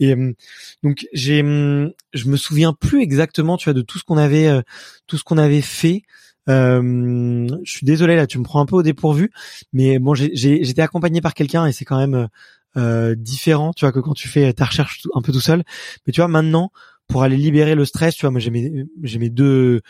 Et 0.00 0.14
euh, 0.14 0.34
donc 0.82 1.06
j'ai, 1.12 1.42
hum, 1.42 1.92
je 2.12 2.28
me 2.28 2.36
souviens 2.36 2.72
plus 2.72 3.02
exactement, 3.02 3.56
tu 3.56 3.64
vois, 3.64 3.74
de 3.74 3.82
tout 3.82 3.98
ce 3.98 4.04
qu'on 4.04 4.16
avait, 4.16 4.48
euh, 4.48 4.62
tout 5.06 5.16
ce 5.16 5.24
qu'on 5.24 5.38
avait 5.38 5.60
fait. 5.60 6.02
Euh, 6.48 7.46
je 7.62 7.70
suis 7.70 7.86
désolé 7.86 8.16
là, 8.16 8.26
tu 8.26 8.38
me 8.38 8.44
prends 8.44 8.60
un 8.60 8.66
peu 8.66 8.74
au 8.76 8.82
dépourvu, 8.82 9.30
mais 9.72 10.00
bon, 10.00 10.14
j'étais 10.14 10.82
accompagné 10.82 11.20
par 11.20 11.34
quelqu'un 11.34 11.66
et 11.66 11.72
c'est 11.72 11.84
quand 11.84 11.98
même 11.98 12.28
euh, 12.76 13.14
différent, 13.16 13.72
tu 13.74 13.84
vois, 13.84 13.92
que 13.92 14.00
quand 14.00 14.14
tu 14.14 14.28
fais 14.28 14.52
ta 14.54 14.64
recherche 14.64 15.02
un 15.14 15.20
peu 15.20 15.32
tout 15.32 15.40
seul. 15.40 15.62
Mais 16.06 16.12
tu 16.12 16.20
vois, 16.20 16.28
maintenant, 16.28 16.72
pour 17.06 17.22
aller 17.22 17.36
libérer 17.36 17.74
le 17.74 17.84
stress, 17.84 18.14
tu 18.14 18.22
vois, 18.22 18.30
moi 18.30 18.40
j'ai 18.40 18.50
mes, 18.50 18.86
j'ai 19.02 19.18
mes 19.18 19.30
deux 19.30 19.82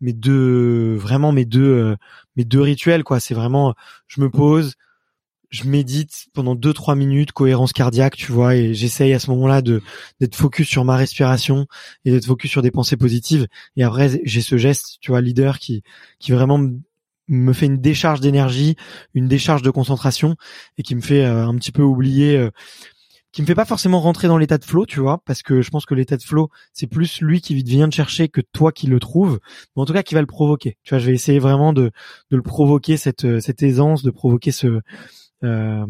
mes 0.00 0.12
deux 0.12 0.94
vraiment 0.96 1.32
mes 1.32 1.44
deux 1.44 1.62
euh, 1.62 1.96
mes 2.36 2.44
deux 2.44 2.60
rituels 2.60 3.04
quoi. 3.04 3.20
C'est 3.20 3.34
vraiment 3.34 3.74
je 4.08 4.20
me 4.20 4.30
pose 4.30 4.74
je 5.50 5.64
médite 5.64 6.26
pendant 6.34 6.54
deux 6.54 6.72
trois 6.72 6.96
minutes 6.96 7.32
cohérence 7.32 7.72
cardiaque 7.72 8.16
tu 8.16 8.32
vois 8.32 8.56
et 8.56 8.74
j'essaye 8.74 9.12
à 9.12 9.18
ce 9.18 9.30
moment-là 9.30 9.62
de 9.62 9.82
d'être 10.20 10.34
focus 10.34 10.68
sur 10.68 10.84
ma 10.84 10.96
respiration 10.96 11.66
et 12.04 12.10
d'être 12.10 12.26
focus 12.26 12.50
sur 12.50 12.62
des 12.62 12.70
pensées 12.70 12.96
positives. 12.96 13.46
Et 13.76 13.84
après 13.84 14.20
j'ai 14.24 14.40
ce 14.40 14.56
geste 14.56 14.98
tu 15.00 15.10
vois 15.12 15.20
leader 15.20 15.58
qui 15.58 15.82
qui 16.18 16.32
vraiment 16.32 16.60
me 17.28 17.52
fait 17.52 17.66
une 17.66 17.78
décharge 17.78 18.20
d'énergie 18.20 18.76
une 19.14 19.28
décharge 19.28 19.62
de 19.62 19.70
concentration 19.70 20.36
et 20.78 20.82
qui 20.82 20.94
me 20.94 21.00
fait 21.00 21.24
euh, 21.24 21.46
un 21.46 21.54
petit 21.56 21.72
peu 21.72 21.82
oublier 21.82 22.36
euh, 22.36 22.50
qui 23.36 23.42
me 23.42 23.46
fait 23.46 23.54
pas 23.54 23.66
forcément 23.66 24.00
rentrer 24.00 24.28
dans 24.28 24.38
l'état 24.38 24.56
de 24.56 24.64
flow, 24.64 24.86
tu 24.86 24.98
vois, 24.98 25.20
parce 25.26 25.42
que 25.42 25.60
je 25.60 25.68
pense 25.68 25.84
que 25.84 25.94
l'état 25.94 26.16
de 26.16 26.22
flow, 26.22 26.48
c'est 26.72 26.86
plus 26.86 27.20
lui 27.20 27.42
qui 27.42 27.54
vient 27.62 27.86
de 27.86 27.92
chercher 27.92 28.30
que 28.30 28.40
toi 28.40 28.72
qui 28.72 28.86
le 28.86 28.98
trouve, 28.98 29.40
mais 29.76 29.82
en 29.82 29.84
tout 29.84 29.92
cas 29.92 30.02
qui 30.02 30.14
va 30.14 30.22
le 30.22 30.26
provoquer. 30.26 30.78
Tu 30.84 30.94
vois, 30.94 31.00
je 31.00 31.04
vais 31.04 31.12
essayer 31.12 31.38
vraiment 31.38 31.74
de, 31.74 31.90
le 32.30 32.40
provoquer 32.40 32.96
cette, 32.96 33.40
cette 33.40 33.62
aisance, 33.62 34.02
de 34.02 34.10
provoquer 34.10 34.52
ce, 34.52 34.80
euh, 35.44 35.84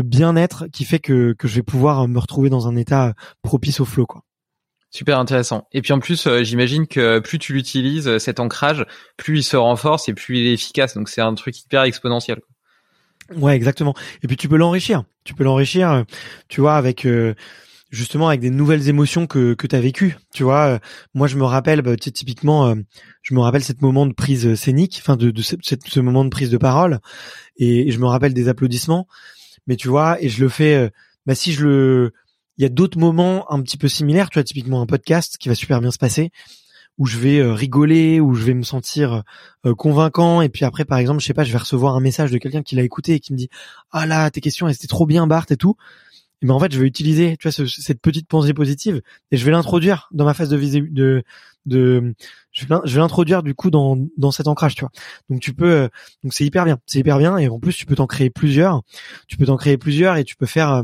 bien-être 0.00 0.66
qui 0.66 0.84
fait 0.84 0.98
que, 0.98 1.36
je 1.40 1.54
vais 1.54 1.62
pouvoir 1.62 2.08
me 2.08 2.18
retrouver 2.18 2.50
dans 2.50 2.66
un 2.66 2.74
état 2.74 3.14
propice 3.42 3.78
au 3.78 3.84
flow, 3.84 4.04
quoi. 4.04 4.24
Super 4.90 5.20
intéressant. 5.20 5.68
Et 5.70 5.80
puis 5.80 5.92
en 5.92 6.00
plus, 6.00 6.26
euh, 6.26 6.42
j'imagine 6.42 6.88
que 6.88 7.20
plus 7.20 7.38
tu 7.38 7.52
l'utilises, 7.52 8.08
euh, 8.08 8.18
cet 8.18 8.40
ancrage, 8.40 8.84
plus 9.16 9.38
il 9.38 9.42
se 9.44 9.56
renforce 9.56 10.08
et 10.08 10.14
plus 10.14 10.40
il 10.40 10.46
est 10.48 10.54
efficace. 10.54 10.94
Donc 10.94 11.08
c'est 11.08 11.20
un 11.20 11.34
truc 11.34 11.56
hyper 11.60 11.84
exponentiel. 11.84 12.40
Ouais, 13.36 13.54
exactement. 13.54 13.94
Et 14.22 14.26
puis 14.26 14.36
tu 14.36 14.48
peux 14.48 14.56
l'enrichir. 14.56 15.04
Tu 15.24 15.34
peux 15.34 15.44
l'enrichir, 15.44 15.90
euh, 15.90 16.02
tu 16.48 16.60
vois, 16.60 16.76
avec 16.76 17.06
justement 17.90 18.28
avec 18.28 18.40
des 18.40 18.50
nouvelles 18.50 18.88
émotions 18.88 19.26
que 19.26 19.54
que 19.54 19.66
tu 19.66 19.76
as 19.76 19.80
vécues. 19.80 20.16
Tu 20.32 20.42
vois, 20.42 20.78
moi 21.14 21.26
je 21.26 21.36
me 21.36 21.44
rappelle 21.44 21.82
bah, 21.82 21.96
typiquement, 21.96 22.74
je 23.22 23.34
me 23.34 23.40
rappelle 23.40 23.62
cette 23.62 23.82
moment 23.82 24.06
de 24.06 24.12
prise 24.12 24.54
scénique, 24.54 24.98
enfin 25.00 25.16
de, 25.16 25.30
de 25.30 25.42
ce, 25.42 25.56
ce, 25.62 26.00
moment 26.00 26.24
de 26.24 26.30
prise 26.30 26.50
de 26.50 26.58
parole, 26.58 27.00
et, 27.56 27.90
je 27.90 27.98
me 27.98 28.06
rappelle 28.06 28.34
des 28.34 28.48
applaudissements. 28.48 29.06
Mais 29.66 29.76
tu 29.76 29.88
vois, 29.88 30.22
et 30.22 30.28
je 30.28 30.42
le 30.42 30.48
fais. 30.48 30.90
bah 31.26 31.34
si 31.34 31.52
je 31.52 31.64
le 31.66 32.12
il 32.58 32.62
y 32.62 32.66
a 32.66 32.68
d'autres 32.68 32.98
moments 32.98 33.50
un 33.52 33.62
petit 33.62 33.78
peu 33.78 33.88
similaires, 33.88 34.30
tu 34.30 34.38
vois, 34.38 34.44
typiquement 34.44 34.82
un 34.82 34.86
podcast 34.86 35.36
qui 35.38 35.48
va 35.48 35.54
super 35.54 35.80
bien 35.80 35.92
se 35.92 35.98
passer, 35.98 36.32
où 36.98 37.06
je 37.06 37.18
vais 37.18 37.38
euh, 37.38 37.52
rigoler, 37.52 38.20
où 38.20 38.34
je 38.34 38.44
vais 38.44 38.54
me 38.54 38.62
sentir 38.62 39.22
euh, 39.64 39.74
convaincant, 39.74 40.42
et 40.42 40.48
puis 40.48 40.64
après, 40.64 40.84
par 40.84 40.98
exemple, 40.98 41.20
je 41.20 41.26
sais 41.26 41.34
pas, 41.34 41.44
je 41.44 41.52
vais 41.52 41.58
recevoir 41.58 41.94
un 41.96 42.00
message 42.00 42.30
de 42.30 42.38
quelqu'un 42.38 42.62
qui 42.62 42.76
l'a 42.76 42.82
écouté 42.82 43.14
et 43.14 43.20
qui 43.20 43.32
me 43.32 43.38
dit 43.38 43.48
ah 43.92 44.06
là, 44.06 44.30
tes 44.30 44.40
questions, 44.40 44.68
étaient 44.68 44.86
trop 44.86 45.06
bien, 45.06 45.26
Bart 45.26 45.46
et 45.50 45.56
tout. 45.56 45.76
Et 46.40 46.46
ben 46.46 46.54
en 46.54 46.60
fait, 46.60 46.72
je 46.72 46.78
vais 46.78 46.86
utiliser, 46.86 47.36
tu 47.36 47.48
vois, 47.48 47.66
cette 47.66 48.00
petite 48.00 48.28
pensée 48.28 48.54
positive 48.54 49.02
et 49.32 49.36
je 49.36 49.44
vais 49.44 49.50
l'introduire 49.50 50.08
dans 50.12 50.24
ma 50.24 50.34
phase 50.34 50.48
de 50.48 50.56
visée 50.56 50.82
de 50.82 51.24
de 51.66 52.14
je 52.52 52.66
vais, 52.66 52.98
l'introduire 52.98 53.42
du 53.42 53.54
coup 53.54 53.70
dans 53.70 53.98
dans 54.16 54.30
cet 54.30 54.46
ancrage, 54.46 54.74
tu 54.74 54.82
vois. 54.82 54.90
Donc 55.30 55.40
tu 55.40 55.52
peux 55.52 55.70
euh, 55.70 55.88
donc 56.22 56.32
c'est 56.32 56.44
hyper 56.44 56.64
bien, 56.64 56.78
c'est 56.86 57.00
hyper 57.00 57.18
bien 57.18 57.38
et 57.38 57.48
en 57.48 57.58
plus 57.58 57.74
tu 57.74 57.86
peux 57.86 57.96
t'en 57.96 58.06
créer 58.06 58.30
plusieurs. 58.30 58.82
Tu 59.26 59.36
peux 59.36 59.46
t'en 59.46 59.56
créer 59.56 59.78
plusieurs 59.78 60.16
et 60.16 60.24
tu 60.24 60.36
peux 60.36 60.46
faire 60.46 60.82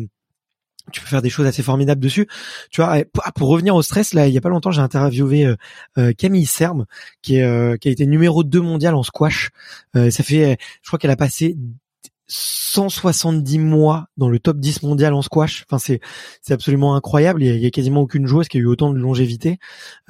tu 0.93 1.01
peux 1.01 1.07
faire 1.07 1.23
des 1.23 1.31
choses 1.31 1.47
assez 1.47 1.63
formidables 1.63 2.01
dessus. 2.01 2.29
Tu 2.71 2.81
vois, 2.81 2.99
ah, 3.25 3.33
pour 3.33 3.49
revenir 3.49 3.75
au 3.75 3.83
stress, 3.83 4.15
là, 4.15 4.27
il 4.27 4.35
y 4.35 4.39
a 4.39 4.41
pas 4.41 4.49
longtemps, 4.49 4.71
j'ai 4.71 4.81
interviewé 4.81 5.47
euh, 5.47 5.57
euh, 5.99 6.13
Camille 6.13 6.47
Serme, 6.47 6.87
euh, 7.31 7.77
qui 7.77 7.89
a 7.89 7.91
été 7.91 8.07
numéro 8.07 8.45
2 8.45 8.61
mondial 8.61 8.95
en 8.95 9.03
squash. 9.03 9.51
ça 9.95 10.23
fait, 10.23 10.59
je 10.83 10.87
crois 10.89 10.99
qu'elle 10.99 11.11
a 11.11 11.17
passé 11.17 11.57
170 12.27 13.59
mois 13.59 14.07
dans 14.17 14.29
le 14.29 14.39
top 14.39 14.59
10 14.59 14.83
mondial 14.83 15.13
en 15.13 15.23
squash. 15.23 15.65
Enfin, 15.69 15.79
c'est 15.79 16.01
c'est 16.41 16.55
absolument 16.55 16.97
incroyable. 16.97 17.43
Il 17.43 17.61
y, 17.61 17.67
a, 17.67 17.71
quasiment 17.71 18.01
aucune 18.01 18.27
joueuse 18.27 18.49
qui 18.49 18.57
a 18.57 18.61
eu 18.61 18.67
autant 18.67 18.93
de 18.93 18.99
longévité. 18.99 19.59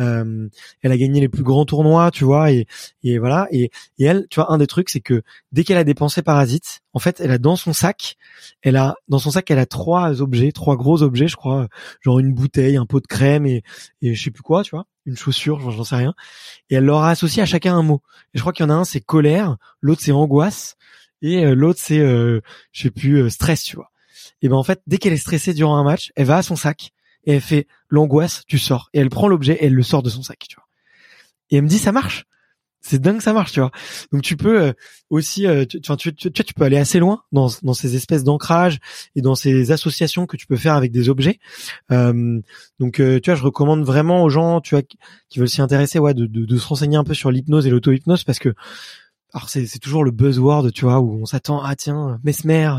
Euh, 0.00 0.48
elle 0.82 0.92
a 0.92 0.96
gagné 0.96 1.20
les 1.20 1.28
plus 1.28 1.42
grands 1.42 1.64
tournois, 1.64 2.10
tu 2.10 2.24
vois, 2.24 2.52
et 2.52 2.66
et 3.02 3.18
voilà. 3.18 3.48
Et, 3.50 3.70
et 3.98 4.04
elle, 4.04 4.26
tu 4.30 4.36
vois, 4.36 4.52
un 4.52 4.58
des 4.58 4.66
trucs, 4.66 4.90
c'est 4.90 5.00
que 5.00 5.22
dès 5.52 5.64
qu'elle 5.64 5.76
a 5.76 5.84
dépensé 5.84 6.22
Parasite, 6.22 6.82
en 6.92 7.00
fait, 7.00 7.20
elle 7.20 7.32
a 7.32 7.38
dans 7.38 7.56
son 7.56 7.72
sac, 7.72 8.16
elle 8.62 8.76
a 8.76 8.94
dans 9.08 9.18
son 9.18 9.30
sac, 9.32 9.50
elle 9.50 9.58
a 9.58 9.66
trois 9.66 10.22
objets, 10.22 10.52
trois 10.52 10.76
gros 10.76 11.02
objets, 11.02 11.28
je 11.28 11.36
crois, 11.36 11.68
genre 12.00 12.20
une 12.20 12.32
bouteille, 12.32 12.76
un 12.76 12.86
pot 12.86 13.00
de 13.00 13.06
crème 13.06 13.46
et 13.46 13.62
et 14.02 14.14
je 14.14 14.22
sais 14.22 14.30
plus 14.30 14.42
quoi, 14.42 14.62
tu 14.62 14.70
vois, 14.70 14.86
une 15.06 15.16
chaussure, 15.16 15.70
j'en 15.70 15.84
sais 15.84 15.96
rien. 15.96 16.14
Et 16.70 16.76
elle 16.76 16.84
leur 16.84 17.02
a 17.02 17.10
associé 17.10 17.42
à 17.42 17.46
chacun 17.46 17.76
un 17.76 17.82
mot. 17.82 18.02
Et 18.34 18.38
je 18.38 18.40
crois 18.40 18.52
qu'il 18.52 18.64
y 18.64 18.66
en 18.66 18.70
a 18.70 18.74
un, 18.74 18.84
c'est 18.84 19.00
colère, 19.00 19.56
l'autre 19.80 20.00
c'est 20.02 20.12
angoisse 20.12 20.76
et 21.22 21.44
euh, 21.44 21.54
l'autre 21.54 21.80
c'est 21.82 21.98
euh, 21.98 22.40
je 22.72 22.82
sais 22.82 22.90
plus 22.90 23.22
euh, 23.22 23.30
stress 23.30 23.62
tu 23.62 23.76
vois. 23.76 23.90
Et 24.42 24.48
ben 24.48 24.56
en 24.56 24.62
fait 24.62 24.80
dès 24.86 24.98
qu'elle 24.98 25.12
est 25.12 25.18
stressée 25.18 25.54
durant 25.54 25.76
un 25.76 25.84
match 25.84 26.12
elle 26.16 26.26
va 26.26 26.36
à 26.36 26.42
son 26.42 26.56
sac 26.56 26.92
et 27.24 27.32
elle 27.32 27.40
fait 27.40 27.66
l'angoisse 27.88 28.42
tu 28.46 28.58
sors. 28.58 28.90
Et 28.92 29.00
elle 29.00 29.10
prend 29.10 29.28
l'objet 29.28 29.54
et 29.54 29.66
elle 29.66 29.74
le 29.74 29.82
sort 29.82 30.02
de 30.02 30.10
son 30.10 30.22
sac 30.22 30.38
tu 30.48 30.56
vois. 30.56 30.66
Et 31.50 31.56
elle 31.56 31.62
me 31.62 31.68
dit 31.68 31.78
ça 31.78 31.92
marche. 31.92 32.24
C'est 32.86 33.00
dingue 33.00 33.22
ça 33.22 33.32
marche 33.32 33.52
tu 33.52 33.60
vois. 33.60 33.70
Donc 34.12 34.20
tu 34.20 34.36
peux 34.36 34.74
aussi 35.08 35.46
tu, 35.70 35.80
tu, 35.80 36.14
tu, 36.14 36.30
tu, 36.30 36.54
peux 36.54 36.64
aller 36.64 36.76
assez 36.76 36.98
loin 36.98 37.22
dans, 37.32 37.48
dans 37.62 37.72
ces 37.72 37.96
espèces 37.96 38.24
d'ancrage 38.24 38.78
et 39.16 39.22
dans 39.22 39.34
ces 39.34 39.72
associations 39.72 40.26
que 40.26 40.36
tu 40.36 40.46
peux 40.46 40.58
faire 40.58 40.74
avec 40.74 40.92
des 40.92 41.08
objets. 41.08 41.38
Donc 41.88 42.96
tu 42.96 43.20
vois 43.24 43.34
je 43.34 43.42
recommande 43.42 43.84
vraiment 43.84 44.22
aux 44.22 44.28
gens 44.28 44.60
tu 44.60 44.74
vois 44.74 44.82
qui 44.82 45.38
veulent 45.38 45.48
s'y 45.48 45.62
intéresser 45.62 45.98
ouais 45.98 46.12
de, 46.12 46.26
de, 46.26 46.44
de 46.44 46.56
se 46.58 46.66
renseigner 46.66 46.98
un 46.98 47.04
peu 47.04 47.14
sur 47.14 47.30
l'hypnose 47.30 47.66
et 47.66 47.70
l'auto-hypnose 47.70 48.24
parce 48.24 48.38
que 48.38 48.54
alors 49.34 49.48
c'est, 49.48 49.66
c'est 49.66 49.80
toujours 49.80 50.04
le 50.04 50.12
buzzword, 50.12 50.70
tu 50.72 50.84
vois, 50.84 51.00
où 51.00 51.20
on 51.20 51.26
s'attend, 51.26 51.60
ah 51.62 51.74
tiens, 51.74 52.20
Mesmer, 52.22 52.70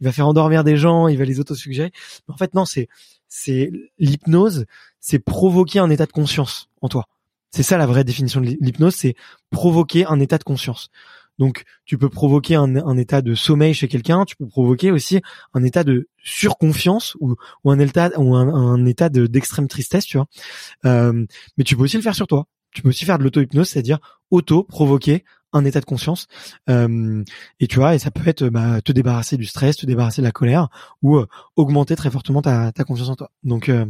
il 0.00 0.04
va 0.04 0.12
faire 0.12 0.26
endormir 0.26 0.64
des 0.64 0.76
gens, 0.76 1.06
il 1.06 1.16
va 1.16 1.24
les 1.24 1.38
autosuggérer. 1.38 1.92
Mais 2.26 2.34
en 2.34 2.36
fait, 2.36 2.54
non, 2.54 2.64
c'est, 2.64 2.88
c'est 3.28 3.70
l'hypnose, 3.98 4.66
c'est 4.98 5.20
provoquer 5.20 5.78
un 5.78 5.90
état 5.90 6.06
de 6.06 6.12
conscience 6.12 6.68
en 6.80 6.88
toi. 6.88 7.06
C'est 7.50 7.62
ça 7.62 7.76
la 7.78 7.86
vraie 7.86 8.02
définition 8.02 8.40
de 8.40 8.46
l'hypnose, 8.60 8.96
c'est 8.96 9.14
provoquer 9.50 10.04
un 10.06 10.18
état 10.18 10.38
de 10.38 10.44
conscience. 10.44 10.90
Donc, 11.38 11.62
tu 11.84 11.98
peux 11.98 12.08
provoquer 12.08 12.56
un, 12.56 12.76
un 12.76 12.96
état 12.96 13.22
de 13.22 13.34
sommeil 13.34 13.72
chez 13.72 13.86
quelqu'un, 13.86 14.24
tu 14.24 14.34
peux 14.34 14.46
provoquer 14.46 14.90
aussi 14.90 15.20
un 15.54 15.62
état 15.62 15.84
de 15.84 16.08
surconfiance 16.24 17.16
ou, 17.20 17.36
ou 17.62 17.70
un 17.70 17.78
état 17.78 18.10
ou 18.18 18.34
un, 18.34 18.84
état 18.86 19.08
de, 19.08 19.26
d'extrême 19.26 19.68
tristesse, 19.68 20.04
tu 20.04 20.16
vois. 20.16 20.26
Euh, 20.84 21.24
mais 21.56 21.64
tu 21.64 21.76
peux 21.76 21.84
aussi 21.84 21.96
le 21.96 22.02
faire 22.02 22.14
sur 22.14 22.26
toi. 22.26 22.46
Tu 22.72 22.82
peux 22.82 22.88
aussi 22.88 23.04
faire 23.04 23.18
de 23.18 23.24
l'auto-hypnose, 23.24 23.68
c'est-à-dire 23.68 23.98
auto-provoquer 24.30 25.24
un 25.52 25.64
état 25.64 25.80
de 25.80 25.84
conscience. 25.84 26.26
Euh, 26.68 27.24
et 27.60 27.66
tu 27.66 27.76
vois, 27.76 27.94
et 27.94 27.98
ça 27.98 28.10
peut 28.10 28.28
être 28.28 28.48
bah, 28.48 28.80
te 28.82 28.92
débarrasser 28.92 29.36
du 29.36 29.44
stress, 29.44 29.76
te 29.76 29.86
débarrasser 29.86 30.22
de 30.22 30.26
la 30.26 30.32
colère, 30.32 30.68
ou 31.02 31.16
euh, 31.16 31.26
augmenter 31.56 31.96
très 31.96 32.10
fortement 32.10 32.42
ta, 32.42 32.72
ta 32.72 32.84
confiance 32.84 33.08
en 33.08 33.16
toi. 33.16 33.30
Donc, 33.44 33.68
euh, 33.68 33.86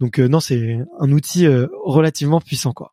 donc 0.00 0.18
non, 0.18 0.40
c'est 0.40 0.78
un 0.98 1.12
outil 1.12 1.46
relativement 1.84 2.40
puissant, 2.40 2.72
quoi. 2.72 2.92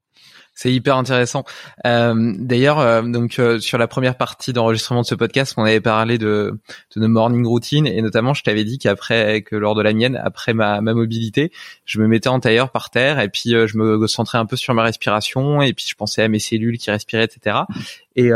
C'est 0.62 0.74
hyper 0.74 0.98
intéressant. 0.98 1.46
Euh, 1.88 2.34
D'ailleurs, 2.38 2.80
euh, 2.80 3.02
donc 3.02 3.40
euh, 3.40 3.62
sur 3.62 3.78
la 3.78 3.88
première 3.88 4.18
partie 4.18 4.52
d'enregistrement 4.52 5.04
de 5.04 5.06
ce 5.06 5.16
podcast, 5.16 5.54
on 5.56 5.64
avait 5.64 5.80
parlé 5.80 6.18
de, 6.18 6.60
de 6.98 7.00
nos 7.00 7.08
morning 7.08 7.48
routines 7.48 7.88
et 7.88 8.02
notamment, 8.02 8.34
je 8.34 8.44
t'avais 8.44 8.66
dit 8.66 8.78
qu'après, 8.78 9.42
que 9.42 9.56
lors 9.56 9.74
de 9.74 9.82
la 9.82 9.94
mienne, 9.94 10.20
après 10.22 10.54
ma, 10.54 10.82
ma 10.82 10.94
mobilité, 10.94 11.54
je 11.86 12.02
me 12.02 12.08
mettais 12.10 12.28
en 12.28 12.42
tailleur 12.42 12.72
par 12.72 12.90
terre 12.90 13.22
et 13.22 13.30
puis 13.30 13.56
euh, 13.56 13.68
je 13.68 13.78
me 13.78 14.06
centrais 14.08 14.38
un 14.38 14.46
peu 14.46 14.58
sur 14.58 14.74
ma 14.74 14.84
respiration 14.84 15.62
et 15.62 15.72
puis 15.72 15.86
je 15.88 15.96
pensais 15.96 16.24
à 16.24 16.28
mes 16.28 16.40
cellules 16.40 16.78
qui 16.78 16.92
respiraient, 16.92 17.24
etc. 17.24 17.60
Et, 18.18 18.32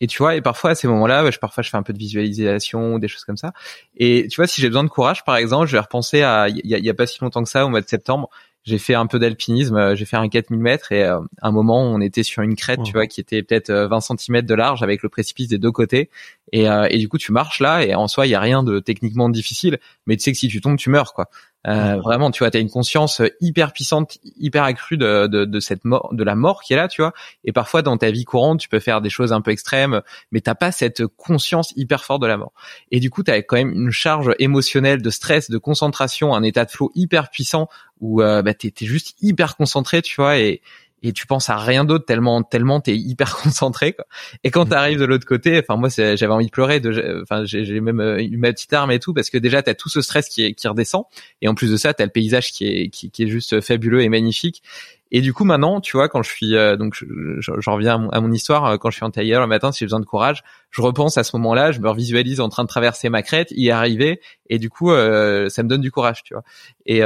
et 0.00 0.06
tu 0.06 0.18
vois, 0.18 0.36
et 0.36 0.40
parfois 0.40 0.70
à 0.70 0.74
ces 0.74 0.88
moments-là, 0.88 1.30
je, 1.30 1.38
parfois 1.38 1.62
je 1.62 1.68
fais 1.68 1.76
un 1.76 1.82
peu 1.82 1.92
de 1.92 1.98
visualisation 1.98 2.98
des 2.98 3.08
choses 3.08 3.24
comme 3.24 3.36
ça. 3.36 3.52
Et 3.98 4.26
tu 4.30 4.36
vois, 4.36 4.46
si 4.46 4.62
j'ai 4.62 4.68
besoin 4.68 4.84
de 4.84 4.88
courage, 4.88 5.22
par 5.22 5.36
exemple, 5.36 5.66
je 5.66 5.72
vais 5.72 5.80
repenser 5.80 6.22
à 6.22 6.48
il 6.48 6.62
y 6.64 6.88
a, 6.88 6.94
pas 6.94 7.06
si 7.06 7.20
longtemps 7.20 7.42
que 7.42 7.50
ça, 7.50 7.66
au 7.66 7.68
mois 7.68 7.82
de 7.82 7.88
septembre, 7.88 8.30
j'ai 8.64 8.78
fait 8.78 8.94
un 8.94 9.06
peu 9.06 9.18
d'alpinisme, 9.18 9.76
euh, 9.76 9.94
j'ai 9.96 10.04
fait 10.04 10.16
un 10.16 10.28
4000 10.28 10.60
mètres 10.60 10.92
et 10.92 11.02
euh, 11.02 11.18
à 11.40 11.48
un 11.48 11.50
moment 11.50 11.82
on 11.82 12.00
était 12.00 12.22
sur 12.22 12.42
une 12.42 12.54
crête, 12.54 12.82
tu 12.84 12.92
vois, 12.92 13.06
qui 13.06 13.20
était 13.20 13.42
peut-être 13.42 13.72
20 13.72 13.96
euh, 13.96 14.16
cm 14.16 14.42
de 14.42 14.54
large 14.54 14.82
avec 14.82 15.02
le 15.02 15.08
précipice 15.08 15.48
des 15.48 15.58
deux 15.58 15.72
côtés. 15.72 16.10
Et, 16.52 16.66
et 16.90 16.98
du 16.98 17.08
coup 17.08 17.16
tu 17.16 17.32
marches 17.32 17.60
là 17.60 17.82
et 17.82 17.94
en 17.94 18.08
soi 18.08 18.26
il 18.26 18.30
y 18.30 18.34
a 18.34 18.40
rien 18.40 18.62
de 18.62 18.78
techniquement 18.78 19.30
difficile, 19.30 19.78
mais 20.06 20.16
tu 20.16 20.24
sais 20.24 20.32
que 20.32 20.38
si 20.38 20.48
tu 20.48 20.60
tombes 20.60 20.76
tu 20.76 20.90
meurs 20.90 21.14
quoi. 21.14 21.30
Euh, 21.68 21.96
vraiment, 21.96 22.30
tu 22.30 22.40
vois, 22.40 22.50
tu 22.50 22.58
as 22.58 22.60
une 22.60 22.70
conscience 22.70 23.22
hyper 23.40 23.72
puissante, 23.72 24.18
hyper 24.36 24.64
accrue 24.64 24.96
de, 24.96 25.26
de, 25.26 25.44
de, 25.44 25.60
cette 25.60 25.84
mort, 25.84 26.10
de 26.12 26.24
la 26.24 26.34
mort 26.34 26.62
qui 26.62 26.72
est 26.72 26.76
là, 26.76 26.88
tu 26.88 27.02
vois. 27.02 27.12
Et 27.44 27.52
parfois, 27.52 27.82
dans 27.82 27.96
ta 27.96 28.10
vie 28.10 28.24
courante, 28.24 28.60
tu 28.60 28.68
peux 28.68 28.80
faire 28.80 29.00
des 29.00 29.10
choses 29.10 29.32
un 29.32 29.40
peu 29.40 29.50
extrêmes, 29.50 30.02
mais 30.32 30.40
t'as 30.40 30.54
pas 30.54 30.72
cette 30.72 31.06
conscience 31.06 31.72
hyper 31.76 32.04
forte 32.04 32.22
de 32.22 32.26
la 32.26 32.36
mort. 32.36 32.52
Et 32.90 33.00
du 33.00 33.10
coup, 33.10 33.22
tu 33.22 33.30
as 33.30 33.42
quand 33.42 33.56
même 33.56 33.72
une 33.72 33.90
charge 33.90 34.34
émotionnelle 34.38 35.02
de 35.02 35.10
stress, 35.10 35.50
de 35.50 35.58
concentration, 35.58 36.34
un 36.34 36.42
état 36.42 36.64
de 36.64 36.70
flow 36.70 36.90
hyper 36.94 37.30
puissant 37.30 37.68
où 38.00 38.20
euh, 38.20 38.42
bah, 38.42 38.52
t'es 38.52 38.74
es 38.80 38.84
juste 38.84 39.16
hyper 39.22 39.56
concentré, 39.56 40.02
tu 40.02 40.16
vois, 40.16 40.38
et, 40.38 40.60
et 41.02 41.12
tu 41.12 41.26
penses 41.26 41.50
à 41.50 41.56
rien 41.56 41.84
d'autre 41.84 42.04
tellement 42.04 42.42
tellement 42.42 42.80
t'es 42.80 42.96
hyper 42.96 43.36
concentré 43.42 43.92
quoi. 43.92 44.06
et 44.44 44.50
quand 44.50 44.66
t'arrives 44.66 44.98
de 44.98 45.04
l'autre 45.04 45.26
côté 45.26 45.58
enfin 45.58 45.78
moi 45.78 45.88
j'avais 45.88 46.26
envie 46.28 46.46
de 46.46 46.50
pleurer 46.50 46.80
enfin 47.22 47.44
j'ai 47.44 47.80
même 47.80 48.00
euh, 48.00 48.22
eu 48.22 48.36
ma 48.36 48.52
petite 48.52 48.72
arme 48.72 48.90
et 48.90 48.98
tout 48.98 49.14
parce 49.14 49.30
que 49.30 49.38
déjà 49.38 49.62
t'as 49.62 49.74
tout 49.74 49.88
ce 49.88 50.00
stress 50.00 50.28
qui 50.28 50.44
est, 50.44 50.54
qui 50.54 50.68
redescend. 50.68 51.04
Et 51.40 51.48
en 51.48 51.54
plus 51.54 51.70
de 51.70 51.76
ça 51.76 51.94
t'as 51.94 52.04
le 52.04 52.10
paysage 52.10 52.52
qui 52.52 52.66
est 52.66 52.88
qui, 52.88 53.10
qui, 53.10 53.24
est 53.24 53.28
juste 53.28 53.60
fabuleux 53.60 54.02
et 54.02 54.08
magnifique. 54.08 54.62
Et 55.10 55.20
du 55.20 55.32
coup 55.32 55.44
maintenant 55.44 55.80
tu 55.80 55.96
vois 55.96 56.08
quand 56.08 56.22
je 56.22 56.30
suis 56.30 56.56
euh, 56.56 56.76
donc 56.76 56.94
je, 56.94 57.70
reviens 57.70 58.08
à 58.12 58.20
mon, 58.20 58.32
histoire 58.32 58.64
euh, 58.64 58.76
quand 58.78 58.90
je 58.90 58.96
suis 58.96 59.04
en 59.04 59.10
tailleur 59.10 59.40
le 59.40 59.46
matin 59.46 59.72
si 59.72 59.80
j'ai 59.80 59.86
besoin 59.86 60.00
de 60.00 60.06
courage 60.06 60.42
je 60.70 60.80
repense 60.80 61.18
à 61.18 61.24
ce 61.24 61.36
moment-là 61.36 61.72
je 61.72 61.80
me 61.80 61.94
visualise 61.94 62.40
en 62.40 62.48
train 62.48 62.62
de 62.62 62.68
traverser 62.68 63.08
ma 63.08 63.22
crête 63.22 63.48
y 63.50 63.70
arriver. 63.70 64.20
Et 64.48 64.58
du 64.58 64.70
coup 64.70 64.90
ça 64.90 65.62
me 65.62 65.68
donne 65.68 65.80
du 65.80 65.90
courage 65.90 66.22
tu 66.22 66.34
vois. 66.34 66.44
Et 66.86 67.02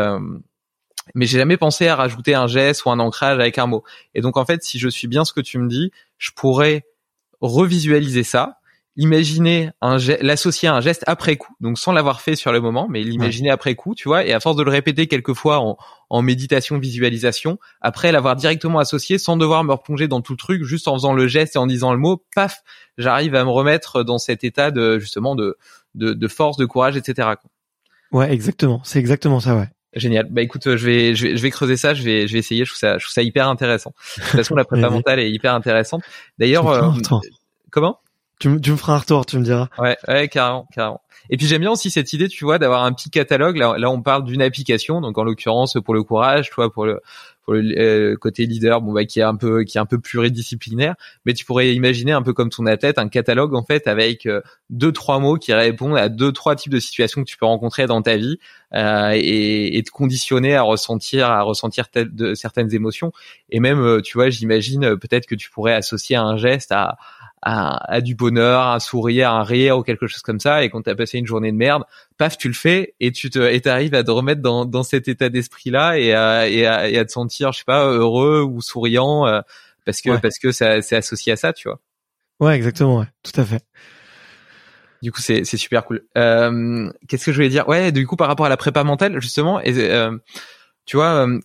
mais 1.14 1.26
j'ai 1.26 1.38
jamais 1.38 1.57
pensé 1.57 1.88
à 1.88 1.96
rajouter 1.96 2.34
un 2.34 2.46
geste 2.46 2.84
ou 2.84 2.90
un 2.90 2.98
ancrage 2.98 3.38
avec 3.38 3.59
un 3.59 3.66
mot. 3.66 3.84
Et 4.14 4.20
donc 4.20 4.36
en 4.36 4.44
fait, 4.44 4.62
si 4.62 4.78
je 4.78 4.88
suis 4.88 5.09
bien 5.09 5.24
ce 5.24 5.32
que 5.32 5.40
tu 5.40 5.59
me 5.59 5.68
dis, 5.68 5.90
je 6.18 6.30
pourrais 6.34 6.84
revisualiser 7.40 8.22
ça, 8.22 8.59
imaginer 8.96 9.70
un 9.82 9.98
l'associer 10.22 10.68
à 10.68 10.74
un 10.74 10.80
geste 10.80 11.04
après 11.07 11.36
coup, 11.36 11.54
donc 11.61 11.78
sans 11.78 11.92
l'avoir 11.92 12.22
fait 12.22 12.34
sur 12.34 12.50
le 12.50 12.61
moment, 12.61 12.88
mais 12.88 13.02
l'imaginer 13.02 13.50
après 13.50 13.74
coup, 13.74 13.94
tu 13.94 14.09
vois, 14.09 14.24
et 14.24 14.32
à 14.32 14.40
force 14.40 14.57
de 14.57 14.62
le 14.62 14.70
répéter 14.70 15.07
quelques 15.07 15.34
fois 15.34 15.61
en, 15.61 15.76
en 16.09 16.22
méditation, 16.22 16.78
visualisation, 16.78 17.59
après 17.82 18.11
l'avoir 18.11 18.36
directement 18.36 18.78
associé 18.78 19.18
sans 19.18 19.36
devoir 19.36 19.64
me 19.64 19.72
replonger 19.72 20.09
dans 20.09 20.22
tout 20.22 20.32
le 20.32 20.38
truc, 20.38 20.64
juste 20.64 20.88
en 20.88 20.94
faisant 20.94 21.12
le 21.12 21.26
geste 21.26 21.57
et 21.57 21.59
en 21.59 21.66
disant 21.66 21.92
le 21.92 21.98
mot, 21.98 22.24
paf, 22.34 22.62
j'arrive 22.96 23.34
à 23.34 23.44
me 23.44 23.50
remettre 23.50 24.02
dans 24.02 24.18
cet 24.18 24.44
état 24.44 24.70
de 24.70 24.98
justement 24.98 25.34
de 25.34 25.59
de, 25.94 26.12
de 26.12 26.28
force, 26.28 26.57
de 26.57 26.66
courage, 26.66 26.96
etc. 26.96 27.30
Ouais, 28.12 28.32
exactement. 28.32 28.80
C'est 28.84 28.98
exactement 28.98 29.40
ça, 29.40 29.57
ouais. 29.57 29.68
Génial. 29.95 30.26
Bah 30.30 30.43
écoute, 30.43 30.64
je 30.64 30.87
vais, 30.87 31.14
je 31.14 31.26
vais, 31.26 31.37
je 31.37 31.43
vais 31.43 31.51
creuser 31.51 31.76
ça. 31.76 31.95
Je 31.95 32.03
vais, 32.03 32.26
je 32.26 32.32
vais 32.32 32.39
essayer. 32.39 32.64
Je 32.64 32.70
trouve 32.70 32.78
ça, 32.78 32.99
je 32.99 33.05
trouve 33.05 33.12
ça 33.12 33.22
hyper 33.22 33.49
intéressant. 33.49 33.95
De 34.16 34.22
toute 34.22 34.30
façon, 34.32 34.55
la 34.55 34.64
prépa 34.64 34.91
mentale 34.91 35.20
est 35.20 35.30
hyper 35.30 35.55
intéressante. 35.55 36.03
D'ailleurs, 36.39 36.68
euh, 36.68 36.91
comment? 37.70 38.01
Tu, 38.39 38.61
tu 38.61 38.70
me 38.72 38.76
feras 38.76 38.95
un 38.95 38.99
retour, 38.99 39.24
tu 39.24 39.39
me 39.39 39.45
diras. 39.45 39.68
Ouais, 39.78 39.97
ouais, 40.09 40.28
carrément, 40.28 40.66
carrément. 40.74 41.01
Et 41.30 41.39
puis 41.39 41.47
j'aime 41.47 41.62
bien 41.62 41.70
aussi 41.70 41.91
cette 41.91 42.12
idée, 42.12 42.28
tu 42.28 42.45
vois, 42.45 42.59
d'avoir 42.59 42.84
un 42.84 42.93
petit 42.93 43.09
catalogue. 43.09 43.57
Là, 43.57 43.78
là 43.78 43.91
on 43.91 44.03
parle 44.03 44.24
d'une 44.24 44.43
application, 44.43 45.01
donc 45.01 45.16
en 45.16 45.24
l'occurrence 45.24 45.78
pour 45.84 45.95
le 45.95 46.03
courage, 46.03 46.51
tu 46.51 46.55
vois, 46.57 46.70
pour 46.70 46.84
le 46.84 47.01
pour 47.47 47.55
le 47.55 47.78
euh, 47.78 48.16
côté 48.16 48.44
leader, 48.44 48.82
bon 48.82 48.92
bah 48.92 49.05
qui 49.05 49.20
est 49.20 49.22
un 49.22 49.36
peu 49.36 49.62
qui 49.62 49.78
est 49.78 49.80
un 49.80 49.86
peu 49.86 50.01
pluridisciplinaire, 50.01 50.97
mais 51.24 51.32
tu 51.32 51.44
pourrais 51.44 51.72
imaginer 51.72 52.11
un 52.11 52.22
peu 52.22 52.32
comme 52.32 52.51
ton 52.51 52.66
athlète 52.66 52.99
un 52.99 53.09
catalogue 53.09 53.55
en 53.55 53.62
fait 53.62 53.86
avec 53.86 54.26
euh, 54.26 54.40
deux 54.68 54.90
trois 54.90 55.20
mots 55.20 55.36
qui 55.36 55.53
répondent 55.53 55.97
à 55.97 56.09
deux 56.09 56.32
trois 56.32 56.57
types 56.57 56.72
de 56.72 56.80
situations 56.80 57.22
que 57.22 57.28
tu 57.28 57.36
peux 57.36 57.47
rencontrer 57.47 57.86
dans 57.86 58.03
ta 58.03 58.16
vie 58.16 58.38
euh, 58.74 59.12
et, 59.14 59.78
et, 59.78 59.82
te 59.84 59.90
conditionner 59.90 60.57
à 60.57 60.62
ressentir 60.62 61.28
à 61.28 61.42
ressentir 61.42 61.86
de, 61.94 62.34
certaines 62.34 62.74
émotions. 62.74 63.12
Et 63.51 63.61
même 63.61 63.80
euh, 63.80 64.01
tu 64.01 64.18
vois 64.18 64.28
j'imagine 64.28 64.97
peut-être 64.97 65.26
que 65.26 65.36
tu 65.36 65.49
pourrais 65.49 65.74
associer 65.74 66.16
un 66.16 66.36
geste 66.36 66.72
à 66.72 66.99
à, 67.49 68.01
du 68.01 68.16
bonheur, 68.16 68.62
un 68.66 68.80
sourire, 68.80 69.30
un 69.30 69.44
rire 69.44 69.78
ou 69.78 69.82
quelque 69.82 70.09
chose 70.09 70.20
comme 70.22 70.40
ça, 70.40 70.64
et 70.64 70.70
quand 70.70 70.82
t'as 70.82 70.97
passé 70.97 71.18
une 71.18 71.26
journée 71.26 71.53
de 71.53 71.57
merde, 71.57 71.84
paf, 72.18 72.36
tu 72.36 72.49
le 72.49 72.55
fais 72.55 72.94
et 72.99 73.12
tu 73.12 73.30
te 73.30 73.38
et 73.38 73.61
t'arrives 73.61 73.94
à 73.94 74.03
te 74.03 74.11
remettre 74.11 74.42
dans, 74.42 74.64
dans 74.64 74.82
cet 74.82 75.07
état 75.07 75.28
d'esprit 75.28 75.70
là 75.70 75.97
et 75.97 76.12
à, 76.12 76.49
et 76.49 76.66
à, 76.66 76.88
et 76.88 76.99
à 76.99 77.05
te 77.05 77.12
sentir, 77.12 77.53
je 77.53 77.59
sais 77.59 77.64
pas, 77.64 77.86
heureux 77.86 78.42
ou 78.42 78.61
souriant 78.61 79.28
euh, 79.28 79.40
parce 79.84 80.01
que 80.01 80.18
parce 80.18 80.38
que 80.40 80.51
c'est 80.51 80.97
associé 80.97 81.32
à 81.32 81.36
ça, 81.36 81.53
tu 81.53 81.68
vois. 81.68 81.78
Ouais, 82.40 82.57
exactement, 82.57 82.99
ouais, 82.99 83.07
tout 83.22 83.40
à 83.40 83.44
fait. 83.44 83.64
Du 85.01 85.12
coup, 85.12 85.20
c'est 85.20 85.44
c'est 85.44 85.57
super 85.57 85.84
cool. 85.84 86.03
Euh, 86.18 86.90
Qu'est-ce 87.07 87.26
que 87.26 87.30
je 87.30 87.36
voulais 87.36 87.49
dire? 87.49 87.68
Ouais, 87.68 87.92
du 87.92 88.07
coup, 88.09 88.16
par 88.16 88.26
rapport 88.26 88.47
à 88.47 88.49
la 88.49 88.57
prépa 88.57 88.82
mentale, 88.82 89.20
justement, 89.20 89.61
et, 89.61 89.72
euh, 89.76 90.16
tu 90.87 90.97
vois, 90.97 91.26
euh, 91.26 91.41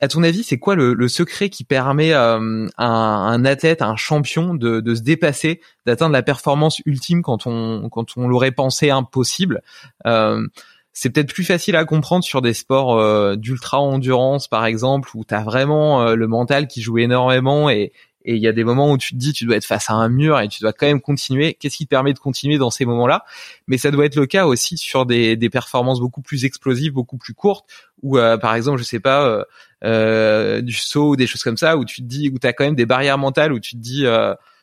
à 0.00 0.06
ton 0.06 0.22
avis, 0.22 0.44
c'est 0.44 0.58
quoi 0.58 0.76
le, 0.76 1.08
secret 1.08 1.50
qui 1.50 1.64
permet 1.64 2.12
euh, 2.12 2.68
à 2.76 2.86
un, 2.86 3.44
athlète, 3.44 3.82
à 3.82 3.88
un 3.88 3.96
champion 3.96 4.54
de, 4.54 4.94
se 4.94 5.02
dépasser, 5.02 5.60
d'atteindre 5.84 6.12
la 6.12 6.22
performance 6.22 6.80
ultime 6.86 7.22
quand 7.22 7.46
on 7.46 7.88
quand 7.90 8.16
on 8.16 8.28
l'aurait 8.28 8.52
pensé 8.52 8.90
impossible? 8.90 9.62
Euh, 10.06 10.46
C'est 10.92 11.10
peut-être 11.10 11.34
plus 11.34 11.44
facile 11.44 11.74
à 11.74 11.84
comprendre 11.84 12.22
sur 12.22 12.40
des 12.40 12.54
sports 12.54 13.36
d'ultra 13.36 13.80
endurance, 13.80 14.46
par 14.46 14.64
exemple, 14.64 15.10
où 15.14 15.24
tu 15.24 15.34
vraiment 15.34 16.14
le 16.14 16.26
mental 16.28 16.68
qui 16.68 16.80
joue 16.80 16.98
énormément 16.98 17.68
et, 17.68 17.92
et 18.24 18.36
il 18.36 18.42
y 18.42 18.48
a 18.48 18.52
des 18.52 18.64
moments 18.64 18.90
où 18.90 18.98
tu 18.98 19.12
te 19.12 19.18
dis 19.18 19.32
tu 19.32 19.44
dois 19.44 19.56
être 19.56 19.66
face 19.66 19.90
à 19.90 19.94
un 19.94 20.08
mur 20.08 20.40
et 20.40 20.48
tu 20.48 20.62
dois 20.62 20.72
quand 20.72 20.86
même 20.86 21.00
continuer. 21.00 21.54
Qu'est-ce 21.54 21.76
qui 21.76 21.84
te 21.84 21.90
permet 21.90 22.14
de 22.14 22.18
continuer 22.18 22.56
dans 22.56 22.70
ces 22.70 22.86
moments-là? 22.86 23.24
Mais 23.68 23.76
ça 23.76 23.90
doit 23.90 24.06
être 24.06 24.16
le 24.16 24.26
cas 24.26 24.46
aussi 24.46 24.78
sur 24.78 25.04
des, 25.04 25.36
des 25.36 25.50
performances 25.50 26.00
beaucoup 26.00 26.22
plus 26.22 26.44
explosives, 26.44 26.92
beaucoup 26.92 27.18
plus 27.18 27.34
courtes, 27.34 27.68
ou 28.02 28.18
euh, 28.18 28.38
par 28.38 28.54
exemple, 28.54 28.78
je 28.78 28.84
sais 28.84 29.00
pas, 29.00 29.26
euh, 29.26 29.44
euh, 29.84 30.60
du 30.62 30.72
saut 30.72 31.10
ou 31.10 31.16
des 31.16 31.26
choses 31.26 31.42
comme 31.42 31.58
ça, 31.58 31.76
où 31.76 31.84
tu 31.84 31.96
te 31.96 32.06
dis, 32.06 32.30
où 32.30 32.38
tu 32.38 32.46
as 32.46 32.54
quand 32.54 32.64
même 32.64 32.74
des 32.74 32.86
barrières 32.86 33.18
mentales, 33.18 33.52
où 33.52 33.60
tu 33.60 33.72
te 33.72 33.80
dis 33.80 34.06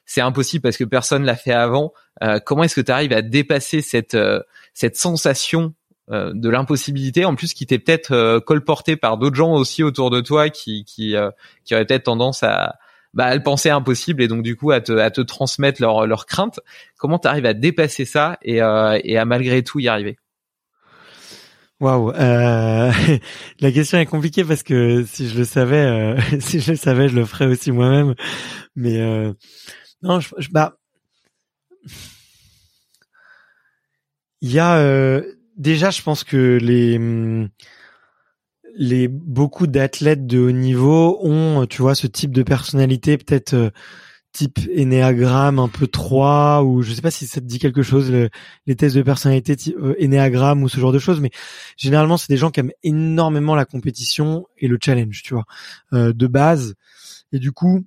c'est 0.05 0.21
impossible 0.21 0.61
parce 0.61 0.77
que 0.77 0.83
personne 0.83 1.23
l'a 1.23 1.35
fait 1.35 1.53
avant. 1.53 1.93
comment 2.45 2.63
est-ce 2.63 2.75
que 2.75 2.81
tu 2.81 2.91
arrives 2.91 3.13
à 3.13 3.21
dépasser 3.21 3.81
cette 3.81 4.17
cette 4.73 4.97
sensation 4.97 5.73
de 6.09 6.49
l'impossibilité, 6.49 7.23
en 7.23 7.35
plus 7.35 7.53
qui 7.53 7.65
t'est 7.65 7.79
peut-être 7.79 8.39
colporté 8.39 8.97
par 8.97 9.17
d'autres 9.17 9.37
gens 9.37 9.53
aussi 9.53 9.83
autour 9.83 10.09
de 10.09 10.19
toi 10.19 10.49
qui 10.49 10.83
qui, 10.83 11.15
qui 11.63 11.73
auraient 11.75 11.85
peut-être 11.85 12.03
tendance 12.03 12.43
à 12.43 12.75
bah, 13.13 13.29
elles 13.31 13.43
pensaient 13.43 13.69
impossible 13.69 14.21
et 14.21 14.27
donc 14.27 14.43
du 14.43 14.55
coup 14.55 14.71
à 14.71 14.81
te, 14.81 14.93
à 14.93 15.11
transmettre 15.11 15.81
leurs 15.81 16.07
leur 16.07 16.25
craintes. 16.25 16.59
Comment 16.97 17.19
tu 17.19 17.27
à 17.27 17.53
dépasser 17.53 18.05
ça 18.05 18.37
et, 18.41 18.61
euh, 18.61 18.99
et 19.03 19.17
à 19.17 19.25
malgré 19.25 19.63
tout 19.63 19.79
y 19.79 19.87
arriver? 19.87 20.17
Waouh, 21.79 22.11
euh, 22.11 22.91
la 23.59 23.71
question 23.71 23.97
est 23.97 24.05
compliquée 24.05 24.43
parce 24.43 24.63
que 24.63 25.03
si 25.03 25.27
je 25.27 25.37
le 25.37 25.45
savais, 25.45 25.77
euh, 25.77 26.17
si 26.39 26.59
je 26.59 26.71
le 26.71 26.77
savais, 26.77 27.09
je 27.09 27.15
le 27.15 27.25
ferais 27.25 27.47
aussi 27.47 27.71
moi-même. 27.71 28.15
Mais 28.75 28.99
non, 30.01 30.19
je, 30.19 30.49
bah, 30.51 30.77
il 34.41 34.51
y 34.51 34.59
a 34.59 35.21
déjà, 35.57 35.89
je 35.89 36.01
pense 36.01 36.23
que 36.23 36.57
les 36.61 36.97
hum, 36.97 37.49
les 38.75 39.07
beaucoup 39.07 39.67
d'athlètes 39.67 40.25
de 40.25 40.39
haut 40.39 40.51
niveau 40.51 41.19
ont, 41.21 41.65
tu 41.67 41.81
vois, 41.81 41.95
ce 41.95 42.07
type 42.07 42.31
de 42.31 42.43
personnalité, 42.43 43.17
peut-être 43.17 43.53
euh, 43.53 43.69
type 44.31 44.59
énéagramme 44.71 45.59
un 45.59 45.67
peu 45.67 45.87
3 45.87 46.63
ou 46.63 46.81
je 46.81 46.93
sais 46.93 47.01
pas 47.01 47.11
si 47.11 47.27
ça 47.27 47.41
te 47.41 47.45
dit 47.45 47.59
quelque 47.59 47.83
chose 47.83 48.11
les 48.65 48.75
tests 48.75 48.95
de 48.95 49.01
personnalité 49.01 49.55
euh, 49.77 50.55
ou 50.55 50.69
ce 50.69 50.79
genre 50.79 50.93
de 50.93 50.99
choses 50.99 51.19
mais 51.19 51.31
généralement 51.75 52.17
c'est 52.17 52.29
des 52.29 52.37
gens 52.37 52.49
qui 52.49 52.61
aiment 52.61 52.71
énormément 52.83 53.55
la 53.55 53.65
compétition 53.65 54.47
et 54.57 54.67
le 54.67 54.77
challenge 54.81 55.21
tu 55.23 55.33
vois 55.33 55.45
euh, 55.93 56.13
de 56.13 56.27
base. 56.27 56.75
Et 57.33 57.39
du 57.39 57.51
coup 57.51 57.85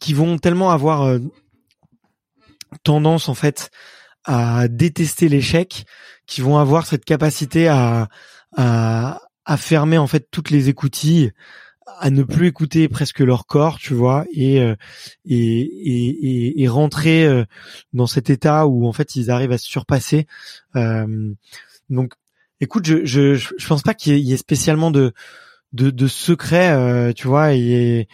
qui 0.00 0.14
vont 0.14 0.38
tellement 0.38 0.70
avoir 0.70 1.02
euh, 1.02 1.18
tendance 2.82 3.28
en 3.28 3.34
fait 3.34 3.70
à 4.24 4.66
détester 4.68 5.28
l'échec 5.28 5.84
qui 6.26 6.40
vont 6.40 6.58
avoir 6.58 6.86
cette 6.86 7.04
capacité 7.04 7.68
à 7.68 8.08
à, 8.56 9.20
à 9.44 9.56
fermer 9.56 9.98
en 9.98 10.06
fait 10.06 10.28
toutes 10.30 10.50
les 10.50 10.68
écoutilles 10.68 11.32
à 11.98 12.10
ne 12.10 12.22
plus 12.22 12.46
écouter 12.46 12.88
presque 12.88 13.20
leur 13.20 13.46
corps, 13.46 13.78
tu 13.78 13.94
vois, 13.94 14.24
et 14.32 14.60
euh, 14.60 14.74
et, 15.24 15.60
et, 15.60 16.62
et, 16.62 16.68
rentrer 16.68 17.26
euh, 17.26 17.44
dans 17.92 18.06
cet 18.06 18.30
état 18.30 18.66
où 18.66 18.86
en 18.86 18.92
fait 18.92 19.16
ils 19.16 19.30
arrivent 19.30 19.52
à 19.52 19.58
se 19.58 19.68
surpasser. 19.68 20.26
Euh, 20.76 21.34
donc, 21.88 22.14
écoute, 22.60 22.86
je, 22.86 23.04
je 23.04 23.34
je 23.34 23.66
pense 23.66 23.82
pas 23.82 23.94
qu'il 23.94 24.18
y, 24.18 24.32
ait 24.32 24.36
spécialement 24.36 24.90
de 24.90 25.12
de, 25.72 25.90
de 25.90 26.06
secret, 26.06 27.12
tu 27.14 27.26
vois, 27.28 27.54
et 27.54 28.08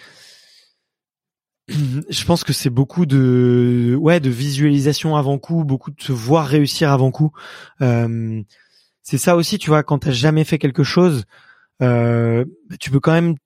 je 1.69 2.25
pense 2.25 2.45
que 2.45 2.53
c'est 2.53 2.71
beaucoup 2.71 3.07
de 3.07 3.97
ouais 4.01 4.21
de 4.21 4.31
visualisation 4.31 5.17
avant 5.17 5.39
coup, 5.39 5.65
beaucoup 5.65 5.91
de 5.91 6.03
se 6.03 6.13
voir 6.13 6.47
réussir 6.47 6.91
avant 6.91 7.11
coup. 7.11 7.33
C'est 9.09 9.19
ça 9.19 9.37
aussi, 9.37 9.57
tu 9.59 9.71
vois, 9.71 9.85
quand 9.85 10.01
t'as 10.01 10.11
jamais 10.11 10.43
fait 10.43 10.59
quelque 10.59 10.83
chose, 10.83 11.27
euh, 11.81 12.45
bah, 12.69 12.75
tu 12.81 12.91
peux 12.91 12.99
quand 12.99 13.13
même, 13.13 13.37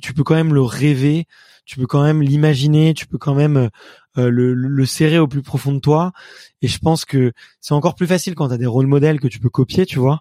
tu 0.00 0.14
peux 0.14 0.22
quand 0.22 0.36
même 0.36 0.54
le 0.54 0.62
rêver, 0.62 1.26
tu 1.64 1.80
peux 1.80 1.88
quand 1.88 2.04
même 2.04 2.22
l'imaginer, 2.22 2.94
tu 2.94 3.08
peux 3.08 3.18
quand 3.18 3.34
même 3.34 3.70
euh, 4.18 4.30
le, 4.30 4.54
le, 4.54 4.86
serrer 4.86 5.18
au 5.18 5.26
plus 5.26 5.42
profond 5.42 5.72
de 5.72 5.80
toi. 5.80 6.12
Et 6.62 6.68
je 6.68 6.78
pense 6.78 7.04
que 7.04 7.32
c'est 7.60 7.74
encore 7.74 7.96
plus 7.96 8.06
facile 8.06 8.36
quand 8.36 8.48
t'as 8.48 8.56
des 8.56 8.66
rôles 8.66 8.86
modèles 8.86 9.18
que 9.18 9.26
tu 9.26 9.40
peux 9.40 9.50
copier, 9.50 9.84
tu 9.84 9.98
vois. 9.98 10.20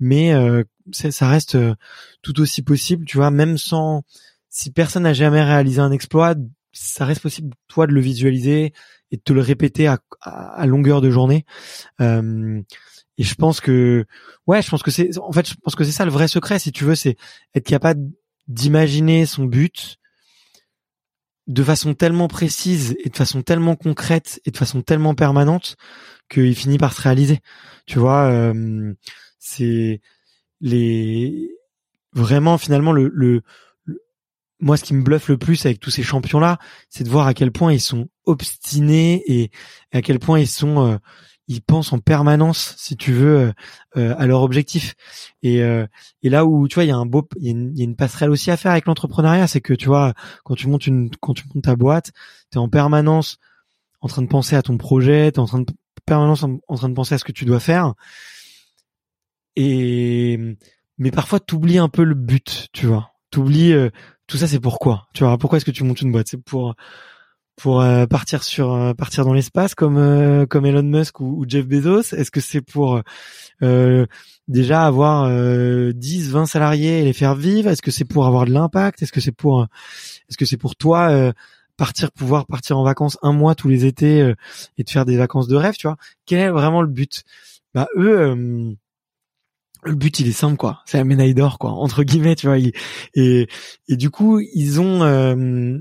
Mais 0.00 0.32
euh, 0.32 0.64
ça 0.92 1.28
reste 1.28 1.56
euh, 1.56 1.74
tout 2.22 2.40
aussi 2.40 2.62
possible, 2.62 3.04
tu 3.04 3.18
vois, 3.18 3.30
même 3.30 3.58
sans, 3.58 4.04
si 4.48 4.70
personne 4.70 5.02
n'a 5.02 5.12
jamais 5.12 5.42
réalisé 5.42 5.80
un 5.80 5.92
exploit, 5.92 6.34
ça 6.72 7.04
reste 7.04 7.20
possible 7.20 7.54
toi 7.68 7.86
de 7.86 7.92
le 7.92 8.00
visualiser 8.00 8.72
et 9.10 9.16
de 9.18 9.22
te 9.22 9.34
le 9.34 9.42
répéter 9.42 9.86
à, 9.86 9.98
à 10.22 10.64
longueur 10.64 11.02
de 11.02 11.10
journée. 11.10 11.44
Euh, 12.00 12.62
et 13.18 13.22
je 13.22 13.34
pense 13.34 13.60
que, 13.60 14.04
ouais, 14.46 14.62
je 14.62 14.68
pense 14.68 14.82
que 14.82 14.90
c'est, 14.90 15.16
en 15.18 15.32
fait, 15.32 15.48
je 15.48 15.54
pense 15.62 15.74
que 15.74 15.84
c'est 15.84 15.92
ça 15.92 16.04
le 16.04 16.10
vrai 16.10 16.28
secret, 16.28 16.58
si 16.58 16.72
tu 16.72 16.84
veux, 16.84 16.94
c'est 16.94 17.16
être 17.54 17.66
capable 17.66 18.10
d'imaginer 18.48 19.26
son 19.26 19.44
but 19.44 19.98
de 21.46 21.62
façon 21.62 21.94
tellement 21.94 22.28
précise 22.28 22.96
et 23.04 23.08
de 23.08 23.16
façon 23.16 23.42
tellement 23.42 23.76
concrète 23.76 24.40
et 24.44 24.50
de 24.50 24.56
façon 24.56 24.82
tellement 24.82 25.14
permanente 25.14 25.76
qu'il 26.28 26.54
finit 26.56 26.78
par 26.78 26.92
se 26.92 27.02
réaliser. 27.02 27.38
Tu 27.86 27.98
vois, 27.98 28.24
euh, 28.24 28.92
c'est 29.38 30.00
les 30.60 31.50
vraiment 32.12 32.58
finalement 32.58 32.92
le, 32.92 33.10
le, 33.14 33.42
moi 34.58 34.76
ce 34.76 34.84
qui 34.84 34.94
me 34.94 35.02
bluffe 35.02 35.28
le 35.28 35.36
plus 35.36 35.66
avec 35.66 35.78
tous 35.78 35.90
ces 35.90 36.02
champions 36.02 36.40
là, 36.40 36.58
c'est 36.88 37.04
de 37.04 37.10
voir 37.10 37.26
à 37.26 37.34
quel 37.34 37.52
point 37.52 37.72
ils 37.72 37.80
sont 37.80 38.08
obstinés 38.24 39.22
et 39.26 39.50
à 39.92 40.02
quel 40.02 40.18
point 40.18 40.40
ils 40.40 40.48
sont 40.48 40.94
euh, 40.94 40.96
ils 41.48 41.62
pensent 41.62 41.92
en 41.92 41.98
permanence, 41.98 42.74
si 42.76 42.96
tu 42.96 43.12
veux, 43.12 43.38
euh, 43.38 43.52
euh, 43.96 44.14
à 44.18 44.26
leur 44.26 44.42
objectif. 44.42 44.94
Et, 45.42 45.62
euh, 45.62 45.86
et 46.22 46.28
là 46.28 46.44
où 46.44 46.66
tu 46.68 46.74
vois, 46.74 46.84
il 46.84 46.88
y 46.88 46.92
a 46.92 46.96
un 46.96 47.06
beau, 47.06 47.28
il 47.36 47.76
y, 47.76 47.80
a 47.80 47.84
une 47.84 47.96
passerelle 47.96 48.30
aussi 48.30 48.50
à 48.50 48.56
faire 48.56 48.72
avec 48.72 48.86
l'entrepreneuriat, 48.86 49.46
c'est 49.46 49.60
que 49.60 49.74
tu 49.74 49.86
vois, 49.86 50.14
quand 50.44 50.54
tu 50.54 50.68
montes 50.68 50.86
une, 50.86 51.10
quand 51.20 51.34
tu 51.34 51.44
montes 51.54 51.64
ta 51.64 51.76
boîte, 51.76 52.12
tu 52.50 52.58
es 52.58 52.60
en 52.60 52.68
permanence 52.68 53.38
en 54.00 54.08
train 54.08 54.22
de 54.22 54.28
penser 54.28 54.56
à 54.56 54.62
ton 54.62 54.76
projet, 54.76 55.32
tu 55.32 55.36
es 55.36 55.40
en 55.40 55.46
train 55.46 55.60
de 55.60 55.66
permanence 56.04 56.42
en, 56.42 56.58
train 56.76 56.88
de 56.88 56.94
penser 56.94 57.14
à 57.14 57.18
ce 57.18 57.24
que 57.24 57.32
tu 57.32 57.44
dois 57.44 57.60
faire. 57.60 57.94
Et 59.56 60.38
mais 60.98 61.10
parfois 61.10 61.40
tu 61.40 61.54
oublies 61.54 61.78
un 61.78 61.88
peu 61.88 62.04
le 62.04 62.14
but, 62.14 62.68
tu 62.72 62.86
vois. 62.86 63.12
Tu 63.30 63.38
oublies 63.38 63.74
tout 64.26 64.36
ça 64.36 64.46
c'est 64.46 64.60
pourquoi. 64.60 65.08
Tu 65.14 65.24
vois, 65.24 65.38
pourquoi 65.38 65.58
est-ce 65.58 65.64
que 65.64 65.70
tu 65.70 65.84
montes 65.84 66.00
une 66.02 66.12
boîte? 66.12 66.28
C'est 66.28 66.42
pour 66.42 66.74
pour 67.56 67.80
euh, 67.80 68.06
partir 68.06 68.42
sur 68.42 68.74
euh, 68.74 68.92
partir 68.92 69.24
dans 69.24 69.32
l'espace 69.32 69.74
comme 69.74 69.96
euh, 69.96 70.46
comme 70.46 70.66
Elon 70.66 70.82
Musk 70.82 71.20
ou, 71.20 71.44
Jeff 71.48 71.66
Bezos? 71.66 72.14
Est-ce 72.14 72.30
que 72.30 72.40
c'est 72.40 72.60
pour 72.60 73.00
déjà 74.48 74.82
avoir 74.82 75.30
10 75.94 76.30
20 76.30 76.46
salariés 76.46 77.00
et 77.00 77.04
les 77.04 77.12
faire 77.12 77.34
vivre? 77.34 77.70
Est-ce 77.70 77.82
que 77.82 77.90
c'est 77.90 78.04
pour 78.04 78.26
avoir 78.26 78.44
de 78.44 78.52
l'impact? 78.52 79.02
Est-ce 79.02 79.12
que 79.12 79.20
c'est 79.20 79.32
pour 79.32 79.66
est-ce 80.28 80.36
que 80.36 80.44
c'est 80.44 80.58
pour 80.58 80.76
toi 80.76 81.32
partir 81.76 82.12
pouvoir 82.12 82.46
partir 82.46 82.78
en 82.78 82.84
vacances 82.84 83.18
un 83.22 83.32
mois 83.32 83.54
tous 83.54 83.68
les 83.68 83.86
étés 83.86 84.34
et 84.78 84.84
de 84.84 84.90
faire 84.90 85.04
des 85.04 85.16
vacances 85.16 85.48
de 85.48 85.56
rêve, 85.56 85.76
tu 85.76 85.86
vois? 85.86 85.96
Quel 86.26 86.40
est 86.40 86.50
vraiment 86.50 86.82
le 86.82 86.88
but? 86.88 87.24
Bah 87.74 87.88
eux 87.96 88.76
le 89.82 89.94
but 89.94 90.18
il 90.20 90.28
est 90.28 90.32
simple 90.32 90.56
quoi. 90.56 90.82
C'est 90.84 90.98
la 90.98 91.04
médaille 91.04 91.34
d'or 91.34 91.58
quoi 91.58 91.70
entre 91.70 92.02
guillemets 92.02 92.36
tu 92.36 92.46
vois 92.46 92.58
et 92.58 92.72
et 93.88 93.96
du 93.96 94.10
coup 94.10 94.40
ils 94.40 94.80
ont 94.80 95.02
euh, 95.02 95.78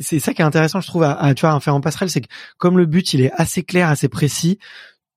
c'est 0.00 0.18
ça 0.18 0.34
qui 0.34 0.42
est 0.42 0.44
intéressant 0.44 0.80
je 0.80 0.86
trouve 0.86 1.04
à, 1.04 1.34
tu 1.34 1.46
vois 1.46 1.58
faire 1.60 1.74
en 1.74 1.80
passerelle 1.80 2.10
c'est 2.10 2.22
que 2.22 2.28
comme 2.58 2.78
le 2.78 2.86
but 2.86 3.14
il 3.14 3.20
est 3.20 3.32
assez 3.32 3.62
clair 3.62 3.88
assez 3.88 4.08
précis 4.08 4.58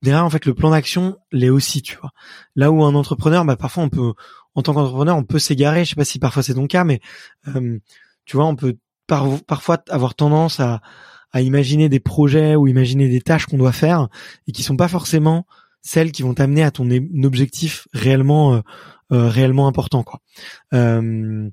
derrière 0.02 0.26
en 0.26 0.30
fait 0.30 0.46
le 0.46 0.54
plan 0.54 0.72
d'action 0.72 1.18
l'est 1.32 1.50
aussi 1.50 1.82
tu 1.82 1.98
vois 1.98 2.12
là 2.56 2.72
où 2.72 2.84
un 2.84 2.96
entrepreneur 2.96 3.46
bah 3.46 3.56
parfois 3.56 3.84
on 3.84 3.90
peut 3.90 4.14
en 4.56 4.62
tant 4.62 4.74
qu'entrepreneur 4.74 5.18
on 5.18 5.24
peut 5.24 5.40
s'égarer 5.40 5.86
je 5.86 5.92
sais 5.92 5.96
pas 5.96 6.06
si 6.06 6.20
parfois 6.20 6.44
c'est 6.44 6.54
ton 6.54 6.68
cas 6.68 6.84
mais 6.84 7.00
euh, 7.48 7.80
tu 8.26 8.38
vois 8.38 8.46
on 8.46 8.56
peut 8.56 8.78
parfois 9.08 9.84
avoir 9.90 10.16
tendance 10.16 10.60
à 10.60 10.82
à 11.34 11.42
imaginer 11.42 11.90
des 11.90 12.00
projets 12.00 12.56
ou 12.56 12.68
imaginer 12.68 13.10
des 13.10 13.20
tâches 13.20 13.48
qu'on 13.48 13.58
doit 13.58 13.72
faire 13.72 14.08
et 14.48 14.52
qui 14.52 14.64
sont 14.64 14.78
pas 14.78 14.88
forcément 14.88 15.46
celles 15.82 16.12
qui 16.12 16.22
vont 16.22 16.34
t'amener 16.34 16.64
à 16.64 16.72
ton 16.72 16.88
objectif 17.24 17.88
réellement 17.92 18.54
euh, 18.54 18.62
euh, 19.12 19.28
réellement 19.28 19.68
important 19.68 20.04
quoi. 20.04 20.22
Euh, 20.74 21.50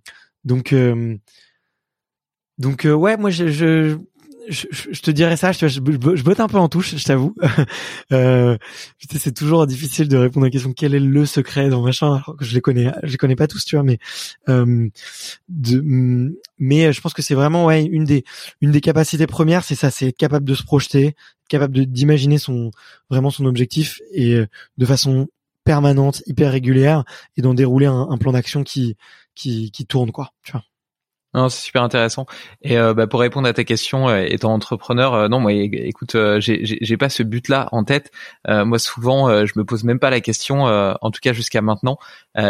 donc 2.60 2.86
donc 2.86 3.00
ouais 3.00 3.16
moi 3.16 3.30
je, 3.30 3.48
je 3.48 3.98
je, 4.48 4.66
je, 4.70 5.00
te 5.00 5.10
dirais 5.10 5.36
ça, 5.36 5.52
je, 5.52 5.68
je, 5.68 5.80
botte 5.80 6.40
un 6.40 6.48
peu 6.48 6.58
en 6.58 6.68
touche, 6.68 6.96
je 6.96 7.04
t'avoue. 7.04 7.34
euh, 8.12 8.56
c'est 9.16 9.34
toujours 9.34 9.66
difficile 9.66 10.08
de 10.08 10.16
répondre 10.16 10.44
à 10.44 10.48
la 10.48 10.50
question 10.50 10.72
quel 10.72 10.94
est 10.94 11.00
le 11.00 11.26
secret 11.26 11.68
dans 11.68 11.82
machin, 11.82 12.14
alors 12.14 12.36
que 12.36 12.44
je 12.44 12.54
les 12.54 12.60
connais, 12.60 12.90
je 13.02 13.12
les 13.12 13.16
connais 13.16 13.36
pas 13.36 13.46
tous, 13.46 13.64
tu 13.64 13.76
vois, 13.76 13.84
mais 13.84 13.98
euh, 14.48 14.88
de, 15.48 16.34
mais 16.58 16.92
je 16.92 17.00
pense 17.00 17.14
que 17.14 17.22
c'est 17.22 17.34
vraiment 17.34 17.66
ouais 17.66 17.84
une 17.84 18.04
des 18.04 18.24
une 18.60 18.72
des 18.72 18.80
capacités 18.80 19.26
premières, 19.26 19.62
c'est 19.64 19.74
ça, 19.74 19.90
c'est 19.90 20.12
capable 20.12 20.46
de 20.46 20.54
se 20.54 20.64
projeter, 20.64 21.14
capable 21.48 21.86
d'imaginer 21.86 22.38
son 22.38 22.70
vraiment 23.08 23.30
son 23.30 23.44
objectif 23.46 24.00
et 24.12 24.34
euh, 24.34 24.46
de 24.78 24.86
façon 24.86 25.28
permanente, 25.64 26.22
hyper 26.26 26.50
régulière, 26.50 27.04
et 27.36 27.42
d'en 27.42 27.54
dérouler 27.54 27.86
un, 27.86 28.08
un 28.10 28.18
plan 28.18 28.32
d'action 28.32 28.64
qui 28.64 28.96
qui 29.34 29.70
qui 29.70 29.86
tourne 29.86 30.12
quoi, 30.12 30.32
tu 30.42 30.52
vois. 30.52 30.64
Non, 31.32 31.48
c'est 31.48 31.62
super 31.62 31.84
intéressant. 31.84 32.26
Et 32.62 32.76
euh, 32.76 32.92
bah, 32.92 33.06
pour 33.06 33.20
répondre 33.20 33.46
à 33.46 33.52
ta 33.52 33.62
question, 33.62 34.08
euh, 34.08 34.24
étant 34.28 34.52
entrepreneur, 34.52 35.14
euh, 35.14 35.28
non, 35.28 35.38
moi, 35.38 35.52
écoute, 35.52 36.16
j'ai 36.40 36.96
pas 36.96 37.08
ce 37.08 37.22
but-là 37.22 37.68
en 37.70 37.84
tête. 37.84 38.10
moi, 38.48 38.78
souvent, 38.78 39.46
je 39.46 39.52
me 39.56 39.64
pose 39.64 39.84
même 39.84 40.00
pas 40.00 40.10
la 40.10 40.20
question. 40.20 40.64
en 40.64 41.10
tout 41.10 41.20
cas, 41.22 41.32
jusqu'à 41.32 41.62
maintenant, 41.62 41.98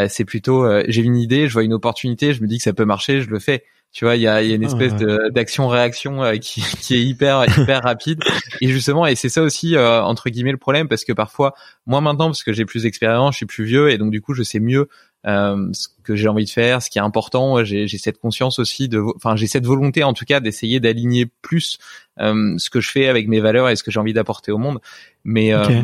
c'est 0.09 0.24
plutôt, 0.24 0.66
j'ai 0.89 1.03
une 1.03 1.16
idée, 1.16 1.47
je 1.49 1.53
vois 1.53 1.64
une 1.64 1.74
opportunité, 1.74 2.33
je 2.33 2.43
me 2.43 2.47
dis 2.47 2.59
que 2.59 2.64
ça 2.64 2.72
peut 2.72 2.85
marcher, 2.85 3.20
je 3.20 3.28
le 3.31 3.39
fais. 3.39 3.64
Tu 3.93 4.05
vois, 4.05 4.14
il 4.14 4.22
y 4.22 4.28
a, 4.28 4.41
y 4.41 4.53
a, 4.53 4.55
une 4.55 4.62
espèce 4.62 4.95
d'action-réaction 4.95 6.39
qui, 6.41 6.62
qui 6.81 6.95
est 6.95 7.03
hyper 7.03 7.45
hyper 7.59 7.83
rapide. 7.83 8.22
Et 8.61 8.68
justement, 8.68 9.07
et 9.07 9.16
c'est 9.16 9.28
ça 9.28 9.43
aussi 9.43 9.76
entre 9.76 10.31
guillemets 10.31 10.53
le 10.53 10.59
problème, 10.59 10.89
parce 10.89 11.05
que 11.05 11.12
parfois, 11.12 11.55
moi 11.87 12.01
maintenant, 12.01 12.26
parce 12.26 12.45
que 12.45 12.53
j'ai 12.53 12.64
plus 12.64 12.85
d'expérience, 12.85 13.35
je 13.35 13.39
suis 13.39 13.47
plus 13.47 13.64
vieux, 13.64 13.91
et 13.91 13.99
donc 13.99 14.11
du 14.11 14.20
coup, 14.20 14.33
je 14.33 14.43
sais 14.43 14.61
mieux 14.61 14.81
euh, 14.81 14.87
ce 15.25 15.89
que 16.03 16.16
j'ai 16.16 16.29
envie 16.29 16.45
de 16.45 16.51
faire, 16.51 16.83
ce 16.83 16.91
qui 16.91 16.99
est 16.99 17.03
important. 17.03 17.64
J'ai 17.64 17.87
cette 17.89 18.18
conscience 18.18 18.59
aussi 18.59 18.89
de, 18.89 19.03
enfin 19.16 19.37
j'ai 19.37 19.47
cette 19.47 19.66
volonté 19.66 20.03
en 20.03 20.14
tout 20.14 20.25
cas 20.25 20.41
d'essayer 20.41 20.81
d'aligner 20.81 21.27
plus 21.43 21.79
euh, 22.21 22.55
ce 22.59 22.71
que 22.71 22.81
je 22.81 22.91
fais 22.91 23.09
avec 23.09 23.29
mes 23.29 23.41
valeurs 23.41 23.68
et 23.68 23.77
ce 23.77 23.83
que 23.83 23.91
j'ai 23.91 24.01
envie 24.01 24.12
d'apporter 24.12 24.53
au 24.53 24.59
monde. 24.59 24.81
Mais 25.25 25.53
euh, 25.53 25.83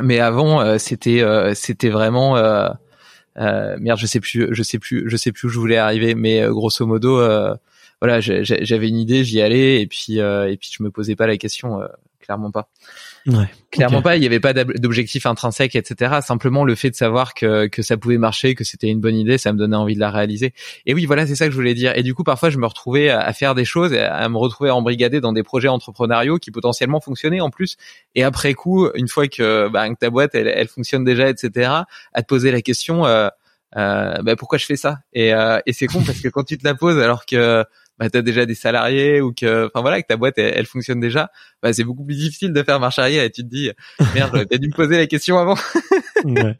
mais 0.00 0.18
avant 0.20 0.78
c'était 0.78 1.24
c'était 1.54 1.90
vraiment 1.90 2.34
merde 3.36 3.98
je 3.98 4.06
sais 4.06 4.20
plus 4.20 4.48
je 4.50 4.62
sais 4.62 4.78
plus 4.78 5.08
je 5.08 5.16
sais 5.16 5.32
plus 5.32 5.46
où 5.46 5.50
je 5.50 5.58
voulais 5.58 5.78
arriver 5.78 6.14
mais 6.14 6.42
grosso 6.48 6.86
modo 6.86 7.16
voilà 8.00 8.20
j'avais 8.20 8.88
une 8.88 8.98
idée 8.98 9.24
j'y 9.24 9.40
allais 9.40 9.80
et 9.80 9.86
puis 9.86 10.18
et 10.18 10.56
puis 10.58 10.70
je 10.76 10.82
me 10.82 10.90
posais 10.90 11.16
pas 11.16 11.26
la 11.26 11.36
question 11.36 11.80
clairement 12.22 12.50
pas. 12.50 12.68
Ouais, 13.26 13.46
Clairement 13.70 14.02
pas, 14.02 14.16
il 14.16 14.20
n'y 14.20 14.26
avait 14.26 14.40
pas 14.40 14.52
d'objectif 14.52 15.26
intrinsèque, 15.26 15.76
etc. 15.76 16.20
Simplement 16.22 16.64
le 16.64 16.74
fait 16.74 16.90
de 16.90 16.94
savoir 16.94 17.34
que, 17.34 17.68
que 17.68 17.80
ça 17.80 17.96
pouvait 17.96 18.18
marcher, 18.18 18.54
que 18.54 18.64
c'était 18.64 18.88
une 18.88 19.00
bonne 19.00 19.14
idée, 19.14 19.38
ça 19.38 19.52
me 19.52 19.58
donnait 19.58 19.76
envie 19.76 19.94
de 19.94 20.00
la 20.00 20.10
réaliser. 20.10 20.52
Et 20.84 20.92
oui, 20.92 21.06
voilà, 21.06 21.26
c'est 21.26 21.36
ça 21.36 21.46
que 21.46 21.52
je 21.52 21.56
voulais 21.56 21.74
dire. 21.74 21.96
Et 21.96 22.02
du 22.02 22.14
coup, 22.14 22.24
parfois, 22.24 22.50
je 22.50 22.58
me 22.58 22.66
retrouvais 22.66 23.08
à 23.08 23.32
faire 23.32 23.54
des 23.54 23.64
choses, 23.64 23.94
à 23.94 24.28
me 24.28 24.36
retrouver 24.36 24.70
embrigadé 24.70 25.20
dans 25.20 25.32
des 25.32 25.42
projets 25.42 25.68
entrepreneuriaux 25.68 26.38
qui 26.38 26.50
potentiellement 26.50 27.00
fonctionnaient 27.00 27.40
en 27.40 27.50
plus. 27.50 27.76
Et 28.14 28.24
après 28.24 28.54
coup, 28.54 28.88
une 28.94 29.08
fois 29.08 29.28
que, 29.28 29.68
bah, 29.68 29.88
que 29.88 29.94
ta 29.98 30.10
boîte, 30.10 30.34
elle, 30.34 30.48
elle, 30.48 30.68
fonctionne 30.68 31.04
déjà, 31.04 31.28
etc., 31.28 31.70
à 32.12 32.22
te 32.22 32.26
poser 32.26 32.50
la 32.50 32.60
question, 32.60 33.06
euh, 33.06 33.28
euh, 33.76 34.22
bah, 34.22 34.36
pourquoi 34.36 34.58
je 34.58 34.66
fais 34.66 34.76
ça? 34.76 34.98
Et, 35.12 35.32
euh, 35.32 35.60
et 35.66 35.72
c'est 35.72 35.86
con 35.86 36.02
parce 36.04 36.20
que 36.20 36.28
quand 36.28 36.44
tu 36.44 36.58
te 36.58 36.64
la 36.64 36.74
poses 36.74 36.98
alors 36.98 37.24
que 37.24 37.64
bah, 37.98 38.08
tu 38.10 38.18
as 38.18 38.22
déjà 38.22 38.46
des 38.46 38.54
salariés 38.54 39.20
ou 39.20 39.32
que 39.32 39.66
enfin 39.66 39.80
voilà 39.80 40.00
que 40.00 40.06
ta 40.06 40.16
boîte 40.16 40.38
elle, 40.38 40.66
fonctionne 40.66 41.00
déjà 41.00 41.30
bah, 41.62 41.72
c'est 41.72 41.84
beaucoup 41.84 42.04
plus 42.04 42.16
difficile 42.16 42.52
de 42.52 42.62
faire 42.62 42.80
marche 42.80 42.98
arrière 42.98 43.22
et 43.22 43.30
tu 43.30 43.42
te 43.42 43.48
dis 43.48 43.70
merde 44.14 44.30
j'aurais 44.32 44.58
dû 44.58 44.68
me 44.68 44.74
poser 44.74 44.96
la 44.96 45.06
question 45.06 45.38
avant. 45.38 45.56
Ouais, 46.24 46.56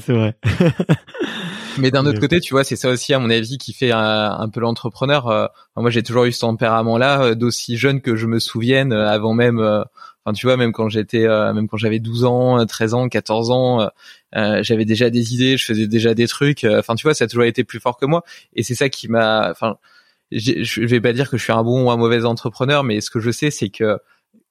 c'est 0.00 0.12
vrai. 0.12 0.36
Mais 1.78 1.90
d'un 1.90 2.06
autre 2.06 2.20
côté 2.20 2.40
tu 2.40 2.54
vois 2.54 2.64
c'est 2.64 2.76
ça 2.76 2.88
aussi 2.88 3.14
à 3.14 3.18
mon 3.18 3.30
avis 3.30 3.58
qui 3.58 3.72
fait 3.72 3.90
un, 3.92 4.48
peu 4.52 4.60
l'entrepreneur 4.60 5.26
euh, 5.28 5.46
moi 5.76 5.90
j'ai 5.90 6.02
toujours 6.02 6.24
eu 6.24 6.32
ce 6.32 6.40
tempérament 6.40 6.98
là 6.98 7.22
euh, 7.22 7.34
d'aussi 7.34 7.76
jeune 7.76 8.00
que 8.00 8.14
je 8.14 8.26
me 8.26 8.38
souvienne 8.38 8.92
euh, 8.92 9.08
avant 9.08 9.34
même 9.34 9.58
enfin 9.58 10.34
tu 10.34 10.46
vois 10.46 10.56
même 10.56 10.72
quand 10.72 10.88
j'étais 10.88 11.26
même 11.26 11.66
quand 11.68 11.76
j'avais 11.76 11.98
12 11.98 12.24
ans 12.24 12.64
13 12.64 12.94
ans 12.94 13.08
14 13.08 13.50
ans 13.50 13.90
j'avais 14.32 14.84
déjà 14.84 15.10
des 15.10 15.34
idées 15.34 15.56
je 15.56 15.64
faisais 15.64 15.88
déjà 15.88 16.14
des 16.14 16.28
trucs 16.28 16.64
enfin 16.64 16.94
tu 16.94 17.02
vois 17.02 17.14
ça 17.14 17.24
a 17.24 17.28
toujours 17.28 17.44
été 17.44 17.64
plus 17.64 17.80
fort 17.80 17.96
que 17.96 18.06
moi. 18.06 18.22
Et 18.54 18.62
c'est 18.62 18.74
ça 18.74 18.88
qui 18.88 19.08
m'a 19.08 19.50
enfin 19.50 19.76
je 20.34 20.84
vais 20.84 21.00
pas 21.00 21.12
dire 21.12 21.30
que 21.30 21.36
je 21.36 21.42
suis 21.44 21.52
un 21.52 21.62
bon 21.62 21.84
ou 21.84 21.90
un 21.90 21.96
mauvais 21.96 22.24
entrepreneur, 22.24 22.84
mais 22.84 23.00
ce 23.00 23.10
que 23.10 23.20
je 23.20 23.30
sais, 23.30 23.50
c'est 23.50 23.70
que 23.70 23.98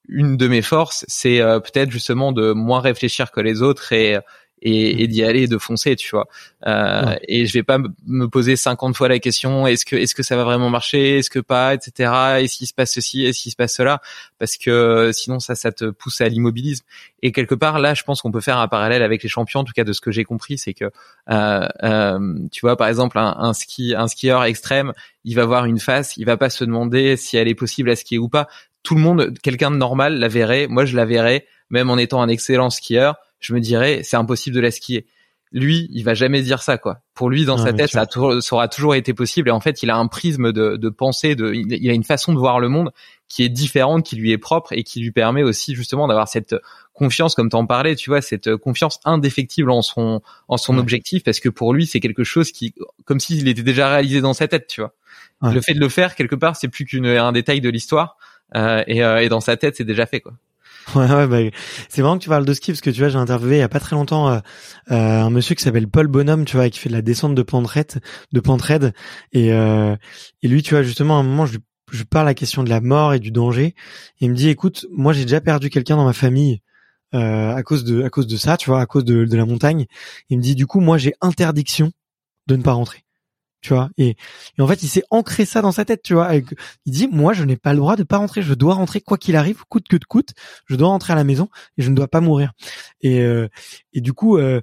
une 0.07 0.37
de 0.37 0.47
mes 0.47 0.61
forces, 0.61 1.05
c'est 1.07 1.39
euh, 1.41 1.59
peut-être 1.59 1.89
justement 1.89 2.31
de 2.31 2.51
moins 2.51 2.81
réfléchir 2.81 3.31
que 3.31 3.39
les 3.39 3.61
autres 3.61 3.93
et 3.93 4.17
et, 4.63 5.03
et 5.03 5.07
d'y 5.07 5.23
aller 5.23 5.43
et 5.43 5.47
de 5.47 5.57
foncer, 5.57 5.95
tu 5.95 6.09
vois. 6.11 6.27
Euh, 6.65 7.15
Et 7.27 7.45
je 7.45 7.53
vais 7.53 7.63
pas 7.63 7.77
me 8.07 8.27
poser 8.27 8.55
50 8.55 8.95
fois 8.95 9.09
la 9.09 9.19
question 9.19 9.67
est-ce 9.67 9.85
que 9.85 9.95
est-ce 9.97 10.15
que 10.15 10.23
ça 10.23 10.35
va 10.37 10.43
vraiment 10.45 10.69
marcher, 10.69 11.17
est-ce 11.19 11.29
que 11.29 11.39
pas, 11.39 11.73
etc. 11.73 12.11
Est-ce 12.39 12.57
qu'il 12.57 12.67
se 12.67 12.73
passe 12.73 12.93
ceci, 12.93 13.25
est-ce 13.25 13.41
qu'il 13.41 13.51
se 13.51 13.57
passe 13.57 13.75
cela, 13.75 14.01
parce 14.39 14.57
que 14.57 15.11
sinon 15.13 15.39
ça 15.39 15.55
ça 15.55 15.71
te 15.71 15.85
pousse 15.85 16.21
à 16.21 16.29
l'immobilisme. 16.29 16.85
Et 17.21 17.31
quelque 17.31 17.55
part 17.55 17.79
là, 17.79 17.93
je 17.93 18.03
pense 18.03 18.21
qu'on 18.21 18.31
peut 18.31 18.41
faire 18.41 18.57
un 18.57 18.67
parallèle 18.69 19.03
avec 19.03 19.21
les 19.21 19.29
champions, 19.29 19.59
en 19.59 19.63
tout 19.65 19.73
cas 19.73 19.83
de 19.83 19.93
ce 19.93 20.01
que 20.01 20.11
j'ai 20.11 20.23
compris, 20.23 20.57
c'est 20.57 20.73
que 20.73 20.85
euh, 21.29 21.67
euh, 21.83 22.19
tu 22.51 22.61
vois 22.61 22.77
par 22.77 22.87
exemple 22.87 23.19
un, 23.19 23.35
un 23.37 23.53
ski 23.53 23.93
un 23.95 24.07
skieur 24.07 24.43
extrême, 24.45 24.93
il 25.25 25.35
va 25.35 25.45
voir 25.45 25.65
une 25.65 25.79
face, 25.79 26.15
il 26.17 26.25
va 26.25 26.37
pas 26.37 26.49
se 26.49 26.63
demander 26.63 27.17
si 27.17 27.35
elle 27.35 27.49
est 27.49 27.55
possible 27.55 27.89
à 27.89 27.95
skier 27.95 28.17
ou 28.17 28.29
pas. 28.29 28.47
Tout 28.83 28.95
le 28.95 29.01
monde, 29.01 29.33
quelqu'un 29.41 29.71
de 29.71 29.77
normal 29.77 30.19
la 30.19 30.27
verrait. 30.27 30.67
Moi, 30.67 30.83
je 30.83 30.97
la 30.97 31.05
verrais, 31.05 31.45
même 31.69 31.89
en 31.89 31.97
étant 31.97 32.21
un 32.21 32.27
excellent 32.27 32.69
skieur 32.69 33.15
je 33.43 33.53
me 33.53 33.59
dirais 33.59 34.01
c'est 34.03 34.17
impossible 34.17 34.55
de 34.55 34.61
la 34.61 34.71
skier. 34.71 35.05
Lui, 35.51 35.87
il 35.91 36.03
va 36.03 36.15
jamais 36.15 36.41
dire 36.41 36.63
ça 36.63 36.79
quoi. 36.79 37.01
Pour 37.13 37.29
lui, 37.29 37.45
dans 37.45 37.59
sa 37.59 37.73
tête, 37.73 37.91
ça, 37.91 38.07
aura 38.17 38.67
toujours 38.67 38.95
été 38.95 39.13
possible. 39.13 39.49
Et 39.49 39.51
en 39.51 39.59
fait, 39.59 39.83
il 39.83 39.91
a 39.91 39.95
un 39.95 40.07
prisme 40.07 40.51
de, 40.51 40.77
de 40.77 40.89
pensée, 40.89 41.35
de, 41.35 41.53
il 41.53 41.89
a 41.91 41.93
une 41.93 42.03
façon 42.03 42.33
de 42.33 42.39
voir 42.39 42.59
le 42.59 42.69
monde 42.69 42.91
qui 43.29 43.43
est 43.43 43.49
différente, 43.49 44.03
qui 44.03 44.15
lui 44.15 44.31
est 44.31 44.39
propre 44.39 44.73
et 44.73 44.83
qui 44.83 44.99
lui 44.99 45.11
permet 45.11 45.43
aussi 45.43 45.75
justement 45.75 46.07
d'avoir 46.07 46.27
cette 46.27 46.55
confiance, 46.93 47.35
comme 47.35 47.49
tu 47.49 47.55
en 47.55 47.67
parlais, 47.67 47.95
tu 47.95 48.09
vois, 48.09 48.21
cette 48.21 48.55
confiance 48.55 48.99
indéfectible 49.05 49.69
en 49.69 49.83
son 49.83 50.21
en 50.47 50.57
son 50.57 50.77
objectif, 50.77 51.23
parce 51.23 51.39
que 51.39 51.49
pour 51.49 51.73
lui, 51.73 51.85
c'est 51.85 51.99
quelque 51.99 52.23
chose 52.23 52.51
qui, 52.51 52.73
comme 53.05 53.19
s'il 53.19 53.47
était 53.47 53.63
déjà 53.63 53.89
réalisé 53.89 54.21
dans 54.21 54.33
sa 54.33 54.47
tête, 54.47 54.67
tu 54.67 54.81
vois. 54.81 54.93
Le 55.41 55.59
fait 55.61 55.73
de 55.73 55.79
le 55.79 55.89
faire 55.89 56.15
quelque 56.15 56.35
part, 56.35 56.55
c'est 56.55 56.69
plus 56.69 56.85
qu'un 56.85 57.31
détail 57.31 57.59
de 57.59 57.69
l'histoire, 57.69 58.17
euh, 58.55 58.83
et, 58.87 59.03
euh, 59.03 59.21
et 59.21 59.29
dans 59.29 59.41
sa 59.41 59.57
tête, 59.57 59.75
c'est 59.75 59.83
déjà 59.83 60.05
fait 60.05 60.21
quoi. 60.21 60.33
Ouais, 60.95 61.09
ouais, 61.09 61.27
bah, 61.27 61.57
c'est 61.89 62.01
vraiment 62.01 62.17
que 62.17 62.23
tu 62.23 62.29
parles 62.29 62.45
de 62.45 62.53
ski 62.53 62.71
parce 62.71 62.81
que 62.81 62.89
tu 62.89 62.99
vois, 62.99 63.09
j'ai 63.09 63.17
interviewé 63.17 63.57
il 63.57 63.59
y 63.59 63.63
a 63.63 63.69
pas 63.69 63.79
très 63.79 63.95
longtemps 63.95 64.29
euh, 64.29 64.39
euh, 64.91 65.21
un 65.21 65.29
monsieur 65.29 65.55
qui 65.55 65.63
s'appelle 65.63 65.87
Paul 65.87 66.07
Bonhomme, 66.07 66.45
tu 66.45 66.57
vois, 66.57 66.69
qui 66.69 66.79
fait 66.79 66.89
de 66.89 66.93
la 66.93 67.01
descente 67.01 67.35
de 67.35 67.41
pentraide, 67.43 68.01
de 68.31 68.39
pentraide, 68.39 68.93
et 69.31 69.53
euh, 69.53 69.95
et 70.41 70.47
lui, 70.47 70.61
tu 70.63 70.73
vois, 70.73 70.83
justement, 70.83 71.17
à 71.17 71.21
un 71.21 71.23
moment, 71.23 71.45
je 71.45 71.57
je 71.91 72.03
parle 72.03 72.25
la 72.25 72.33
question 72.33 72.63
de 72.63 72.69
la 72.69 72.81
mort 72.81 73.13
et 73.13 73.19
du 73.19 73.31
danger, 73.31 73.67
et 73.67 73.75
il 74.21 74.31
me 74.31 74.35
dit, 74.35 74.49
écoute, 74.49 74.87
moi, 74.91 75.13
j'ai 75.13 75.23
déjà 75.23 75.41
perdu 75.41 75.69
quelqu'un 75.69 75.95
dans 75.95 76.05
ma 76.05 76.13
famille 76.13 76.61
euh, 77.13 77.53
à 77.55 77.63
cause 77.63 77.83
de 77.83 78.03
à 78.03 78.09
cause 78.09 78.27
de 78.27 78.37
ça, 78.37 78.57
tu 78.57 78.69
vois, 78.69 78.81
à 78.81 78.85
cause 78.85 79.05
de 79.05 79.25
de 79.25 79.37
la 79.37 79.45
montagne. 79.45 79.85
Il 80.29 80.37
me 80.37 80.43
dit, 80.43 80.55
du 80.55 80.67
coup, 80.67 80.79
moi, 80.79 80.97
j'ai 80.97 81.13
interdiction 81.21 81.91
de 82.47 82.55
ne 82.55 82.63
pas 82.63 82.73
rentrer 82.73 83.03
tu 83.63 83.73
vois. 83.73 83.89
Et, 83.97 84.09
et, 84.57 84.61
en 84.61 84.67
fait, 84.67 84.83
il 84.83 84.87
s'est 84.87 85.03
ancré 85.09 85.45
ça 85.45 85.61
dans 85.61 85.71
sa 85.71 85.85
tête, 85.85 86.03
tu 86.03 86.13
vois. 86.13 86.35
il 86.35 86.91
dit, 86.91 87.07
moi, 87.07 87.33
je 87.33 87.43
n'ai 87.43 87.55
pas 87.55 87.71
le 87.71 87.77
droit 87.77 87.95
de 87.95 88.03
pas 88.03 88.17
rentrer. 88.17 88.41
Je 88.41 88.53
dois 88.53 88.75
rentrer 88.75 89.01
quoi 89.01 89.17
qu'il 89.17 89.35
arrive, 89.35 89.63
coûte 89.69 89.87
que 89.87 89.95
de 89.95 90.05
coûte. 90.05 90.33
Je 90.67 90.75
dois 90.75 90.89
rentrer 90.89 91.13
à 91.13 91.15
la 91.15 91.23
maison 91.23 91.49
et 91.77 91.81
je 91.81 91.89
ne 91.89 91.95
dois 91.95 92.09
pas 92.09 92.21
mourir. 92.21 92.51
Et, 93.01 93.21
euh, 93.21 93.47
et 93.93 94.01
du 94.01 94.13
coup, 94.13 94.37
euh, 94.37 94.61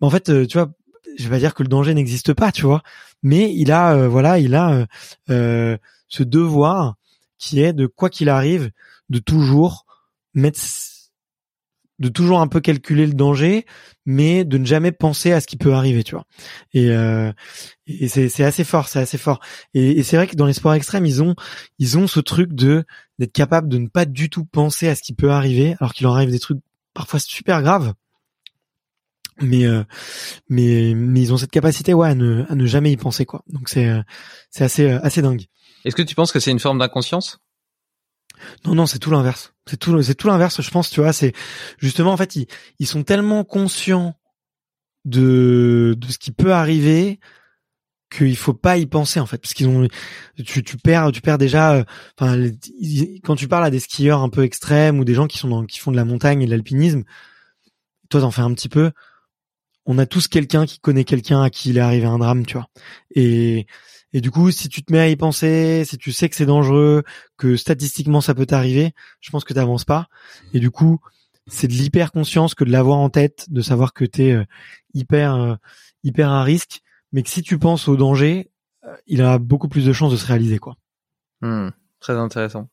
en 0.00 0.08
fait, 0.08 0.30
euh, 0.30 0.46
tu 0.46 0.56
vois, 0.56 0.72
je 1.18 1.24
vais 1.24 1.30
pas 1.30 1.38
dire 1.38 1.54
que 1.54 1.62
le 1.62 1.68
danger 1.68 1.92
n'existe 1.92 2.32
pas, 2.32 2.52
tu 2.52 2.62
vois. 2.62 2.82
Mais 3.22 3.52
il 3.54 3.72
a, 3.72 4.06
voilà, 4.06 4.38
il 4.38 4.54
a 4.54 4.86
ce 5.28 6.22
devoir 6.22 6.94
qui 7.38 7.60
est 7.60 7.72
de 7.72 7.86
quoi 7.86 8.10
qu'il 8.10 8.28
arrive, 8.28 8.70
de 9.08 9.18
toujours 9.18 9.86
mettre 10.34 10.60
de 11.98 12.08
toujours 12.08 12.40
un 12.40 12.46
peu 12.46 12.60
calculer 12.60 13.06
le 13.06 13.14
danger, 13.14 13.66
mais 14.04 14.44
de 14.44 14.58
ne 14.58 14.66
jamais 14.66 14.92
penser 14.92 15.32
à 15.32 15.40
ce 15.40 15.46
qui 15.46 15.56
peut 15.56 15.72
arriver, 15.72 16.04
tu 16.04 16.14
vois. 16.14 16.24
Et, 16.74 16.90
euh, 16.90 17.32
et 17.86 18.08
c'est 18.08 18.44
assez 18.44 18.64
fort, 18.64 18.88
c'est 18.88 18.98
assez 18.98 19.18
fort. 19.18 19.40
Et, 19.74 20.02
c'est 20.02 20.16
vrai 20.16 20.26
que 20.26 20.36
dans 20.36 20.46
les 20.46 20.52
sports 20.52 20.74
extrêmes, 20.74 21.06
ils 21.06 21.22
ont 21.22 21.34
ils 21.78 21.98
ont 21.98 22.06
ce 22.06 22.20
truc 22.20 22.52
de 22.52 22.84
d'être 23.18 23.32
capable 23.32 23.68
de 23.68 23.78
ne 23.78 23.88
pas 23.88 24.04
du 24.04 24.30
tout 24.30 24.44
penser 24.44 24.88
à 24.88 24.94
ce 24.94 25.02
qui 25.02 25.14
peut 25.14 25.30
arriver, 25.30 25.76
alors 25.80 25.94
qu'il 25.94 26.06
en 26.06 26.14
arrive 26.14 26.30
des 26.30 26.40
trucs 26.40 26.60
parfois 26.94 27.18
super 27.20 27.62
graves. 27.62 27.94
mais 29.40 29.66
euh, 29.66 29.84
mais 30.48 30.94
mais 30.94 31.20
ils 31.20 31.32
ont 31.32 31.36
cette 31.36 31.50
capacité 31.50 31.94
ouais 31.94 32.08
à 32.08 32.14
ne, 32.14 32.44
à 32.48 32.54
ne 32.54 32.66
jamais 32.66 32.90
y 32.92 32.96
penser 32.96 33.26
quoi 33.26 33.42
donc 33.48 33.68
c'est 33.68 33.86
c'est 34.50 34.64
assez 34.64 34.88
euh, 34.88 34.98
assez 35.02 35.20
dingue 35.20 35.46
est-ce 35.86 35.94
que 35.94 36.02
tu 36.02 36.16
penses 36.16 36.32
que 36.32 36.40
c'est 36.40 36.50
une 36.50 36.58
forme 36.58 36.78
d'inconscience? 36.78 37.38
Non 38.64 38.74
non 38.74 38.86
c'est 38.86 38.98
tout 38.98 39.10
l'inverse 39.10 39.54
c'est 39.66 39.76
tout 39.76 40.00
c'est 40.02 40.14
tout 40.14 40.28
l'inverse 40.28 40.60
je 40.60 40.70
pense 40.70 40.90
tu 40.90 41.00
vois 41.00 41.12
c'est 41.12 41.32
justement 41.78 42.12
en 42.12 42.16
fait 42.16 42.36
ils 42.36 42.46
ils 42.78 42.86
sont 42.86 43.02
tellement 43.02 43.44
conscients 43.44 44.14
de 45.04 45.96
de 45.98 46.06
ce 46.08 46.18
qui 46.18 46.32
peut 46.32 46.52
arriver 46.52 47.20
qu'il 48.10 48.36
faut 48.36 48.54
pas 48.54 48.76
y 48.76 48.86
penser 48.86 49.18
en 49.18 49.26
fait 49.26 49.38
parce 49.38 49.54
qu'ils 49.54 49.68
ont 49.68 49.88
tu, 50.44 50.62
tu 50.62 50.76
perds 50.76 51.12
tu 51.12 51.20
perds 51.20 51.38
déjà 51.38 51.84
enfin 52.18 52.38
quand 53.24 53.36
tu 53.36 53.48
parles 53.48 53.64
à 53.64 53.70
des 53.70 53.80
skieurs 53.80 54.20
un 54.20 54.28
peu 54.28 54.44
extrêmes 54.44 54.98
ou 54.98 55.04
des 55.04 55.14
gens 55.14 55.26
qui 55.26 55.38
sont 55.38 55.48
dans, 55.48 55.64
qui 55.64 55.78
font 55.78 55.90
de 55.90 55.96
la 55.96 56.04
montagne 56.04 56.42
et 56.42 56.46
de 56.46 56.50
l'alpinisme 56.50 57.02
toi 58.08 58.20
t'en 58.20 58.30
fais 58.30 58.42
un 58.42 58.54
petit 58.54 58.68
peu 58.68 58.92
on 59.86 59.98
a 59.98 60.06
tous 60.06 60.28
quelqu'un 60.28 60.66
qui 60.66 60.80
connaît 60.80 61.04
quelqu'un 61.04 61.42
à 61.42 61.50
qui 61.50 61.70
il 61.70 61.78
est 61.78 61.80
arrivé 61.80 62.06
un 62.06 62.18
drame, 62.18 62.44
tu 62.44 62.54
vois. 62.54 62.68
Et 63.14 63.66
et 64.16 64.22
du 64.22 64.30
coup, 64.30 64.50
si 64.50 64.70
tu 64.70 64.82
te 64.82 64.90
mets 64.94 65.00
à 65.00 65.08
y 65.10 65.16
penser, 65.16 65.84
si 65.84 65.98
tu 65.98 66.10
sais 66.10 66.30
que 66.30 66.36
c'est 66.36 66.46
dangereux, 66.46 67.02
que 67.36 67.54
statistiquement 67.58 68.22
ça 68.22 68.34
peut 68.34 68.46
t'arriver, 68.46 68.94
je 69.20 69.30
pense 69.30 69.44
que 69.44 69.52
t'avances 69.52 69.84
pas. 69.84 70.06
Et 70.54 70.58
du 70.58 70.70
coup, 70.70 71.00
c'est 71.46 71.68
de 71.68 71.74
l'hyper 71.74 72.12
conscience 72.12 72.54
que 72.54 72.64
de 72.64 72.70
l'avoir 72.70 72.96
en 72.96 73.10
tête, 73.10 73.44
de 73.50 73.60
savoir 73.60 73.92
que 73.92 74.06
t'es 74.06 74.28
es 74.28 74.32
euh, 74.32 74.44
hyper 74.94 75.34
euh, 75.34 75.54
hyper 76.02 76.30
à 76.30 76.44
risque, 76.44 76.80
mais 77.12 77.22
que 77.22 77.28
si 77.28 77.42
tu 77.42 77.58
penses 77.58 77.88
au 77.88 77.96
danger, 77.96 78.50
euh, 78.86 78.96
il 79.06 79.20
a 79.20 79.36
beaucoup 79.38 79.68
plus 79.68 79.84
de 79.84 79.92
chances 79.92 80.12
de 80.12 80.16
se 80.16 80.24
réaliser, 80.24 80.56
quoi. 80.56 80.76
Hmm, 81.42 81.68
très 82.00 82.14
intéressant. 82.14 82.70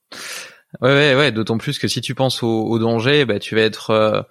Ouais, 0.80 0.94
ouais, 0.94 1.14
ouais. 1.14 1.34
D'autant 1.34 1.58
plus 1.58 1.78
que 1.78 1.90
si 1.90 2.00
tu 2.00 2.16
penses 2.16 2.42
au, 2.42 2.80
danger, 2.80 3.26
bah, 3.26 3.40
tu 3.40 3.56
vas 3.56 3.64
être 3.64 4.26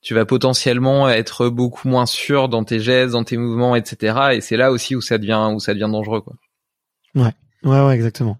tu 0.00 0.14
vas 0.14 0.24
potentiellement 0.24 1.10
être 1.10 1.50
beaucoup 1.50 1.88
moins 1.88 2.06
sûr 2.06 2.48
dans 2.48 2.64
tes 2.64 2.80
gestes, 2.80 3.12
dans 3.12 3.24
tes 3.24 3.36
mouvements, 3.36 3.76
etc. 3.76 4.30
Et 4.32 4.40
c'est 4.40 4.56
là 4.56 4.72
aussi 4.72 4.96
où 4.96 5.02
ça 5.02 5.18
devient 5.18 5.50
où 5.54 5.60
ça 5.60 5.74
devient 5.74 5.90
dangereux, 5.92 6.22
quoi. 6.22 6.36
Ouais, 7.14 7.32
ouais, 7.64 7.84
ouais, 7.84 7.94
exactement. 7.94 8.38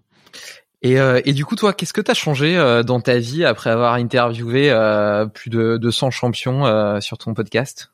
Et, 0.81 0.99
euh, 0.99 1.21
et 1.25 1.33
du 1.33 1.45
coup, 1.45 1.55
toi, 1.55 1.73
qu'est-ce 1.73 1.93
que 1.93 2.01
tu 2.01 2.11
as 2.11 2.15
changé 2.15 2.57
euh, 2.57 2.83
dans 2.83 3.01
ta 3.01 3.17
vie 3.17 3.43
après 3.43 3.69
avoir 3.69 3.93
interviewé 3.93 4.69
euh, 4.69 5.25
plus 5.25 5.49
de 5.49 5.77
200 5.77 6.11
champions 6.11 7.01
sur 7.01 7.17
ton 7.17 7.33
podcast? 7.33 7.91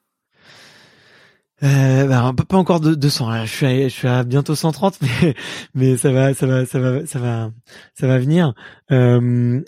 Euh, 1.63 2.07
bah, 2.07 2.34
pas 2.49 2.57
encore 2.57 2.79
de 2.79 2.95
200. 2.95 3.45
Je 3.45 3.51
suis 3.51 3.65
à, 3.65 3.84
je 3.84 3.93
suis 3.93 4.07
à 4.07 4.23
bientôt 4.23 4.55
130, 4.55 4.99
mais 5.23 5.36
mais 5.75 5.97
ça 5.97 6.11
va, 6.11 6.34
ça 6.34 6.47
va, 6.47 6.65
ça 6.65 6.79
va, 6.79 7.05
ça 7.05 7.19
va, 7.19 7.51
ça 7.93 8.07
va 8.07 8.17
venir. 8.17 8.53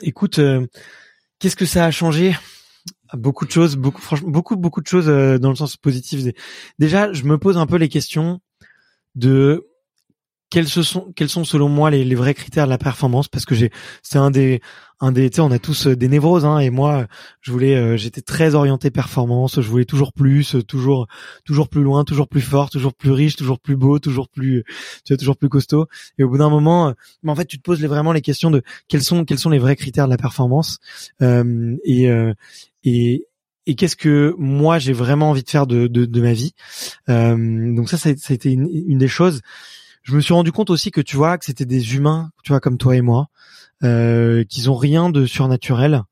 écoute, 0.01 0.39
qu'est-ce 1.39 1.55
que 1.55 1.65
ça 1.65 1.85
a 1.85 1.91
changé? 1.91 2.35
Beaucoup 3.13 3.45
de 3.45 3.51
choses, 3.51 3.75
beaucoup, 3.75 4.01
franchement, 4.01 4.29
beaucoup, 4.29 4.55
beaucoup 4.55 4.81
de 4.81 4.87
choses 4.87 5.07
euh, 5.07 5.37
dans 5.37 5.49
le 5.49 5.55
sens 5.55 5.77
positif. 5.77 6.21
Déjà, 6.79 7.13
je 7.13 7.25
me 7.25 7.37
pose 7.37 7.57
un 7.57 7.67
peu 7.67 7.75
les 7.75 7.89
questions 7.89 8.39
de 9.15 9.67
quels 10.53 10.67
sont 10.67 11.11
quels 11.15 11.29
sont 11.29 11.45
selon 11.45 11.67
moi 11.67 11.89
les, 11.89 12.03
les 12.03 12.13
vrais 12.13 12.35
critères 12.35 12.65
de 12.65 12.69
la 12.69 12.77
performance? 12.77 13.27
Parce 13.27 13.43
que 13.43 13.55
j'ai 13.55 13.71
c'est 14.03 14.19
un 14.19 14.29
des 14.29 14.61
un 14.99 15.11
des 15.11 15.31
tu 15.31 15.37
sais 15.37 15.41
on 15.41 15.49
a 15.49 15.57
tous 15.57 15.87
euh, 15.87 15.95
des 15.95 16.07
névroses 16.07 16.45
hein, 16.45 16.59
et 16.59 16.69
moi 16.69 17.07
je 17.41 17.51
voulais 17.51 17.75
euh, 17.75 17.97
j'étais 17.97 18.21
très 18.21 18.53
orienté 18.53 18.91
performance 18.91 19.59
je 19.59 19.67
voulais 19.67 19.85
toujours 19.85 20.13
plus 20.13 20.55
toujours 20.67 21.07
toujours 21.43 21.69
plus 21.69 21.81
loin 21.81 22.03
toujours 22.03 22.27
plus 22.27 22.39
fort 22.39 22.69
toujours 22.69 22.93
plus 22.93 23.09
riche 23.09 23.35
toujours 23.35 23.59
plus 23.59 23.75
beau 23.75 23.97
toujours 23.97 24.29
plus 24.29 24.63
tu 25.03 25.13
vois 25.13 25.17
toujours 25.17 25.37
plus 25.37 25.49
costaud. 25.49 25.87
Et 26.19 26.23
au 26.23 26.29
bout 26.29 26.37
d'un 26.37 26.51
moment 26.51 26.93
mais 27.23 27.31
en 27.31 27.35
fait 27.35 27.45
tu 27.45 27.57
te 27.57 27.63
poses 27.63 27.83
vraiment 27.83 28.11
les 28.11 28.21
questions 28.21 28.51
de 28.51 28.61
quels 28.87 29.01
sont 29.01 29.25
quels 29.25 29.39
sont 29.39 29.49
les 29.49 29.59
vrais 29.59 29.75
critères 29.75 30.05
de 30.05 30.11
la 30.11 30.17
performance. 30.17 30.77
Euh, 31.23 31.75
et 31.83 32.07
et 32.83 33.25
et 33.65 33.73
qu'est-ce 33.73 33.95
que 33.95 34.35
moi 34.37 34.77
j'ai 34.77 34.93
vraiment 34.93 35.31
envie 35.31 35.43
de 35.43 35.49
faire 35.49 35.65
de, 35.65 35.87
de, 35.87 36.05
de 36.05 36.21
ma 36.21 36.33
vie. 36.33 36.53
Donc 37.07 37.89
ça 37.89 37.97
ça, 37.97 38.09
a 38.09 38.33
été 38.33 38.51
une, 38.51 38.69
une 38.69 38.99
des 38.99 39.07
choses 39.07 39.41
je 40.03 40.15
me 40.15 40.21
suis 40.21 40.33
rendu 40.33 40.51
compte 40.51 40.69
aussi 40.69 40.91
que 40.91 41.01
tu 41.01 41.15
vois 41.15 41.37
que 41.37 41.45
c'était 41.45 41.65
des 41.65 41.95
humains, 41.95 42.31
tu 42.43 42.51
vois 42.51 42.59
comme 42.59 42.77
toi 42.77 42.95
et 42.95 43.01
moi, 43.01 43.29
euh, 43.83 44.43
qu'ils 44.43 44.69
ont 44.69 44.75
rien 44.75 45.09
de 45.09 45.25
surnaturel, 45.25 46.03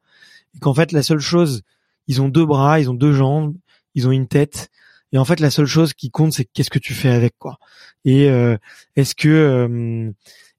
et 0.55 0.59
qu'en 0.59 0.73
fait 0.73 0.91
la 0.91 1.03
seule 1.03 1.19
chose, 1.19 1.61
ils 2.07 2.21
ont 2.21 2.29
deux 2.29 2.45
bras, 2.45 2.79
ils 2.79 2.89
ont 2.89 2.93
deux 2.93 3.13
jambes, 3.13 3.55
ils 3.95 4.07
ont 4.07 4.11
une 4.11 4.27
tête, 4.27 4.69
et 5.11 5.17
en 5.17 5.25
fait 5.25 5.39
la 5.39 5.51
seule 5.51 5.65
chose 5.65 5.93
qui 5.93 6.09
compte 6.09 6.33
c'est 6.33 6.45
qu'est-ce 6.45 6.69
que 6.69 6.79
tu 6.79 6.93
fais 6.93 7.09
avec 7.09 7.37
quoi. 7.37 7.57
Et 8.05 8.29
euh, 8.29 8.57
est-ce 8.95 9.13
que 9.13 9.29
euh, 9.29 10.11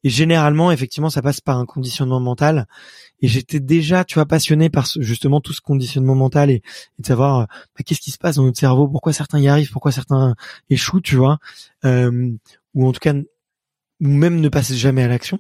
et 0.04 0.10
généralement 0.10 0.72
effectivement 0.72 1.10
ça 1.10 1.22
passe 1.22 1.40
par 1.40 1.58
un 1.58 1.66
conditionnement 1.66 2.20
mental. 2.20 2.66
Et 3.20 3.28
j'étais 3.28 3.60
déjà, 3.60 4.04
tu 4.04 4.14
vois, 4.14 4.26
passionné 4.26 4.68
par 4.68 4.86
justement 4.98 5.40
tout 5.40 5.52
ce 5.52 5.60
conditionnement 5.60 6.16
mental 6.16 6.50
et, 6.50 6.62
de 6.98 7.06
savoir 7.06 7.40
euh, 7.40 7.44
bah, 7.44 7.84
qu'est-ce 7.86 8.00
qui 8.00 8.10
se 8.10 8.18
passe 8.18 8.36
dans 8.36 8.42
notre 8.42 8.58
cerveau, 8.58 8.88
pourquoi 8.88 9.12
certains 9.12 9.38
y 9.38 9.48
arrivent, 9.48 9.70
pourquoi 9.70 9.92
certains 9.92 10.34
échouent, 10.70 11.00
tu 11.00 11.16
vois? 11.16 11.38
Euh, 11.84 12.32
ou 12.74 12.86
en 12.86 12.92
tout 12.92 13.00
cas 13.00 13.14
ou 14.02 14.08
même 14.08 14.40
ne 14.40 14.48
passer 14.48 14.74
jamais 14.74 15.02
à 15.02 15.08
l'action. 15.08 15.38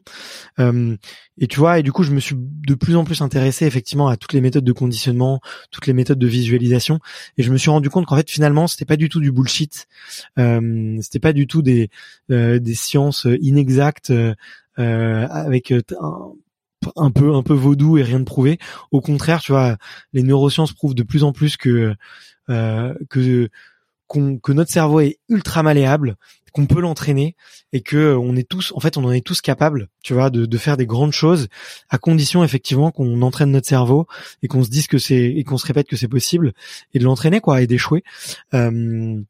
Euh, 0.60 0.96
et 1.36 1.48
tu 1.48 1.58
vois, 1.58 1.80
et 1.80 1.82
du 1.82 1.90
coup, 1.90 2.04
je 2.04 2.12
me 2.12 2.20
suis 2.20 2.36
de 2.38 2.74
plus 2.74 2.94
en 2.94 3.04
plus 3.04 3.20
intéressé 3.20 3.66
effectivement 3.66 4.06
à 4.06 4.16
toutes 4.16 4.32
les 4.32 4.40
méthodes 4.40 4.64
de 4.64 4.72
conditionnement, 4.72 5.40
toutes 5.72 5.86
les 5.88 5.92
méthodes 5.92 6.18
de 6.18 6.26
visualisation, 6.28 7.00
et 7.36 7.42
je 7.42 7.50
me 7.52 7.58
suis 7.58 7.70
rendu 7.70 7.90
compte 7.90 8.06
qu'en 8.06 8.16
fait, 8.16 8.30
finalement, 8.30 8.68
c'était 8.68 8.84
pas 8.84 8.96
du 8.96 9.08
tout 9.08 9.20
du 9.20 9.32
bullshit, 9.32 9.88
euh, 10.38 10.96
c'était 11.00 11.18
pas 11.18 11.32
du 11.32 11.48
tout 11.48 11.60
des 11.60 11.90
euh, 12.30 12.60
des 12.60 12.74
sciences 12.74 13.26
inexactes 13.40 14.10
euh, 14.10 14.34
avec 14.76 15.72
un, 15.72 16.32
un 16.94 17.10
peu 17.10 17.34
un 17.34 17.42
peu 17.42 17.54
vaudou 17.54 17.98
et 17.98 18.04
rien 18.04 18.20
de 18.20 18.24
prouvé. 18.24 18.58
Au 18.92 19.00
contraire, 19.00 19.40
tu 19.40 19.50
vois, 19.50 19.76
les 20.12 20.22
neurosciences 20.22 20.72
prouvent 20.72 20.94
de 20.94 21.02
plus 21.02 21.24
en 21.24 21.32
plus 21.32 21.56
que 21.56 21.94
que 23.08 23.48
que 24.12 24.52
notre 24.52 24.70
cerveau 24.70 25.00
est 25.00 25.18
ultra 25.28 25.62
malléable, 25.62 26.16
qu'on 26.52 26.66
peut 26.66 26.80
l'entraîner 26.80 27.34
et 27.72 27.80
que 27.80 27.96
euh, 27.96 28.18
on 28.18 28.36
est 28.36 28.48
tous, 28.48 28.72
en 28.76 28.80
fait, 28.80 28.96
on 28.96 29.04
en 29.04 29.12
est 29.12 29.24
tous 29.24 29.40
capables, 29.40 29.88
tu 30.02 30.12
vois, 30.12 30.30
de, 30.30 30.46
de 30.46 30.58
faire 30.58 30.76
des 30.76 30.86
grandes 30.86 31.12
choses 31.12 31.48
à 31.88 31.98
condition 31.98 32.44
effectivement 32.44 32.90
qu'on 32.90 33.22
entraîne 33.22 33.50
notre 33.50 33.68
cerveau 33.68 34.06
et 34.42 34.48
qu'on 34.48 34.62
se 34.62 34.70
dise 34.70 34.86
que 34.86 34.98
c'est 34.98 35.24
et 35.24 35.44
qu'on 35.44 35.58
se 35.58 35.66
répète 35.66 35.88
que 35.88 35.96
c'est 35.96 36.08
possible 36.08 36.52
et 36.94 36.98
de 36.98 37.04
l'entraîner 37.04 37.40
quoi 37.40 37.62
et 37.62 37.66
d'échouer. 37.66 38.04
Euh, 38.54 39.20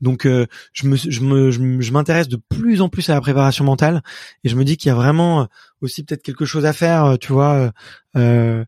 donc 0.00 0.26
euh, 0.26 0.46
je 0.72 0.88
me 0.88 0.96
je 0.96 1.20
me 1.20 1.80
je 1.80 1.92
m'intéresse 1.92 2.26
de 2.26 2.36
plus 2.48 2.80
en 2.80 2.88
plus 2.88 3.08
à 3.08 3.14
la 3.14 3.20
préparation 3.20 3.64
mentale 3.64 4.02
et 4.42 4.48
je 4.48 4.56
me 4.56 4.64
dis 4.64 4.76
qu'il 4.76 4.88
y 4.88 4.92
a 4.92 4.96
vraiment 4.96 5.46
aussi 5.80 6.02
peut-être 6.02 6.22
quelque 6.22 6.44
chose 6.44 6.66
à 6.66 6.72
faire, 6.72 7.18
tu 7.20 7.32
vois. 7.32 7.70
Euh, 8.16 8.64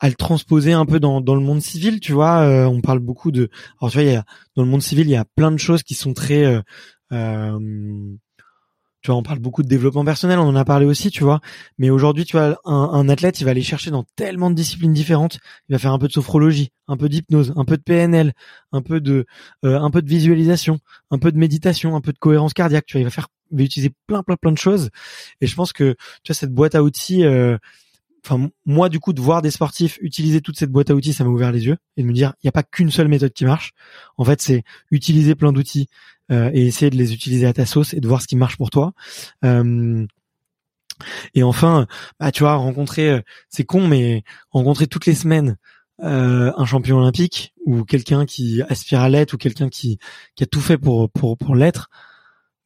à 0.00 0.08
le 0.08 0.14
transposer 0.14 0.72
un 0.72 0.86
peu 0.86 1.00
dans, 1.00 1.20
dans 1.20 1.34
le 1.34 1.40
monde 1.40 1.62
civil, 1.62 2.00
tu 2.00 2.12
vois. 2.12 2.40
Euh, 2.40 2.66
on 2.66 2.80
parle 2.80 2.98
beaucoup 2.98 3.30
de, 3.30 3.48
alors 3.80 3.92
tu 3.92 4.02
vois, 4.02 4.22
dans 4.56 4.62
le 4.62 4.68
monde 4.68 4.82
civil, 4.82 5.06
il 5.06 5.12
y 5.12 5.16
a 5.16 5.24
plein 5.24 5.52
de 5.52 5.56
choses 5.56 5.82
qui 5.82 5.94
sont 5.94 6.14
très, 6.14 6.44
euh, 6.44 6.60
euh, 7.12 7.58
tu 9.00 9.10
vois, 9.10 9.16
on 9.16 9.22
parle 9.22 9.38
beaucoup 9.38 9.62
de 9.62 9.68
développement 9.68 10.04
personnel, 10.04 10.38
on 10.38 10.48
en 10.48 10.56
a 10.56 10.64
parlé 10.64 10.86
aussi, 10.86 11.10
tu 11.10 11.24
vois. 11.24 11.40
Mais 11.78 11.90
aujourd'hui, 11.90 12.24
tu 12.24 12.36
vois, 12.36 12.58
un, 12.64 12.74
un, 12.74 13.08
athlète, 13.08 13.40
il 13.40 13.44
va 13.44 13.50
aller 13.50 13.62
chercher 13.62 13.90
dans 13.90 14.04
tellement 14.16 14.50
de 14.50 14.54
disciplines 14.54 14.94
différentes. 14.94 15.38
Il 15.68 15.72
va 15.74 15.78
faire 15.78 15.92
un 15.92 15.98
peu 15.98 16.08
de 16.08 16.12
sophrologie, 16.12 16.70
un 16.88 16.96
peu 16.96 17.10
d'hypnose, 17.10 17.52
un 17.56 17.66
peu 17.66 17.76
de 17.76 17.82
PNL, 17.82 18.32
un 18.72 18.80
peu 18.80 19.00
de, 19.00 19.26
un 19.62 19.90
peu 19.90 20.00
de 20.00 20.08
visualisation, 20.08 20.78
un 21.10 21.18
peu 21.18 21.32
de 21.32 21.38
méditation, 21.38 21.96
un 21.96 22.00
peu 22.00 22.12
de 22.12 22.18
cohérence 22.18 22.54
cardiaque. 22.54 22.86
Tu 22.86 22.94
vois, 22.94 23.02
il 23.02 23.04
va 23.04 23.10
faire, 23.10 23.28
il 23.50 23.58
va 23.58 23.64
utiliser 23.64 23.92
plein, 24.06 24.22
plein, 24.22 24.36
plein 24.36 24.52
de 24.52 24.58
choses. 24.58 24.88
Et 25.42 25.46
je 25.46 25.54
pense 25.54 25.74
que, 25.74 25.96
tu 26.22 26.32
vois, 26.32 26.34
cette 26.34 26.52
boîte 26.52 26.74
à 26.74 26.82
outils, 26.82 27.24
enfin 28.24 28.48
moi 28.64 28.88
du 28.88 29.00
coup 29.00 29.12
de 29.12 29.20
voir 29.20 29.42
des 29.42 29.50
sportifs 29.50 29.98
utiliser 30.00 30.40
toute 30.40 30.58
cette 30.58 30.70
boîte 30.70 30.90
à 30.90 30.94
outils 30.94 31.12
ça 31.12 31.24
m'a 31.24 31.30
ouvert 31.30 31.52
les 31.52 31.66
yeux 31.66 31.76
et 31.96 32.02
de 32.02 32.06
me 32.06 32.12
dire 32.12 32.34
il 32.42 32.46
n'y 32.46 32.48
a 32.48 32.52
pas 32.52 32.62
qu'une 32.62 32.90
seule 32.90 33.08
méthode 33.08 33.32
qui 33.32 33.44
marche. 33.44 33.72
En 34.16 34.24
fait 34.24 34.40
c'est 34.40 34.62
utiliser 34.90 35.34
plein 35.34 35.52
d'outils 35.52 35.88
euh, 36.32 36.50
et 36.54 36.66
essayer 36.66 36.90
de 36.90 36.96
les 36.96 37.12
utiliser 37.12 37.46
à 37.46 37.52
ta 37.52 37.66
sauce 37.66 37.92
et 37.92 38.00
de 38.00 38.08
voir 38.08 38.22
ce 38.22 38.26
qui 38.26 38.36
marche 38.36 38.56
pour 38.56 38.70
toi. 38.70 38.94
Euh, 39.44 40.06
et 41.34 41.42
enfin 41.42 41.86
bah 42.18 42.32
tu 42.32 42.44
vois 42.44 42.54
rencontrer 42.54 43.10
euh, 43.10 43.20
c'est 43.48 43.64
con 43.64 43.86
mais 43.88 44.22
rencontrer 44.50 44.86
toutes 44.86 45.06
les 45.06 45.14
semaines 45.14 45.56
un 46.00 46.64
champion 46.64 46.98
olympique 46.98 47.54
ou 47.66 47.84
quelqu'un 47.84 48.26
qui 48.26 48.62
aspire 48.62 49.00
à 49.00 49.08
l'être 49.08 49.34
ou 49.34 49.36
quelqu'un 49.36 49.68
qui 49.68 49.98
qui 50.34 50.42
a 50.42 50.46
tout 50.46 50.60
fait 50.60 50.76
pour 50.76 51.08
pour 51.10 51.38
pour 51.38 51.54
l'être 51.54 51.88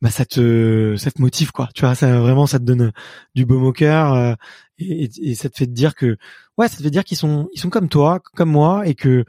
bah 0.00 0.10
ça 0.10 0.24
te 0.24 0.94
ça 0.96 1.10
te 1.10 1.20
motive 1.20 1.50
quoi. 1.52 1.68
Tu 1.74 1.82
vois 1.82 1.94
ça 1.94 2.20
vraiment 2.20 2.46
ça 2.46 2.58
te 2.58 2.64
donne 2.64 2.92
du 3.34 3.44
baume 3.44 3.64
au 3.64 3.72
cœur 3.72 4.14
euh, 4.14 4.34
et, 4.78 5.10
et, 5.20 5.34
ça 5.34 5.48
te 5.48 5.56
fait 5.56 5.66
te 5.66 5.72
dire 5.72 5.94
que 5.94 6.16
ouais 6.56 6.68
ça 6.68 6.76
te 6.76 6.82
fait 6.82 6.90
dire 6.90 7.04
qu'ils 7.04 7.16
sont 7.16 7.48
ils 7.52 7.60
sont 7.60 7.70
comme 7.70 7.88
toi 7.88 8.20
comme 8.34 8.50
moi 8.50 8.86
et 8.86 8.94
que 8.94 9.24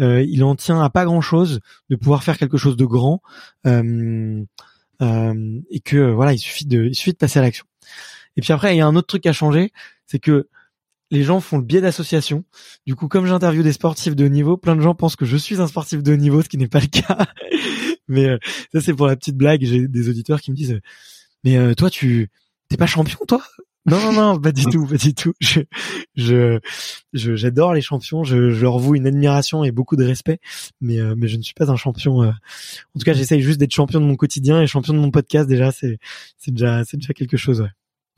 euh, 0.00 0.22
il 0.22 0.44
en 0.44 0.54
tient 0.56 0.82
à 0.82 0.90
pas 0.90 1.04
grand 1.06 1.22
chose 1.22 1.60
de 1.88 1.96
pouvoir 1.96 2.22
faire 2.22 2.36
quelque 2.36 2.58
chose 2.58 2.76
de 2.76 2.84
grand 2.84 3.22
euh, 3.66 4.44
euh, 5.00 5.60
et 5.70 5.80
que 5.80 6.10
voilà 6.12 6.34
il 6.34 6.38
suffit 6.38 6.66
de 6.66 6.84
il 6.84 6.94
suffit 6.94 7.12
de 7.12 7.18
passer 7.18 7.38
à 7.38 7.42
l'action. 7.42 7.64
Et 8.36 8.42
puis 8.42 8.52
après 8.52 8.74
il 8.74 8.78
y 8.78 8.82
a 8.82 8.86
un 8.86 8.96
autre 8.96 9.08
truc 9.08 9.24
à 9.26 9.32
changer 9.32 9.72
c'est 10.06 10.18
que 10.18 10.48
les 11.10 11.22
gens 11.22 11.40
font 11.40 11.58
le 11.58 11.64
biais 11.64 11.80
d'association. 11.80 12.44
Du 12.86 12.94
coup, 12.94 13.08
comme 13.08 13.26
j'interviewe 13.26 13.62
des 13.62 13.72
sportifs 13.72 14.16
de 14.16 14.24
haut 14.24 14.28
niveau, 14.28 14.56
plein 14.56 14.76
de 14.76 14.80
gens 14.80 14.94
pensent 14.94 15.16
que 15.16 15.24
je 15.24 15.36
suis 15.36 15.60
un 15.60 15.66
sportif 15.66 16.02
de 16.02 16.12
haut 16.12 16.16
niveau, 16.16 16.42
ce 16.42 16.48
qui 16.48 16.56
n'est 16.56 16.68
pas 16.68 16.80
le 16.80 16.86
cas. 16.86 17.26
mais 18.08 18.28
euh, 18.28 18.38
ça, 18.72 18.80
c'est 18.80 18.94
pour 18.94 19.06
la 19.06 19.16
petite 19.16 19.36
blague. 19.36 19.64
J'ai 19.64 19.88
des 19.88 20.08
auditeurs 20.08 20.40
qui 20.40 20.50
me 20.50 20.56
disent, 20.56 20.80
mais 21.44 21.56
euh, 21.56 21.74
toi, 21.74 21.90
tu 21.90 22.28
t'es 22.68 22.76
pas 22.76 22.86
champion 22.86 23.18
toi? 23.26 23.42
Non, 23.86 23.98
non, 23.98 24.12
non, 24.12 24.40
pas 24.40 24.52
du 24.52 24.64
tout, 24.70 24.86
pas 24.86 24.96
du 24.96 25.14
tout. 25.14 25.32
Je, 25.40 25.60
je, 26.14 26.60
j'adore 27.12 27.72
les 27.74 27.80
champions. 27.80 28.24
Je, 28.24 28.50
je 28.50 28.62
leur 28.62 28.78
voue 28.78 28.94
une 28.94 29.06
admiration 29.06 29.64
et 29.64 29.72
beaucoup 29.72 29.96
de 29.96 30.04
respect, 30.04 30.38
mais, 30.80 31.00
euh, 31.00 31.14
mais 31.16 31.28
je 31.28 31.36
ne 31.36 31.42
suis 31.42 31.54
pas 31.54 31.70
un 31.70 31.76
champion. 31.76 32.22
Euh. 32.22 32.30
En 32.94 32.98
tout 32.98 33.04
cas, 33.04 33.14
j'essaye 33.14 33.40
juste 33.40 33.58
d'être 33.58 33.74
champion 33.74 34.00
de 34.00 34.04
mon 34.04 34.16
quotidien 34.16 34.60
et 34.60 34.66
champion 34.66 34.92
de 34.92 34.98
mon 34.98 35.10
podcast. 35.10 35.48
Déjà, 35.48 35.72
c'est, 35.72 35.98
c'est 36.36 36.52
déjà, 36.52 36.84
c'est 36.84 36.98
déjà 36.98 37.14
quelque 37.14 37.36
chose. 37.36 37.62
Ouais. 37.62 37.68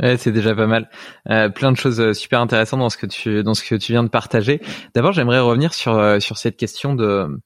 Ouais, 0.02 0.16
c'est 0.16 0.32
déjà 0.32 0.52
pas 0.52 0.66
mal. 0.66 0.90
Euh, 1.30 1.48
plein 1.48 1.70
de 1.70 1.76
choses 1.76 2.00
euh, 2.00 2.12
super 2.12 2.40
intéressantes 2.40 2.80
dans 2.80 2.90
ce 2.90 2.96
que 2.96 3.06
tu 3.06 3.44
dans 3.44 3.54
ce 3.54 3.62
que 3.62 3.76
tu 3.76 3.92
viens 3.92 4.02
de 4.02 4.08
partager. 4.08 4.60
D'abord, 4.94 5.12
j'aimerais 5.12 5.38
revenir 5.38 5.72
sur 5.72 5.96
euh, 5.96 6.18
sur 6.18 6.38
cette 6.38 6.56
question 6.56 6.96
de 6.96 7.40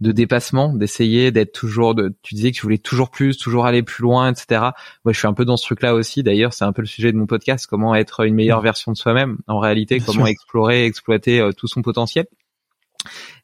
de 0.00 0.12
dépassement, 0.12 0.74
d'essayer 0.74 1.30
d'être 1.30 1.52
toujours. 1.52 1.94
De, 1.94 2.12
tu 2.22 2.34
disais 2.34 2.50
que 2.50 2.56
tu 2.56 2.62
voulais 2.62 2.78
toujours 2.78 3.10
plus, 3.10 3.38
toujours 3.38 3.64
aller 3.64 3.84
plus 3.84 4.02
loin, 4.02 4.32
etc. 4.32 4.60
Moi, 5.04 5.12
je 5.12 5.18
suis 5.18 5.28
un 5.28 5.34
peu 5.34 5.44
dans 5.44 5.56
ce 5.56 5.64
truc-là 5.64 5.94
aussi. 5.94 6.24
D'ailleurs, 6.24 6.52
c'est 6.52 6.64
un 6.64 6.72
peu 6.72 6.82
le 6.82 6.88
sujet 6.88 7.12
de 7.12 7.16
mon 7.16 7.26
podcast 7.26 7.68
comment 7.68 7.94
être 7.94 8.26
une 8.26 8.34
meilleure 8.34 8.60
version 8.60 8.90
de 8.90 8.96
soi-même. 8.96 9.38
En 9.46 9.60
réalité, 9.60 10.00
comment 10.00 10.26
explorer, 10.26 10.86
exploiter 10.86 11.48
tout 11.56 11.68
son 11.68 11.82
potentiel. 11.82 12.26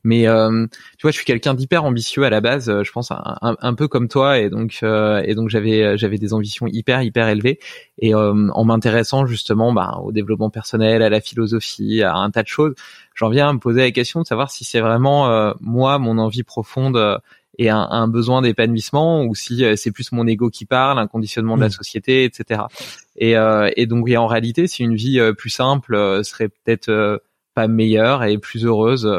Mais 0.07 0.29
euh, 0.29 0.67
tu 0.99 1.03
vois, 1.03 1.11
je 1.11 1.17
suis 1.17 1.25
quelqu'un 1.25 1.55
d'hyper 1.55 1.83
ambitieux 1.85 2.23
à 2.23 2.31
la 2.31 2.41
base, 2.41 2.69
euh, 2.69 2.85
je 2.85 2.93
pense 2.93 3.11
un, 3.11 3.37
un, 3.41 3.75
peu 3.75 3.89
comme 3.89 4.07
toi, 4.07 4.39
et 4.39 4.51
donc 4.51 4.79
euh, 4.85 5.21
et 5.25 5.35
donc 5.35 5.49
j'avais 5.49 5.99
j'avais 5.99 6.19
des 6.19 6.33
ambitions 6.33 6.69
hyper 6.69 7.03
hyper 7.03 7.27
élevées. 7.27 7.59
Et 7.99 8.15
en 8.15 8.65
m'intéressant 8.65 9.27
justement 9.27 9.73
bah, 9.73 9.99
au 10.05 10.13
développement 10.13 10.49
personnel, 10.49 11.03
à 11.03 11.09
la 11.09 11.21
philosophie, 11.21 12.03
à 12.03 12.15
un 12.15 12.31
tas 12.31 12.45
de 12.45 12.49
choses, 12.49 12.75
j'en 13.15 13.31
viens 13.31 13.49
à 13.49 13.53
me 13.53 13.59
poser 13.59 13.81
la 13.81 13.91
question 13.91 14.21
de 14.21 14.27
savoir 14.27 14.51
si 14.51 14.65
c'est 14.65 14.81
vraiment 14.81 15.55
moi 15.61 15.99
mon 15.99 16.19
envie 16.19 16.45
profonde 16.45 17.21
et 17.59 17.71
un, 17.71 17.89
un 17.91 18.07
besoin 18.07 18.43
d'épanouissement 18.43 19.25
ou 19.25 19.35
si 19.35 19.65
c'est 19.77 19.91
plus 19.91 20.13
mon 20.13 20.27
ego 20.29 20.51
qui 20.51 20.67
parle, 20.67 21.01
un 21.01 21.09
conditionnement 21.09 21.57
de 21.57 21.63
la 21.63 21.69
mmh. 21.69 21.71
société, 21.71 22.25
etc. 22.25 22.63
Et, 23.17 23.35
et 23.77 23.87
donc 23.87 24.05
oui, 24.05 24.17
en 24.17 24.29
réalité, 24.29 24.69
si 24.69 24.85
une 24.85 24.95
vie 24.95 25.21
plus 25.37 25.51
simple 25.51 25.97
serait 26.23 26.49
peut-être 26.49 27.21
pas 27.57 27.69
meilleure 27.69 28.23
et 28.23 28.37
plus 28.37 28.67
heureuse. 28.67 29.11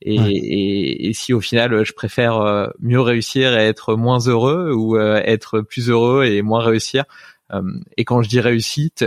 Et, 0.00 1.08
et, 1.08 1.12
si 1.12 1.34
au 1.34 1.40
final 1.40 1.84
je 1.84 1.92
préfère 1.92 2.40
euh, 2.40 2.68
mieux 2.78 3.00
réussir 3.00 3.52
et 3.58 3.66
être 3.66 3.96
moins 3.96 4.20
heureux 4.20 4.72
ou 4.72 4.96
euh, 4.96 5.20
être 5.24 5.60
plus 5.60 5.90
heureux 5.90 6.24
et 6.24 6.40
moins 6.40 6.62
réussir. 6.62 7.04
Euh, 7.52 7.62
et 7.96 8.04
quand 8.04 8.22
je 8.22 8.28
dis 8.28 8.40
réussite, 8.40 9.04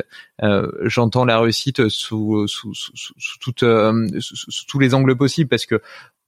j'entends 0.81 1.23
la 1.23 1.39
réussite 1.39 1.87
sous, 1.87 2.45
sous, 2.47 2.73
sous, 2.73 2.91
sous, 2.93 3.39
toute, 3.39 3.63
sous 4.19 4.65
tous 4.67 4.79
les 4.79 4.93
angles 4.93 5.15
possibles 5.15 5.49
parce 5.49 5.65
que 5.65 5.81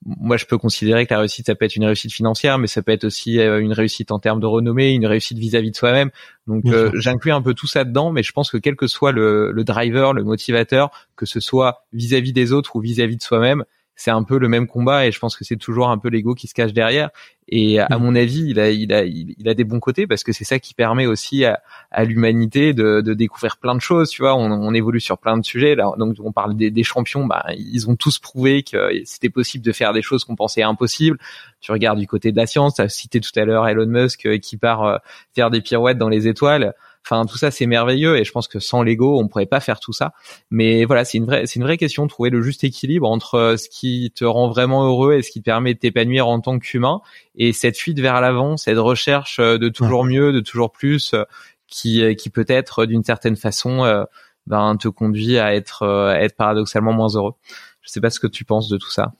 moi, 0.05 0.37
je 0.37 0.45
peux 0.45 0.57
considérer 0.59 1.07
que 1.07 1.13
la 1.13 1.19
réussite, 1.19 1.47
ça 1.47 1.55
peut 1.55 1.65
être 1.65 1.75
une 1.75 1.85
réussite 1.85 2.13
financière, 2.13 2.59
mais 2.59 2.67
ça 2.67 2.83
peut 2.83 2.91
être 2.91 3.05
aussi 3.05 3.39
euh, 3.39 3.59
une 3.59 3.73
réussite 3.73 4.11
en 4.11 4.19
termes 4.19 4.39
de 4.39 4.45
renommée, 4.45 4.91
une 4.91 5.07
réussite 5.07 5.39
vis-à-vis 5.39 5.71
de 5.71 5.75
soi-même. 5.75 6.11
Donc, 6.45 6.65
euh, 6.67 6.91
j'inclus 6.93 7.31
un 7.31 7.41
peu 7.41 7.55
tout 7.55 7.65
ça 7.65 7.83
dedans, 7.83 8.11
mais 8.11 8.21
je 8.21 8.31
pense 8.31 8.51
que 8.51 8.57
quel 8.57 8.75
que 8.75 8.85
soit 8.85 9.11
le, 9.11 9.51
le 9.51 9.63
driver, 9.63 10.13
le 10.13 10.23
motivateur, 10.23 10.91
que 11.15 11.25
ce 11.25 11.39
soit 11.39 11.85
vis-à-vis 11.91 12.33
des 12.33 12.53
autres 12.53 12.75
ou 12.75 12.81
vis-à-vis 12.81 13.17
de 13.17 13.23
soi-même, 13.23 13.65
c'est 13.95 14.11
un 14.11 14.23
peu 14.23 14.37
le 14.37 14.49
même 14.49 14.67
combat 14.67 15.05
et 15.05 15.11
je 15.11 15.19
pense 15.19 15.35
que 15.35 15.45
c'est 15.45 15.55
toujours 15.55 15.89
un 15.89 15.97
peu 15.97 16.09
l'ego 16.09 16.35
qui 16.35 16.47
se 16.47 16.53
cache 16.53 16.73
derrière. 16.73 17.09
Et 17.47 17.79
à 17.79 17.97
mm. 17.97 18.01
mon 18.01 18.15
avis, 18.15 18.43
il 18.49 18.59
a, 18.59 18.71
il 18.71 18.91
a, 18.91 19.05
il 19.05 19.47
a 19.47 19.53
des 19.53 19.63
bons 19.63 19.79
côtés 19.79 20.07
parce 20.07 20.23
que 20.23 20.31
c'est 20.33 20.43
ça 20.43 20.59
qui 20.59 20.73
permet 20.73 21.05
aussi 21.05 21.45
à, 21.45 21.61
à 21.91 22.03
l'humanité 22.03 22.73
de, 22.73 23.01
de, 23.01 23.13
découvrir 23.13 23.57
plein 23.57 23.75
de 23.75 23.81
choses. 23.81 24.09
Tu 24.09 24.23
vois, 24.23 24.35
on, 24.35 24.51
on, 24.51 24.73
évolue 24.73 24.99
sur 24.99 25.17
plein 25.17 25.37
de 25.37 25.45
sujets. 25.45 25.75
Là, 25.75 25.91
donc, 25.97 26.17
on 26.23 26.31
parle 26.31 26.55
des, 26.55 26.71
des 26.71 26.83
champions. 26.83 27.25
Bah, 27.25 27.45
ils 27.55 27.89
ont 27.89 27.95
tous 27.95 28.17
prouvé 28.19 28.63
que 28.63 28.89
c'était 29.05 29.29
possible 29.29 29.63
de 29.63 29.71
faire 29.71 29.93
des 29.93 30.01
choses 30.01 30.23
qu'on 30.23 30.35
pensait 30.35 30.63
impossibles. 30.63 31.19
Tu 31.61 31.71
regardes 31.71 31.99
du 31.99 32.07
côté 32.07 32.31
de 32.31 32.37
la 32.37 32.47
science. 32.47 32.75
Tu 32.75 32.81
as 32.81 32.89
cité 32.89 33.19
tout 33.19 33.37
à 33.39 33.45
l'heure 33.45 33.67
Elon 33.67 33.85
Musk 33.85 34.25
euh, 34.25 34.37
qui 34.39 34.57
part 34.57 34.83
euh, 34.83 34.97
faire 35.35 35.51
des 35.51 35.61
pirouettes 35.61 35.97
dans 35.97 36.09
les 36.09 36.27
étoiles. 36.27 36.73
Enfin, 37.07 37.27
tout 37.27 37.37
ça, 37.37 37.51
c'est 37.51 37.67
merveilleux 37.67 38.17
et 38.17 38.23
je 38.23 38.31
pense 38.31 38.47
que 38.47 38.59
sans 38.59 38.81
l'ego, 38.81 39.19
on 39.19 39.27
pourrait 39.27 39.45
pas 39.45 39.59
faire 39.59 39.79
tout 39.79 39.93
ça. 39.93 40.13
Mais 40.49 40.85
voilà, 40.85 41.05
c'est 41.05 41.19
une 41.19 41.25
vraie, 41.25 41.45
c'est 41.45 41.57
une 41.59 41.63
vraie 41.63 41.77
question, 41.77 42.07
trouver 42.07 42.31
le 42.31 42.41
juste 42.41 42.63
équilibre 42.63 43.07
entre 43.07 43.35
euh, 43.35 43.57
ce 43.57 43.69
qui 43.69 44.11
te 44.15 44.25
rend 44.25 44.49
vraiment 44.49 44.83
heureux 44.87 45.13
et 45.13 45.21
ce 45.21 45.29
qui 45.29 45.39
te 45.39 45.45
permet 45.45 45.75
de 45.75 45.79
t'épanouir 45.79 46.27
en 46.27 46.39
tant 46.39 46.57
qu'humain 46.57 47.01
et 47.35 47.53
cette 47.53 47.77
fuite 47.77 47.99
vers 47.99 48.21
l'avant, 48.21 48.57
cette 48.57 48.79
recherche 48.79 49.37
euh, 49.39 49.59
de 49.59 49.69
toujours 49.69 50.03
mieux, 50.03 50.33
de 50.33 50.39
toujours 50.39 50.71
plus, 50.71 51.13
euh, 51.13 51.23
qui, 51.67 52.15
qui 52.15 52.31
peut-être 52.31 52.87
d'une 52.87 53.03
certaine 53.03 53.35
façon 53.35 54.05
ben, 54.45 54.77
te 54.77 54.87
conduit 54.87 55.39
à 55.39 55.55
être, 55.55 55.83
à 55.83 56.21
être 56.21 56.35
paradoxalement 56.35 56.93
moins 56.93 57.09
heureux. 57.15 57.33
Je 57.81 57.89
sais 57.89 58.01
pas 58.01 58.11
ce 58.11 58.19
que 58.19 58.27
tu 58.27 58.45
penses 58.45 58.69
de 58.69 58.77
tout 58.77 58.91
ça. 58.91 59.13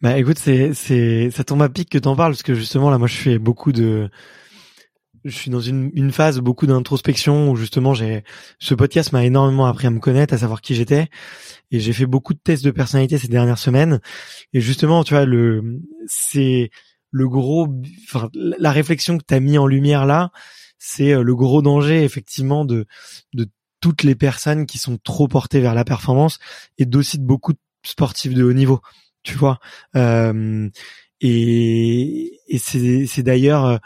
Bah 0.00 0.16
écoute, 0.16 0.38
c'est 0.38 0.74
c'est 0.74 1.30
ça 1.32 1.42
tombe 1.42 1.62
à 1.62 1.68
pic 1.68 1.88
que 1.90 1.98
t'en 1.98 2.14
parles 2.14 2.32
parce 2.32 2.42
que 2.44 2.54
justement 2.54 2.90
là, 2.90 2.98
moi, 2.98 3.08
je 3.08 3.16
fais 3.16 3.38
beaucoup 3.38 3.72
de 3.72 4.08
je 5.26 5.36
suis 5.36 5.50
dans 5.50 5.60
une, 5.60 5.90
une 5.94 6.12
phase 6.12 6.38
beaucoup 6.40 6.66
d'introspection 6.66 7.50
où 7.50 7.56
justement 7.56 7.94
j'ai 7.94 8.24
ce 8.58 8.74
podcast 8.74 9.12
m'a 9.12 9.24
énormément 9.24 9.66
appris 9.66 9.86
à 9.86 9.90
me 9.90 10.00
connaître, 10.00 10.34
à 10.34 10.38
savoir 10.38 10.60
qui 10.60 10.74
j'étais 10.74 11.08
et 11.70 11.80
j'ai 11.80 11.92
fait 11.92 12.06
beaucoup 12.06 12.34
de 12.34 12.38
tests 12.38 12.64
de 12.64 12.70
personnalité 12.70 13.18
ces 13.18 13.28
dernières 13.28 13.58
semaines 13.58 14.00
et 14.52 14.60
justement 14.60 15.04
tu 15.04 15.14
vois 15.14 15.24
le 15.24 15.80
c'est 16.06 16.70
le 17.10 17.28
gros 17.28 17.68
enfin 18.04 18.28
la 18.34 18.70
réflexion 18.70 19.18
que 19.18 19.24
tu 19.26 19.34
as 19.34 19.40
mis 19.40 19.58
en 19.58 19.66
lumière 19.66 20.06
là, 20.06 20.30
c'est 20.78 21.12
euh, 21.12 21.22
le 21.22 21.34
gros 21.34 21.62
danger 21.62 22.04
effectivement 22.04 22.64
de 22.64 22.86
de 23.34 23.46
toutes 23.80 24.02
les 24.02 24.14
personnes 24.14 24.66
qui 24.66 24.78
sont 24.78 24.98
trop 25.02 25.28
portées 25.28 25.60
vers 25.60 25.74
la 25.74 25.84
performance 25.84 26.38
et 26.78 26.86
d'aussi 26.86 27.18
de 27.18 27.24
beaucoup 27.24 27.52
de 27.52 27.58
sportifs 27.82 28.34
de 28.34 28.42
haut 28.44 28.52
niveau, 28.52 28.80
tu 29.22 29.34
vois. 29.34 29.58
Euh, 29.94 30.68
et 31.20 32.38
et 32.48 32.58
c'est 32.58 33.06
c'est 33.06 33.22
d'ailleurs 33.22 33.64
euh, 33.64 33.78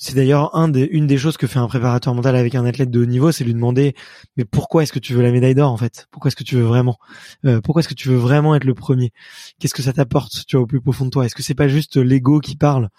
c'est 0.00 0.14
d'ailleurs 0.14 0.54
une 0.54 1.08
des 1.08 1.18
choses 1.18 1.36
que 1.36 1.48
fait 1.48 1.58
un 1.58 1.66
préparateur 1.66 2.14
mental 2.14 2.36
avec 2.36 2.54
un 2.54 2.64
athlète 2.64 2.90
de 2.90 3.02
haut 3.02 3.06
niveau, 3.06 3.32
c'est 3.32 3.42
lui 3.42 3.52
demander 3.52 3.96
mais 4.36 4.44
pourquoi 4.44 4.84
est-ce 4.84 4.92
que 4.92 5.00
tu 5.00 5.12
veux 5.12 5.22
la 5.22 5.32
médaille 5.32 5.56
d'or 5.56 5.72
en 5.72 5.76
fait? 5.76 6.06
Pourquoi 6.12 6.28
est-ce 6.28 6.36
que 6.36 6.44
tu 6.44 6.54
veux 6.54 6.62
vraiment 6.62 6.98
euh, 7.44 7.60
Pourquoi 7.60 7.80
est-ce 7.80 7.88
que 7.88 7.94
tu 7.94 8.08
veux 8.08 8.16
vraiment 8.16 8.54
être 8.54 8.64
le 8.64 8.74
premier? 8.74 9.12
Qu'est-ce 9.58 9.74
que 9.74 9.82
ça 9.82 9.92
t'apporte 9.92 10.46
tu 10.46 10.56
vois 10.56 10.62
au 10.62 10.66
plus 10.66 10.80
profond 10.80 11.04
de 11.04 11.10
toi? 11.10 11.26
Est-ce 11.26 11.34
que 11.34 11.42
c'est 11.42 11.54
pas 11.54 11.66
juste 11.66 11.96
l'ego 11.96 12.38
qui 12.38 12.56
parle? 12.56 12.90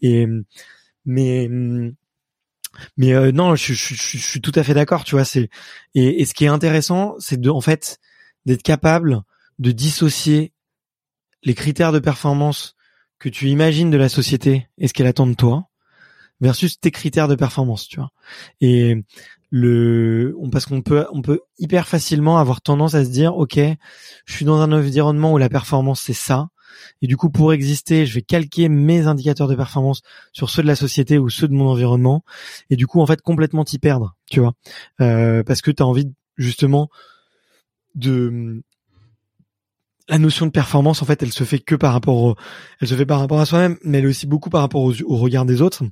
Et 0.00 0.28
mais 1.04 1.48
mais 2.96 3.12
euh, 3.12 3.32
non, 3.32 3.56
je, 3.56 3.72
suis 3.74 4.40
tout 4.40 4.52
à 4.54 4.62
fait 4.62 4.74
d'accord, 4.74 5.04
tu 5.04 5.16
vois. 5.16 5.24
C'est 5.24 5.48
et, 5.94 6.20
et, 6.20 6.24
ce 6.24 6.34
qui 6.34 6.44
est 6.44 6.48
intéressant, 6.48 7.14
c'est 7.18 7.40
de 7.40 7.50
en 7.50 7.60
fait 7.60 7.98
d'être 8.46 8.62
capable 8.62 9.22
de 9.58 9.72
dissocier 9.72 10.52
les 11.42 11.54
critères 11.54 11.92
de 11.92 11.98
performance 11.98 12.74
que 13.18 13.28
tu 13.28 13.48
imagines 13.48 13.90
de 13.90 13.96
la 13.96 14.08
société 14.08 14.68
et 14.78 14.88
ce 14.88 14.92
qu'elle 14.92 15.06
attend 15.06 15.26
de 15.26 15.34
toi 15.34 15.68
versus 16.40 16.78
tes 16.78 16.90
critères 16.90 17.28
de 17.28 17.34
performance, 17.34 17.88
tu 17.88 17.96
vois. 17.96 18.10
Et 18.60 19.04
le, 19.50 20.34
on, 20.40 20.50
parce 20.50 20.66
qu'on 20.66 20.82
peut, 20.82 21.06
on 21.12 21.22
peut 21.22 21.40
hyper 21.58 21.86
facilement 21.86 22.38
avoir 22.38 22.60
tendance 22.60 22.94
à 22.94 23.04
se 23.04 23.10
dire, 23.10 23.36
ok, 23.36 23.58
je 24.24 24.32
suis 24.32 24.44
dans 24.44 24.60
un 24.60 24.72
environnement 24.72 25.32
où 25.32 25.38
la 25.38 25.48
performance 25.48 26.02
c'est 26.02 26.12
ça, 26.12 26.48
et 27.02 27.06
du 27.06 27.16
coup 27.16 27.30
pour 27.30 27.52
exister, 27.52 28.04
je 28.04 28.14
vais 28.14 28.22
calquer 28.22 28.68
mes 28.68 29.06
indicateurs 29.06 29.46
de 29.46 29.54
performance 29.54 30.02
sur 30.32 30.50
ceux 30.50 30.62
de 30.62 30.66
la 30.66 30.74
société 30.74 31.18
ou 31.18 31.28
ceux 31.28 31.46
de 31.46 31.54
mon 31.54 31.68
environnement, 31.68 32.24
et 32.68 32.76
du 32.76 32.86
coup 32.86 33.00
en 33.00 33.06
fait 33.06 33.22
complètement 33.22 33.64
t'y 33.64 33.78
perdre, 33.78 34.16
tu 34.28 34.40
vois, 34.40 34.54
euh, 35.00 35.44
parce 35.44 35.62
que 35.62 35.70
tu 35.70 35.82
as 35.82 35.86
envie 35.86 36.10
justement 36.36 36.90
de 37.94 38.62
la 40.08 40.18
notion 40.18 40.46
de 40.46 40.50
performance 40.50 41.02
en 41.02 41.06
fait 41.06 41.22
elle 41.22 41.32
se 41.32 41.44
fait 41.44 41.58
que 41.58 41.74
par 41.74 41.92
rapport 41.92 42.16
au, 42.16 42.36
elle 42.80 42.88
se 42.88 42.94
fait 42.94 43.06
par 43.06 43.20
rapport 43.20 43.40
à 43.40 43.46
soi-même 43.46 43.78
mais 43.84 43.98
elle 43.98 44.04
est 44.04 44.08
aussi 44.08 44.26
beaucoup 44.26 44.50
par 44.50 44.60
rapport 44.60 44.82
au, 44.82 45.16
regard 45.16 45.44
des 45.44 45.62
autres. 45.62 45.84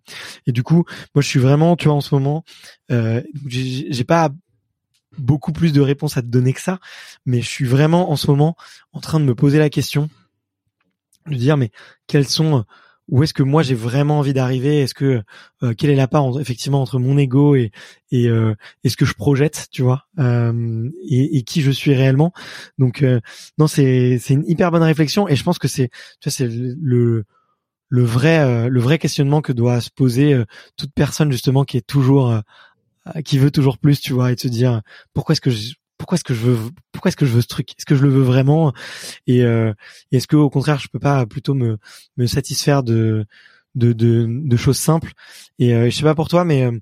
Et 0.47 0.53
du 0.53 0.63
coup 0.63 0.85
moi 1.15 1.23
je 1.23 1.29
suis 1.29 1.41
vraiment 1.41 1.77
tu 1.77 1.89
vois 1.89 1.97
en 1.97 2.01
ce 2.01 2.15
moment 2.15 2.45
euh, 2.91 3.23
j'ai 3.47 4.05
pas 4.05 4.31
beaucoup 5.19 5.53
plus 5.53 5.73
de 5.73 5.81
réponses 5.81 6.17
à 6.17 6.23
te 6.23 6.27
donner 6.27 6.53
que 6.53 6.61
ça 6.61 6.79
mais 7.27 7.41
je 7.41 7.49
suis 7.49 7.67
vraiment 7.67 8.11
en 8.11 8.17
ce 8.17 8.27
moment 8.29 8.57
en 8.93 9.01
train 9.01 9.21
de 9.21 9.25
me 9.25 9.35
poser 9.35 9.59
la 9.59 9.71
question 9.71 10.09
de 11.27 11.37
dire 11.37 11.57
mais 11.57 11.71
quels 12.07 12.29
sont 12.29 12.65
où 13.09 13.23
est-ce 13.23 13.35
que 13.35 13.43
moi 13.43 13.63
j'ai 13.63 13.75
vraiment 13.75 14.19
envie 14.19 14.33
d'arriver? 14.33 14.81
Est-ce 14.81 14.95
que 14.95 15.23
euh, 15.63 15.75
quelle 15.75 15.91
est 15.91 15.97
la 15.97 16.09
part 16.09 16.41
effectivement 16.41 16.81
entre 16.81 16.99
mon 16.99 17.19
ego 17.19 17.55
et 17.55 17.71
et, 18.11 18.29
euh, 18.29 18.55
ce 18.87 18.97
que 18.97 19.05
je 19.05 19.15
projette, 19.15 19.69
tu 19.71 19.83
vois, 19.83 20.07
euh, 20.19 20.89
et, 21.09 21.39
et, 21.39 21.43
qui 21.43 21.63
je 21.63 21.71
suis 21.71 21.95
réellement? 21.95 22.33
Donc 22.79 23.03
euh, 23.03 23.21
non, 23.59 23.67
c'est 23.67 24.19
c'est 24.19 24.35
une 24.35 24.45
hyper 24.47 24.71
bonne 24.71 24.83
réflexion 24.83 25.29
et 25.29 25.37
je 25.37 25.45
pense 25.45 25.59
que 25.59 25.69
c'est 25.69 25.89
tu 26.21 26.29
vois 26.29 26.33
c'est 26.33 26.49
le 26.49 27.25
le 27.89 28.05
vrai 28.05 28.69
le 28.71 28.81
vrai 28.81 28.99
questionnement 28.99 29.43
que 29.43 29.53
doit 29.53 29.81
se 29.81 29.91
poser 29.91 30.43
toute 30.77 30.93
personne 30.95 31.31
justement 31.31 31.65
qui 31.65 31.77
est 31.77 31.87
toujours 31.87 32.41
qui 33.25 33.39
veut 33.39 33.51
toujours 33.51 33.79
plus, 33.79 34.01
tu 34.01 34.13
vois, 34.13 34.33
et 34.33 34.37
de 34.37 34.41
se 34.41 34.49
dire 34.49 34.81
pourquoi 35.13 35.35
est-ce 35.35 35.41
que 35.41 35.51
je, 35.51 35.75
pourquoi 36.03 36.17
est-ce 36.17 36.25
que 36.25 36.35
je 36.35 36.41
veux 36.41 36.71
pourquoi 36.91 37.11
est-ce 37.11 37.17
que 37.17 37.27
je 37.27 37.31
veux 37.31 37.43
ce 37.43 37.47
truc? 37.47 37.71
Est-ce 37.79 37.87
que 37.87 37.95
je 37.95 38.03
le 38.03 38.09
veux 38.11 38.23
vraiment? 38.25 38.73
Et, 39.29 39.43
euh, 39.45 39.73
est-ce 40.11 40.27
que 40.27 40.35
au 40.35 40.51
contraire 40.51 40.81
je 40.81 40.89
peux 40.89 40.99
pas 40.99 41.27
plutôt 41.27 41.55
me 41.55 41.79
me 42.17 42.27
satisfaire 42.27 42.83
de 42.83 43.25
de 43.77 43.93
de, 43.93 44.27
de 44.29 44.57
choses 44.57 44.79
simples? 44.79 45.13
Et 45.61 45.73
euh, 45.77 45.89
je 45.89 45.97
sais 45.97 46.03
pas 46.03 46.17
pour 46.17 46.27
toi 46.27 46.45
mais 46.45 46.65
euh, 46.65 46.73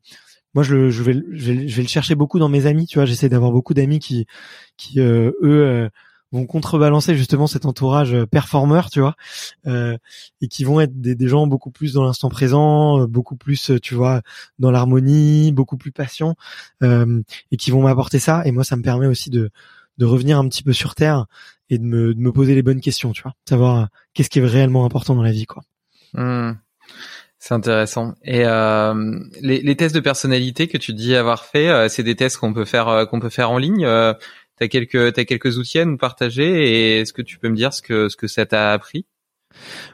moi 0.54 0.64
je, 0.64 0.88
je, 0.88 1.02
vais, 1.02 1.12
je 1.32 1.52
vais 1.52 1.68
je 1.68 1.76
vais 1.76 1.82
le 1.82 1.88
chercher 1.88 2.14
beaucoup 2.14 2.38
dans 2.38 2.48
mes 2.48 2.64
amis 2.64 2.86
tu 2.86 2.96
vois. 2.98 3.04
J'essaie 3.04 3.28
d'avoir 3.28 3.52
beaucoup 3.52 3.74
d'amis 3.74 3.98
qui 3.98 4.24
qui 4.78 5.00
euh, 5.00 5.32
eux 5.42 5.90
vont 6.32 6.46
contrebalancer 6.46 7.16
justement 7.16 7.46
cet 7.46 7.66
entourage 7.66 8.14
euh, 8.14 8.26
performeur, 8.26 8.90
tu 8.90 9.00
vois, 9.00 9.16
euh, 9.66 9.96
et 10.40 10.48
qui 10.48 10.64
vont 10.64 10.80
être 10.80 11.00
des, 11.00 11.14
des 11.14 11.28
gens 11.28 11.46
beaucoup 11.46 11.70
plus 11.70 11.92
dans 11.92 12.04
l'instant 12.04 12.28
présent, 12.28 13.06
beaucoup 13.06 13.36
plus, 13.36 13.72
tu 13.82 13.94
vois, 13.94 14.22
dans 14.58 14.70
l'harmonie, 14.70 15.52
beaucoup 15.52 15.76
plus 15.76 15.92
patients, 15.92 16.34
et 16.82 17.56
qui 17.58 17.70
vont 17.70 17.82
m'apporter 17.82 18.18
ça. 18.18 18.42
Et 18.44 18.52
moi, 18.52 18.64
ça 18.64 18.76
me 18.76 18.82
permet 18.82 19.06
aussi 19.06 19.30
de 19.30 19.50
de 20.00 20.06
revenir 20.06 20.38
un 20.38 20.48
petit 20.48 20.62
peu 20.62 20.72
sur 20.72 20.94
terre 20.94 21.26
et 21.68 21.78
de 21.78 21.84
me, 21.84 22.14
de 22.14 22.20
me 22.20 22.32
poser 22.32 22.54
les 22.54 22.62
bonnes 22.62 22.80
questions, 22.80 23.12
tu 23.12 23.22
vois, 23.22 23.34
savoir 23.48 23.88
qu'est-ce 24.14 24.30
qui 24.30 24.40
est 24.40 24.46
réellement 24.46 24.84
important 24.84 25.14
dans 25.14 25.22
la 25.22 25.30
vie, 25.30 25.46
quoi. 25.46 25.62
Mmh. 26.14 26.52
C'est 27.38 27.54
intéressant. 27.54 28.14
Et 28.22 28.44
euh, 28.44 29.18
les, 29.40 29.62
les, 29.62 29.76
tests 29.76 29.94
de 29.94 30.00
personnalité 30.00 30.68
que 30.68 30.76
tu 30.76 30.92
dis 30.92 31.14
avoir 31.16 31.46
fait, 31.46 31.70
euh, 31.70 31.88
c'est 31.88 32.02
des 32.02 32.14
tests 32.14 32.36
qu'on 32.36 32.52
peut 32.52 32.66
faire 32.66 32.88
euh, 32.88 33.06
qu'on 33.06 33.18
peut 33.18 33.30
faire 33.30 33.50
en 33.50 33.56
ligne. 33.56 33.86
Euh, 34.60 34.66
t'as 34.66 34.68
quelques 34.68 35.14
t'as 35.14 35.24
quelques 35.24 35.58
outils 35.58 35.78
à 35.78 35.84
nous 35.84 35.96
partager 35.96 36.44
et 36.44 37.00
est-ce 37.00 37.12
que 37.12 37.22
tu 37.22 37.38
peux 37.38 37.48
me 37.48 37.56
dire 37.56 37.72
ce 37.72 37.82
que 37.82 38.08
ce 38.08 38.16
que 38.16 38.26
ça 38.26 38.46
t'a 38.46 38.72
appris? 38.72 39.06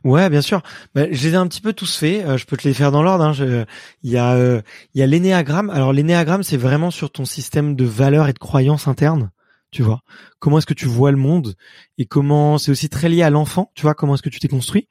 Ouais, 0.04 0.28
bien 0.28 0.42
sûr. 0.42 0.62
Bah, 0.94 1.06
je 1.10 1.22
les 1.26 1.32
ai 1.32 1.36
un 1.36 1.46
petit 1.46 1.62
peu 1.62 1.72
tous 1.72 1.96
faits. 1.96 2.36
je 2.36 2.44
peux 2.44 2.58
te 2.58 2.68
les 2.68 2.74
faire 2.74 2.92
dans 2.92 3.02
l'ordre. 3.02 3.24
Hein. 3.24 3.66
Il 4.02 4.10
y 4.10 4.18
a 4.18 4.62
il 4.94 5.00
y 5.00 5.02
a 5.02 5.06
l'énéagramme. 5.06 5.70
Alors 5.70 5.92
l'énéagramme, 5.92 6.42
c'est 6.42 6.56
vraiment 6.56 6.90
sur 6.90 7.10
ton 7.10 7.24
système 7.24 7.74
de 7.74 7.84
valeurs 7.84 8.28
et 8.28 8.32
de 8.32 8.38
croyances 8.38 8.86
internes 8.86 9.30
tu 9.70 9.82
vois 9.82 10.02
comment 10.38 10.58
est-ce 10.58 10.66
que 10.66 10.74
tu 10.74 10.86
vois 10.86 11.10
le 11.10 11.16
monde 11.16 11.54
et 11.98 12.06
comment 12.06 12.56
c'est 12.58 12.70
aussi 12.70 12.88
très 12.88 13.08
lié 13.08 13.22
à 13.22 13.30
l'enfant 13.30 13.72
tu 13.74 13.82
vois 13.82 13.94
comment 13.94 14.14
est-ce 14.14 14.22
que 14.22 14.28
tu 14.28 14.40
t'es 14.40 14.48
construit 14.48 14.88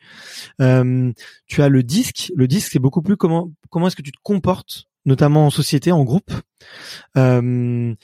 euh, 0.62 1.12
tu 1.48 1.62
as 1.62 1.70
le 1.70 1.82
disque 1.82 2.32
le 2.36 2.48
disque 2.48 2.72
c'est 2.72 2.80
beaucoup 2.80 3.02
plus 3.02 3.18
comment 3.18 3.52
comment 3.70 3.88
est-ce 3.88 3.96
que 3.96 4.02
tu 4.02 4.12
te 4.12 4.20
comportes 4.22 4.86
notamment 5.06 5.48
en 5.48 5.50
société 5.50 5.92
en 5.92 6.04
groupe 6.04 6.32
euh, 7.18 7.96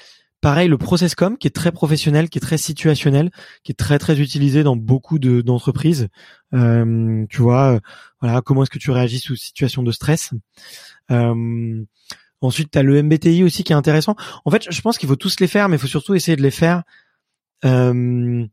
pareil 0.42 0.68
le 0.68 0.78
processcom 0.78 1.38
qui 1.38 1.48
est 1.48 1.52
très 1.52 1.72
professionnel 1.72 2.30
qui 2.30 2.40
est 2.40 2.42
très 2.42 2.58
situationnel 2.58 3.32
qui 3.64 3.72
est 3.72 3.76
très 3.76 4.00
très 4.00 4.20
utilisé 4.20 4.64
dans 4.64 4.76
beaucoup 4.76 5.20
de 5.20 5.42
d'entreprises 5.42 6.08
euh, 6.54 7.26
tu 7.30 7.42
vois 7.42 7.80
voilà 8.20 8.42
comment 8.42 8.64
est-ce 8.64 8.72
que 8.72 8.80
tu 8.80 8.92
réagis 8.92 9.20
sous 9.20 9.36
situation 9.36 9.84
de 9.84 9.92
stress 9.92 10.32
Ensuite, 12.42 12.72
tu 12.72 12.80
as 12.80 12.84
le 12.84 13.02
MBTI 13.04 13.44
aussi 13.44 13.64
qui 13.64 13.72
est 13.72 13.76
intéressant. 13.76 14.16
En 14.46 14.52
fait, 14.52 14.66
je 14.70 14.82
pense 14.82 14.98
qu'il 14.98 15.08
faut 15.08 15.16
tous 15.16 15.40
les 15.40 15.48
faire, 15.48 15.70
mais 15.70 15.76
il 15.78 15.80
faut 15.80 15.88
surtout 15.88 16.16
essayer 16.16 16.36
de 16.36 16.42
les 16.42 16.52
faire. 16.52 16.84
Euh, 17.66 18.46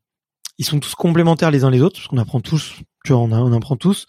ils 0.59 0.65
sont 0.65 0.79
tous 0.79 0.95
complémentaires 0.95 1.51
les 1.51 1.65
uns 1.65 1.71
les 1.71 1.81
autres, 1.81 1.97
parce 1.97 2.09
qu'on 2.09 2.19
apprend 2.19 2.41
tous, 2.41 2.75
tu 3.05 3.13
vois, 3.13 3.23
on 3.23 3.53
apprend 3.53 3.77
tous. 3.77 4.07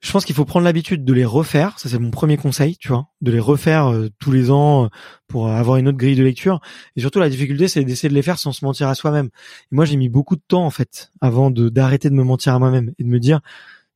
Je 0.00 0.10
pense 0.12 0.24
qu'il 0.24 0.34
faut 0.34 0.46
prendre 0.46 0.64
l'habitude 0.64 1.04
de 1.04 1.12
les 1.12 1.26
refaire. 1.26 1.78
Ça, 1.78 1.88
c'est 1.88 1.98
mon 1.98 2.10
premier 2.10 2.38
conseil, 2.38 2.76
tu 2.78 2.88
vois, 2.88 3.08
de 3.20 3.30
les 3.30 3.38
refaire 3.38 3.92
euh, 3.92 4.08
tous 4.18 4.32
les 4.32 4.50
ans 4.50 4.86
euh, 4.86 4.88
pour 5.28 5.48
avoir 5.48 5.76
une 5.76 5.88
autre 5.88 5.98
grille 5.98 6.16
de 6.16 6.24
lecture. 6.24 6.60
Et 6.96 7.00
surtout, 7.00 7.18
la 7.18 7.28
difficulté, 7.28 7.68
c'est 7.68 7.84
d'essayer 7.84 8.08
de 8.08 8.14
les 8.14 8.22
faire 8.22 8.38
sans 8.38 8.52
se 8.52 8.64
mentir 8.64 8.88
à 8.88 8.94
soi-même. 8.94 9.26
Et 9.26 9.74
moi, 9.74 9.84
j'ai 9.84 9.96
mis 9.96 10.08
beaucoup 10.08 10.36
de 10.36 10.42
temps, 10.46 10.64
en 10.64 10.70
fait, 10.70 11.12
avant 11.20 11.50
de 11.50 11.68
d'arrêter 11.68 12.08
de 12.08 12.14
me 12.14 12.24
mentir 12.24 12.54
à 12.54 12.58
moi-même 12.58 12.92
et 12.98 13.04
de 13.04 13.08
me 13.08 13.20
dire, 13.20 13.40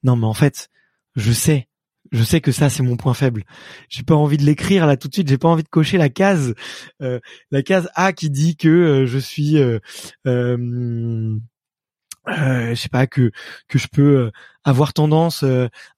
non, 0.03 0.17
mais 0.17 0.27
en 0.27 0.35
fait, 0.35 0.69
je 1.17 1.33
sais, 1.33 1.69
je 2.13 2.23
sais 2.23 2.41
que 2.41 2.53
ça 2.53 2.69
c'est 2.69 2.83
mon 2.83 2.97
point 2.97 3.15
faible. 3.15 3.45
J'ai 3.89 4.03
pas 4.03 4.15
envie 4.15 4.37
de 4.37 4.45
l'écrire 4.45 4.87
là 4.87 4.97
tout 4.97 5.09
de 5.09 5.15
suite. 5.15 5.29
J'ai 5.29 5.39
pas 5.39 5.49
envie 5.49 5.63
de 5.63 5.69
cocher 5.69 5.97
la 5.97 6.11
case, 6.11 6.55
euh, 7.03 7.19
la 7.51 7.63
case 7.63 7.89
A 7.95 8.13
qui 8.13 8.29
dit 8.31 8.57
que 8.57 8.69
euh, 8.69 9.07
je 9.07 9.19
suis, 9.19 9.59
euh, 12.29 12.33
euh, 12.33 12.71
je 12.71 12.75
sais 12.75 12.89
pas 12.89 13.07
que 13.07 13.31
que 13.69 13.79
je 13.79 13.89
peux 13.89 14.31
avoir 14.65 14.93
tendance 14.93 15.45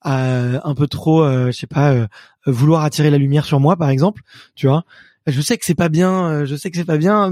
à 0.01 0.67
un 0.67 0.75
peu 0.75 0.87
trop, 0.87 1.25
je 1.47 1.51
sais 1.51 1.67
pas, 1.67 2.07
vouloir 2.45 2.83
attirer 2.83 3.09
la 3.09 3.17
lumière 3.17 3.45
sur 3.45 3.59
moi 3.59 3.75
par 3.75 3.89
exemple. 3.89 4.21
Tu 4.55 4.67
vois, 4.67 4.83
je 5.25 5.41
sais 5.41 5.57
que 5.57 5.65
c'est 5.65 5.75
pas 5.75 5.89
bien. 5.89 6.45
je 6.45 6.55
sais 6.55 6.69
que 6.71 6.77
c'est 6.77 6.85
pas 6.85 6.97
bien. 6.97 7.31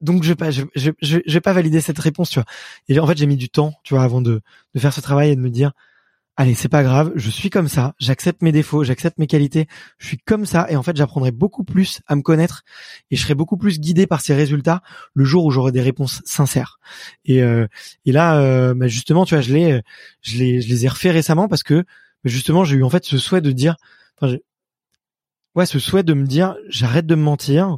Donc 0.00 0.22
je 0.22 0.28
vais 0.30 0.34
pas, 0.34 0.50
je, 0.50 0.62
je, 0.74 0.92
je, 1.02 1.18
je 1.26 1.32
vais 1.32 1.40
pas 1.42 1.52
valider 1.52 1.80
cette 1.80 1.98
réponse, 1.98 2.30
tu 2.30 2.38
vois. 2.38 2.46
Et 2.88 2.98
en 2.98 3.06
fait 3.06 3.18
j'ai 3.18 3.26
mis 3.26 3.36
du 3.36 3.50
temps, 3.50 3.74
tu 3.82 3.94
vois, 3.94 4.02
avant 4.02 4.22
de 4.22 4.40
de 4.74 4.80
faire 4.80 4.92
ce 4.94 5.00
travail 5.00 5.30
et 5.30 5.36
de 5.36 5.40
me 5.40 5.50
dire 5.50 5.72
allez, 6.40 6.54
c'est 6.54 6.70
pas 6.70 6.82
grave, 6.82 7.12
je 7.16 7.28
suis 7.28 7.50
comme 7.50 7.68
ça, 7.68 7.94
j'accepte 7.98 8.40
mes 8.40 8.50
défauts, 8.50 8.82
j'accepte 8.82 9.18
mes 9.18 9.26
qualités, 9.26 9.68
je 9.98 10.06
suis 10.06 10.16
comme 10.16 10.46
ça 10.46 10.66
et 10.70 10.76
en 10.76 10.82
fait, 10.82 10.96
j'apprendrai 10.96 11.32
beaucoup 11.32 11.64
plus 11.64 12.00
à 12.06 12.16
me 12.16 12.22
connaître 12.22 12.62
et 13.10 13.16
je 13.16 13.22
serai 13.22 13.34
beaucoup 13.34 13.58
plus 13.58 13.78
guidé 13.78 14.06
par 14.06 14.22
ces 14.22 14.34
résultats 14.34 14.80
le 15.12 15.26
jour 15.26 15.44
où 15.44 15.50
j'aurai 15.50 15.70
des 15.70 15.82
réponses 15.82 16.22
sincères. 16.24 16.80
Et, 17.26 17.42
euh, 17.42 17.66
et 18.06 18.12
là, 18.12 18.40
euh, 18.40 18.72
bah, 18.72 18.88
justement, 18.88 19.26
tu 19.26 19.34
vois, 19.34 19.42
je 19.42 19.52
les, 19.52 19.82
je 20.22 20.38
les, 20.38 20.62
je 20.62 20.68
les 20.70 20.86
ai 20.86 20.88
refaits 20.88 21.12
récemment 21.12 21.46
parce 21.46 21.62
que 21.62 21.74
bah, 21.74 22.30
justement, 22.30 22.64
j'ai 22.64 22.76
eu 22.76 22.84
en 22.84 22.90
fait 22.90 23.04
ce 23.04 23.18
souhait 23.18 23.42
de 23.42 23.52
dire, 23.52 23.76
enfin, 24.18 24.34
ouais, 25.56 25.66
ce 25.66 25.78
souhait 25.78 26.04
de 26.04 26.14
me 26.14 26.26
dire, 26.26 26.56
j'arrête 26.70 27.04
de 27.04 27.16
me 27.16 27.22
mentir, 27.22 27.76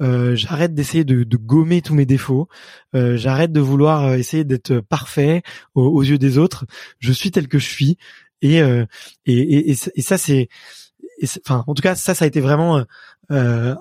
euh, 0.00 0.34
j'arrête 0.34 0.74
d'essayer 0.74 1.04
de, 1.04 1.22
de, 1.22 1.36
gommer 1.36 1.82
tous 1.82 1.94
mes 1.94 2.06
défauts, 2.06 2.48
euh, 2.94 3.16
j'arrête 3.16 3.52
de 3.52 3.60
vouloir 3.60 4.04
euh, 4.04 4.16
essayer 4.16 4.44
d'être 4.44 4.80
parfait 4.80 5.42
aux, 5.74 6.02
yeux 6.02 6.18
des 6.18 6.38
autres. 6.38 6.66
Je 6.98 7.12
suis 7.12 7.30
tel 7.30 7.46
que 7.46 7.58
je 7.58 7.68
suis. 7.68 7.98
Et 8.40 8.56
et, 8.56 8.90
et, 9.26 9.70
et, 9.70 10.02
ça 10.02 10.18
c'est, 10.18 10.48
enfin 11.46 11.62
en 11.68 11.74
tout 11.74 11.82
cas 11.82 11.94
ça 11.94 12.12
ça 12.12 12.24
a 12.24 12.28
été 12.28 12.40
vraiment 12.40 12.84
un 13.30 13.76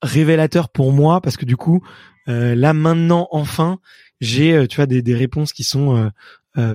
révélateur 0.00 0.68
pour 0.68 0.92
moi 0.92 1.20
parce 1.20 1.36
que 1.36 1.44
du 1.44 1.56
coup 1.56 1.82
là 2.26 2.72
maintenant 2.74 3.26
enfin 3.32 3.80
j'ai 4.20 4.68
tu 4.68 4.76
vois 4.76 4.86
des, 4.86 5.02
des 5.02 5.16
réponses 5.16 5.52
qui 5.52 5.64
sont 5.64 6.12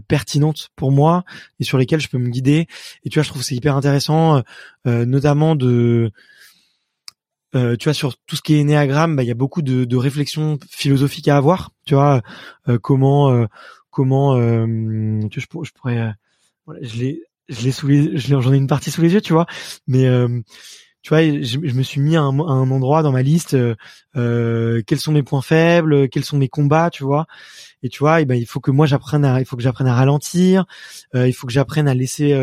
pertinentes 0.09 0.71
pour 0.75 0.91
moi 0.91 1.23
et 1.61 1.63
sur 1.63 1.77
lesquelles 1.77 2.01
je 2.01 2.09
peux 2.09 2.17
me 2.17 2.27
guider. 2.27 2.67
Et 3.05 3.09
tu 3.09 3.17
vois 3.17 3.23
je 3.23 3.29
trouve 3.29 3.41
c'est 3.41 3.55
hyper 3.55 3.77
intéressant 3.77 4.43
notamment 4.83 5.55
de 5.55 6.11
euh, 7.55 7.75
tu 7.75 7.85
vois 7.85 7.93
sur 7.93 8.17
tout 8.25 8.35
ce 8.35 8.41
qui 8.41 8.55
est 8.55 8.59
énéagramme, 8.59 9.15
bah 9.15 9.23
il 9.23 9.27
y 9.27 9.31
a 9.31 9.35
beaucoup 9.35 9.61
de, 9.61 9.95
réflexions 9.95 10.57
philosophiques 10.69 11.27
à 11.27 11.37
avoir. 11.37 11.71
Tu 11.85 11.93
vois 11.93 12.21
euh, 12.67 12.79
comment 12.79 13.31
euh, 13.31 13.45
comment 13.91 14.35
tu 15.29 15.39
je, 15.39 15.45
je, 15.45 15.71
pourrais 15.73 16.13
je 16.81 16.97
l'ai 16.97 17.21
je 17.49 17.63
l'ai 17.63 18.17
j'en 18.17 18.53
ai 18.53 18.57
une 18.57 18.67
partie 18.67 18.89
sous 18.89 19.01
les 19.01 19.13
yeux, 19.13 19.21
tu 19.21 19.33
vois. 19.33 19.45
Mais 19.85 20.07
tu 21.03 21.09
vois, 21.09 21.21
je, 21.21 21.57
me 21.59 21.83
suis 21.83 21.99
mis 21.99 22.15
à 22.15 22.21
un, 22.21 22.39
endroit 22.39 23.03
dans 23.03 23.11
ma 23.11 23.21
liste 23.21 23.55
quels 24.15 24.99
sont 24.99 25.11
mes 25.11 25.23
points 25.23 25.41
faibles, 25.41 26.09
quels 26.09 26.23
sont 26.23 26.37
mes 26.37 26.49
combats, 26.49 26.89
tu 26.89 27.03
vois. 27.03 27.27
Et 27.83 27.89
tu 27.89 27.99
vois, 27.99 28.21
et 28.21 28.25
ben 28.25 28.35
il 28.35 28.47
faut 28.47 28.61
que 28.61 28.71
moi 28.71 28.87
j'apprenne 28.87 29.25
à 29.25 29.39
il 29.41 29.45
faut 29.45 29.57
que 29.57 29.63
j'apprenne 29.63 29.87
à 29.87 29.93
ralentir, 29.93 30.65
il 31.13 31.33
faut 31.33 31.45
que 31.45 31.53
j'apprenne 31.53 31.87
à 31.87 31.93
laisser 31.93 32.33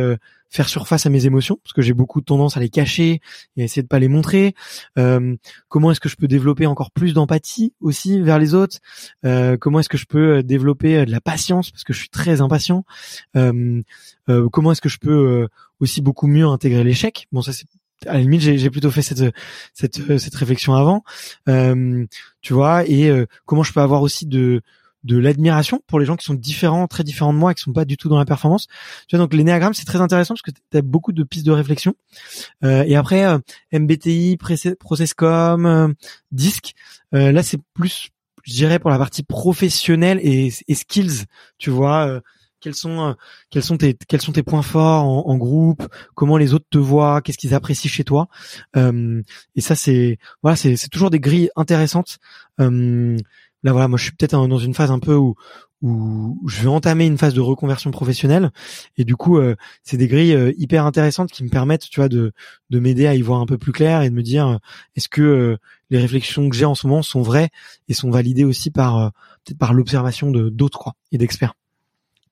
faire 0.51 0.69
surface 0.69 1.07
à 1.07 1.11
mes 1.11 1.27
émotions 1.27 1.59
parce 1.63 1.73
que 1.73 1.81
j'ai 1.81 1.95
beaucoup 1.95 2.21
de 2.21 2.25
tendance 2.25 2.57
à 2.57 2.61
les 2.61 2.69
cacher 2.69 3.21
et 3.57 3.63
à 3.63 3.65
essayer 3.65 3.83
de 3.83 3.89
pas 3.89 4.01
les 4.01 4.09
montrer. 4.09 4.55
Euh, 4.99 5.37
comment 5.69 5.93
est-ce 5.93 6.01
que 6.01 6.09
je 6.09 6.17
peux 6.17 6.27
développer 6.27 6.67
encore 6.67 6.91
plus 6.91 7.15
d'empathie 7.15 7.73
aussi 7.81 8.21
vers 8.21 8.39
les 8.39 8.55
autres? 8.55 8.79
Euh, 9.25 9.57
Comment 9.57 9.81
est-ce 9.81 9.89
que 9.89 9.99
je 9.99 10.07
peux 10.07 10.39
euh, 10.39 10.43
développer 10.43 11.05
de 11.07 11.11
la 11.11 11.21
patience 11.21 11.71
parce 11.71 11.85
que 11.85 11.93
je 11.93 12.01
suis 12.01 12.09
très 12.09 12.41
impatient? 12.41 12.85
Comment 13.35 14.73
est-ce 14.73 14.81
que 14.81 14.89
je 14.89 14.99
peux 14.99 15.49
aussi 15.79 16.03
beaucoup 16.03 16.27
mieux 16.27 16.47
intégrer 16.47 16.85
l'échec? 16.85 17.29
Bon, 17.33 17.43
ça 17.43 17.53
c'est 17.53 17.67
à 18.07 18.15
la 18.15 18.21
limite 18.21 18.41
j'ai 18.41 18.71
plutôt 18.71 18.91
fait 18.91 19.03
cette 19.03 19.35
cette 19.75 20.19
cette 20.19 20.35
réflexion 20.35 20.75
avant, 20.75 21.05
tu 21.47 22.53
vois, 22.53 22.87
et 22.87 23.11
comment 23.45 23.63
je 23.63 23.73
peux 23.73 23.81
avoir 23.81 24.03
aussi 24.03 24.27
de 24.27 24.63
de 25.05 25.17
l'admiration 25.17 25.81
pour 25.87 25.99
les 25.99 26.07
gens 26.07 26.17
qui 26.17 26.25
sont 26.25 26.35
différents, 26.35 26.87
très 26.87 27.05
différents 27.05 27.33
de 27.33 27.39
moi, 27.39 27.53
et 27.53 27.55
qui 27.55 27.63
sont 27.63 27.73
pas 27.73 27.85
du 27.85 27.97
tout 27.97 28.09
dans 28.09 28.19
la 28.19 28.25
performance. 28.25 28.67
Tu 29.09 29.17
vois, 29.17 29.25
donc 29.25 29.35
l'énéagramme 29.35 29.75
c'est 29.75 29.85
très 29.85 30.01
intéressant 30.01 30.35
parce 30.35 30.43
que 30.43 30.51
tu 30.51 30.77
as 30.77 30.83
beaucoup 30.83 31.13
de 31.13 31.23
pistes 31.23 31.47
de 31.47 31.53
réflexion. 31.53 31.95
Euh, 32.65 32.85
et 32.87 32.97
après 32.97 33.25
euh, 33.25 33.39
MBTI, 33.73 34.37
Processcom, 34.79 35.67
euh, 35.67 35.89
Disc, 36.33 36.73
euh, 37.15 37.33
là 37.33 37.43
c'est 37.43 37.59
plus, 37.75 38.11
je 38.45 38.53
dirais 38.53 38.79
pour 38.79 38.91
la 38.91 38.99
partie 38.99 39.23
professionnelle 39.23 40.21
et, 40.23 40.53
et 40.69 40.75
skills. 40.75 41.25
Tu 41.59 41.71
vois. 41.71 42.07
Euh, 42.07 42.21
quels 42.63 42.75
sont 42.75 43.17
quels 43.49 43.63
sont 43.63 43.79
tes 43.79 43.97
quels 44.07 44.21
sont 44.21 44.33
tes 44.33 44.43
points 44.43 44.61
forts 44.61 45.05
en, 45.05 45.27
en 45.29 45.37
groupe 45.39 45.89
comment 46.15 46.37
les 46.37 46.53
autres 46.53 46.67
te 46.69 46.77
voient 46.77 47.23
qu'est-ce 47.23 47.39
qu'ils 47.39 47.55
apprécient 47.55 47.91
chez 47.91 48.05
toi 48.05 48.29
et 48.77 49.61
ça 49.63 49.75
c'est 49.75 50.19
voilà 50.43 50.57
c'est 50.57 50.77
toujours 50.91 51.09
des 51.09 51.21
grilles 51.21 51.49
intéressantes 51.57 52.19
là 53.63 53.73
voilà, 53.73 53.89
moi 53.89 53.99
je 53.99 54.05
suis 54.05 54.13
peut-être 54.13 54.47
dans 54.47 54.59
une 54.59 54.75
phase 54.75 54.91
un 54.91 54.99
peu 54.99 55.15
où 55.15 55.35
où 55.83 56.39
je 56.47 56.61
vais 56.61 56.69
entamer 56.69 57.07
une 57.07 57.17
phase 57.17 57.33
de 57.33 57.41
reconversion 57.41 57.91
professionnelle 57.91 58.51
et 58.99 59.05
du 59.05 59.17
coup 59.17 59.39
euh, 59.39 59.57
c'est 59.83 59.97
des 59.97 60.09
grilles 60.09 60.35
euh, 60.35 60.53
hyper 60.59 60.85
intéressantes 60.85 61.31
qui 61.31 61.43
me 61.43 61.49
permettent 61.49 61.89
tu 61.89 62.01
vois 62.01 62.11
de 62.11 62.33
de 62.69 62.81
m'aider 62.81 63.07
à 63.07 63.15
y 63.15 63.23
voir 63.23 63.41
un 63.41 63.47
peu 63.47 63.57
plus 63.57 63.73
clair 63.73 64.03
et 64.03 64.11
de 64.11 64.15
me 64.15 64.23
dire 64.23 64.47
euh, 64.47 64.57
est-ce 64.97 65.09
que 65.09 65.57
les 65.89 65.99
réflexions 65.99 66.49
que 66.51 66.57
j'ai 66.57 66.67
en 66.67 66.75
ce 66.75 66.87
moment 66.87 67.03
sont 67.03 67.23
vraies 67.23 67.49
et 67.89 67.95
sont 67.95 68.11
validées 68.11 68.45
aussi 68.45 68.71
par 68.71 69.13
peut-être 69.45 69.59
par 69.59 69.73
l'observation 69.73 70.31
de 70.31 70.51
d'autres 70.51 70.93
et 71.13 71.19
d'experts. 71.19 71.55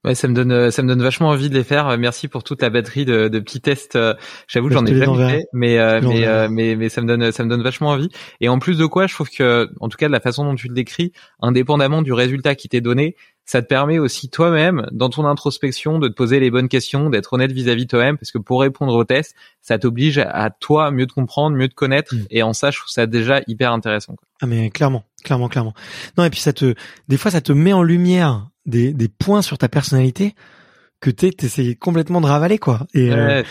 Ouais, 0.05 0.15
ça 0.15 0.29
me 0.29 0.35
donne, 0.35 0.53
euh, 0.53 0.71
ça 0.71 0.83
me 0.85 0.89
donne 0.89 1.03
vachement 1.03 1.29
envie 1.29 1.51
de 1.51 1.55
les 1.55 1.65
faire. 1.65 1.89
Euh, 1.89 1.97
merci 1.97 2.29
pour 2.29 2.45
toute 2.45 2.63
la 2.63 2.71
batterie 2.71 3.05
de, 3.05 3.27
de 3.27 3.39
petits 3.41 3.61
tests. 3.61 3.97
Euh, 3.97 4.15
j'avoue, 4.47 4.71
j'en 4.71 4.87
ai 4.87 4.97
jamais 4.97 5.29
fait, 5.29 5.45
mais 5.53 6.01
mais, 6.03 6.49
mais 6.49 6.77
mais 6.77 6.89
ça 6.89 7.03
me 7.03 7.09
donne, 7.09 7.33
ça 7.33 7.45
me 7.45 7.51
donne 7.51 7.63
vachement 7.63 7.89
envie. 7.91 8.09
Et 8.41 8.49
en 8.49 8.61
plus 8.61 8.79
de 8.79 8.87
quoi, 8.87 9.09
je 9.09 9.15
trouve 9.15 9.29
que, 9.29 9.69
en 9.81 9.89
tout 9.89 9.97
cas, 9.97 10.07
de 10.07 10.13
la 10.13 10.21
façon 10.21 10.45
dont 10.45 10.55
tu 10.55 10.69
le 10.69 10.75
décris, 10.75 11.13
indépendamment 11.41 12.03
du 12.03 12.13
résultat 12.13 12.55
qui 12.55 12.69
t'est 12.69 12.81
donné, 12.81 13.17
ça 13.49 13.63
te 13.63 13.67
permet 13.67 13.99
aussi 13.99 14.29
toi-même, 14.29 14.87
dans 14.93 15.09
ton 15.09 15.25
introspection, 15.25 15.99
de 15.99 16.09
te 16.09 16.13
poser 16.13 16.39
les 16.39 16.51
bonnes 16.51 16.69
questions, 16.69 17.09
d'être 17.09 17.33
honnête 17.33 17.51
vis-à-vis 17.51 17.85
de 17.85 17.89
toi-même, 17.89 18.19
parce 18.19 18.31
que 18.31 18.37
pour 18.37 18.61
répondre 18.61 18.93
au 18.93 19.05
test, 19.05 19.35
ça 19.63 19.79
t'oblige 19.79 20.19
à 20.19 20.51
toi 20.51 20.91
mieux 20.91 21.07
te 21.07 21.15
comprendre, 21.15 21.57
mieux 21.57 21.69
te 21.69 21.75
connaître, 21.75 22.15
mm. 22.15 22.27
et 22.29 22.43
en 22.43 22.53
ça, 22.53 22.71
je 22.71 22.77
trouve 22.77 22.91
ça 22.91 23.07
déjà 23.07 23.41
hyper 23.47 23.73
intéressant. 23.73 24.17
Quoi. 24.17 24.29
Ah 24.43 24.47
mais 24.47 24.69
clairement, 24.69 25.03
clairement, 25.25 25.49
clairement. 25.49 25.73
Non 26.19 26.25
et 26.25 26.31
puis 26.31 26.41
ça 26.41 26.53
te, 26.53 26.75
des 27.09 27.17
fois, 27.17 27.31
ça 27.31 27.41
te 27.41 27.53
met 27.53 27.73
en 27.73 27.83
lumière 27.83 28.51
des, 28.67 28.93
des 28.93 29.09
points 29.09 29.41
sur 29.41 29.57
ta 29.57 29.71
personnalité 29.71 30.35
que 31.01 31.11
t'es 31.11 31.31
t'essayes 31.31 31.77
complètement 31.77 32.21
de 32.21 32.27
ravaler 32.27 32.59
quoi. 32.59 32.87
Et 32.93 33.13
euh, 33.13 33.43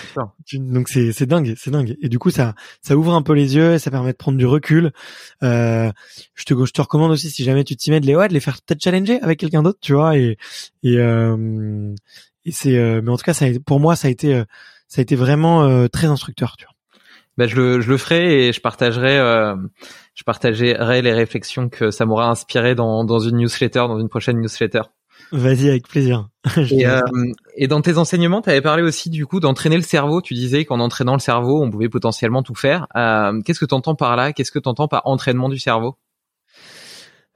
donc 0.54 0.90
c'est 0.90 1.14
c'est 1.14 1.26
dingue 1.26 1.54
c'est 1.58 1.72
dingue. 1.72 1.96
Et 2.02 2.10
du 2.10 2.20
coup 2.20 2.30
ça 2.30 2.56
ça 2.82 2.98
ouvre 2.98 3.14
un 3.14 3.22
peu 3.22 3.34
les 3.34 3.56
yeux 3.56 3.74
et 3.74 3.80
ça 3.80 3.90
permet 3.90 4.12
de 4.12 4.18
prendre 4.18 4.38
du 4.38 4.46
recul. 4.46 4.92
Euh, 5.44 5.92
je 6.36 6.44
te 6.44 6.66
je 6.66 6.72
te 6.72 6.82
recommande 6.82 7.12
aussi 7.12 7.30
si 7.30 7.44
jamais 7.44 7.64
tu 7.64 7.76
t'y 7.76 7.92
mets 7.92 8.02
de 8.02 8.06
les 8.06 8.16
ouais, 8.16 8.28
de 8.28 8.34
les 8.34 8.40
faire 8.42 8.58
peut-être 8.62 8.84
challenger 8.84 9.22
avec 9.22 9.40
quelqu'un 9.40 9.64
d'autre 9.64 9.80
tu 9.82 9.94
vois. 9.94 10.18
Et 10.18 10.38
et 10.84 10.98
euh, 10.98 11.94
et 12.44 12.52
c'est 12.52 12.78
euh, 12.78 13.02
mais 13.02 13.12
en 13.12 13.18
tout 13.18 13.24
cas 13.24 13.34
ça 13.34 13.46
pour 13.66 13.80
moi 13.80 13.96
ça 13.96 14.10
a 14.10 14.12
été 14.12 14.36
euh, 14.36 14.44
ça 14.90 15.00
a 15.00 15.04
été 15.04 15.16
vraiment 15.16 15.88
très 15.90 16.08
instructeur 16.08 16.56
tu 16.58 16.66
vois. 16.66 16.74
Bah, 17.38 17.46
je 17.46 17.56
le 17.56 17.82
je 17.82 17.90
le 17.90 17.98
ferai 17.98 18.48
et 18.48 18.54
je 18.54 18.60
partagerai 18.60 19.18
je 20.16 20.24
partagerai 20.24 21.02
les 21.02 21.14
réflexions 21.14 21.70
que 21.70 21.92
ça 21.92 22.06
m'aura 22.06 22.30
inspiré 22.30 22.76
dans 22.76 23.06
dans 23.06 23.20
une 23.20 23.38
newsletter 23.38 23.86
dans 23.88 24.00
une 24.00 24.10
prochaine 24.10 24.42
newsletter 24.42 24.82
Vas-y, 25.32 25.70
avec 25.70 25.88
plaisir. 25.88 26.30
Euh, 26.58 27.02
et, 27.58 27.68
dans 27.68 27.82
tes 27.82 27.98
enseignements, 27.98 28.42
tu 28.42 28.50
avais 28.50 28.62
parlé 28.62 28.82
aussi 28.82 29.10
du 29.10 29.26
coup 29.26 29.40
d'entraîner 29.40 29.76
le 29.76 29.82
cerveau. 29.82 30.22
Tu 30.22 30.34
disais 30.34 30.64
qu'en 30.64 30.80
entraînant 30.80 31.14
le 31.14 31.20
cerveau, 31.20 31.62
on 31.62 31.70
pouvait 31.70 31.90
potentiellement 31.90 32.42
tout 32.42 32.56
faire. 32.56 32.88
Euh, 32.96 33.42
qu'est-ce 33.42 33.60
que 33.60 33.66
tu 33.66 33.76
entends 33.76 33.96
par 33.96 34.16
là? 34.16 34.32
Qu'est-ce 34.32 34.52
que 34.52 34.60
tu 34.60 34.70
entends 34.70 34.88
par 34.88 35.02
entraînement 35.06 35.50
du 35.50 35.60
cerveau? 35.60 35.98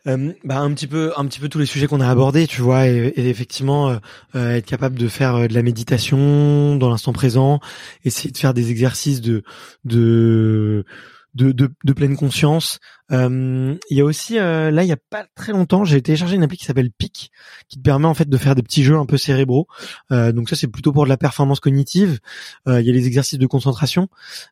Euh, 0.08 0.34
bah 0.44 0.60
un 0.60 0.74
petit 0.74 0.88
peu 0.88 1.12
un 1.16 1.26
petit 1.26 1.40
peu 1.40 1.50
tous 1.50 1.60
les 1.60 1.68
sujets 1.68 1.86
qu'on 1.86 2.02
a 2.02 2.10
abordés 2.10 2.48
tu 2.48 2.62
vois 2.62 2.88
et, 2.88 3.14
effectivement 3.18 4.00
être 4.34 4.66
capable 4.66 4.98
de 4.98 5.08
faire 5.08 5.48
de 5.48 5.54
la 5.54 5.62
méditation 5.62 6.76
dans 6.76 6.90
l'instant 6.90 7.14
présent 7.14 7.60
essayer 8.04 8.32
de 8.32 8.38
faire 8.38 8.56
des 8.56 8.72
exercices 8.72 9.22
de 9.22 9.44
de 9.86 10.86
de, 11.34 11.52
de, 11.52 11.70
de 11.84 11.94
pleine 11.94 12.18
conscience. 12.18 12.80
Euh, 13.12 13.76
il 13.90 13.98
y 13.98 14.02
a 14.02 14.06
aussi 14.06 14.40
euh, 14.40 14.72
là 14.72 14.84
il 14.84 14.88
y 14.88 14.94
a 14.94 14.98
pas 14.98 15.26
très 15.36 15.52
longtemps 15.52 15.84
j'ai 15.84 16.02
téléchargé 16.02 16.36
une 16.36 16.44
appli 16.44 16.58
qui 16.58 16.64
s'appelle 16.64 16.92
PIC 16.92 17.30
qui 17.68 17.78
te 17.78 17.82
permet 17.82 18.06
en 18.06 18.14
fait 18.14 18.30
de 18.30 18.38
faire 18.38 18.56
des 18.56 18.64
petits 18.64 18.84
jeux 18.84 18.96
un 18.96 19.06
peu 19.06 19.18
cérébraux. 19.18 19.68
Euh, 20.12 20.32
donc 20.32 20.50
ça 20.50 20.56
c'est 20.56 20.68
plutôt 20.68 20.92
pour 20.94 21.04
de 21.04 21.10
la 21.10 21.18
performance 21.18 21.60
cognitive. 21.60 22.20
Il 22.68 22.82
y 22.82 22.90
a 22.90 22.94
les 22.94 23.08
exercices 23.08 23.40
de 23.40 23.48
concentration 23.48 24.08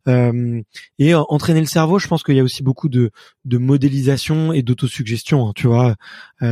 et 0.08 1.16
entraîner 1.16 1.62
le 1.62 1.66
cerveau. 1.68 2.00
Je 2.00 2.08
pense 2.08 2.24
qu'il 2.24 2.36
y 2.36 2.40
a 2.40 2.44
aussi 2.44 2.64
beaucoup 2.64 2.90
de, 2.90 3.12
de 3.46 3.58
modélisation 3.58 4.54
et 4.54 4.62
d'autosuggestion. 4.62 5.48
Hein, 5.48 5.52
tu 5.56 5.68
vois, 5.68 5.96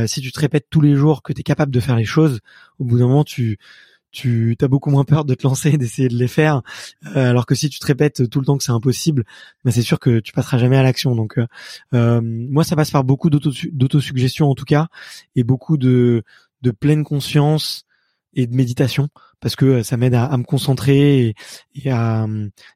si 0.06 0.20
tu 0.20 0.32
te 0.32 0.40
répètes 0.40 0.66
tous 0.70 0.80
les 0.80 0.94
jours 0.94 1.22
que 1.22 1.32
tu 1.32 1.40
es 1.40 1.42
capable 1.42 1.72
de 1.72 1.80
faire 1.80 1.96
les 1.96 2.04
choses, 2.04 2.40
au 2.78 2.84
bout 2.84 2.98
d'un 2.98 3.08
moment 3.08 3.24
tu 3.24 3.58
tu 4.10 4.56
as 4.60 4.68
beaucoup 4.68 4.90
moins 4.90 5.04
peur 5.04 5.24
de 5.24 5.34
te 5.34 5.46
lancer, 5.46 5.76
d'essayer 5.78 6.08
de 6.08 6.16
les 6.16 6.28
faire, 6.28 6.62
euh, 7.06 7.30
alors 7.30 7.46
que 7.46 7.54
si 7.54 7.68
tu 7.68 7.78
te 7.78 7.86
répètes 7.86 8.28
tout 8.30 8.40
le 8.40 8.46
temps 8.46 8.56
que 8.56 8.64
c'est 8.64 8.72
impossible, 8.72 9.24
ben 9.64 9.70
c'est 9.70 9.82
sûr 9.82 9.98
que 9.98 10.20
tu 10.20 10.32
passeras 10.32 10.58
jamais 10.58 10.76
à 10.76 10.82
l'action. 10.82 11.14
Donc 11.14 11.38
euh, 11.38 11.46
euh 11.94 12.20
moi, 12.22 12.64
ça 12.64 12.76
passe 12.76 12.90
par 12.90 13.04
beaucoup 13.04 13.30
d'autosuggestion 13.30 14.48
en 14.50 14.54
tout 14.54 14.64
cas, 14.64 14.88
et 15.36 15.44
beaucoup 15.44 15.76
de, 15.76 16.22
de 16.62 16.70
pleine 16.70 17.04
conscience 17.04 17.84
et 18.34 18.46
de 18.46 18.54
méditation, 18.54 19.08
parce 19.40 19.56
que 19.56 19.64
euh, 19.64 19.82
ça 19.82 19.96
m'aide 19.96 20.14
à, 20.14 20.36
me 20.36 20.44
concentrer 20.44 21.34
et, 21.74 21.90
à, 21.90 22.26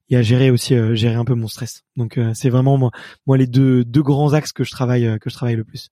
et 0.08 0.16
à 0.16 0.22
gérer 0.22 0.50
aussi 0.50 0.74
gérer 0.96 1.14
un 1.14 1.24
peu 1.24 1.34
mon 1.34 1.48
stress. 1.48 1.84
Donc 1.96 2.18
c'est 2.34 2.50
vraiment 2.50 2.78
moi, 2.78 2.90
moi 3.26 3.36
les 3.36 3.46
deux, 3.46 3.84
deux 3.84 4.02
grands 4.02 4.32
axes 4.32 4.52
que 4.52 4.64
je 4.64 4.70
travaille 4.70 5.18
que 5.20 5.30
je 5.30 5.34
travaille 5.34 5.56
le 5.56 5.64
plus. 5.64 5.90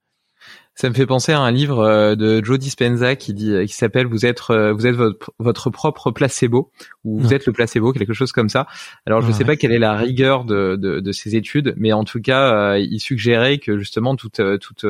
Ça 0.80 0.88
me 0.88 0.94
fait 0.94 1.04
penser 1.04 1.32
à 1.32 1.40
un 1.40 1.50
livre 1.50 1.80
euh, 1.80 2.14
de 2.14 2.42
Joe 2.42 2.58
Dispenza 2.58 3.14
qui 3.14 3.34
dit, 3.34 3.54
qui 3.66 3.74
s'appelle 3.74 4.06
"Vous 4.06 4.24
êtes, 4.24 4.40
euh, 4.48 4.72
vous 4.72 4.86
êtes 4.86 4.94
votre, 4.94 5.30
votre 5.38 5.68
propre 5.68 6.10
placebo" 6.10 6.70
ou 7.04 7.20
"Vous 7.20 7.34
êtes 7.34 7.44
le 7.44 7.52
placebo", 7.52 7.92
quelque 7.92 8.14
chose 8.14 8.32
comme 8.32 8.48
ça. 8.48 8.66
Alors 9.04 9.20
je 9.20 9.28
ne 9.28 9.32
sais 9.32 9.44
pas 9.44 9.56
quelle 9.56 9.72
est 9.72 9.78
la 9.78 9.94
rigueur 9.94 10.46
de, 10.46 10.76
de, 10.76 11.00
de, 11.00 11.12
ces 11.12 11.36
études, 11.36 11.74
mais 11.76 11.92
en 11.92 12.04
tout 12.04 12.22
cas, 12.22 12.72
euh, 12.72 12.78
il 12.78 12.98
suggérait 12.98 13.58
que 13.58 13.78
justement 13.78 14.16
toutes, 14.16 14.40
toutes, 14.60 14.86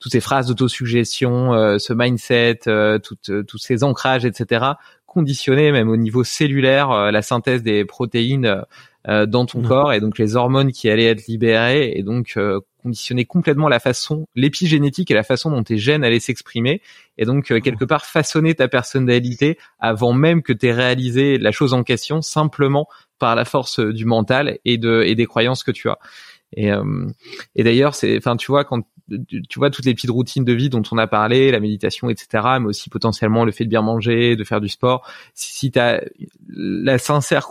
toutes 0.00 0.12
ces 0.12 0.20
phrases 0.20 0.48
d'autosuggestion, 0.48 1.78
ce 1.78 1.92
mindset, 1.92 2.62
toutes, 3.04 3.46
tous 3.46 3.58
ces 3.58 3.84
ancrages, 3.84 4.24
etc., 4.24 4.72
conditionnaient 5.06 5.70
même 5.70 5.88
au 5.88 5.96
niveau 5.96 6.24
cellulaire 6.24 7.12
la 7.12 7.22
synthèse 7.22 7.62
des 7.62 7.84
protéines 7.84 8.64
dans 9.06 9.46
ton 9.46 9.62
corps 9.62 9.92
et 9.92 10.00
donc 10.00 10.18
les 10.18 10.34
hormones 10.34 10.72
qui 10.72 10.90
allaient 10.90 11.06
être 11.06 11.28
libérées 11.28 11.92
et 11.96 12.02
donc 12.02 12.36
conditionner 12.82 13.24
complètement 13.24 13.68
la 13.68 13.80
façon, 13.80 14.26
l'épigénétique 14.34 15.10
et 15.10 15.14
la 15.14 15.22
façon 15.22 15.50
dont 15.50 15.62
tes 15.62 15.78
gènes 15.78 16.04
allaient 16.04 16.20
s'exprimer, 16.20 16.82
et 17.18 17.24
donc 17.24 17.50
euh, 17.50 17.60
quelque 17.60 17.84
part 17.84 18.04
façonner 18.04 18.54
ta 18.54 18.68
personnalité 18.68 19.58
avant 19.78 20.12
même 20.12 20.42
que 20.42 20.52
tu 20.52 20.66
aies 20.66 20.72
réalisé 20.72 21.38
la 21.38 21.52
chose 21.52 21.74
en 21.74 21.82
question, 21.82 22.22
simplement 22.22 22.88
par 23.18 23.34
la 23.36 23.44
force 23.44 23.80
euh, 23.80 23.92
du 23.92 24.04
mental 24.04 24.58
et 24.64 24.78
de 24.78 25.02
et 25.06 25.14
des 25.14 25.26
croyances 25.26 25.62
que 25.62 25.70
tu 25.70 25.88
as. 25.88 25.98
Et, 26.54 26.70
euh, 26.70 27.06
et 27.54 27.64
d'ailleurs, 27.64 27.94
c'est, 27.94 28.16
enfin, 28.18 28.36
tu 28.36 28.48
vois, 28.48 28.64
quand 28.64 28.82
tu 29.48 29.58
vois 29.58 29.70
toutes 29.70 29.84
les 29.84 29.94
petites 29.94 30.10
routines 30.10 30.44
de 30.44 30.52
vie 30.52 30.68
dont 30.68 30.82
on 30.90 30.98
a 30.98 31.06
parlé, 31.06 31.50
la 31.50 31.60
méditation, 31.60 32.08
etc., 32.08 32.44
mais 32.60 32.66
aussi 32.66 32.88
potentiellement 32.88 33.44
le 33.44 33.52
fait 33.52 33.64
de 33.64 33.70
bien 33.70 33.82
manger, 33.82 34.36
de 34.36 34.44
faire 34.44 34.60
du 34.60 34.68
sport. 34.68 35.06
Si, 35.34 35.52
si 35.52 35.70
tu 35.70 35.78
as 35.78 36.02
la 36.48 36.98
sincère 36.98 37.46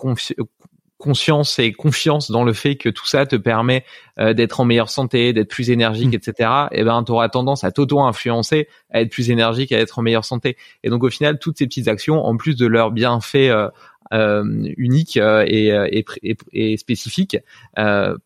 conscience 1.02 1.58
et 1.60 1.74
confiance 1.74 2.30
dans 2.30 2.44
le 2.44 2.54
fait 2.54 2.76
que 2.76 2.88
tout 2.88 3.08
ça 3.08 3.26
te 3.26 3.36
permet 3.36 3.84
euh, 4.20 4.34
d'être 4.34 4.60
en 4.60 4.66
meilleure 4.66 4.90
santé, 4.90 5.34
d'être 5.34 5.50
plus 5.50 5.72
énergique, 5.72 6.14
mm. 6.14 6.16
etc. 6.16 6.50
Et 6.72 6.80
eh 6.80 6.84
ben, 6.84 7.04
tu 7.04 7.12
auras 7.12 7.28
tendance 7.28 7.64
à 7.64 7.72
t'auto-influencer, 7.72 8.68
à 8.92 9.02
être 9.02 9.10
plus 9.10 9.32
énergique, 9.32 9.72
à 9.72 9.80
être 9.80 10.00
en 10.00 10.04
meilleure 10.04 10.26
santé. 10.26 10.58
Et 10.84 10.90
donc 10.90 11.04
au 11.04 11.10
final, 11.10 11.40
toutes 11.40 11.58
ces 11.58 11.66
petites 11.66 11.88
actions, 11.88 12.24
en 12.24 12.38
plus 12.38 12.56
de 12.56 12.68
leurs 12.68 12.92
bienfaits 12.92 13.36
euh, 13.36 13.70
euh, 14.14 14.44
uniques 14.78 15.18
et, 15.18 15.68
et, 15.68 16.38
et, 16.52 16.78
spécifiques, 16.78 17.38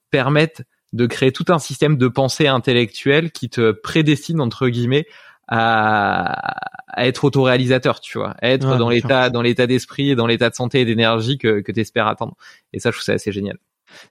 permettent 0.10 0.64
de 0.94 1.06
créer 1.06 1.32
tout 1.32 1.46
un 1.50 1.60
système 1.60 1.98
de 1.98 2.08
pensée 2.08 2.48
intellectuelle 2.48 3.32
qui 3.32 3.50
te 3.50 3.72
prédestine 3.72 4.42
entre 4.42 4.68
guillemets 4.70 5.06
à, 5.48 6.56
à 6.88 7.08
être 7.08 7.24
autoréalisateur, 7.24 8.00
tu 8.00 8.18
vois, 8.18 8.36
à 8.42 8.50
être 8.50 8.78
dans 8.78 8.90
l'état 8.90 9.30
dans 9.30 9.42
l'état 9.42 9.68
d'esprit 9.68 10.12
et 10.12 10.16
dans 10.16 10.28
l'état 10.28 10.50
de 10.50 10.56
santé 10.56 10.82
et 10.82 10.86
d'énergie 10.86 11.38
que 11.38 11.62
que 11.62 11.80
espères 11.80 12.08
attendre. 12.08 12.36
Et 12.74 12.80
ça, 12.80 12.92
je 12.92 12.98
trouve 12.98 13.06
ça 13.06 13.14
assez 13.14 13.32
génial. 13.32 13.58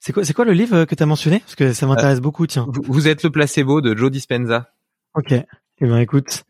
C'est 0.01 0.13
quoi 0.13 0.25
c'est 0.25 0.33
quoi 0.33 0.45
le 0.45 0.53
livre 0.53 0.85
que 0.85 0.95
tu 0.95 1.03
as 1.03 1.07
mentionné? 1.07 1.41
Parce 1.41 1.57
que 1.57 1.73
ça 1.73 1.87
m'intéresse 1.87 2.19
euh, 2.19 2.23
beaucoup, 2.23 2.47
tiens. 2.47 2.67
Vous, 2.69 3.09
êtes 3.09 3.23
le 3.23 3.31
placebo 3.31 3.81
de 3.81 3.97
Joe 3.97 4.11
Dispenza. 4.11 4.73
OK. 5.15 5.33
Eh 5.33 5.87
ben 5.87 5.99
écoute, 5.99 6.45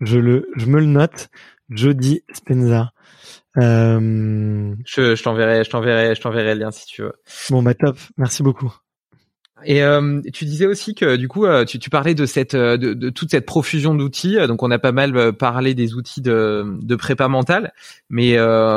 je 0.00 0.18
le 0.18 0.48
je 0.56 0.66
me 0.66 0.80
le 0.80 0.86
note, 0.86 1.30
Jody 1.70 2.22
Dispenza. 2.28 2.92
Euh... 3.56 4.74
Je, 4.84 5.14
je 5.14 5.22
t'enverrai, 5.22 5.64
je 5.64 5.70
t'enverrai, 5.70 6.14
je 6.14 6.20
t'enverrai 6.20 6.54
le 6.54 6.60
lien 6.60 6.70
si 6.70 6.86
tu 6.86 7.02
veux. 7.02 7.14
Bon 7.50 7.62
bah 7.62 7.74
top, 7.74 7.96
merci 8.16 8.42
beaucoup. 8.42 8.72
Et 9.64 9.82
euh, 9.82 10.20
tu 10.32 10.44
disais 10.44 10.66
aussi 10.66 10.94
que 10.94 11.16
du 11.16 11.26
coup, 11.26 11.44
euh, 11.44 11.64
tu, 11.64 11.78
tu, 11.78 11.90
parlais 11.90 12.14
de 12.14 12.26
cette, 12.26 12.54
euh, 12.54 12.76
de, 12.76 12.94
de, 12.94 13.10
toute 13.10 13.30
cette 13.30 13.44
profusion 13.44 13.94
d'outils. 13.94 14.36
Donc, 14.46 14.62
on 14.62 14.70
a 14.70 14.78
pas 14.78 14.92
mal 14.92 15.32
parlé 15.32 15.74
des 15.74 15.94
outils 15.94 16.20
de, 16.20 16.78
de 16.80 16.96
prépa 16.96 17.28
mentale, 17.28 17.72
mais 18.08 18.36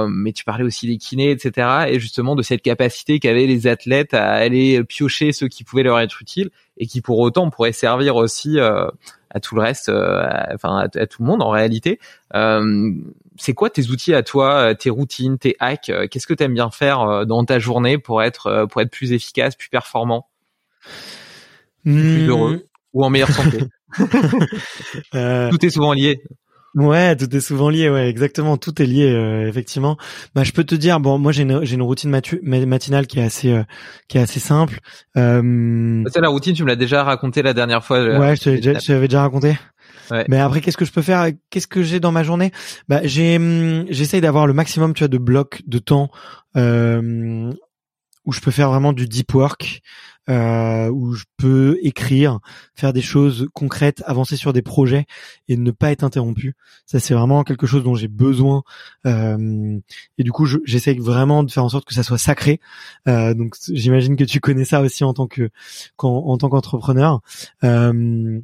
mais 0.10 0.32
tu 0.34 0.44
parlais 0.44 0.64
aussi 0.64 0.88
des 0.88 0.98
kinés, 0.98 1.32
etc. 1.32 1.86
Et 1.90 2.00
justement 2.00 2.36
de 2.36 2.42
cette 2.42 2.62
capacité 2.62 3.20
qu'avaient 3.20 3.46
les 3.46 3.68
athlètes 3.68 4.14
à 4.14 4.32
aller 4.32 4.84
piocher 4.84 5.32
ceux 5.32 5.48
qui 5.48 5.64
pouvaient 5.64 5.84
leur 5.84 6.00
être 6.00 6.22
utiles 6.22 6.50
et 6.78 6.88
qui 6.88 7.02
pour 7.02 7.20
autant 7.20 7.50
pourraient 7.50 7.72
servir 7.72 8.16
aussi 8.16 8.60
à 8.60 9.40
tout 9.42 9.56
le 9.56 9.62
reste, 9.62 9.90
enfin 9.90 10.78
à, 10.78 10.84
à, 11.00 11.08
tout 11.08 11.22
le 11.22 11.28
monde 11.28 11.42
en 11.42 11.50
réalité. 11.50 12.00
c'est 13.38 13.54
quoi 13.54 13.70
tes 13.70 13.90
outils 13.90 14.14
à 14.14 14.24
toi, 14.24 14.74
tes 14.76 14.90
routines, 14.90 15.38
tes 15.38 15.56
hacks 15.60 15.92
Qu'est-ce 16.10 16.28
que 16.28 16.34
tu 16.34 16.44
aimes 16.44 16.54
bien 16.54 16.72
faire 16.72 17.26
dans 17.26 17.44
ta 17.46 17.60
journée 17.60 17.98
pour 17.98 18.24
être 18.24 18.66
pour 18.70 18.82
être 18.82 18.92
plus 18.92 19.12
efficace, 19.14 19.56
plus 19.56 19.70
performant? 19.70 20.31
Plus 21.84 22.28
heureux 22.28 22.56
hmm. 22.56 22.62
ou 22.94 23.06
en 23.06 23.10
meilleure 23.10 23.32
santé. 23.32 23.60
euh... 25.16 25.50
Tout 25.50 25.66
est 25.66 25.70
souvent 25.70 25.94
lié. 25.94 26.22
Ouais, 26.74 27.18
tout 27.18 27.36
est 27.36 27.42
souvent 27.42 27.70
lié, 27.70 27.90
ouais, 27.90 28.08
exactement, 28.08 28.56
tout 28.56 28.82
est 28.82 28.86
lié, 28.86 29.12
euh, 29.12 29.46
effectivement. 29.46 29.98
Bah, 30.34 30.44
je 30.46 30.54
peux 30.54 30.64
te 30.64 30.74
dire, 30.74 31.02
bon, 31.02 31.20
moi 31.20 31.34
j'ai 31.34 31.44
une, 31.44 31.66
j'ai 31.66 31.76
une 31.76 31.82
routine 31.82 32.10
matinale 32.10 33.08
qui 33.08 33.20
est 33.20 33.24
assez, 33.24 33.52
euh, 33.52 33.64
qui 34.08 34.18
est 34.18 34.22
assez 34.22 34.40
simple. 34.40 34.80
Euh... 35.18 36.04
C'est 36.08 36.22
la 36.22 36.30
routine, 36.30 36.56
tu 36.56 36.64
me 36.64 36.70
l'as 36.70 36.78
déjà 36.78 37.04
raconté 37.04 37.42
la 37.42 37.54
dernière 37.54 37.84
fois. 37.84 38.02
Ouais, 38.02 38.36
je 38.38 38.44
t'avais 38.88 39.08
déjà 39.08 39.22
raconté. 39.22 39.58
Ouais. 40.12 40.26
Mais 40.30 40.40
après, 40.40 40.62
qu'est-ce 40.62 40.78
que 40.78 40.86
je 40.86 40.92
peux 40.92 41.02
faire 41.02 41.30
Qu'est-ce 41.50 41.68
que 41.68 41.84
j'ai 41.84 42.00
dans 42.00 42.12
ma 42.12 42.24
journée? 42.24 42.52
Bah, 42.88 43.02
j'ai, 43.04 43.36
hum, 43.36 43.86
j'essaye 43.90 44.22
d'avoir 44.22 44.48
le 44.48 44.54
maximum, 44.54 44.94
tu 44.94 45.00
vois, 45.00 45.08
de 45.10 45.18
blocs 45.18 45.62
de 45.68 45.80
temps 45.80 46.10
euh, 46.56 47.52
où 48.26 48.32
je 48.32 48.40
peux 48.40 48.52
faire 48.52 48.70
vraiment 48.70 48.94
du 48.94 49.08
deep 49.08 49.34
work 49.34 49.82
euh, 50.30 50.90
où 50.90 51.14
je 51.14 51.26
peux 51.38 51.78
écrire, 51.82 52.40
faire 52.76 52.94
des 52.94 53.02
choses 53.02 53.48
concrètes, 53.54 54.04
avancer 54.06 54.36
sur 54.36 54.54
des 54.54 54.62
projets 54.62 55.06
et 55.48 55.58
ne 55.58 55.72
pas 55.72 55.92
être 55.92 56.04
interrompu. 56.04 56.56
Ça, 56.86 57.00
c'est 57.00 57.14
vraiment 57.14 57.44
quelque 57.44 57.68
chose 57.68 57.84
dont 57.84 57.96
j'ai 57.96 58.08
besoin. 58.08 58.64
Euh, 59.06 59.80
et 60.18 60.24
du 60.24 60.32
coup, 60.32 60.46
j'essaie 60.66 60.94
vraiment 60.94 61.44
de 61.44 61.52
faire 61.52 61.64
en 61.64 61.70
sorte 61.70 61.86
que 61.86 61.94
ça 61.94 62.04
soit 62.04 62.18
sacré. 62.18 62.60
Euh, 63.08 63.34
donc, 63.34 63.56
j'imagine 63.72 64.16
que 64.16 64.24
tu 64.24 64.40
connais 64.40 64.66
ça 64.66 64.82
aussi 64.82 65.04
en 65.04 65.14
tant 65.14 65.28
que 65.28 65.50
en, 65.98 66.38
tant 66.38 66.50
qu'entrepreneur. 66.50 67.22
Euh, 67.64 68.40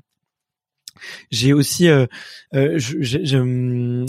J'ai 1.31 1.53
aussi, 1.53 1.87
euh, 1.87 2.05
euh, 2.53 2.77
je, 2.77 3.01
je, 3.01 3.19
je, 3.23 4.05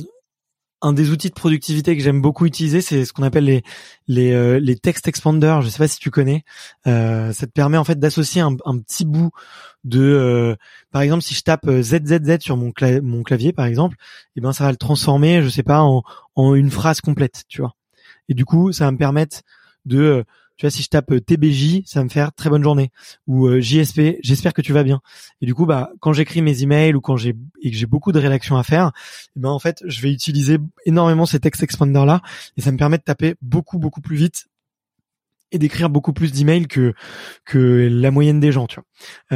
un 0.81 0.93
des 0.93 1.11
outils 1.11 1.29
de 1.29 1.35
productivité 1.35 1.97
que 1.97 2.03
j'aime 2.03 2.21
beaucoup 2.21 2.47
utiliser, 2.47 2.81
c'est 2.81 3.05
ce 3.05 3.13
qu'on 3.13 3.25
appelle 3.25 3.45
les 3.45 3.63
les, 4.07 4.33
euh, 4.33 4.75
text 4.83 5.09
expanders. 5.09 5.63
Je 5.63 5.69
sais 5.69 5.79
pas 5.79 5.89
si 5.89 5.99
tu 5.99 6.11
connais. 6.11 6.45
Euh, 6.87 7.33
ça 7.33 7.47
te 7.47 7.53
permet 7.53 7.77
en 7.77 7.85
fait 7.85 7.99
d'associer 7.99 8.43
un, 8.43 8.55
petit 8.55 9.05
bout 9.05 9.31
de, 9.85 10.01
euh, 10.01 10.57
par 10.91 11.03
exemple, 11.03 11.23
si 11.23 11.35
je 11.35 11.43
tape 11.43 11.69
ZZZ 11.69 12.39
sur 12.41 12.57
mon, 12.57 12.73
clavier, 12.73 13.53
par 13.53 13.67
exemple, 13.67 13.97
et 14.01 14.39
eh 14.39 14.41
ben 14.41 14.53
ça 14.53 14.65
va 14.65 14.71
le 14.71 14.77
transformer, 14.77 15.43
je 15.43 15.49
sais 15.49 15.63
pas, 15.63 15.81
en, 15.81 16.03
en 16.37 16.55
une 16.55 16.71
phrase 16.71 17.01
complète, 17.01 17.45
tu 17.49 17.61
vois. 17.61 17.75
Et 18.29 18.35
du 18.35 18.45
coup, 18.45 18.73
ça 18.73 18.85
va 18.85 18.93
me 18.93 18.99
permettre 18.99 19.43
de 19.85 20.25
tu 20.59 20.66
vois, 20.66 20.70
si 20.70 20.82
je 20.82 20.89
tape 20.89 21.12
euh, 21.12 21.20
TBJ, 21.20 21.82
ça 21.86 22.02
me 22.02 22.09
faire 22.09 22.32
très 22.32 22.51
bonne 22.51 22.64
journée. 22.64 22.90
Ou 23.28 23.47
euh, 23.47 23.60
JSP, 23.60 24.18
j'espère 24.22 24.52
que 24.52 24.60
tu 24.60 24.72
vas 24.72 24.82
bien. 24.82 25.01
Et 25.40 25.47
du 25.47 25.55
coup, 25.55 25.66
bah, 25.66 25.90
quand 26.01 26.12
j'écris 26.12 26.43
mes 26.43 26.62
emails 26.62 26.94
ou 26.94 27.01
quand 27.01 27.16
j'ai 27.16 27.36
et 27.62 27.70
que 27.70 27.76
j'ai 27.76 27.86
beaucoup 27.86 28.10
de 28.10 28.18
rédactions 28.18 28.56
à 28.56 28.64
faire, 28.64 28.90
eh 29.36 29.40
ben 29.40 29.51
en 29.51 29.60
fait, 29.60 29.82
je 29.86 30.02
vais 30.02 30.12
utiliser 30.12 30.59
énormément 30.85 31.26
ces 31.26 31.39
text 31.39 31.62
expander 31.62 32.05
là 32.05 32.20
et 32.56 32.60
ça 32.60 32.72
me 32.72 32.76
permet 32.76 32.98
de 32.98 33.02
taper 33.02 33.36
beaucoup 33.40 33.78
beaucoup 33.78 34.01
plus 34.01 34.16
vite 34.16 34.48
et 35.53 35.59
d'écrire 35.59 35.91
beaucoup 35.91 36.12
plus 36.12 36.33
d'emails 36.33 36.66
que 36.66 36.93
que 37.45 37.89
la 37.91 38.11
moyenne 38.11 38.41
des 38.41 38.53
gens, 38.53 38.66
tu 38.66 38.77
vois. 38.77 38.85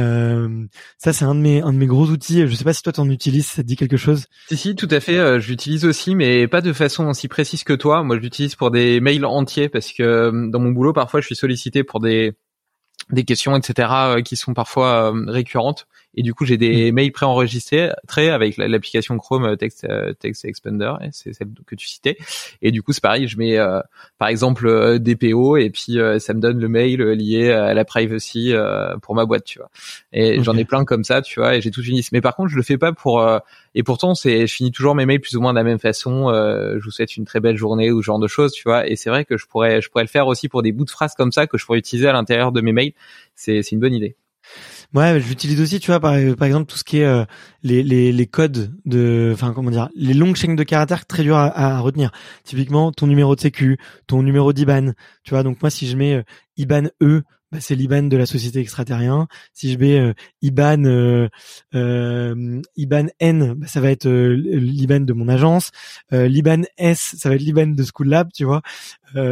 Euh, 0.03 0.65
ça 0.97 1.13
c'est 1.13 1.25
un 1.25 1.35
de 1.35 1.39
mes 1.39 1.61
un 1.61 1.73
de 1.73 1.77
mes 1.77 1.87
gros 1.87 2.07
outils. 2.07 2.47
Je 2.47 2.55
sais 2.55 2.63
pas 2.63 2.73
si 2.73 2.81
toi 2.83 2.93
t'en 2.93 3.09
utilises, 3.09 3.47
ça 3.47 3.63
te 3.63 3.67
dit 3.67 3.75
quelque 3.75 3.97
chose? 3.97 4.25
Si 4.49 4.57
si, 4.57 4.75
tout 4.75 4.87
à 4.91 4.99
fait. 4.99 5.17
Euh, 5.17 5.39
je 5.39 5.49
l'utilise 5.49 5.85
aussi, 5.85 6.15
mais 6.15 6.47
pas 6.47 6.61
de 6.61 6.73
façon 6.73 7.07
aussi 7.07 7.27
précise 7.27 7.63
que 7.63 7.73
toi. 7.73 8.03
Moi, 8.03 8.17
je 8.17 8.21
l'utilise 8.21 8.55
pour 8.55 8.71
des 8.71 8.99
mails 8.99 9.25
entiers 9.25 9.69
parce 9.69 9.91
que 9.91 10.03
euh, 10.03 10.49
dans 10.49 10.59
mon 10.59 10.71
boulot, 10.71 10.93
parfois, 10.93 11.21
je 11.21 11.25
suis 11.25 11.35
sollicité 11.35 11.83
pour 11.83 11.99
des 11.99 12.33
des 13.11 13.25
questions, 13.25 13.55
etc., 13.55 13.89
euh, 13.91 14.21
qui 14.21 14.37
sont 14.37 14.53
parfois 14.53 15.13
récurrentes. 15.27 15.87
Et 16.15 16.21
du 16.21 16.33
coup, 16.33 16.45
j'ai 16.45 16.57
des 16.57 16.91
mm. 16.91 16.95
mails 16.95 17.11
préenregistrés 17.11 17.91
très 18.07 18.29
avec 18.29 18.57
l'application 18.57 19.17
Chrome 19.17 19.45
euh, 19.45 19.55
Text, 19.55 19.85
euh, 19.85 20.13
Text 20.13 20.45
Expander, 20.45 20.93
c'est 21.11 21.33
celle 21.33 21.49
que 21.65 21.75
tu 21.75 21.87
citais. 21.87 22.17
Et 22.61 22.71
du 22.71 22.83
coup, 22.83 22.93
c'est 22.93 23.01
pareil, 23.01 23.27
je 23.27 23.37
mets 23.37 23.57
euh, 23.57 23.79
par 24.17 24.27
exemple 24.27 24.99
des 24.99 25.15
PO 25.15 25.57
et 25.57 25.69
puis 25.69 25.97
ça 26.19 26.33
me 26.33 26.39
donne 26.39 26.59
le 26.59 26.67
mail 26.67 27.01
lié 27.01 27.51
à 27.51 27.73
la 27.73 27.85
privacy 27.85 28.53
pour 29.01 29.15
ma 29.15 29.25
boîte, 29.25 29.43
tu 29.43 29.59
vois. 29.59 29.69
Et 30.11 30.43
j'en 30.43 30.55
ai 30.55 30.65
plein 30.65 30.85
comme 30.85 31.03
ça, 31.03 31.21
tu 31.21 31.39
vois, 31.39 31.55
et 31.55 31.61
j'ai 31.61 31.71
une 31.75 31.95
liste. 31.95 32.11
Mais 32.11 32.21
par 32.21 32.35
contre, 32.35 32.49
je 32.49 32.55
le 32.55 32.63
fais 32.63 32.77
pas 32.77 32.93
pour 32.93 33.25
et 33.75 33.83
pourtant, 33.83 34.15
c'est 34.15 34.47
je 34.47 34.53
finis 34.53 34.71
toujours 34.71 34.95
mes 34.95 35.05
mails 35.05 35.19
plus 35.19 35.35
ou 35.35 35.41
moins 35.41 35.53
de 35.53 35.57
la 35.57 35.63
même 35.63 35.79
façon. 35.79 36.29
je 36.31 36.83
vous 36.83 36.91
souhaite 36.91 37.17
une 37.17 37.25
très 37.25 37.39
belle 37.39 37.57
journée 37.57 37.91
ou 37.91 38.01
ce 38.01 38.05
genre 38.05 38.19
de 38.19 38.27
choses, 38.27 38.53
tu 38.53 38.63
vois. 38.63 38.87
Et 38.87 38.95
c'est 38.95 39.09
vrai 39.09 39.25
que 39.25 39.37
je 39.37 39.45
pourrais 39.47 39.81
je 39.81 39.89
pourrais 39.89 40.03
le 40.03 40.09
faire 40.09 40.27
aussi 40.27 40.49
pour 40.49 40.61
des 40.61 40.71
bouts 40.71 40.85
de 40.85 40.91
phrases 40.91 41.15
comme 41.15 41.31
ça 41.31 41.47
que 41.47 41.57
je 41.57 41.65
pourrais 41.65 41.79
utiliser 41.79 42.07
à 42.07 42.13
l'intérieur 42.13 42.51
de 42.51 42.61
mes 42.61 42.73
mails. 42.73 42.93
C'est 43.35 43.63
c'est 43.63 43.71
une 43.71 43.79
bonne 43.79 43.93
idée. 43.93 44.15
Ouais, 44.93 45.19
j'utilise 45.19 45.59
aussi, 45.59 45.79
tu 45.79 45.87
vois, 45.87 45.99
par, 45.99 46.15
exemple, 46.15 46.65
tout 46.71 46.77
ce 46.77 46.83
qui 46.83 46.99
est 46.99 47.05
euh, 47.05 47.25
les, 47.63 47.81
les, 47.81 48.11
les 48.11 48.27
codes 48.27 48.75
de, 48.85 49.31
enfin, 49.33 49.51
comment 49.53 49.71
dire, 49.71 49.89
les 49.95 50.13
longues 50.13 50.35
chaînes 50.35 50.55
de 50.55 50.63
caractères 50.63 51.07
très 51.07 51.23
dures 51.23 51.37
à, 51.37 51.47
à, 51.47 51.79
retenir. 51.79 52.11
Typiquement, 52.43 52.91
ton 52.91 53.07
numéro 53.07 53.35
de 53.35 53.41
sécu, 53.41 53.79
ton 54.05 54.21
numéro 54.21 54.53
d'IBAN, 54.53 54.91
tu 55.23 55.31
vois. 55.31 55.41
Donc 55.41 55.59
moi, 55.61 55.71
si 55.71 55.87
je 55.87 55.97
mets 55.97 56.13
euh, 56.13 56.23
IBAN 56.57 56.89
E, 57.01 57.23
bah, 57.53 57.59
c'est 57.61 57.75
l'IBAN 57.75 58.03
de 58.03 58.17
la 58.17 58.25
société 58.25 58.59
extraterrien. 58.59 59.27
Si 59.53 59.71
je 59.71 59.77
mets 59.77 59.99
euh, 59.99 60.13
IBAN 60.41 60.85
euh, 60.85 61.29
euh, 61.75 62.59
IBAN 62.75 63.05
N, 63.19 63.53
bah, 63.53 63.67
ça 63.67 63.79
va 63.79 63.91
être 63.91 64.09
l'IBAN 64.09 65.01
de 65.01 65.13
mon 65.13 65.27
agence. 65.27 65.69
L'IBAN 66.11 66.63
S, 66.77 67.15
ça 67.19 67.29
va 67.29 67.35
être 67.35 67.41
l'IBAN 67.41 67.67
de 67.67 67.83
School 67.83 68.09
Lab, 68.09 68.29
tu 68.33 68.43
vois. 68.43 68.63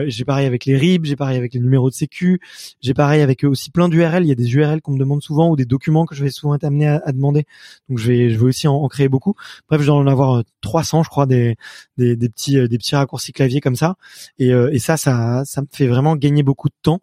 J'ai 0.07 0.25
pareil 0.25 0.45
avec 0.45 0.65
les 0.65 0.77
RIB, 0.77 1.05
j'ai 1.05 1.15
pareil 1.15 1.37
avec 1.37 1.53
les 1.53 1.59
numéros 1.59 1.89
de 1.89 1.95
sécu, 1.95 2.39
j'ai 2.81 2.93
pareil 2.93 3.21
avec 3.21 3.43
aussi 3.43 3.71
plein 3.71 3.89
d'URL. 3.89 4.23
Il 4.23 4.27
y 4.27 4.31
a 4.31 4.35
des 4.35 4.53
URL 4.53 4.81
qu'on 4.81 4.93
me 4.93 4.99
demande 4.99 5.21
souvent 5.21 5.49
ou 5.49 5.55
des 5.55 5.65
documents 5.65 6.05
que 6.05 6.15
je 6.15 6.23
vais 6.23 6.29
souvent 6.29 6.55
être 6.55 6.63
amené 6.63 6.87
à, 6.87 7.11
demander. 7.11 7.45
Donc 7.89 7.97
je 7.97 8.07
vais, 8.07 8.29
je 8.29 8.37
vais 8.37 8.45
aussi 8.45 8.67
en, 8.67 8.87
créer 8.87 9.09
beaucoup. 9.09 9.35
Bref, 9.69 9.81
je 9.81 9.87
dois 9.87 9.95
en 9.95 10.07
avoir 10.07 10.43
300, 10.61 11.03
je 11.03 11.09
crois, 11.09 11.25
des, 11.25 11.55
des, 11.97 12.15
des 12.15 12.29
petits, 12.29 12.67
des 12.67 12.77
petits 12.77 12.95
raccourcis 12.95 13.33
clavier 13.33 13.61
comme 13.61 13.75
ça. 13.75 13.95
Et, 14.39 14.49
et 14.49 14.79
ça, 14.79 14.97
ça, 14.97 15.43
ça 15.45 15.61
me 15.61 15.67
fait 15.71 15.87
vraiment 15.87 16.15
gagner 16.15 16.43
beaucoup 16.43 16.69
de 16.69 16.75
temps. 16.81 17.01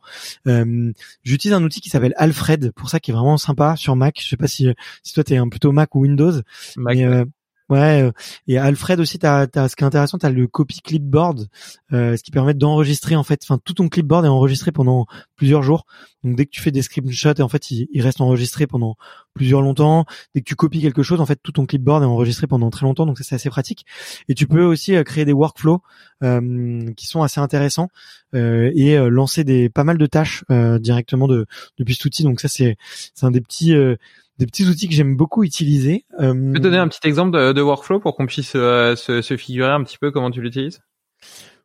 J'utilise 1.22 1.54
un 1.54 1.62
outil 1.62 1.80
qui 1.80 1.90
s'appelle 1.90 2.14
Alfred, 2.16 2.72
pour 2.72 2.88
ça 2.88 3.00
qui 3.00 3.10
est 3.10 3.14
vraiment 3.14 3.36
sympa 3.36 3.76
sur 3.76 3.96
Mac. 3.96 4.20
Je 4.22 4.28
sais 4.28 4.36
pas 4.36 4.48
si 4.48 4.68
si 5.02 5.14
toi 5.14 5.24
t'es 5.24 5.36
un 5.36 5.48
plutôt 5.48 5.72
Mac 5.72 5.94
ou 5.94 6.00
Windows. 6.00 6.32
Mac, 6.76 6.98
euh, 6.98 7.24
Ouais, 7.68 8.02
euh, 8.02 8.12
et 8.46 8.56
Alfred 8.56 8.98
aussi, 8.98 9.18
t'as, 9.18 9.46
as, 9.54 9.68
ce 9.68 9.76
qui 9.76 9.84
est 9.84 9.86
intéressant, 9.86 10.16
t'as 10.16 10.30
le 10.30 10.46
copy 10.46 10.80
clipboard, 10.80 11.48
euh, 11.92 12.16
ce 12.16 12.22
qui 12.22 12.30
permet 12.30 12.54
d'enregistrer 12.54 13.14
en 13.14 13.22
fait, 13.22 13.40
enfin 13.42 13.58
tout 13.62 13.74
ton 13.74 13.90
clipboard 13.90 14.24
est 14.24 14.28
enregistré 14.28 14.72
pendant 14.72 15.06
plusieurs 15.36 15.62
jours. 15.62 15.84
Donc 16.24 16.34
dès 16.34 16.46
que 16.46 16.50
tu 16.50 16.62
fais 16.62 16.70
des 16.70 16.80
screenshots, 16.80 17.40
en 17.40 17.48
fait, 17.48 17.70
il, 17.70 17.86
il, 17.92 18.00
reste 18.00 18.22
enregistré 18.22 18.66
pendant 18.66 18.96
plusieurs 19.38 19.62
longtemps. 19.62 20.04
Dès 20.34 20.42
que 20.42 20.46
tu 20.46 20.54
copies 20.54 20.82
quelque 20.82 21.02
chose, 21.02 21.20
en 21.20 21.26
fait, 21.26 21.40
tout 21.42 21.52
ton 21.52 21.64
clipboard 21.64 22.02
est 22.02 22.06
enregistré 22.06 22.46
pendant 22.46 22.68
très 22.68 22.84
longtemps, 22.84 23.06
donc 23.06 23.16
ça 23.16 23.24
c'est 23.24 23.34
assez 23.36 23.48
pratique. 23.48 23.86
Et 24.28 24.34
tu 24.34 24.46
peux 24.46 24.62
aussi 24.62 24.94
euh, 24.94 25.02
créer 25.02 25.24
des 25.24 25.32
workflows 25.32 25.80
euh, 26.22 26.92
qui 26.96 27.06
sont 27.06 27.22
assez 27.22 27.40
intéressants 27.40 27.88
euh, 28.34 28.70
et 28.74 28.98
lancer 29.08 29.44
des 29.44 29.70
pas 29.70 29.84
mal 29.84 29.96
de 29.96 30.06
tâches 30.06 30.44
directement 30.80 31.26
de 31.26 31.46
depuis 31.78 31.94
cet 31.94 32.04
outil. 32.04 32.24
Donc 32.24 32.40
ça 32.40 32.48
c'est 32.48 32.76
c'est 33.14 33.24
un 33.24 33.30
des 33.30 33.40
petits 33.40 33.74
des 34.38 34.46
petits 34.46 34.66
outils 34.66 34.88
que 34.88 34.94
j'aime 34.94 35.16
beaucoup 35.16 35.42
utiliser. 35.42 36.04
Euh... 36.20 36.32
Tu 36.32 36.52
peux 36.52 36.60
donner 36.60 36.78
un 36.78 36.88
petit 36.88 37.06
exemple 37.06 37.36
de, 37.36 37.52
de 37.52 37.60
workflow 37.60 38.00
pour 38.00 38.16
qu'on 38.16 38.26
puisse 38.26 38.52
euh, 38.54 38.94
se, 38.96 39.20
se, 39.20 39.36
figurer 39.36 39.70
un 39.70 39.82
petit 39.82 39.98
peu 39.98 40.10
comment 40.10 40.30
tu 40.30 40.40
l'utilises? 40.40 40.80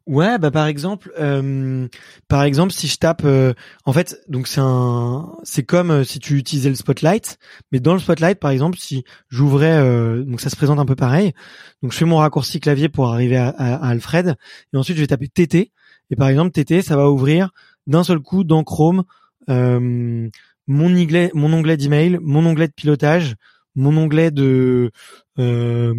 Ouais, 0.06 0.38
bah 0.38 0.52
par 0.52 0.68
exemple, 0.68 1.14
euh, 1.18 1.88
par 2.28 2.44
exemple, 2.44 2.74
si 2.74 2.88
je 2.88 2.98
tape, 2.98 3.22
euh, 3.24 3.54
en 3.86 3.94
fait, 3.94 4.22
donc 4.28 4.48
c'est 4.48 4.60
un, 4.60 5.32
c'est 5.44 5.64
comme 5.64 5.92
euh, 5.92 6.04
si 6.04 6.20
tu 6.20 6.38
utilisais 6.38 6.68
le 6.68 6.76
Spotlight, 6.76 7.38
mais 7.72 7.80
dans 7.80 7.94
le 7.94 8.00
Spotlight, 8.00 8.38
par 8.38 8.52
exemple, 8.52 8.78
si 8.78 9.06
j'ouvrais, 9.30 9.80
donc 10.26 10.42
ça 10.42 10.50
se 10.50 10.58
présente 10.58 10.80
un 10.80 10.86
peu 10.86 10.96
pareil. 10.98 11.32
Donc 11.82 11.94
je 11.94 11.98
fais 11.98 12.06
mon 12.06 12.18
raccourci 12.18 12.60
clavier 12.60 12.90
pour 12.90 13.08
arriver 13.08 13.38
à, 13.38 13.48
Alfred, 13.50 14.36
et 14.74 14.78
ensuite 14.78 14.98
je 14.98 15.02
vais 15.02 15.08
taper 15.08 15.30
TT, 15.30 15.72
et 16.10 16.16
par 16.18 16.28
exemple 16.28 16.52
TT, 16.52 16.82
ça 16.82 16.98
va 16.98 17.10
ouvrir 17.10 17.52
d'un 17.88 18.04
seul 18.04 18.20
coup 18.20 18.44
dans 18.44 18.64
Chrome 18.66 19.04
mon 20.68 20.96
onglet, 20.96 21.32
mon 21.34 21.52
onglet 21.54 21.78
d'email, 21.78 22.20
mon 22.22 22.46
onglet 22.46 22.68
de 22.68 22.74
pilotage, 22.74 23.36
mon 23.76 23.96
onglet 23.98 24.32
de 24.32 24.92
euh, 25.40 25.94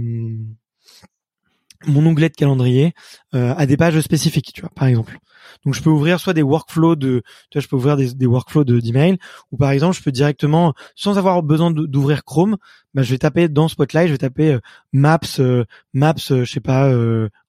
mon 1.86 2.04
onglet 2.06 2.28
de 2.28 2.34
calendrier 2.34 2.94
euh, 3.34 3.54
à 3.56 3.66
des 3.66 3.76
pages 3.76 4.00
spécifiques, 4.00 4.52
tu 4.54 4.60
vois, 4.60 4.70
par 4.74 4.88
exemple. 4.88 5.18
Donc 5.64 5.74
je 5.74 5.82
peux 5.82 5.90
ouvrir 5.90 6.20
soit 6.20 6.32
des 6.32 6.42
workflows 6.42 6.96
de, 6.96 7.22
tu 7.50 7.58
vois, 7.58 7.62
je 7.62 7.68
peux 7.68 7.76
ouvrir 7.76 7.96
des, 7.96 8.26
workflows 8.26 8.64
de 8.64 8.80
d'email, 8.80 9.18
ou 9.52 9.56
par 9.56 9.70
exemple 9.70 9.96
je 9.96 10.02
peux 10.02 10.12
directement, 10.12 10.74
sans 10.94 11.18
avoir 11.18 11.42
besoin 11.42 11.70
d'ouvrir 11.70 12.24
Chrome, 12.24 12.56
bah, 12.94 13.02
je 13.02 13.10
vais 13.10 13.18
taper 13.18 13.48
dans 13.48 13.68
Spotlight, 13.68 14.08
je 14.08 14.12
vais 14.12 14.18
taper 14.18 14.54
euh, 14.54 14.60
Maps, 14.92 15.20
euh, 15.38 15.64
Maps, 15.92 16.14
je 16.28 16.44
sais 16.44 16.60
pas, 16.60 16.92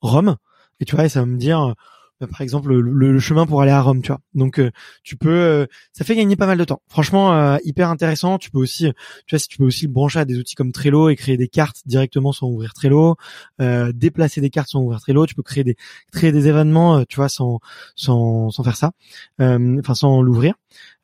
Rome, 0.01 0.37
et 0.79 0.85
tu 0.85 0.95
vois, 0.95 1.05
et 1.05 1.09
ça 1.09 1.21
va 1.21 1.25
me 1.25 1.37
dire 1.37 1.61
euh, 1.61 1.73
par 2.19 2.41
exemple 2.41 2.73
le, 2.73 3.19
chemin 3.19 3.45
pour 3.45 3.61
aller 3.61 3.71
à 3.71 3.81
Rome 3.81 4.01
tu 4.01 4.07
vois. 4.07 4.21
Donc 4.33 4.59
euh, 4.59 4.71
tu 5.03 5.17
peux 5.17 5.29
euh, 5.29 5.65
ça 5.91 6.05
fait 6.05 6.15
gagner 6.15 6.35
pas 6.35 6.45
mal 6.45 6.57
de 6.57 6.63
temps. 6.63 6.81
Franchement 6.87 7.57
hyper 7.63 7.89
intéressant. 7.89 8.37
Tu 8.37 8.51
peux 8.51 8.59
aussi 8.59 8.91
tu 9.25 9.35
vois 9.35 9.39
si 9.39 9.47
tu 9.47 9.57
peux 9.57 9.65
aussi 9.65 9.87
brancher 9.87 10.19
à 10.19 10.25
des 10.25 10.37
outils 10.37 10.55
comme 10.55 10.71
Trello 10.71 11.09
et 11.09 11.15
créer 11.15 11.37
des 11.37 11.47
cartes 11.47 11.81
directement 11.85 12.31
sans 12.31 12.47
ouvrir 12.47 12.73
Trello 12.73 13.15
déplacer 13.93 14.41
des 14.41 14.49
cartes 14.49 14.69
sans 14.69 14.81
ouvrir 14.81 15.01
Trello. 15.01 15.25
Tu 15.25 15.35
peux 15.35 15.43
créer 15.43 15.63
des 15.63 15.75
créer 16.11 16.31
des 16.31 16.47
événements 16.47 17.03
tu 17.05 17.17
vois 17.17 17.29
sans 17.29 17.59
sans 17.95 18.49
sans 18.49 18.63
faire 18.63 18.77
ça 18.77 18.91
enfin 19.39 19.95
sans 19.95 20.21
l'ouvrir 20.21 20.55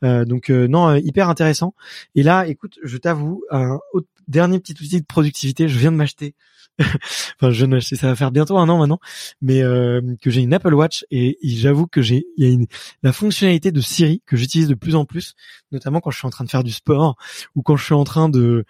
donc 0.01 0.49
non 0.49 0.95
hyper 0.95 1.29
intéressant. 1.29 1.73
Et 2.15 2.23
là 2.23 2.47
écoute 2.47 2.79
je 2.83 2.97
t'avoue 2.97 3.43
un 3.51 3.79
dernier 4.27 4.59
petit 4.59 4.73
outil 4.73 5.01
de 5.01 5.05
productivité 5.05 5.67
je 5.67 5.77
viens 5.77 5.91
de 5.91 5.97
m'acheter. 5.97 6.35
Enfin 6.79 7.51
je 7.51 7.65
ne 7.65 7.79
sais 7.79 7.95
ça 7.95 8.07
va 8.07 8.15
faire 8.15 8.31
bientôt 8.31 8.57
un 8.57 8.69
an 8.69 8.77
maintenant. 8.79 8.99
Mais 9.41 9.61
euh, 9.61 10.01
que 10.21 10.29
j'ai 10.31 10.41
une 10.41 10.53
Apple 10.53 10.73
Watch 10.73 11.05
et, 11.11 11.37
j'avoue 11.43 11.87
que 11.87 12.01
j'ai 12.01 12.25
y 12.37 12.53
a 12.53 12.57
la 13.03 13.13
fonctionnalité 13.13 13.71
de 13.71 13.81
Siri 13.81 14.21
que 14.25 14.37
j'utilise 14.37 14.67
de 14.67 14.75
plus 14.75 14.95
en 14.95 15.05
plus 15.05 15.35
notamment 15.71 15.99
quand 15.99 16.11
je 16.11 16.17
suis 16.17 16.27
en 16.27 16.31
train 16.31 16.45
de 16.45 16.49
faire 16.49 16.63
du 16.63 16.71
sport 16.71 17.17
ou 17.55 17.61
quand 17.61 17.75
je 17.75 17.85
suis 17.85 17.93
en 17.93 18.03
train 18.03 18.29
de 18.29 18.65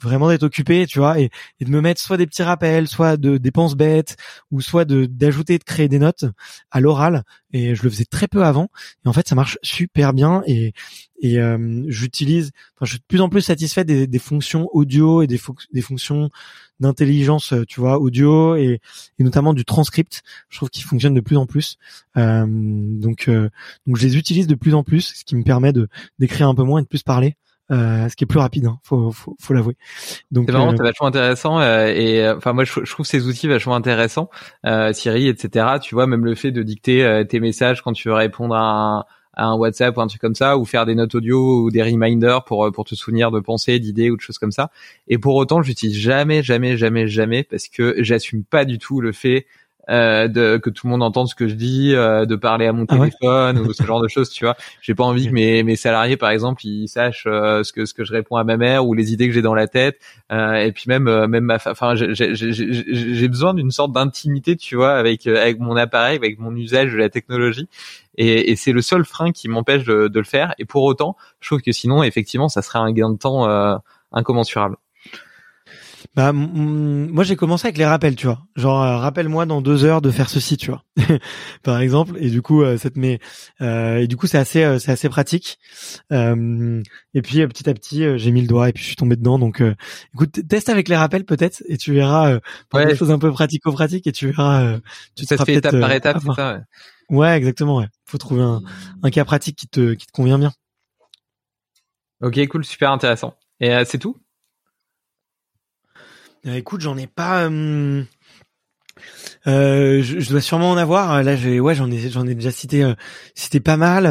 vraiment 0.00 0.28
d'être 0.28 0.42
occupé, 0.42 0.86
tu 0.86 0.98
vois, 0.98 1.20
et, 1.20 1.30
et, 1.60 1.64
de 1.64 1.70
me 1.70 1.80
mettre 1.80 2.00
soit 2.00 2.16
des 2.16 2.26
petits 2.26 2.42
rappels, 2.42 2.88
soit 2.88 3.16
de 3.16 3.38
dépenses 3.38 3.74
bêtes, 3.76 4.16
ou 4.50 4.60
soit 4.60 4.84
de 4.84 5.06
d'ajouter, 5.06 5.58
de 5.58 5.64
créer 5.64 5.88
des 5.88 5.98
notes 5.98 6.24
à 6.70 6.80
l'oral. 6.80 7.24
Et 7.52 7.74
je 7.74 7.82
le 7.82 7.90
faisais 7.90 8.04
très 8.04 8.28
peu 8.28 8.44
avant. 8.44 8.68
Et 9.04 9.08
en 9.08 9.12
fait, 9.12 9.28
ça 9.28 9.34
marche 9.34 9.58
super 9.62 10.12
bien. 10.12 10.42
Et, 10.46 10.72
et 11.20 11.38
euh, 11.38 11.84
j'utilise, 11.88 12.52
enfin, 12.76 12.86
je 12.86 12.90
suis 12.90 12.98
de 12.98 13.04
plus 13.06 13.20
en 13.20 13.28
plus 13.28 13.42
satisfait 13.42 13.84
des, 13.84 14.06
des 14.06 14.18
fonctions 14.18 14.68
audio 14.72 15.22
et 15.22 15.26
des, 15.26 15.40
des 15.72 15.82
fonctions 15.82 16.30
d'intelligence, 16.80 17.52
tu 17.68 17.80
vois, 17.80 17.98
audio 17.98 18.56
et, 18.56 18.80
et, 19.18 19.24
notamment 19.24 19.52
du 19.52 19.64
transcript. 19.64 20.22
Je 20.48 20.56
trouve 20.56 20.70
qu'ils 20.70 20.84
fonctionnent 20.84 21.14
de 21.14 21.20
plus 21.20 21.36
en 21.36 21.46
plus. 21.46 21.76
Euh, 22.16 22.46
donc, 22.48 23.28
euh, 23.28 23.50
donc 23.86 23.96
je 23.96 24.06
les 24.06 24.16
utilise 24.16 24.46
de 24.46 24.54
plus 24.54 24.74
en 24.74 24.82
plus, 24.82 25.12
ce 25.14 25.24
qui 25.24 25.36
me 25.36 25.44
permet 25.44 25.72
de 25.72 25.88
d'écrire 26.18 26.48
un 26.48 26.54
peu 26.54 26.62
moins 26.64 26.80
et 26.80 26.82
de 26.82 26.88
plus 26.88 27.02
parler. 27.02 27.36
Euh, 27.70 28.08
ce 28.08 28.16
qui 28.16 28.24
est 28.24 28.26
plus 28.26 28.40
rapide, 28.40 28.66
hein, 28.66 28.78
faut, 28.82 29.12
faut, 29.12 29.36
faut 29.38 29.54
l'avouer. 29.54 29.76
Donc 30.32 30.46
c'est 30.46 30.52
vraiment, 30.52 30.72
euh, 30.72 30.82
vachement 30.82 31.06
intéressant 31.06 31.60
euh, 31.60 31.86
et 31.86 32.20
euh, 32.20 32.36
enfin 32.36 32.52
moi 32.52 32.64
je, 32.64 32.72
je, 32.82 32.90
trouve 32.90 33.06
ces 33.06 33.28
outils 33.28 33.46
vachement 33.46 33.76
intéressants, 33.76 34.28
Siri, 34.92 35.28
etc. 35.28 35.66
Tu 35.80 35.94
vois 35.94 36.08
même 36.08 36.24
le 36.24 36.34
fait 36.34 36.50
de 36.50 36.64
dicter 36.64 37.24
tes 37.28 37.38
messages 37.38 37.82
quand 37.82 37.92
tu 37.92 38.08
veux 38.08 38.14
répondre 38.14 38.56
à 38.56 38.60
un, 38.60 38.98
à 39.34 39.46
un 39.46 39.54
WhatsApp 39.54 39.96
ou 39.96 40.00
un 40.00 40.08
truc 40.08 40.20
comme 40.20 40.34
ça, 40.34 40.58
ou 40.58 40.64
faire 40.64 40.84
des 40.84 40.96
notes 40.96 41.14
audio 41.14 41.62
ou 41.62 41.70
des 41.70 41.82
reminders 41.82 42.44
pour 42.44 42.70
pour 42.72 42.84
te 42.84 42.96
souvenir 42.96 43.30
de 43.30 43.38
pensées, 43.38 43.78
d'idées 43.78 44.10
ou 44.10 44.16
de 44.16 44.20
choses 44.20 44.38
comme 44.38 44.52
ça. 44.52 44.70
Et 45.06 45.18
pour 45.18 45.36
autant, 45.36 45.62
j'utilise 45.62 45.96
jamais, 45.96 46.42
jamais, 46.42 46.76
jamais, 46.76 47.06
jamais 47.06 47.44
parce 47.44 47.68
que 47.68 47.94
j'assume 47.98 48.42
pas 48.42 48.64
du 48.64 48.78
tout 48.78 49.00
le 49.00 49.12
fait 49.12 49.46
euh, 49.90 50.28
de 50.28 50.56
que 50.56 50.70
tout 50.70 50.86
le 50.86 50.92
monde 50.92 51.02
entende 51.02 51.28
ce 51.28 51.34
que 51.34 51.48
je 51.48 51.54
dis, 51.54 51.94
euh, 51.94 52.24
de 52.24 52.36
parler 52.36 52.66
à 52.66 52.72
mon 52.72 52.84
ah 52.88 52.96
téléphone 52.96 53.58
ou 53.58 53.72
ce 53.72 53.82
genre 53.82 54.00
de 54.00 54.06
choses, 54.06 54.30
tu 54.30 54.44
vois. 54.44 54.56
J'ai 54.82 54.94
pas 54.94 55.04
envie 55.04 55.26
que 55.26 55.32
mes 55.32 55.62
mes 55.64 55.74
salariés, 55.74 56.16
par 56.16 56.30
exemple, 56.30 56.64
ils 56.64 56.86
sachent 56.86 57.26
euh, 57.26 57.64
ce 57.64 57.72
que 57.72 57.84
ce 57.84 57.94
que 57.94 58.04
je 58.04 58.12
réponds 58.12 58.36
à 58.36 58.44
ma 58.44 58.56
mère 58.56 58.86
ou 58.86 58.94
les 58.94 59.12
idées 59.12 59.26
que 59.26 59.34
j'ai 59.34 59.42
dans 59.42 59.54
la 59.54 59.66
tête. 59.66 59.98
et 60.30 60.72
puis 60.72 60.84
même 60.86 61.26
même 61.26 61.44
ma, 61.44 61.56
enfin, 61.56 61.94
j'ai 61.96 63.28
besoin 63.28 63.54
d'une 63.54 63.72
sorte 63.72 63.92
d'intimité, 63.92 64.56
tu 64.56 64.76
vois, 64.76 64.92
avec 64.92 65.26
avec 65.26 65.58
mon 65.58 65.76
appareil, 65.76 66.16
avec 66.16 66.38
mon 66.38 66.54
usage 66.54 66.92
de 66.92 66.96
la 66.96 67.08
technologie. 67.08 67.68
Et, 68.16 68.50
et 68.50 68.56
c'est 68.56 68.72
le 68.72 68.82
seul 68.82 69.04
frein 69.04 69.32
qui 69.32 69.48
m'empêche 69.48 69.84
de, 69.84 70.08
de, 70.08 70.18
le 70.18 70.24
faire. 70.24 70.54
Et 70.58 70.66
pour 70.66 70.84
autant, 70.84 71.16
je 71.40 71.48
trouve 71.48 71.62
que 71.62 71.72
sinon, 71.72 72.02
effectivement, 72.02 72.48
ça 72.48 72.60
serait 72.62 72.78
un 72.78 72.92
gain 72.92 73.10
de 73.10 73.18
temps 73.18 73.48
incommensurable. 74.12 74.76
Bah, 76.16 76.32
moi 76.32 77.22
j'ai 77.22 77.36
commencé 77.36 77.68
avec 77.68 77.78
les 77.78 77.86
rappels, 77.86 78.16
tu 78.16 78.26
vois. 78.26 78.42
Genre 78.56 78.82
euh, 78.82 78.96
rappelle-moi 78.96 79.46
dans 79.46 79.60
deux 79.60 79.84
heures 79.84 80.02
de 80.02 80.10
faire 80.10 80.28
ceci, 80.28 80.56
tu 80.56 80.72
vois. 80.72 80.84
Par 81.62 81.80
exemple. 81.80 82.16
Et 82.18 82.30
du 82.30 82.42
coup, 82.42 82.62
euh, 82.62 82.76
ça 82.78 82.90
te 82.90 82.98
met. 82.98 83.20
Euh, 83.60 83.98
et 83.98 84.08
du 84.08 84.16
coup, 84.16 84.26
c'est 84.26 84.38
assez, 84.38 84.78
c'est 84.80 84.90
assez 84.90 85.08
pratique. 85.08 85.58
et 86.10 87.22
puis 87.22 87.46
petit 87.46 87.70
à 87.70 87.74
petit, 87.74 88.18
j'ai 88.18 88.32
mis 88.32 88.42
le 88.42 88.48
doigt 88.48 88.68
et 88.68 88.72
puis 88.72 88.82
je 88.82 88.88
suis 88.88 88.96
tombé 88.96 89.14
dedans. 89.14 89.38
Donc, 89.38 89.62
écoute, 90.14 90.40
teste 90.48 90.68
avec 90.68 90.88
les 90.88 90.96
rappels 90.96 91.24
peut-être 91.24 91.62
et 91.68 91.76
tu 91.76 91.92
verras 91.92 92.40
ouais. 92.74 92.86
des 92.86 92.96
choses 92.96 93.12
un 93.12 93.18
peu 93.20 93.30
pratico-pratiques 93.30 94.08
et 94.08 94.12
tu 94.12 94.26
verras. 94.26 94.78
tu 95.14 95.24
ça 95.26 95.38
se 95.38 95.44
fait 95.44 95.54
étape 95.54 95.78
par 95.78 95.92
étape, 95.92 96.18
c'est 96.20 96.34
ça. 96.34 96.60
Ouais. 97.08 97.18
ouais, 97.18 97.36
exactement. 97.36 97.76
Ouais. 97.76 97.88
Faut 98.04 98.18
trouver 98.18 98.42
un, 98.42 98.62
un 99.04 99.10
cas 99.10 99.24
pratique 99.24 99.56
qui 99.56 99.68
te 99.68 99.94
qui 99.94 100.06
te 100.06 100.12
convient 100.12 100.40
bien. 100.40 100.52
Ok, 102.20 102.44
cool, 102.48 102.64
super 102.64 102.90
intéressant. 102.90 103.36
Et 103.60 103.84
c'est 103.84 103.98
tout? 103.98 104.16
euh, 104.16 104.29
écoute, 106.44 106.80
j'en 106.80 106.96
ai 106.96 107.06
pas. 107.06 107.48
Euh, 107.48 108.02
euh, 109.46 110.02
je, 110.02 110.28
dois 110.30 110.40
sûrement 110.40 110.70
en 110.70 110.76
avoir. 110.76 111.22
Là, 111.22 111.36
j'ai, 111.36 111.60
ouais, 111.60 111.74
j'en 111.74 111.90
ai, 111.90 112.10
j'en 112.10 112.26
ai 112.26 112.34
déjà 112.34 112.50
cité, 112.50 112.92
cité 113.34 113.60
pas 113.60 113.76
mal. 113.76 114.04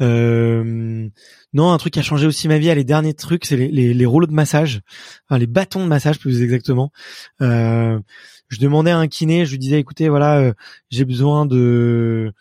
non, 0.00 1.72
un 1.72 1.78
truc 1.78 1.94
qui 1.94 1.98
a 1.98 2.02
changé 2.02 2.26
aussi 2.26 2.48
ma 2.48 2.58
vie. 2.58 2.74
Les 2.74 2.84
derniers 2.84 3.14
trucs, 3.14 3.44
c'est 3.44 3.56
les, 3.56 3.68
les, 3.68 3.94
les, 3.94 4.06
rouleaux 4.06 4.26
de 4.26 4.32
massage, 4.32 4.80
enfin 5.28 5.38
les 5.38 5.46
bâtons 5.46 5.82
de 5.82 5.88
massage 5.88 6.18
plus 6.18 6.42
exactement. 6.42 6.92
je 7.40 8.00
demandais 8.60 8.90
à 8.90 8.98
un 8.98 9.08
kiné, 9.08 9.44
je 9.44 9.52
lui 9.52 9.58
disais, 9.58 9.78
écoutez, 9.78 10.08
voilà, 10.08 10.52
j'ai 10.90 11.04
besoin 11.04 11.46
de 11.46 12.32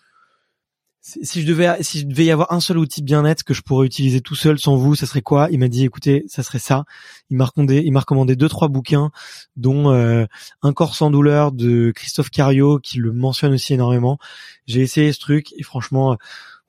si 1.21 1.41
je 1.41 1.47
devais 1.47 1.81
si 1.81 1.99
je 1.99 2.05
devais 2.05 2.25
y 2.25 2.31
avoir 2.31 2.51
un 2.51 2.59
seul 2.59 2.77
outil 2.77 3.01
bien-être 3.01 3.43
que 3.43 3.53
je 3.53 3.61
pourrais 3.61 3.85
utiliser 3.85 4.19
tout 4.19 4.35
seul 4.35 4.59
sans 4.59 4.75
vous, 4.75 4.95
ça 4.95 5.05
serait 5.05 5.21
quoi? 5.21 5.47
Il 5.51 5.59
m'a 5.59 5.69
dit 5.69 5.85
écoutez, 5.85 6.25
ça 6.27 6.43
serait 6.43 6.59
ça. 6.59 6.84
Il 7.29 7.38
m'a 7.38 7.45
recommandé 7.45 8.35
deux 8.35 8.49
trois 8.49 8.67
bouquins 8.67 9.11
dont 9.55 9.91
euh, 9.91 10.25
Un 10.61 10.73
corps 10.73 10.95
sans 10.95 11.09
douleur 11.09 11.51
de 11.53 11.91
Christophe 11.95 12.29
Cario 12.29 12.79
qui 12.79 12.97
le 12.97 13.13
mentionne 13.13 13.53
aussi 13.53 13.73
énormément. 13.73 14.17
J'ai 14.65 14.81
essayé 14.81 15.13
ce 15.13 15.19
truc 15.19 15.53
et 15.57 15.63
franchement 15.63 16.17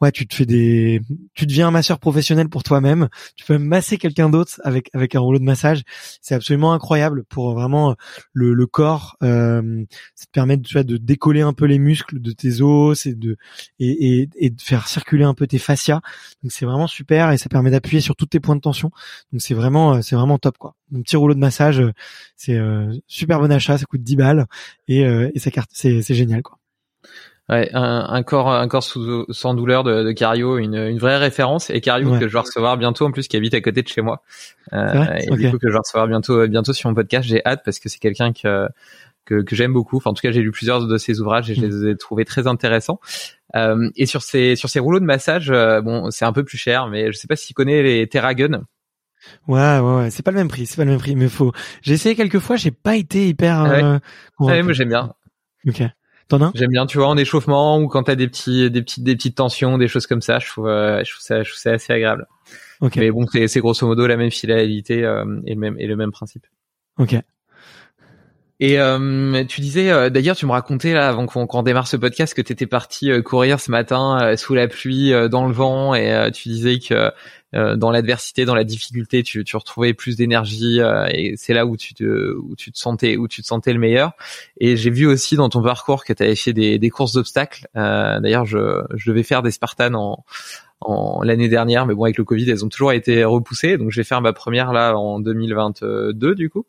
ouais, 0.01 0.13
tu 0.13 0.27
te 0.27 0.35
fais 0.35 0.47
des, 0.47 1.01
tu 1.35 1.47
deviens 1.47 1.69
un 1.69 1.71
masseur 1.71 1.99
professionnel 1.99 2.49
pour 2.49 2.63
toi-même. 2.63 3.09
Tu 3.37 3.45
peux 3.45 3.59
masser 3.59 3.99
quelqu'un 3.99 4.29
d'autre 4.31 4.61
avec 4.65 4.91
avec 4.95 5.15
un 5.15 5.21
rouleau 5.21 5.39
de 5.39 5.45
massage. 5.45 5.83
C'est 6.21 6.35
absolument 6.35 6.73
incroyable 6.73 7.25
pour 7.25 7.55
vraiment 7.55 7.97
le, 8.33 8.55
le 8.55 8.67
corps. 8.67 9.17
Euh, 9.23 9.85
ça 10.15 10.27
te 10.27 10.31
permet 10.31 10.59
tu 10.61 10.75
vois, 10.75 10.85
de 10.85 10.97
décoller 10.97 11.43
un 11.43 11.53
peu 11.53 11.65
les 11.67 11.79
muscles 11.79 12.21
de 12.21 12.33
tes 12.33 12.61
os 12.63 13.07
et 13.07 13.15
de 13.15 13.37
et, 13.79 14.29
et, 14.37 14.51
de 14.51 14.61
faire 14.61 14.89
circuler 14.89 15.25
un 15.25 15.35
peu 15.35 15.47
tes 15.47 15.59
fascias. 15.59 16.01
Donc 16.43 16.53
c'est 16.53 16.67
vraiment 16.67 16.87
super 16.87 17.33
et 17.33 17.39
ça 17.39 17.49
permet 17.49 17.71
d'appuyer 17.71 18.01
sur 18.01 18.17
tous 18.17 18.27
tes 18.27 18.41
points 18.41 18.57
de 18.57 18.61
tension. 18.61 18.91
Donc 19.33 19.43
c'est 19.43 19.55
vraiment 19.55 20.03
c'est 20.03 20.17
vraiment 20.17 20.39
top 20.39 20.59
quoi. 20.59 20.75
Un 20.95 21.03
petit 21.03 21.17
rouleau 21.17 21.35
de 21.35 21.41
massage, 21.41 21.83
c'est 22.37 22.57
euh, 22.57 22.93
super 23.07 23.41
bon 23.41 23.53
achat, 23.53 23.77
ça 23.79 23.85
coûte 23.85 24.03
10 24.03 24.17
balles 24.17 24.47
et, 24.89 25.05
euh, 25.05 25.31
et 25.35 25.39
ça 25.39 25.51
carte, 25.51 25.71
c'est 25.73 26.03
c'est 26.03 26.15
génial 26.15 26.43
quoi. 26.43 26.58
Ouais, 27.51 27.71
un, 27.73 28.07
un, 28.11 28.23
corps, 28.23 28.53
un 28.53 28.69
corps 28.69 28.83
sous, 28.83 29.25
sans 29.31 29.55
douleur 29.55 29.83
de, 29.83 30.03
de 30.03 30.13
Cario, 30.13 30.59
une, 30.59 30.75
une 30.75 30.99
vraie 30.99 31.17
référence. 31.17 31.71
Et 31.71 31.81
Cario 31.81 32.19
que 32.19 32.29
je 32.29 32.33
vais 32.33 32.41
recevoir 32.41 32.77
bientôt, 32.77 33.07
en 33.07 33.11
plus, 33.11 33.27
qui 33.27 33.39
habite 33.39 33.55
à 33.55 33.61
côté 33.63 33.83
de 33.83 33.89
chez 33.89 34.03
moi. 34.03 34.23
Euh, 34.75 35.05
et 35.17 35.35
du 35.35 35.51
coup 35.51 35.59
que 35.59 35.69
je 35.69 35.73
vais 35.73 35.79
recevoir 35.79 36.07
bientôt, 36.09 36.47
bientôt 36.47 36.75
sur 36.75 36.91
mon 36.91 36.95
podcast. 36.95 37.27
J'ai 37.27 37.43
hâte 37.47 37.63
parce 37.65 37.79
que 37.79 37.89
c'est 37.89 37.99
quelqu'un 37.99 38.33
que 38.33 38.69
que, 39.25 39.43
que 39.43 39.55
j'aime 39.55 39.73
beaucoup. 39.73 39.99
Enfin, 39.99 40.11
en 40.11 40.15
tout 40.15 40.23
cas, 40.23 40.31
j'ai 40.31 40.41
lu 40.41 40.51
plusieurs 40.51 40.87
de 40.87 40.99
ses 40.99 41.21
ouvrages 41.21 41.51
et 41.51 41.55
je 41.55 41.61
les 41.61 41.91
ai 41.91 41.97
trouvés 41.97 42.25
très 42.25 42.47
intéressants. 42.47 42.99
Euh, 43.57 43.91
et 43.97 44.07
sur 44.07 44.23
ces 44.23 44.57
sur 44.57 44.69
ces 44.69 44.81
rouleaux 44.81 45.01
de 45.01 45.05
massage, 45.05 45.51
euh, 45.51 45.81
bon, 45.81 46.11
c'est 46.11 46.25
un 46.25 46.33
peu 46.33 46.45
plus 46.45 46.59
cher, 46.59 46.89
mais 46.89 47.13
je 47.13 47.19
sais 47.19 47.29
pas 47.29 47.37
s'il 47.37 47.55
connaît 47.55 47.83
les 47.83 48.07
TerraGun. 48.07 48.63
Ouais, 49.47 49.79
ouais, 49.79 49.97
ouais. 49.97 50.11
c'est 50.11 50.23
pas 50.23 50.31
le 50.31 50.39
même 50.39 50.49
prix, 50.49 50.67
c'est 50.67 50.77
pas 50.77 50.85
le 50.85 50.93
même 50.93 51.01
prix, 51.01 51.17
mais 51.17 51.29
faut. 51.29 51.53
J'ai 51.83 51.95
essayé 51.95 52.15
quelques 52.15 52.39
fois, 52.39 52.57
j'ai 52.57 52.71
pas 52.71 52.97
été 52.97 53.29
hyper. 53.29 53.59
Ah 53.59 53.69
ouais. 53.69 53.83
Euh, 53.83 53.99
ah 54.41 54.63
moi 54.63 54.73
j'aime 54.73 54.89
bien. 54.89 55.13
Ok. 55.67 55.83
T'en 56.29 56.43
as 56.43 56.53
J'aime 56.55 56.71
bien, 56.71 56.87
tu 56.87 56.99
vois, 56.99 57.09
en 57.09 57.17
échauffement 57.17 57.81
ou 57.81 57.89
quand 57.89 58.03
t'as 58.05 58.15
des 58.15 58.29
petits, 58.29 58.71
des 58.71 58.83
petites, 58.83 59.03
des 59.03 59.17
petites 59.17 59.37
tensions, 59.37 59.79
des 59.79 59.89
choses 59.89 60.07
comme 60.07 60.21
ça. 60.21 60.39
Je 60.39 60.47
trouve, 60.47 60.69
euh, 60.69 61.03
je 61.05 61.13
trouve 61.13 61.23
ça, 61.23 61.43
je 61.43 61.51
trouve 61.51 61.61
ça 61.61 61.73
assez 61.73 61.93
agréable. 61.93 62.27
Ok. 62.81 62.97
Mais 62.97 63.11
bon, 63.11 63.27
c'est, 63.27 63.49
c'est 63.49 63.61
grosso 63.61 63.87
modo 63.87 64.07
la 64.07 64.17
même 64.17 64.31
finalité 64.31 65.05
euh, 65.05 65.41
et 65.47 65.55
le 65.55 65.61
même 65.61 65.77
et 65.79 65.87
le 65.87 65.97
même 65.97 66.13
principe. 66.13 66.47
Ok. 66.99 67.17
Et 68.61 68.81
euh, 68.81 69.45
tu 69.45 69.61
disais, 69.61 69.91
euh, 69.91 70.11
d'ailleurs, 70.11 70.35
tu 70.35 70.45
me 70.45 70.51
racontais 70.51 70.93
là 70.93 71.09
avant 71.09 71.27
qu'on, 71.27 71.63
démarre 71.63 71.87
ce 71.87 71.97
podcast 71.97 72.35
que 72.35 72.43
tu 72.43 72.53
étais 72.53 72.67
parti 72.67 73.11
courir 73.23 73.61
ce 73.61 73.71
matin 73.71 74.35
sous 74.37 74.55
la 74.55 74.67
pluie, 74.69 75.13
dans 75.31 75.47
le 75.47 75.53
vent, 75.53 75.95
et 75.95 76.31
tu 76.33 76.49
disais 76.49 76.79
que 76.79 77.13
euh, 77.55 77.77
dans 77.77 77.91
l'adversité, 77.91 78.45
dans 78.45 78.55
la 78.55 78.65
difficulté, 78.65 79.23
tu, 79.23 79.43
tu 79.43 79.57
retrouvais 79.57 79.95
plus 79.95 80.17
d'énergie 80.17 80.81
euh, 80.81 81.07
et 81.11 81.35
c'est 81.37 81.55
là 81.55 81.65
où 81.65 81.79
tu 81.79 81.95
te 81.95 82.35
où 82.37 82.55
tu 82.57 82.71
te 82.71 82.79
sentais 82.79 83.17
où 83.17 83.27
tu 83.27 83.41
te 83.41 83.47
sentais 83.47 83.73
le 83.73 83.79
meilleur. 83.79 84.13
Et 84.61 84.77
j'ai 84.77 84.91
vu 84.91 85.07
aussi 85.07 85.37
dans 85.37 85.49
ton 85.49 85.63
parcours 85.63 86.05
que 86.05 86.13
tu 86.13 86.23
avais 86.23 86.37
fait 86.37 86.53
des, 86.53 86.79
des 86.79 86.91
courses 86.91 87.13
d'obstacles. 87.13 87.67
Euh, 87.77 88.21
d'ailleurs, 88.21 88.45
je, 88.45 88.85
je 88.95 89.11
devais 89.11 89.23
faire 89.23 89.43
des 89.43 89.51
Spartans 89.51 89.95
en 89.95 90.25
en 90.81 91.23
l'année 91.23 91.49
dernière, 91.49 91.87
mais 91.87 91.95
bon 91.95 92.05
avec 92.05 92.19
le 92.19 92.25
Covid, 92.25 92.49
elles 92.51 92.65
ont 92.65 92.69
toujours 92.69 92.93
été 92.93 93.25
repoussées. 93.25 93.79
Donc 93.79 93.91
je 93.91 94.01
vais 94.01 94.05
faire 94.05 94.21
ma 94.21 94.33
première 94.33 94.73
là 94.73 94.97
en 94.97 95.21
2022 95.21 96.35
du 96.35 96.51
coup 96.51 96.67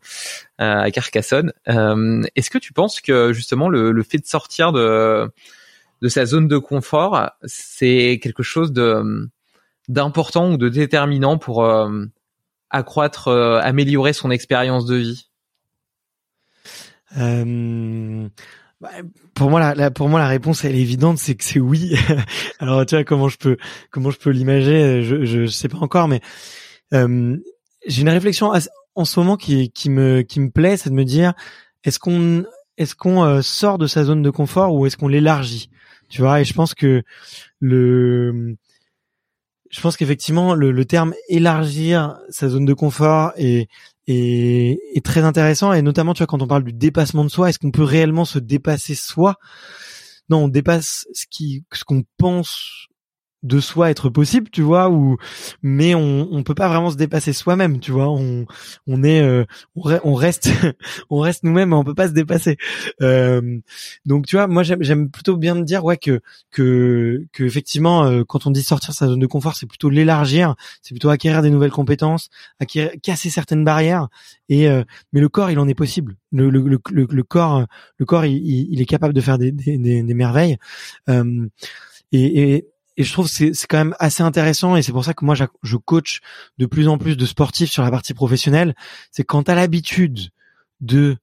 à 0.57 0.89
Carcassonne. 0.91 1.53
Est-ce 1.67 2.49
que 2.49 2.57
tu 2.57 2.73
penses 2.73 3.01
que 3.01 3.33
justement 3.33 3.69
le, 3.69 3.91
le 3.91 4.03
fait 4.03 4.17
de 4.17 4.25
sortir 4.25 4.71
de 4.71 5.29
de 6.01 6.07
sa 6.07 6.25
zone 6.25 6.47
de 6.47 6.57
confort, 6.57 7.29
c'est 7.43 8.19
quelque 8.21 8.43
chose 8.43 8.71
de 8.71 9.29
d'important 9.87 10.51
ou 10.51 10.57
de 10.57 10.69
déterminant 10.69 11.37
pour 11.37 11.65
euh, 11.65 12.05
accroître, 12.69 13.27
euh, 13.27 13.59
améliorer 13.61 14.13
son 14.13 14.29
expérience 14.31 14.85
de 14.85 14.95
vie? 14.95 15.29
Euh, 17.17 18.29
Pour 19.33 19.49
moi, 19.49 19.73
la, 19.73 19.91
pour 19.91 20.07
moi, 20.07 20.19
la 20.19 20.27
réponse 20.27 20.63
elle 20.63 20.75
est 20.75 20.81
évidente, 20.81 21.17
c'est 21.17 21.35
que 21.35 21.43
c'est 21.43 21.59
oui. 21.59 21.95
Alors, 22.59 22.85
tu 22.85 22.95
vois 22.95 23.03
comment 23.03 23.27
je 23.27 23.37
peux 23.37 23.57
comment 23.91 24.09
je 24.09 24.17
peux 24.17 24.29
l'imager, 24.29 25.03
je, 25.03 25.25
je, 25.25 25.47
sais 25.47 25.67
pas 25.67 25.79
encore, 25.79 26.07
mais 26.07 26.21
j'ai 26.91 28.01
une 28.01 28.09
réflexion 28.09 28.53
en 28.95 29.05
ce 29.05 29.19
moment 29.19 29.37
qui 29.37 29.71
qui 29.71 29.89
me 29.89 30.21
qui 30.21 30.39
me 30.39 30.49
plaît, 30.49 30.77
c'est 30.77 30.89
de 30.89 30.95
me 30.95 31.03
dire 31.03 31.33
est-ce 31.83 31.99
qu'on 31.99 32.45
est-ce 32.77 32.95
qu'on 32.95 33.41
sort 33.41 33.77
de 33.77 33.87
sa 33.87 34.05
zone 34.05 34.21
de 34.21 34.29
confort 34.29 34.73
ou 34.73 34.85
est-ce 34.85 34.97
qu'on 34.97 35.09
l'élargit? 35.09 35.69
Tu 36.09 36.21
vois, 36.21 36.41
et 36.41 36.45
je 36.45 36.53
pense 36.53 36.73
que 36.73 37.03
le 37.59 38.55
je 39.69 39.81
pense 39.81 39.97
qu'effectivement 39.97 40.55
le, 40.55 40.71
le, 40.71 40.85
terme 40.85 41.13
élargir 41.27 42.17
sa 42.29 42.49
zone 42.49 42.65
de 42.65 42.73
confort 42.73 43.33
est, 43.35 43.69
est, 44.09 44.79
est 44.93 45.05
très 45.05 45.21
intéressant. 45.21 45.73
Et 45.73 45.81
notamment 45.81 46.13
tu 46.13 46.19
vois 46.19 46.27
quand 46.27 46.41
on 46.41 46.47
parle 46.47 46.63
du 46.63 46.73
dépassement 46.73 47.23
de 47.23 47.29
soi, 47.29 47.49
est-ce 47.49 47.59
qu'on 47.59 47.71
peut 47.71 47.83
réellement 47.83 48.25
se 48.25 48.39
dépasser 48.39 48.95
soi? 48.95 49.37
Non, 50.29 50.43
on 50.43 50.47
dépasse 50.47 51.07
ce 51.13 51.25
qui 51.29 51.65
ce 51.73 51.83
qu'on 51.83 52.03
pense 52.17 52.87
de 53.43 53.59
soi 53.59 53.89
être 53.89 54.09
possible, 54.09 54.49
tu 54.49 54.61
vois, 54.61 54.89
ou 54.89 55.17
mais 55.61 55.95
on 55.95 56.27
on 56.31 56.43
peut 56.43 56.55
pas 56.55 56.67
vraiment 56.67 56.91
se 56.91 56.97
dépasser 56.97 57.31
soi-même, 57.31 57.79
tu 57.79 57.91
vois. 57.91 58.09
On 58.09 58.45
on 58.87 59.03
est 59.03 59.21
euh, 59.21 59.45
on, 59.75 60.13
reste 60.13 60.49
on 61.09 61.19
reste 61.19 61.43
nous-mêmes, 61.43 61.71
on 61.73 61.83
peut 61.83 61.95
pas 61.95 62.09
se 62.09 62.13
dépasser. 62.13 62.57
Euh, 63.01 63.59
donc 64.05 64.27
tu 64.27 64.35
vois, 64.35 64.47
moi 64.47 64.63
j'aime 64.63 65.09
plutôt 65.09 65.37
bien 65.37 65.55
me 65.55 65.63
dire 65.63 65.85
ouais 65.85 65.97
que 65.97 66.19
que 66.51 67.25
que 67.31 67.43
effectivement 67.43 68.03
euh, 68.03 68.23
quand 68.25 68.45
on 68.45 68.51
dit 68.51 68.63
sortir 68.63 68.93
sa 68.93 69.07
zone 69.07 69.19
de 69.19 69.27
confort, 69.27 69.55
c'est 69.55 69.67
plutôt 69.67 69.89
l'élargir, 69.89 70.55
c'est 70.81 70.93
plutôt 70.93 71.09
acquérir 71.09 71.41
des 71.41 71.49
nouvelles 71.49 71.71
compétences, 71.71 72.29
acquérir, 72.59 72.91
casser 73.01 73.29
certaines 73.29 73.63
barrières. 73.63 74.09
Et 74.49 74.67
mais 75.13 75.21
le 75.21 75.29
corps, 75.29 75.51
il 75.51 75.59
en 75.59 75.67
est 75.67 75.75
possible. 75.75 76.15
Le 76.31 76.49
le 76.49 76.61
le, 76.61 76.79
le, 76.91 77.23
corps 77.23 77.65
le 77.97 78.05
corps 78.05 78.25
il, 78.25 78.37
il, 78.73 78.81
est 78.81 78.85
capable 78.85 79.13
de 79.13 79.21
faire 79.21 79.37
des 79.37 79.51
des, 79.51 79.77
des, 79.77 80.13
merveilles. 80.13 80.57
et, 81.07 81.13
et 82.11 82.67
et 82.99 83.03
je 83.05 83.13
trouve 83.13 83.27
c'est 83.27 83.53
c'est 83.53 83.65
quand 83.65 83.77
même 83.77 83.95
assez 83.97 84.21
intéressant 84.21 84.75
et 84.75 84.81
c'est 84.81 84.91
pour 84.91 85.05
ça 85.05 85.13
que 85.13 85.23
moi 85.23 85.33
je 85.33 85.77
coach 85.77 86.19
de 86.57 86.65
plus 86.65 86.89
en 86.89 86.97
plus 86.97 87.15
de 87.15 87.25
sportifs 87.25 87.71
sur 87.71 87.81
la 87.81 87.89
partie 87.89 88.13
professionnelle. 88.13 88.75
C'est 89.09 89.23
quand 89.23 89.43
tu 89.43 89.51
as 89.51 89.55
l'habitude 89.55 90.29
de 90.81 91.15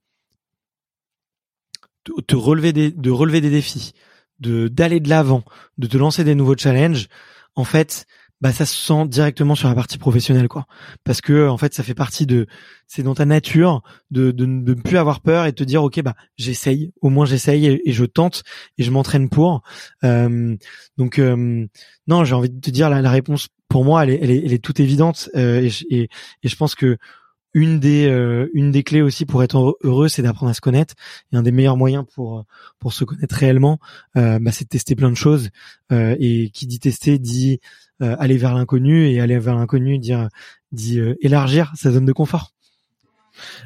te 2.27 2.35
relever 2.35 2.73
des 2.73 2.90
de 2.90 3.11
relever 3.11 3.43
des 3.43 3.51
défis, 3.51 3.93
de 4.40 4.69
d'aller 4.69 5.01
de 5.01 5.11
l'avant, 5.11 5.44
de 5.77 5.86
te 5.86 5.98
lancer 5.98 6.24
des 6.24 6.35
nouveaux 6.35 6.57
challenges, 6.57 7.09
en 7.57 7.65
fait, 7.65 8.07
bah 8.40 8.52
ça 8.52 8.66
se 8.66 8.74
sent 8.74 9.08
directement 9.08 9.54
sur 9.54 9.68
la 9.68 9.74
partie 9.74 9.98
professionnelle 9.98 10.48
quoi 10.48 10.66
parce 11.04 11.20
que 11.20 11.48
en 11.48 11.56
fait 11.56 11.72
ça 11.72 11.82
fait 11.82 11.94
partie 11.94 12.26
de 12.26 12.46
c'est 12.86 13.02
dans 13.02 13.14
ta 13.14 13.24
nature 13.24 13.82
de, 14.10 14.30
de, 14.30 14.44
ne 14.44 14.74
plus 14.74 14.98
avoir 14.98 15.20
peur 15.20 15.46
et 15.46 15.52
de 15.52 15.56
te 15.56 15.64
dire 15.64 15.82
ok 15.82 16.02
bah 16.02 16.14
j'essaye 16.36 16.92
au 17.00 17.08
moins 17.08 17.24
j'essaye 17.24 17.66
et, 17.66 17.92
je 17.92 18.04
tente 18.04 18.42
et 18.76 18.82
je 18.82 18.90
m'entraîne 18.90 19.28
pour 19.30 19.62
euh, 20.04 20.56
donc 20.98 21.18
euh, 21.18 21.66
non 22.06 22.24
j'ai 22.24 22.34
envie 22.34 22.50
de 22.50 22.60
te 22.60 22.70
dire 22.70 22.90
la, 22.90 23.00
la 23.00 23.10
réponse 23.10 23.48
pour 23.68 23.84
moi 23.84 24.04
elle 24.04 24.10
est 24.10 24.18
elle 24.22 24.30
est, 24.30 24.42
elle 24.44 24.52
est 24.52 24.62
toute 24.62 24.80
évidente 24.80 25.30
euh, 25.34 25.60
et, 25.62 25.70
et, 25.94 26.08
et, 26.42 26.48
je 26.48 26.56
pense 26.56 26.74
que 26.74 26.98
une 27.56 27.80
des 27.80 28.06
euh, 28.06 28.50
une 28.52 28.70
des 28.70 28.82
clés 28.82 29.00
aussi 29.00 29.24
pour 29.24 29.42
être 29.42 29.78
heureux, 29.82 30.08
c'est 30.08 30.20
d'apprendre 30.20 30.50
à 30.50 30.54
se 30.54 30.60
connaître. 30.60 30.94
Et 31.32 31.36
un 31.36 31.42
des 31.42 31.52
meilleurs 31.52 31.78
moyens 31.78 32.04
pour 32.14 32.44
pour 32.78 32.92
se 32.92 33.02
connaître 33.02 33.34
réellement, 33.34 33.78
euh, 34.18 34.38
bah, 34.38 34.52
c'est 34.52 34.64
de 34.64 34.68
tester 34.68 34.94
plein 34.94 35.10
de 35.10 35.16
choses. 35.16 35.48
Euh, 35.90 36.14
et 36.20 36.50
qui 36.50 36.66
dit 36.66 36.80
tester 36.80 37.18
dit 37.18 37.60
aller 38.01 38.36
vers 38.36 38.55
l'inconnu 38.55 39.09
et 39.09 39.20
aller 39.20 39.39
vers 39.39 39.56
l'inconnu 39.56 39.98
dire 39.98 40.28
dit 40.73 41.01
élargir 41.20 41.73
sa 41.74 41.90
zone 41.90 42.05
de 42.05 42.12
confort. 42.12 42.52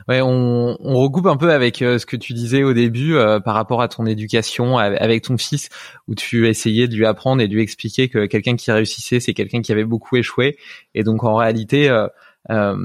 Ouais, 0.09 0.21
on, 0.21 0.77
on 0.81 0.97
recoupe 0.97 1.27
un 1.27 1.37
peu 1.37 1.53
avec 1.53 1.77
ce 1.77 2.05
que 2.05 2.17
tu 2.17 2.33
disais 2.33 2.65
au 2.65 2.73
début 2.73 3.15
par 3.45 3.55
rapport 3.55 3.83
à 3.83 3.89
ton 3.89 4.05
éducation 4.07 4.79
avec 4.79 5.23
ton 5.23 5.39
fils, 5.39 5.69
où 6.09 6.15
tu 6.15 6.49
essayais 6.49 6.89
de 6.89 6.97
lui 6.97 7.07
apprendre 7.07 7.41
et 7.41 7.49
de 7.49 7.55
lui 7.55 7.63
expliquer 7.63 8.09
que 8.09 8.27
quelqu'un 8.27 8.57
qui 8.57 8.71
réussissait, 8.73 9.21
c'est 9.21 9.35
quelqu'un 9.35 9.63
qui 9.63 9.71
avait 9.71 9.85
beaucoup 9.85 10.17
échoué. 10.17 10.57
Et 10.95 11.05
donc 11.05 11.23
en 11.23 11.37
réalité, 11.37 11.89
euh, 12.51 12.77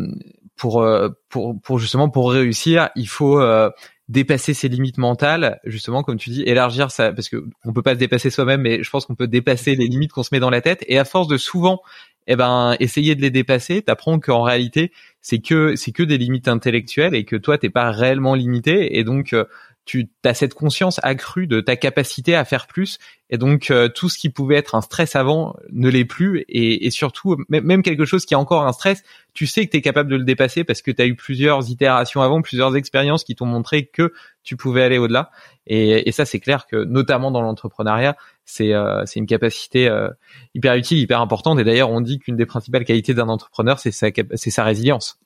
pour 0.55 0.81
euh, 0.81 1.09
pour 1.30 1.59
pour 1.61 1.80
justement 1.80 2.09
pour 2.09 2.31
réussir, 2.31 2.89
il 2.95 3.07
faut 3.07 3.39
euh, 3.39 3.69
dépasser 4.07 4.53
ses 4.53 4.69
limites 4.69 4.98
mentales, 4.98 5.60
justement 5.65 6.03
comme 6.03 6.18
tu 6.18 6.30
dis, 6.30 6.44
élargir 6.44 6.91
ça 6.91 7.11
parce 7.11 7.27
que 7.30 7.44
on 7.64 7.73
peut 7.73 7.82
pas 7.82 7.95
se 7.95 7.99
dépasser 7.99 8.30
soi-même, 8.30 8.61
mais 8.61 8.84
je 8.84 8.90
pense 8.90 9.06
qu'on 9.06 9.15
peut 9.15 9.27
dépasser 9.27 9.76
les 9.76 9.88
limites 9.88 10.11
qu'on 10.11 10.23
se 10.23 10.30
met 10.32 10.40
dans 10.40 10.52
la 10.52 10.61
tête. 10.61 10.84
Et 10.88 10.99
à 10.99 11.06
force 11.06 11.27
de 11.27 11.38
souvent, 11.38 11.82
eh 12.27 12.36
ben, 12.36 12.76
essayer 12.80 13.15
de 13.15 13.22
les 13.22 13.32
dépasser, 13.32 13.82
t'apprends 13.82 14.19
qu'en 14.19 14.44
réalité, 14.44 14.91
c'est 15.22 15.40
que 15.40 15.76
c'est 15.76 15.91
que 15.91 16.03
des 16.03 16.18
limites 16.18 16.48
intellectuelles 16.48 17.15
et 17.15 17.26
que 17.26 17.36
toi 17.36 17.57
t'es 17.57 17.69
pas 17.69 17.91
réellement 17.91 18.36
limité. 18.36 18.98
Et 18.98 19.03
donc 19.03 19.34
euh, 19.34 19.45
tu 19.85 20.09
as 20.23 20.33
cette 20.33 20.55
conscience 20.55 20.99
accrue 21.03 21.45
de 21.45 21.61
ta 21.61 21.75
capacité 21.75 22.35
à 22.35 22.43
faire 22.43 22.65
plus 22.65 22.97
et 23.29 23.37
donc 23.37 23.69
euh, 23.69 23.87
tout 23.87 24.09
ce 24.09 24.17
qui 24.17 24.29
pouvait 24.29 24.55
être 24.55 24.73
un 24.73 24.81
stress 24.81 25.15
avant 25.15 25.55
ne 25.71 25.89
l'est 25.89 26.05
plus 26.05 26.43
et, 26.49 26.87
et, 26.87 26.91
surtout 26.91 27.37
même 27.49 27.83
quelque 27.83 28.05
chose 28.05 28.25
qui 28.25 28.33
est 28.33 28.37
encore 28.37 28.65
un 28.65 28.73
stress, 28.73 29.03
tu 29.33 29.45
sais 29.45 29.65
que 29.65 29.71
tu 29.71 29.77
es 29.77 29.81
capable 29.81 30.09
de 30.09 30.15
le 30.15 30.23
dépasser 30.23 30.63
parce 30.63 30.81
que 30.81 30.89
tu 30.89 31.01
as 31.01 31.05
eu 31.05 31.15
plusieurs 31.15 31.69
itérations 31.69 32.21
avant, 32.21 32.41
plusieurs 32.41 32.75
expériences 32.75 33.23
qui 33.23 33.35
t'ont 33.35 33.45
montré 33.45 33.85
que 33.85 34.11
tu 34.43 34.57
pouvais 34.57 34.83
aller 34.83 34.97
au-delà 34.97 35.29
et, 35.67 36.09
et, 36.09 36.11
ça 36.11 36.25
c'est 36.25 36.39
clair 36.39 36.65
que 36.65 36.83
notamment 36.83 37.29
dans 37.29 37.41
l'entrepreneuriat, 37.41 38.17
c'est 38.43 38.73
euh, 38.73 39.05
une 39.15 39.27
capacité 39.27 39.87
euh, 39.87 40.09
hyper 40.55 40.75
utile, 40.75 40.97
hyper 40.97 41.21
importante 41.21 41.59
et 41.59 41.63
d'ailleurs 41.63 41.91
on 41.91 42.01
dit 42.01 42.17
qu'une 42.17 42.35
des 42.35 42.45
principales 42.47 42.85
qualités 42.85 43.13
d'un 43.13 43.29
entrepreneur 43.29 43.79
c'est 43.79 43.91
sa 43.91 44.07
c'est 44.33 44.51
sa 44.51 44.63
résilience. 44.63 45.19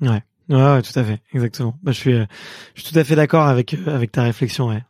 Ouais. 0.00 0.22
Ouais, 0.48 0.82
tout 0.82 0.98
à 0.98 1.04
fait, 1.04 1.20
exactement. 1.32 1.78
Bah, 1.82 1.92
je 1.92 1.96
suis, 1.96 2.12
euh, 2.12 2.26
je 2.74 2.82
suis 2.82 2.92
tout 2.92 2.98
à 2.98 3.04
fait 3.04 3.16
d'accord 3.16 3.46
avec 3.46 3.74
euh, 3.74 3.94
avec 3.94 4.12
ta 4.12 4.22
réflexion. 4.22 4.68
Ouais. 4.68 4.82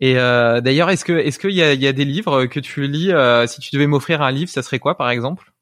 Et 0.00 0.18
euh, 0.18 0.60
d'ailleurs, 0.60 0.90
est-ce 0.90 1.04
que 1.04 1.12
est-ce 1.12 1.38
qu'il 1.38 1.52
y 1.52 1.62
a, 1.62 1.74
y 1.74 1.86
a 1.86 1.92
des 1.92 2.04
livres 2.04 2.46
que 2.46 2.58
tu 2.58 2.88
lis 2.88 3.12
euh, 3.12 3.46
Si 3.46 3.60
tu 3.60 3.70
devais 3.72 3.86
m'offrir 3.86 4.20
un 4.20 4.32
livre, 4.32 4.50
ça 4.50 4.62
serait 4.62 4.80
quoi, 4.80 4.96
par 4.96 5.10
exemple? 5.10 5.52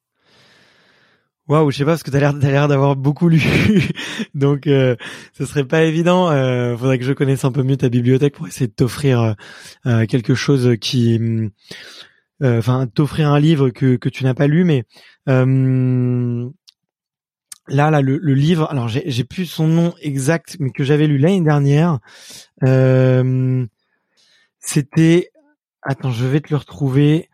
Waouh, 1.46 1.70
je 1.70 1.78
sais 1.78 1.84
pas 1.84 1.90
parce 1.90 2.04
que 2.04 2.10
t'as 2.10 2.20
l'air 2.20 2.32
t'as 2.40 2.50
l'air 2.50 2.68
d'avoir 2.68 2.96
beaucoup 2.96 3.28
lu, 3.28 3.42
donc 4.34 4.66
euh, 4.66 4.94
ce 5.36 5.44
serait 5.44 5.64
pas 5.64 5.82
évident. 5.82 6.30
Euh, 6.30 6.76
faudrait 6.76 6.98
que 6.98 7.04
je 7.04 7.12
connaisse 7.12 7.44
un 7.44 7.52
peu 7.52 7.64
mieux 7.64 7.76
ta 7.76 7.88
bibliothèque 7.88 8.34
pour 8.34 8.46
essayer 8.46 8.68
de 8.68 8.72
t'offrir 8.72 9.34
euh, 9.84 10.06
quelque 10.06 10.34
chose 10.34 10.76
qui, 10.80 11.20
enfin, 12.40 12.86
t'offrir 12.86 13.28
un 13.30 13.40
livre 13.40 13.70
que 13.70 13.96
que 13.96 14.08
tu 14.08 14.22
n'as 14.22 14.34
pas 14.34 14.46
lu, 14.46 14.64
mais 14.64 14.84
là, 17.70 17.90
là, 17.90 18.02
le, 18.02 18.34
livre, 18.34 18.68
alors 18.70 18.88
j'ai 18.88 19.24
plus 19.24 19.46
son 19.46 19.66
nom 19.66 19.94
exact, 20.00 20.56
mais 20.60 20.70
que 20.70 20.84
j'avais 20.84 21.06
lu 21.06 21.18
l'année 21.18 21.40
dernière. 21.40 21.98
Euh, 22.64 23.64
c'était, 24.58 25.30
attends, 25.82 26.10
je 26.10 26.26
vais 26.26 26.40
te 26.40 26.50
le 26.50 26.56
retrouver. 26.56 27.30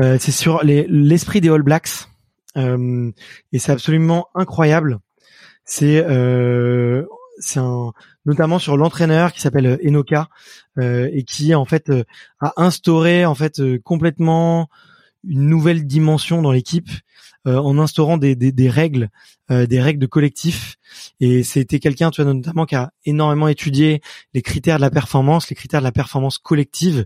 Euh, 0.00 0.16
c'est 0.18 0.32
sur 0.32 0.64
l'esprit 0.64 1.40
des 1.40 1.50
All 1.50 1.62
Blacks, 1.62 2.08
euh, 2.56 3.10
et 3.52 3.58
c'est 3.58 3.72
absolument 3.72 4.28
incroyable. 4.34 4.98
C'est 5.64 6.04
c'est 7.40 7.58
un 7.58 7.92
notamment 8.26 8.60
sur 8.60 8.76
l'entraîneur 8.76 9.32
qui 9.32 9.40
s'appelle 9.40 9.78
Enoka 9.84 10.28
et 10.80 11.24
qui 11.26 11.54
en 11.54 11.64
fait 11.64 11.90
a 12.40 12.52
instauré 12.56 13.24
en 13.24 13.34
fait 13.34 13.60
complètement 13.82 14.68
une 15.26 15.48
nouvelle 15.48 15.86
dimension 15.86 16.42
dans 16.42 16.52
l'équipe 16.52 16.88
euh, 16.88 17.33
en 17.46 17.78
instaurant 17.78 18.16
des, 18.16 18.36
des, 18.36 18.52
des 18.52 18.70
règles, 18.70 19.10
euh, 19.50 19.66
des 19.66 19.80
règles 19.80 20.00
de 20.00 20.06
collectif. 20.06 20.76
Et 21.20 21.42
c'était 21.42 21.80
quelqu'un, 21.80 22.10
tu 22.10 22.22
vois, 22.22 22.32
notamment 22.32 22.66
qui 22.66 22.74
a 22.74 22.92
énormément 23.04 23.48
étudié 23.48 24.00
les 24.32 24.42
critères 24.42 24.76
de 24.76 24.82
la 24.82 24.90
performance, 24.90 25.50
les 25.50 25.56
critères 25.56 25.80
de 25.80 25.84
la 25.84 25.92
performance 25.92 26.38
collective. 26.38 27.04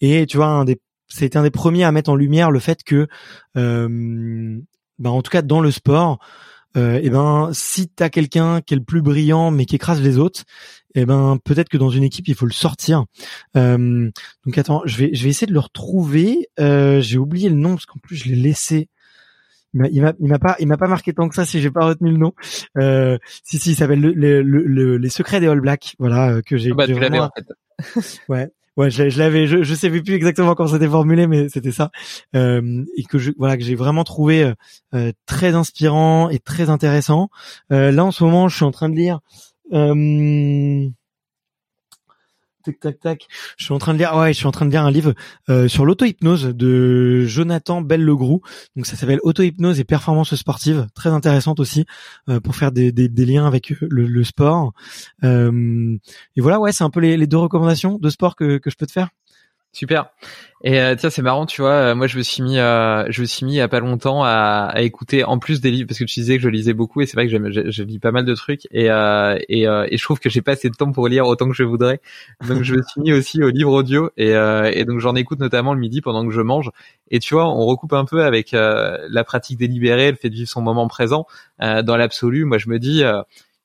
Et 0.00 0.26
tu 0.26 0.36
vois, 0.36 0.48
un 0.48 0.64
des, 0.64 0.80
c'était 1.08 1.36
un 1.36 1.42
des 1.42 1.50
premiers 1.50 1.84
à 1.84 1.92
mettre 1.92 2.10
en 2.10 2.16
lumière 2.16 2.50
le 2.50 2.60
fait 2.60 2.82
que, 2.84 3.08
euh, 3.56 4.58
bah, 4.98 5.10
en 5.10 5.22
tout 5.22 5.30
cas 5.30 5.42
dans 5.42 5.60
le 5.60 5.70
sport, 5.70 6.18
euh, 6.76 7.00
et 7.02 7.10
ben 7.10 7.50
si 7.52 7.88
t'as 7.88 8.10
quelqu'un 8.10 8.60
qui 8.60 8.74
est 8.74 8.76
le 8.76 8.84
plus 8.84 9.02
brillant 9.02 9.50
mais 9.50 9.66
qui 9.66 9.74
écrase 9.74 10.00
les 10.00 10.18
autres, 10.18 10.44
et 10.94 11.04
ben 11.04 11.38
peut-être 11.44 11.68
que 11.68 11.76
dans 11.76 11.90
une 11.90 12.04
équipe 12.04 12.28
il 12.28 12.34
faut 12.34 12.46
le 12.46 12.52
sortir. 12.52 13.06
Euh, 13.56 14.10
donc 14.46 14.58
attends, 14.58 14.82
je 14.84 14.96
vais 14.96 15.10
je 15.12 15.24
vais 15.24 15.30
essayer 15.30 15.48
de 15.48 15.52
le 15.52 15.60
retrouver. 15.60 16.48
Euh, 16.60 17.00
j'ai 17.00 17.18
oublié 17.18 17.48
le 17.48 17.56
nom 17.56 17.70
parce 17.70 17.86
qu'en 17.86 17.98
plus 17.98 18.16
je 18.16 18.28
l'ai 18.28 18.36
laissé. 18.36 18.88
Il 19.74 20.02
m'a 20.02 20.12
il 20.18 20.28
m'a 20.28 20.38
pas 20.38 20.56
il 20.58 20.66
m'a 20.66 20.76
pas 20.76 20.88
marqué 20.88 21.12
tant 21.12 21.28
que 21.28 21.34
ça 21.34 21.44
si 21.44 21.60
j'ai 21.60 21.70
pas 21.70 21.84
retenu 21.84 22.10
le 22.10 22.16
nom. 22.16 22.32
Euh, 22.78 23.18
si 23.44 23.58
si, 23.58 23.72
il 23.72 23.74
s'appelle 23.76 24.00
le, 24.00 24.12
le, 24.12 24.42
le, 24.42 24.96
les 24.96 25.08
secrets 25.10 25.40
des 25.40 25.46
All 25.46 25.60
Blacks. 25.60 25.94
Voilà 25.98 26.32
euh, 26.32 26.42
que 26.42 26.56
j'ai. 26.56 26.70
Ah 26.72 26.74
bah, 26.74 26.86
tu 26.86 26.94
vraiment... 26.94 27.24
en 27.24 27.30
fait. 27.36 28.20
ouais. 28.28 28.50
Ouais, 28.76 28.88
je, 28.90 29.18
l'avais, 29.18 29.46
je, 29.46 29.62
je 29.62 29.74
sais 29.74 29.90
plus 29.90 30.14
exactement 30.14 30.54
comment 30.54 30.68
c'était 30.70 30.88
formulé, 30.88 31.26
mais 31.26 31.48
c'était 31.48 31.72
ça, 31.72 31.90
euh, 32.34 32.84
et 32.96 33.02
que 33.02 33.18
je, 33.18 33.32
voilà, 33.36 33.58
que 33.58 33.64
j'ai 33.64 33.74
vraiment 33.74 34.04
trouvé 34.04 34.44
euh, 34.44 34.54
euh 34.94 35.12
très 35.26 35.54
inspirant 35.54 36.30
et 36.30 36.38
très 36.38 36.70
intéressant. 36.70 37.28
Euh, 37.72 37.90
là, 37.90 38.04
en 38.04 38.10
ce 38.10 38.24
moment, 38.24 38.48
je 38.48 38.56
suis 38.56 38.64
en 38.64 38.70
train 38.70 38.88
de 38.88 38.94
lire. 38.94 39.20
Euh, 42.68 42.72
tac 42.72 42.80
tac 42.80 43.00
tac. 43.00 43.26
Je 43.56 43.64
suis 43.64 43.74
en 43.74 43.78
train 43.78 43.92
de 43.92 43.98
lire 43.98 44.14
ouais, 44.16 44.32
je 44.32 44.38
suis 44.38 44.46
en 44.46 44.50
train 44.50 44.66
de 44.66 44.70
lire 44.70 44.84
un 44.84 44.90
livre 44.90 45.14
euh, 45.48 45.68
sur 45.68 45.84
l'auto-hypnose 45.84 46.46
de 46.46 47.24
Jonathan 47.26 47.80
Bell-Legroux. 47.80 48.40
Donc 48.76 48.86
ça 48.86 48.96
s'appelle 48.96 49.20
Auto-hypnose 49.22 49.80
et 49.80 49.84
performance 49.84 50.34
sportive, 50.34 50.86
très 50.94 51.10
intéressante 51.10 51.60
aussi 51.60 51.84
euh, 52.28 52.40
pour 52.40 52.56
faire 52.56 52.72
des, 52.72 52.92
des, 52.92 53.08
des, 53.08 53.26
liens 53.26 53.46
avec 53.46 53.70
le, 53.80 54.06
le 54.06 54.24
sport. 54.24 54.72
Euh, 55.24 55.96
et 56.36 56.40
voilà, 56.40 56.60
ouais, 56.60 56.72
c'est 56.72 56.84
un 56.84 56.90
peu 56.90 57.00
les, 57.00 57.16
les, 57.16 57.26
deux 57.26 57.38
recommandations 57.38 57.98
de 57.98 58.10
sport 58.10 58.36
que, 58.36 58.58
que 58.58 58.70
je 58.70 58.76
peux 58.76 58.86
te 58.86 58.92
faire. 58.92 59.08
Super. 59.72 60.10
Et 60.62 60.80
euh, 60.80 60.94
tiens, 60.94 61.10
c'est 61.10 61.22
marrant, 61.22 61.46
tu 61.46 61.62
vois. 61.62 61.72
Euh, 61.72 61.94
moi, 61.94 62.06
je 62.06 62.18
me 62.18 62.22
suis 62.22 62.42
mis, 62.42 62.58
euh, 62.58 63.04
je 63.08 63.22
me 63.22 63.26
suis 63.26 63.46
mis 63.46 63.52
il 63.52 63.56
y 63.56 63.60
a 63.60 63.68
pas 63.68 63.80
longtemps 63.80 64.24
à, 64.24 64.72
écouter 64.78 65.24
en 65.24 65.38
plus 65.38 65.60
des 65.60 65.70
livres 65.70 65.86
parce 65.86 65.98
que 65.98 66.04
tu 66.04 66.20
disais 66.20 66.36
que 66.36 66.42
je 66.42 66.48
lisais 66.48 66.74
beaucoup 66.74 67.00
et 67.00 67.06
c'est 67.06 67.16
vrai 67.16 67.28
que 67.28 67.70
je, 67.70 67.82
lis 67.82 67.98
pas 67.98 68.10
mal 68.10 68.24
de 68.24 68.34
trucs 68.34 68.66
et 68.70 68.90
euh, 68.90 69.38
et, 69.48 69.66
euh, 69.68 69.86
et, 69.88 69.96
je 69.96 70.02
trouve 70.02 70.18
que 70.18 70.28
j'ai 70.28 70.42
pas 70.42 70.52
assez 70.52 70.68
de 70.68 70.74
temps 70.74 70.90
pour 70.92 71.08
lire 71.08 71.26
autant 71.26 71.48
que 71.48 71.54
je 71.54 71.62
voudrais. 71.62 72.00
Donc, 72.46 72.62
je 72.62 72.74
me 72.74 72.82
suis 72.82 73.00
mis 73.00 73.12
aussi 73.12 73.42
au 73.42 73.48
livre 73.48 73.72
audio 73.72 74.10
et, 74.16 74.32
et 74.32 74.84
donc 74.84 74.98
j'en 74.98 75.14
écoute 75.14 75.38
notamment 75.38 75.72
le 75.72 75.80
midi 75.80 76.00
pendant 76.00 76.26
que 76.26 76.32
je 76.32 76.40
mange. 76.40 76.70
Et 77.10 77.20
tu 77.20 77.34
vois, 77.34 77.48
on 77.48 77.64
recoupe 77.64 77.92
un 77.92 78.04
peu 78.04 78.24
avec 78.24 78.50
la 78.52 79.24
pratique 79.24 79.58
délibérée, 79.58 80.10
le 80.10 80.16
fait 80.16 80.30
de 80.30 80.34
vivre 80.34 80.50
son 80.50 80.62
moment 80.62 80.88
présent. 80.88 81.26
dans 81.60 81.96
l'absolu, 81.96 82.44
moi, 82.44 82.58
je 82.58 82.68
me 82.68 82.78
dis 82.78 83.02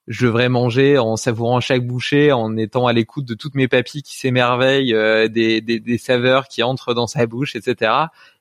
je 0.08 0.28
devrais 0.28 0.50
manger 0.50 0.98
en 0.98 1.16
savourant 1.16 1.60
chaque 1.60 1.86
bouchée, 1.86 2.32
en 2.32 2.58
étant 2.58 2.88
à 2.88 2.94
l'écoute 2.94 3.26
de 3.26 3.34
toutes 3.34 3.56
mes 3.56 3.68
papilles 3.68 4.04
qui 4.04 4.18
s'émerveillent, 4.18 4.94
euh, 4.94 5.28
des, 5.28 5.62
des, 5.62 5.80
des, 5.80 5.98
saveurs 5.98 6.48
qui 6.48 6.62
entrent 6.62 6.94
dans 6.94 7.08
sa 7.08 7.26
bouche, 7.26 7.56
etc. 7.56 7.92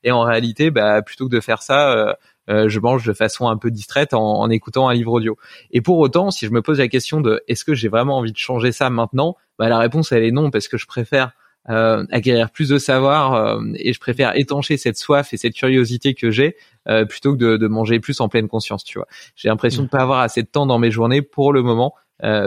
Et 0.03 0.13
en 0.13 0.23
réalité, 0.23 0.71
bah, 0.71 1.01
plutôt 1.03 1.29
que 1.29 1.35
de 1.35 1.41
faire 1.41 1.63
ça, 1.63 1.93
euh, 1.93 2.13
euh, 2.51 2.69
je 2.69 2.81
mange 2.81 3.07
de 3.07 3.15
façon 3.15 3.49
un 3.49 3.57
peu 3.57 3.71
distraite 3.71 4.13
en, 4.13 4.41
en, 4.41 4.51
écoutant 4.51 4.89
un 4.89 4.95
livre 4.95 5.13
audio. 5.13 5.39
Et 5.71 5.81
pour 5.81 5.99
autant, 5.99 6.31
si 6.31 6.45
je 6.47 6.51
me 6.51 6.61
pose 6.61 6.79
la 6.79 6.89
question 6.89 7.23
de 7.23 7.43
est-ce 7.49 7.65
que 7.65 7.75
j'ai 7.75 7.89
vraiment 7.89 8.19
envie 8.19 8.33
de 8.33 8.37
changer 8.37 8.71
ça 8.71 8.91
maintenant, 8.91 9.37
bah, 9.59 9.69
la 9.69 9.79
réponse 9.79 10.13
elle 10.13 10.25
est 10.25 10.33
non 10.33 10.51
parce 10.51 10.69
que 10.69 10.77
je 10.77 10.87
préfère 10.87 11.33
euh, 11.71 12.05
acquérir 12.11 12.51
plus 12.51 12.69
de 12.69 12.77
savoir 12.77 13.33
euh, 13.33 13.59
et 13.77 13.95
je 13.95 13.99
préfère 13.99 14.37
étancher 14.39 14.77
cette 14.77 14.99
soif 14.99 15.33
et 15.33 15.39
cette 15.39 15.55
curiosité 15.55 16.13
que 16.13 16.31
j'ai 16.31 16.57
euh, 16.89 17.07
plutôt 17.07 17.33
que 17.33 17.39
de, 17.39 17.57
de, 17.57 17.67
manger 17.69 18.01
plus 18.01 18.21
en 18.21 18.29
pleine 18.29 18.49
conscience 18.49 18.85
tu 18.85 18.99
vois. 18.99 19.07
J'ai 19.35 19.49
l'impression 19.49 19.83
de 19.85 19.89
pas 19.89 20.01
avoir 20.01 20.21
assez 20.21 20.43
de 20.43 20.47
temps 20.47 20.67
dans 20.67 20.79
mes 20.79 20.91
journées 20.91 21.23
pour 21.23 21.55
le 21.55 21.63
moment 21.63 21.95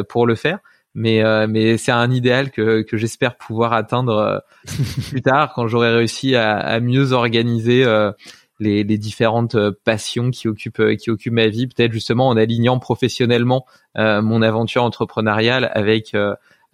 pour 0.07 0.27
le 0.27 0.35
faire 0.35 0.59
mais 0.93 1.23
mais 1.47 1.77
c'est 1.77 1.91
un 1.91 2.11
idéal 2.11 2.51
que 2.51 2.83
que 2.83 2.95
j'espère 2.95 3.37
pouvoir 3.37 3.73
atteindre 3.73 4.43
plus 5.09 5.21
tard 5.23 5.51
quand 5.55 5.67
j'aurai 5.67 5.89
réussi 5.89 6.35
à, 6.35 6.55
à, 6.57 6.79
mieux 6.79 7.11
organiser 7.11 7.85
les, 8.59 8.83
les, 8.83 8.97
différentes 8.97 9.57
passions 9.83 10.29
qui 10.31 10.47
occupent 10.47 10.95
qui 10.95 11.09
occupent 11.09 11.33
ma 11.33 11.47
vie 11.47 11.67
peut-être 11.67 11.91
justement 11.91 12.27
en 12.29 12.37
alignant 12.37 12.79
professionnellement 12.79 13.65
mon 13.95 14.41
aventure 14.43 14.83
entrepreneuriale 14.83 15.71
avec 15.73 16.15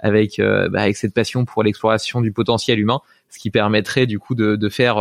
avec 0.04 0.38
bah, 0.38 0.82
avec 0.82 0.96
cette 0.96 1.16
passion 1.16 1.46
pour 1.46 1.64
l'exploration 1.64 2.22
du 2.22 2.32
potentiel 2.32 2.80
humain, 2.80 3.00
ce 3.30 3.40
qui 3.40 3.50
permettrait 3.50 4.06
du 4.06 4.20
coup 4.20 4.36
de, 4.36 4.56
de 4.56 4.70
faire 4.70 4.98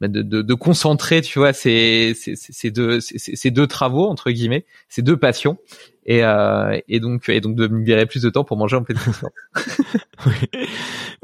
bah, 0.00 0.06
de, 0.06 0.22
de, 0.22 0.42
de, 0.42 0.54
concentrer, 0.54 1.22
tu 1.22 1.40
vois, 1.40 1.52
ces, 1.52 2.14
ces, 2.14 2.36
ces 2.36 2.70
deux, 2.70 3.00
ces, 3.00 3.50
deux 3.50 3.66
travaux 3.66 4.06
entre 4.06 4.30
guillemets, 4.30 4.64
ces 4.88 5.02
deux 5.02 5.16
passions, 5.16 5.58
et, 6.06 6.22
euh, 6.22 6.78
et 6.86 7.00
donc 7.00 7.28
et 7.28 7.40
donc 7.40 7.56
de 7.56 7.66
me 7.66 7.78
libérer 7.78 8.06
plus 8.06 8.22
de 8.22 8.30
temps 8.30 8.44
pour 8.44 8.56
manger 8.56 8.76
en 8.76 8.84
pleine 8.84 8.98
conscience. 8.98 9.32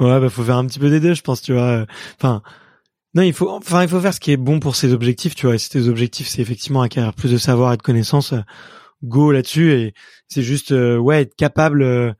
Ouais, 0.01 0.18
bah 0.18 0.28
faut 0.28 0.43
faire 0.43 0.56
un 0.56 0.66
petit 0.66 0.81
peu 0.81 0.90
des 0.90 0.98
deux, 0.98 1.14
je 1.14 1.22
pense, 1.22 1.40
tu 1.40 1.52
vois. 1.52 1.86
Enfin, 2.16 2.43
non, 3.14 3.22
il 3.22 3.32
faut, 3.32 3.48
enfin, 3.48 3.85
il 3.85 3.89
faut 3.89 4.01
faire 4.01 4.12
ce 4.12 4.18
qui 4.18 4.32
est 4.32 4.36
bon 4.36 4.59
pour 4.59 4.74
ses 4.74 4.93
objectifs, 4.93 5.36
tu 5.36 5.47
vois. 5.47 5.55
Et 5.55 5.59
si 5.59 5.70
tes 5.70 5.86
objectifs, 5.86 6.26
c'est 6.26 6.43
effectivement 6.43 6.82
acquérir 6.82 7.14
plus 7.14 7.31
de 7.31 7.39
savoir 7.39 7.72
et 7.72 7.76
de 7.76 7.82
connaissances, 7.82 8.35
go 9.05 9.31
là-dessus. 9.31 9.72
Et 9.72 9.94
c'est 10.26 10.43
juste, 10.43 10.72
euh, 10.72 10.97
ouais, 10.97 11.22
être 11.22 11.36
capable. 11.36 11.82
Euh, 11.82 12.12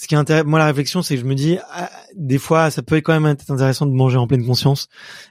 ce 0.00 0.06
qui 0.06 0.14
est 0.14 0.18
intéressant, 0.18 0.46
moi, 0.46 0.60
la 0.60 0.66
réflexion, 0.66 1.02
c'est 1.02 1.16
que 1.16 1.20
je 1.20 1.26
me 1.26 1.34
dis, 1.34 1.58
ah, 1.72 1.90
des 2.14 2.38
fois, 2.38 2.70
ça 2.70 2.82
peut 2.82 3.00
quand 3.00 3.18
même 3.18 3.26
être 3.26 3.50
intéressant 3.50 3.84
de 3.84 3.92
manger 3.92 4.16
en 4.16 4.28
pleine 4.28 4.46
conscience 4.46 4.88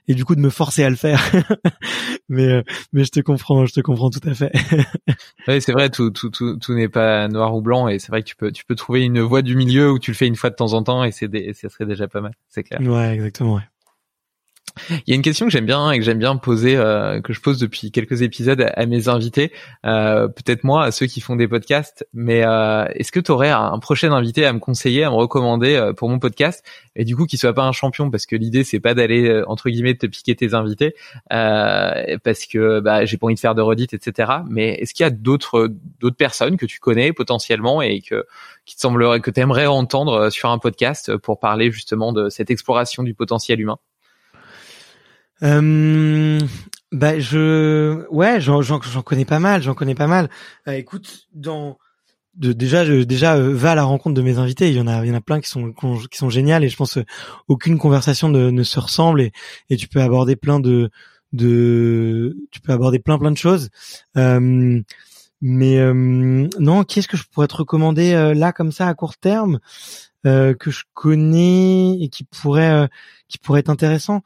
et 0.09 0.13
du 0.13 0.25
coup 0.25 0.35
de 0.35 0.41
me 0.41 0.49
forcer 0.49 0.83
à 0.83 0.89
le 0.89 0.97
faire. 0.97 1.23
mais, 2.29 2.47
euh, 2.47 2.63
mais 2.91 3.05
je 3.05 3.11
te 3.11 3.21
comprends, 3.21 3.65
je 3.65 3.73
te 3.73 3.79
comprends 3.79 4.09
tout 4.09 4.19
à 4.27 4.33
fait. 4.33 4.51
oui, 5.47 5.61
c'est 5.61 5.71
vrai, 5.71 5.89
tout, 5.89 6.11
tout, 6.11 6.29
tout, 6.29 6.57
tout 6.57 6.73
n'est 6.73 6.89
pas 6.89 7.29
noir 7.29 7.55
ou 7.55 7.61
blanc 7.61 7.87
et 7.87 7.97
c'est 7.99 8.09
vrai 8.09 8.21
que 8.23 8.27
tu 8.27 8.35
peux, 8.35 8.51
tu 8.51 8.65
peux 8.65 8.75
trouver 8.75 9.05
une 9.05 9.21
voie 9.21 9.41
du 9.41 9.55
milieu 9.55 9.89
où 9.89 9.99
tu 9.99 10.11
le 10.11 10.15
fais 10.17 10.27
une 10.27 10.35
fois 10.35 10.49
de 10.49 10.55
temps 10.55 10.73
en 10.73 10.83
temps 10.83 11.05
et 11.05 11.11
c'est, 11.11 11.29
ça 11.53 11.69
serait 11.69 11.85
déjà 11.85 12.09
pas 12.09 12.19
mal, 12.19 12.33
c'est 12.49 12.63
clair. 12.63 12.81
Ouais, 12.81 13.13
exactement. 13.13 13.55
Ouais. 13.55 13.61
Il 14.89 15.03
y 15.07 15.11
a 15.13 15.15
une 15.15 15.21
question 15.21 15.45
que 15.45 15.51
j'aime 15.51 15.65
bien 15.65 15.91
et 15.91 15.99
que 15.99 16.05
j'aime 16.05 16.19
bien 16.19 16.35
poser, 16.37 16.75
euh, 16.75 17.21
que 17.21 17.33
je 17.33 17.41
pose 17.41 17.57
depuis 17.59 17.91
quelques 17.91 18.21
épisodes 18.21 18.61
à, 18.75 18.85
mes 18.85 19.07
invités, 19.09 19.51
euh, 19.85 20.27
peut-être 20.27 20.63
moi 20.63 20.83
à 20.83 20.91
ceux 20.91 21.05
qui 21.05 21.21
font 21.21 21.35
des 21.35 21.47
podcasts, 21.47 22.07
mais 22.13 22.43
euh, 22.45 22.85
est-ce 22.93 23.11
que 23.11 23.19
tu 23.19 23.31
aurais 23.31 23.49
un 23.49 23.77
prochain 23.79 24.11
invité 24.11 24.45
à 24.45 24.53
me 24.53 24.59
conseiller, 24.59 25.03
à 25.03 25.09
me 25.09 25.15
recommander 25.15 25.75
euh, 25.75 25.93
pour 25.93 26.09
mon 26.09 26.19
podcast, 26.19 26.63
et 26.95 27.05
du 27.05 27.15
coup 27.15 27.25
qui 27.25 27.37
soit 27.37 27.53
pas 27.53 27.63
un 27.63 27.71
champion, 27.71 28.09
parce 28.09 28.25
que 28.25 28.35
l'idée 28.35 28.63
c'est 28.63 28.79
pas 28.79 28.93
d'aller 28.93 29.43
entre 29.47 29.69
guillemets 29.69 29.95
te 29.95 30.05
piquer 30.05 30.35
tes 30.35 30.53
invités, 30.53 30.95
parce 31.29 32.45
que 32.45 32.79
bah, 32.79 33.05
j'ai 33.05 33.17
pas 33.17 33.25
envie 33.27 33.35
de 33.35 33.39
faire 33.39 33.55
de 33.55 33.61
redite, 33.61 33.93
etc. 33.93 34.31
Mais 34.49 34.75
est-ce 34.75 34.93
qu'il 34.93 35.03
y 35.03 35.07
a 35.07 35.11
d'autres 35.11 35.69
d'autres 35.99 36.17
personnes 36.17 36.57
que 36.57 36.65
tu 36.65 36.79
connais 36.79 37.13
potentiellement 37.13 37.81
et 37.81 38.01
qui 38.01 38.75
te 38.75 38.81
semblerait 38.81 39.19
que 39.19 39.31
tu 39.31 39.39
aimerais 39.39 39.65
entendre 39.67 40.29
sur 40.29 40.49
un 40.49 40.57
podcast 40.57 41.15
pour 41.17 41.39
parler 41.39 41.71
justement 41.71 42.13
de 42.13 42.29
cette 42.29 42.51
exploration 42.51 43.03
du 43.03 43.13
potentiel 43.13 43.59
humain? 43.59 43.77
Euh, 45.43 46.39
bah 46.91 47.19
je 47.19 48.07
ouais 48.09 48.39
j'en 48.41 48.61
j'en 48.61 48.79
connais 48.79 49.25
pas 49.25 49.39
mal 49.39 49.61
j'en 49.61 49.73
connais 49.73 49.95
pas 49.95 50.07
mal. 50.07 50.29
Euh, 50.67 50.73
écoute 50.73 51.27
dans 51.33 51.77
de, 52.35 52.53
déjà 52.53 52.85
je, 52.85 53.03
déjà 53.03 53.35
euh, 53.35 53.53
va 53.53 53.71
à 53.71 53.75
la 53.75 53.83
rencontre 53.83 54.15
de 54.15 54.21
mes 54.21 54.37
invités. 54.37 54.69
Il 54.69 54.75
y 54.77 54.79
en 54.79 54.87
a 54.87 55.03
il 55.03 55.09
y 55.09 55.11
en 55.11 55.17
a 55.17 55.21
plein 55.21 55.41
qui 55.41 55.49
sont 55.49 55.73
qui 55.73 56.17
sont 56.17 56.29
géniales 56.29 56.63
et 56.63 56.69
je 56.69 56.77
pense 56.77 56.99
aucune 57.47 57.77
conversation 57.77 58.29
ne, 58.29 58.49
ne 58.49 58.63
se 58.63 58.79
ressemble 58.79 59.21
et 59.21 59.31
et 59.69 59.77
tu 59.77 59.87
peux 59.87 60.01
aborder 60.01 60.35
plein 60.35 60.59
de 60.59 60.89
de 61.33 62.37
tu 62.51 62.61
peux 62.61 62.71
aborder 62.71 62.99
plein 62.99 63.17
plein 63.17 63.31
de 63.31 63.37
choses. 63.37 63.69
Euh, 64.17 64.81
mais 65.41 65.77
euh, 65.77 66.47
non 66.59 66.83
qu'est-ce 66.83 67.07
que 67.07 67.17
je 67.17 67.23
pourrais 67.31 67.47
te 67.47 67.55
recommander 67.55 68.13
euh, 68.13 68.33
là 68.33 68.51
comme 68.53 68.71
ça 68.71 68.87
à 68.87 68.93
court 68.93 69.17
terme 69.17 69.59
que 70.23 70.71
je 70.71 70.83
connais 70.93 72.01
et 72.01 72.09
qui 72.09 72.25
pourrait 72.25 72.89
qui 73.29 73.37
pourrait 73.37 73.61
être 73.61 73.69
intéressant? 73.69 74.23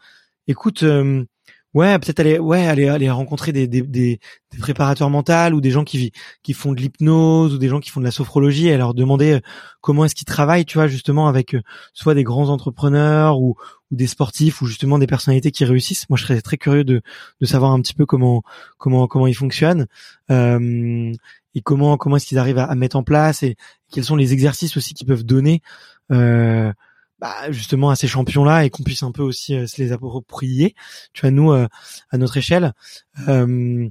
Écoute, 0.52 0.84
euh, 0.84 1.26
ouais, 1.74 1.98
peut-être 2.00 2.20
aller, 2.20 2.40
ouais, 2.40 2.68
aller, 2.68 2.88
aller 2.88 3.10
rencontrer 3.10 3.52
des, 3.52 3.68
des, 3.68 3.82
des, 3.82 4.20
préparateurs 4.60 5.10
mentaux 5.10 5.54
ou 5.54 5.62
des 5.62 5.72
gens 5.72 5.84
qui 5.84 6.12
qui 6.44 6.54
font 6.54 6.74
de 6.74 6.82
l'hypnose 6.82 7.56
ou 7.56 7.58
des 7.58 7.70
gens 7.70 7.80
qui 7.80 7.90
font 7.90 8.00
de 8.00 8.06
la 8.06 8.12
sophrologie 8.12 8.68
et 8.68 8.78
leur 8.78 8.94
demander 8.94 9.34
euh, 9.34 9.40
comment 9.82 10.06
est-ce 10.06 10.16
qu'ils 10.16 10.26
travaillent, 10.26 10.66
tu 10.66 10.78
vois, 10.78 10.88
justement 10.88 11.28
avec 11.28 11.56
euh, 11.56 11.62
soit 11.94 12.14
des 12.14 12.24
grands 12.24 12.50
entrepreneurs 12.50 13.40
ou, 13.40 13.56
ou 13.92 13.96
des 13.96 14.08
sportifs 14.08 14.62
ou 14.62 14.68
justement 14.68 15.00
des 15.00 15.08
personnalités 15.08 15.52
qui 15.52 15.66
réussissent. 15.66 16.10
Moi, 16.10 16.18
je 16.18 16.24
serais 16.24 16.42
très 16.42 16.58
curieux 16.58 16.84
de, 16.84 17.02
de 17.40 17.46
savoir 17.46 17.72
un 17.72 17.82
petit 17.82 17.94
peu 17.94 18.06
comment 18.06 18.44
comment 18.78 19.08
comment 19.08 19.28
ils 19.28 19.36
fonctionnent. 19.36 19.88
et 20.30 21.62
comment 21.64 21.98
comment 21.98 22.16
est-ce 22.18 22.28
qu'ils 22.28 22.38
arrivent 22.38 22.60
à, 22.60 22.76
mettre 22.76 22.96
en 22.98 23.04
place 23.04 23.44
et 23.44 23.56
quels 23.92 24.06
sont 24.06 24.16
les 24.16 24.34
exercices 24.34 24.78
aussi 24.78 24.94
qu'ils 24.94 25.08
peuvent 25.08 25.26
donner 25.26 25.62
euh, 26.12 26.72
bah, 27.22 27.52
justement 27.52 27.92
à 27.92 27.96
ces 27.96 28.08
champions 28.08 28.44
là 28.44 28.66
et 28.66 28.72
qu'on 28.72 28.82
puisse 28.82 29.04
un 29.04 29.12
peu 29.12 29.22
aussi 29.22 29.54
euh, 29.54 29.68
se 29.68 29.80
les 29.80 29.92
approprier 29.92 30.74
tu 31.14 31.22
vois 31.22 31.30
nous 31.30 31.52
euh, 31.52 31.68
à 32.10 32.18
notre 32.18 32.36
échelle. 32.38 32.74
Euh, 33.28 33.88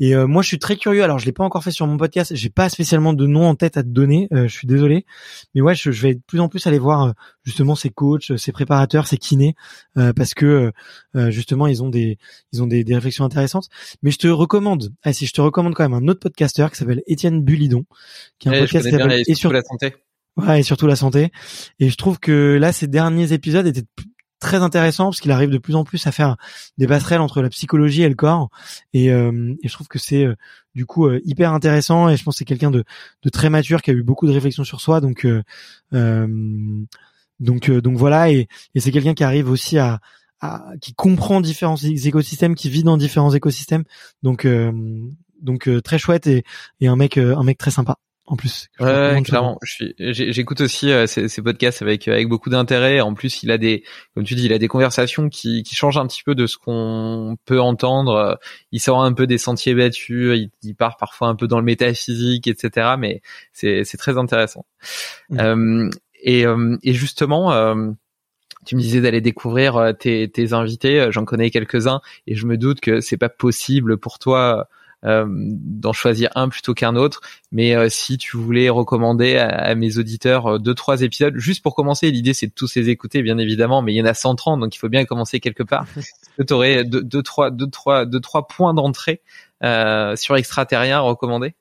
et 0.00 0.16
moi 0.16 0.42
je 0.42 0.48
suis 0.48 0.58
très 0.58 0.76
curieux. 0.76 1.04
Alors 1.04 1.20
je 1.20 1.26
l'ai 1.26 1.32
pas 1.32 1.44
encore 1.44 1.62
fait 1.62 1.70
sur 1.70 1.86
mon 1.86 1.96
podcast. 1.96 2.34
J'ai 2.34 2.50
pas 2.50 2.68
spécialement 2.68 3.12
de 3.12 3.26
nom 3.26 3.46
en 3.46 3.54
tête 3.54 3.76
à 3.76 3.84
te 3.84 3.88
donner. 3.88 4.26
Je 4.32 4.48
suis 4.48 4.66
désolé. 4.66 5.06
Mais 5.54 5.60
ouais 5.60 5.74
je, 5.74 5.90
vais 5.90 6.14
de 6.14 6.22
plus 6.26 6.40
en 6.40 6.48
plus 6.48 6.66
aller 6.66 6.78
voir 6.78 7.14
justement 7.44 7.76
ces 7.76 7.90
coachs 7.90 8.36
ces 8.36 8.50
préparateurs 8.52 9.06
ces 9.06 9.18
kinés 9.18 9.54
parce 9.94 10.34
que 10.34 10.72
justement 11.28 11.66
ils 11.66 11.82
ont 11.82 11.90
des 11.90 12.18
ils 12.52 12.62
ont 12.62 12.66
des, 12.66 12.82
des, 12.82 12.94
réflexions 12.94 13.24
intéressantes. 13.24 13.68
Mais 14.02 14.10
je 14.10 14.18
te 14.18 14.26
recommande 14.26 14.92
ah, 15.02 15.12
si 15.12 15.26
je 15.26 15.32
te 15.32 15.40
recommande 15.40 15.74
quand 15.74 15.88
même 15.88 15.94
un 16.02 16.08
autre 16.08 16.20
podcasteur 16.20 16.72
qui 16.72 16.78
s'appelle 16.78 17.02
Étienne 17.06 17.44
Bulidon 17.44 17.84
qui 18.38 18.48
est 18.48 18.56
un 18.56 18.60
podcast 18.60 18.86
qui 18.86 18.90
s'appelle 18.90 19.22
et 19.26 19.34
sur 19.34 19.52
la 19.52 19.62
santé 19.62 19.94
Ouais, 20.36 20.60
et 20.60 20.62
surtout 20.62 20.86
la 20.86 20.96
santé. 20.96 21.30
Et 21.78 21.90
je 21.90 21.96
trouve 21.96 22.18
que 22.18 22.58
là, 22.60 22.72
ces 22.72 22.88
derniers 22.88 23.32
épisodes 23.32 23.66
étaient 23.66 23.86
très 24.40 24.58
intéressants 24.58 25.06
parce 25.06 25.20
qu'il 25.20 25.30
arrive 25.30 25.50
de 25.50 25.58
plus 25.58 25.74
en 25.74 25.84
plus 25.84 26.06
à 26.06 26.12
faire 26.12 26.36
des 26.76 26.86
passerelles 26.86 27.20
entre 27.20 27.40
la 27.40 27.48
psychologie 27.48 28.02
et 28.02 28.08
le 28.08 28.14
corps. 28.14 28.50
Et, 28.92 29.10
euh, 29.10 29.54
et 29.62 29.68
je 29.68 29.72
trouve 29.72 29.88
que 29.88 29.98
c'est 29.98 30.24
euh, 30.24 30.34
du 30.74 30.86
coup 30.86 31.06
euh, 31.06 31.20
hyper 31.24 31.52
intéressant. 31.52 32.08
Et 32.08 32.16
je 32.16 32.24
pense 32.24 32.34
que 32.34 32.38
c'est 32.38 32.44
quelqu'un 32.44 32.70
de, 32.70 32.84
de, 33.22 33.28
très 33.30 33.48
mature 33.48 33.80
qui 33.80 33.90
a 33.90 33.94
eu 33.94 34.02
beaucoup 34.02 34.26
de 34.26 34.32
réflexions 34.32 34.64
sur 34.64 34.80
soi. 34.80 35.00
Donc 35.00 35.26
donc 37.40 37.70
donc 37.70 37.96
voilà. 37.96 38.30
Et, 38.30 38.48
et 38.74 38.80
c'est 38.80 38.90
quelqu'un 38.92 39.14
qui 39.14 39.24
arrive 39.24 39.50
aussi 39.50 39.78
à, 39.78 40.00
à, 40.40 40.64
qui 40.80 40.94
comprend 40.94 41.40
différents 41.40 41.76
écosystèmes, 41.76 42.54
qui 42.54 42.68
vit 42.70 42.82
dans 42.82 42.96
différents 42.96 43.32
écosystèmes. 43.32 43.84
Donc 44.22 44.46
donc 45.40 45.70
très 45.82 45.98
chouette 45.98 46.26
et, 46.26 46.44
et 46.80 46.88
un 46.88 46.96
mec 46.96 47.18
un 47.18 47.42
mec 47.42 47.58
très 47.58 47.70
sympa 47.70 47.98
en 48.26 48.36
plus. 48.36 48.68
Ouais, 48.80 49.20
clairement. 49.22 49.58
j'écoute 49.98 50.62
aussi 50.62 50.90
euh, 50.90 51.06
ces, 51.06 51.42
podcasts 51.42 51.82
avec 51.82 52.08
avec 52.08 52.28
beaucoup 52.28 52.48
d'intérêt. 52.48 53.00
En 53.00 53.12
plus, 53.12 53.42
il 53.42 53.50
a 53.50 53.58
des, 53.58 53.84
comme 54.14 54.24
tu 54.24 54.34
dis, 54.34 54.46
il 54.46 54.52
a 54.52 54.58
des 54.58 54.68
conversations 54.68 55.28
qui 55.28 55.62
qui 55.62 55.74
changent 55.74 55.98
un 55.98 56.06
petit 56.06 56.22
peu 56.22 56.34
de 56.34 56.46
ce 56.46 56.56
qu'on 56.56 57.36
peut 57.44 57.60
entendre. 57.60 58.38
Il 58.72 58.80
sort 58.80 59.02
un 59.02 59.12
peu 59.12 59.26
des 59.26 59.36
sentiers 59.36 59.74
battus. 59.74 60.48
Il, 60.62 60.74
part 60.74 60.96
parfois 60.96 61.28
un 61.28 61.34
peu 61.34 61.46
dans 61.46 61.58
le 61.58 61.64
métaphysique, 61.64 62.46
etc. 62.46 62.94
Mais 62.98 63.20
c'est 63.52 63.84
c'est 63.84 63.98
très 63.98 64.16
intéressant. 64.16 64.64
Mmh. 65.28 65.40
Euh, 65.40 65.90
et 66.22 66.46
euh, 66.46 66.78
et 66.82 66.94
justement. 66.94 67.52
tu 68.66 68.76
me 68.76 68.80
disais 68.80 69.02
d'aller 69.02 69.20
découvrir 69.20 69.92
tes, 70.00 70.30
tes 70.30 70.54
invités, 70.54 71.08
j'en 71.10 71.26
connais 71.26 71.50
quelques-uns 71.50 72.00
et 72.26 72.34
je 72.34 72.46
me 72.46 72.56
doute 72.56 72.80
que 72.80 73.02
c'est 73.02 73.18
pas 73.18 73.28
possible 73.28 73.98
pour 73.98 74.18
toi 74.18 74.60
euh, 74.60 74.64
d'en 75.04 75.92
choisir 75.92 76.30
un 76.34 76.48
plutôt 76.48 76.72
qu'un 76.74 76.96
autre. 76.96 77.20
Mais 77.52 77.76
euh, 77.76 77.88
si 77.88 78.16
tu 78.16 78.36
voulais 78.36 78.68
recommander 78.70 79.36
à, 79.36 79.74
mes 79.74 79.98
auditeurs 79.98 80.46
euh, 80.46 80.58
deux 80.58 80.74
trois 80.74 81.02
épisodes, 81.02 81.34
juste 81.36 81.62
pour 81.62 81.74
commencer, 81.74 82.10
l'idée 82.10 82.32
c'est 82.32 82.46
de 82.46 82.52
tous 82.52 82.74
les 82.74 82.88
écouter 82.88 83.22
bien 83.22 83.38
évidemment, 83.38 83.82
mais 83.82 83.92
il 83.92 83.96
y 83.96 84.02
en 84.02 84.06
a 84.06 84.14
130 84.14 84.60
donc 84.60 84.74
il 84.74 84.78
faut 84.78 84.88
bien 84.88 85.04
commencer 85.04 85.40
quelque 85.40 85.62
part. 85.62 85.86
tu 86.46 86.52
aurais 86.52 86.84
deux, 86.84 87.02
deux, 87.02 87.22
trois 87.22 87.50
deux 87.50 87.68
trois 87.68 88.06
deux 88.06 88.20
trois 88.20 88.46
points 88.46 88.74
d'entrée 88.74 89.20
euh, 89.62 90.16
sur 90.16 90.36
extraterrien 90.36 90.98
à 90.98 91.00
recommander? 91.00 91.54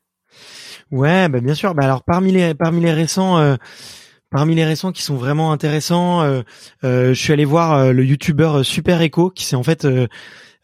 Ouais, 0.91 1.27
bah 1.27 1.41
bien 1.41 1.53
sûr. 1.53 1.75
Bah 1.75 1.83
alors 1.83 2.03
parmi 2.03 2.31
les 2.31 2.53
parmi 2.53 2.81
les 2.81 2.93
récents. 2.93 3.57
Parmi 4.29 4.55
les 4.55 4.65
récents 4.65 4.91
qui 4.91 5.03
sont 5.03 5.15
vraiment 5.15 5.51
intéressants, 5.51 6.41
je 6.81 7.13
suis 7.13 7.33
allé 7.33 7.45
voir 7.45 7.93
le 7.93 8.03
youtubeur 8.03 8.65
Super 8.65 8.99
Echo 9.01 9.29
qui 9.29 9.45
c'est 9.45 9.55
en 9.55 9.61
fait 9.61 9.85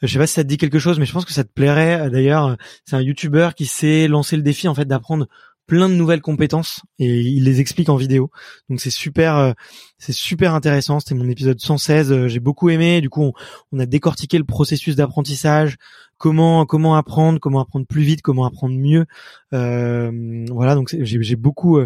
je 0.01 0.07
sais 0.07 0.19
pas 0.19 0.27
si 0.27 0.33
ça 0.33 0.43
te 0.43 0.47
dit 0.47 0.57
quelque 0.57 0.79
chose, 0.79 0.99
mais 0.99 1.05
je 1.05 1.13
pense 1.13 1.25
que 1.25 1.33
ça 1.33 1.43
te 1.43 1.51
plairait. 1.51 2.09
D'ailleurs, 2.09 2.57
c'est 2.85 2.95
un 2.95 3.01
YouTuber 3.01 3.49
qui 3.55 3.65
s'est 3.65 4.07
lancé 4.07 4.35
le 4.35 4.41
défi 4.41 4.67
en 4.67 4.75
fait 4.75 4.85
d'apprendre 4.85 5.27
plein 5.69 5.87
de 5.87 5.93
nouvelles 5.93 6.21
compétences 6.21 6.81
et 6.97 7.21
il 7.21 7.43
les 7.43 7.61
explique 7.61 7.89
en 7.89 7.95
vidéo. 7.95 8.31
Donc 8.69 8.81
c'est 8.81 8.89
super, 8.89 9.37
euh, 9.37 9.53
c'est 9.99 10.13
super 10.13 10.55
intéressant. 10.55 10.99
C'était 10.99 11.13
mon 11.13 11.29
épisode 11.29 11.59
116. 11.59 12.11
Euh, 12.11 12.27
j'ai 12.27 12.39
beaucoup 12.39 12.69
aimé. 12.69 13.01
Du 13.01 13.09
coup, 13.09 13.31
on, 13.71 13.79
a 13.79 13.85
décortiqué 13.85 14.39
le 14.39 14.43
processus 14.45 14.95
d'apprentissage, 14.95 15.77
comment 16.17 16.65
comment 16.65 16.95
apprendre, 16.95 17.39
comment 17.39 17.59
apprendre 17.59 17.85
plus 17.85 18.01
vite, 18.01 18.23
comment 18.23 18.45
apprendre 18.45 18.75
mieux. 18.75 19.05
Euh, 19.53 20.45
voilà, 20.49 20.73
donc 20.73 20.95
j'ai 20.99 21.35
beaucoup 21.35 21.79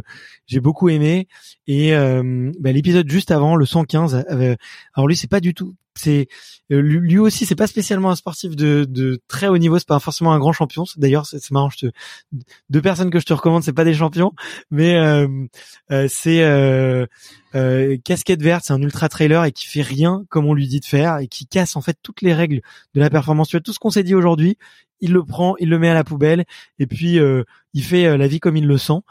j'ai 0.48 0.62
beaucoup 0.62 0.88
aimé. 0.88 1.28
Et 1.68 1.94
euh, 1.94 2.52
bah, 2.62 2.72
l'épisode 2.72 3.10
juste 3.12 3.32
avant, 3.32 3.58
le 3.58 3.66
115, 3.66 4.26
alors 4.94 5.08
lui 5.08 5.18
c'est 5.18 5.30
pas 5.30 5.42
du 5.42 5.54
tout 5.54 5.76
c'est 5.96 6.28
euh, 6.72 6.82
lui 6.82 7.18
aussi 7.18 7.46
c'est 7.46 7.56
pas 7.56 7.68
spécialement 7.68 8.10
un 8.10 8.16
sportif 8.16 8.56
de, 8.56 8.86
de 8.90 9.22
très 9.28 9.48
haut 9.48 9.58
niveau 9.58 9.78
c'est 9.78 9.88
pas 9.88 10.00
forcément 10.00 10.34
un 10.34 10.40
grand 10.40 10.54
champion. 10.54 10.86
D'ailleurs 10.98 11.26
c'est 11.26 11.52
marrant 11.52 11.70
je 11.70 11.88
te, 11.88 11.92
deux 12.70 12.82
personnes 12.82 13.10
que 13.10 13.20
je 13.20 13.26
te 13.26 13.34
recommande 13.34 13.64
c'est 13.64 13.74
pas 13.74 13.84
des 13.84 13.94
champions 13.94 14.34
mais 14.72 14.96
euh, 14.96 15.28
euh, 15.92 16.08
c'est 16.10 18.00
casquette 18.04 18.42
verte 18.42 18.66
c'est 18.66 18.74
un 18.74 18.82
ultra 18.82 19.10
trailer 19.10 19.46
et 19.46 19.52
qui 19.52 19.68
fait 19.68 19.82
rien 19.82 20.24
comme 20.30 20.46
on 20.46 20.54
lui 20.54 20.68
dit 20.68 20.80
de 20.80 20.86
faire 20.86 21.20
et 21.20 21.28
qui 21.28 21.46
casse 21.46 21.76
en 21.76 21.82
fait 21.82 21.98
toutes 22.02 22.22
les 22.22 22.34
règles 22.34 22.62
de 22.94 23.00
la 23.00 23.10
performance. 23.10 23.50
Tu 23.50 23.58
vois, 23.58 23.62
tout 23.62 23.74
ce 23.74 23.80
qu'on 23.80 23.92
s'est 23.92 24.04
dit 24.04 24.16
aujourd'hui 24.16 24.58
il 25.02 25.12
le 25.12 25.24
prend 25.24 25.56
il 25.60 25.70
le 25.70 25.80
met 25.80 25.90
à 25.90 25.94
la 25.94 26.04
poubelle 26.04 26.46
et 26.80 26.88
puis 26.88 27.20
il 27.74 27.84
fait 27.84 28.18
la 28.18 28.28
vie 28.28 28.40
comme 28.40 28.58
il 28.58 28.68
le 28.68 28.78
sent 28.78 29.02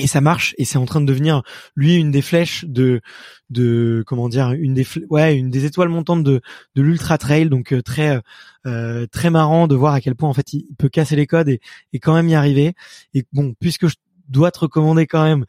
et 0.00 0.06
ça 0.06 0.20
marche 0.20 0.54
et 0.58 0.64
c'est 0.64 0.78
en 0.78 0.86
train 0.86 1.00
de 1.00 1.06
devenir 1.06 1.42
lui 1.76 1.94
une 1.94 2.10
des 2.10 2.22
flèches 2.22 2.64
de 2.66 3.00
de 3.50 4.02
comment 4.06 4.28
dire 4.28 4.52
une 4.52 4.74
des 4.74 4.86
ouais 5.08 5.36
une 5.36 5.50
des 5.50 5.64
étoiles 5.64 5.88
montantes 5.88 6.24
de 6.24 6.40
de 6.74 6.82
l'ultra 6.82 7.18
trail. 7.18 7.48
Donc 7.48 7.72
euh, 7.72 7.82
très 7.82 8.20
euh, 8.66 9.06
très 9.06 9.30
marrant 9.30 9.68
de 9.68 9.74
voir 9.74 9.94
à 9.94 10.00
quel 10.00 10.14
point 10.14 10.28
en 10.28 10.34
fait 10.34 10.52
il 10.52 10.66
peut 10.78 10.88
casser 10.88 11.16
les 11.16 11.26
codes 11.26 11.48
et, 11.48 11.60
et 11.92 11.98
quand 11.98 12.14
même 12.14 12.28
y 12.28 12.34
arriver. 12.34 12.74
Et 13.14 13.24
bon 13.32 13.54
puisque 13.60 13.88
je 13.88 13.96
dois 14.28 14.50
te 14.50 14.60
recommander 14.60 15.06
quand 15.06 15.24
même 15.24 15.44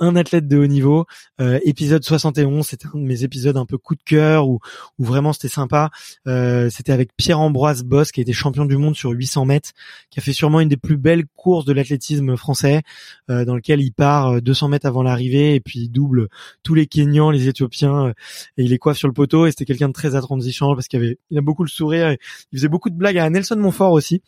un 0.00 0.16
athlète 0.16 0.48
de 0.48 0.58
haut 0.58 0.66
niveau. 0.66 1.06
Euh, 1.40 1.58
épisode 1.64 2.04
71, 2.04 2.66
c'était 2.66 2.86
un 2.92 2.98
de 2.98 3.04
mes 3.04 3.24
épisodes 3.24 3.56
un 3.56 3.66
peu 3.66 3.78
coup 3.78 3.94
de 3.94 4.02
cœur 4.04 4.48
où, 4.48 4.60
où 4.98 5.04
vraiment 5.04 5.32
c'était 5.32 5.48
sympa. 5.48 5.90
Euh, 6.26 6.70
c'était 6.70 6.92
avec 6.92 7.10
Pierre-Ambroise 7.16 7.84
Boss 7.84 8.12
qui 8.12 8.20
a 8.20 8.22
été 8.22 8.32
champion 8.32 8.64
du 8.64 8.76
monde 8.76 8.96
sur 8.96 9.10
800 9.10 9.44
mètres, 9.46 9.70
qui 10.10 10.20
a 10.20 10.22
fait 10.22 10.32
sûrement 10.32 10.60
une 10.60 10.68
des 10.68 10.76
plus 10.76 10.96
belles 10.96 11.24
courses 11.34 11.64
de 11.64 11.72
l'athlétisme 11.72 12.36
français, 12.36 12.82
euh, 13.30 13.44
dans 13.44 13.54
lequel 13.54 13.80
il 13.80 13.92
part 13.92 14.40
200 14.42 14.68
mètres 14.68 14.86
avant 14.86 15.02
l'arrivée 15.02 15.54
et 15.54 15.60
puis 15.60 15.80
il 15.80 15.88
double 15.88 16.28
tous 16.62 16.74
les 16.74 16.86
Kenyans, 16.86 17.30
les 17.30 17.48
Éthiopiens 17.48 18.12
et 18.56 18.64
il 18.64 18.70
les 18.70 18.78
coiffe 18.78 18.98
sur 18.98 19.08
le 19.08 19.14
poteau. 19.14 19.46
Et 19.46 19.50
c'était 19.50 19.64
quelqu'un 19.64 19.88
de 19.88 19.94
très 19.94 20.14
attransigeant 20.14 20.74
parce 20.74 20.88
qu'il 20.88 20.98
avait, 20.98 21.18
il 21.30 21.38
a 21.38 21.42
beaucoup 21.42 21.64
le 21.64 21.68
sourire. 21.68 22.08
Et 22.08 22.18
il 22.52 22.58
faisait 22.58 22.68
beaucoup 22.68 22.90
de 22.90 22.96
blagues 22.96 23.18
à 23.18 23.28
Nelson 23.30 23.56
Montfort 23.56 23.92
aussi. 23.92 24.22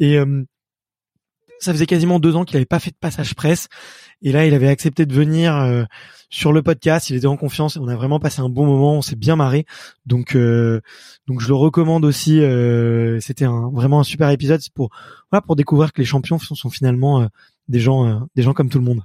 Et 0.00 0.18
ça 1.62 1.72
faisait 1.72 1.86
quasiment 1.86 2.18
deux 2.18 2.36
ans 2.36 2.44
qu'il 2.44 2.56
n'avait 2.56 2.66
pas 2.66 2.78
fait 2.78 2.90
de 2.90 2.96
passage 2.96 3.34
presse. 3.34 3.68
Et 4.20 4.32
là, 4.32 4.46
il 4.46 4.54
avait 4.54 4.68
accepté 4.68 5.06
de 5.06 5.14
venir 5.14 5.56
euh, 5.56 5.84
sur 6.30 6.52
le 6.52 6.62
podcast. 6.62 7.10
Il 7.10 7.16
était 7.16 7.26
en 7.26 7.36
confiance. 7.36 7.76
On 7.76 7.88
a 7.88 7.96
vraiment 7.96 8.20
passé 8.20 8.40
un 8.40 8.48
bon 8.48 8.66
moment. 8.66 8.94
On 8.94 9.02
s'est 9.02 9.16
bien 9.16 9.36
marré. 9.36 9.64
Donc, 10.06 10.34
euh, 10.34 10.80
donc 11.26 11.40
je 11.40 11.48
le 11.48 11.54
recommande 11.54 12.04
aussi. 12.04 12.40
Euh, 12.40 13.20
c'était 13.20 13.44
un, 13.44 13.70
vraiment 13.70 14.00
un 14.00 14.04
super 14.04 14.30
épisode. 14.30 14.60
Pour, 14.74 14.90
pour 15.46 15.56
découvrir 15.56 15.92
que 15.92 16.00
les 16.00 16.06
champions 16.06 16.38
sont, 16.38 16.54
sont 16.54 16.70
finalement 16.70 17.28
des 17.68 17.80
gens, 17.80 18.28
des 18.34 18.42
gens 18.42 18.54
comme 18.54 18.68
tout 18.68 18.78
le 18.78 18.84
monde. 18.84 19.02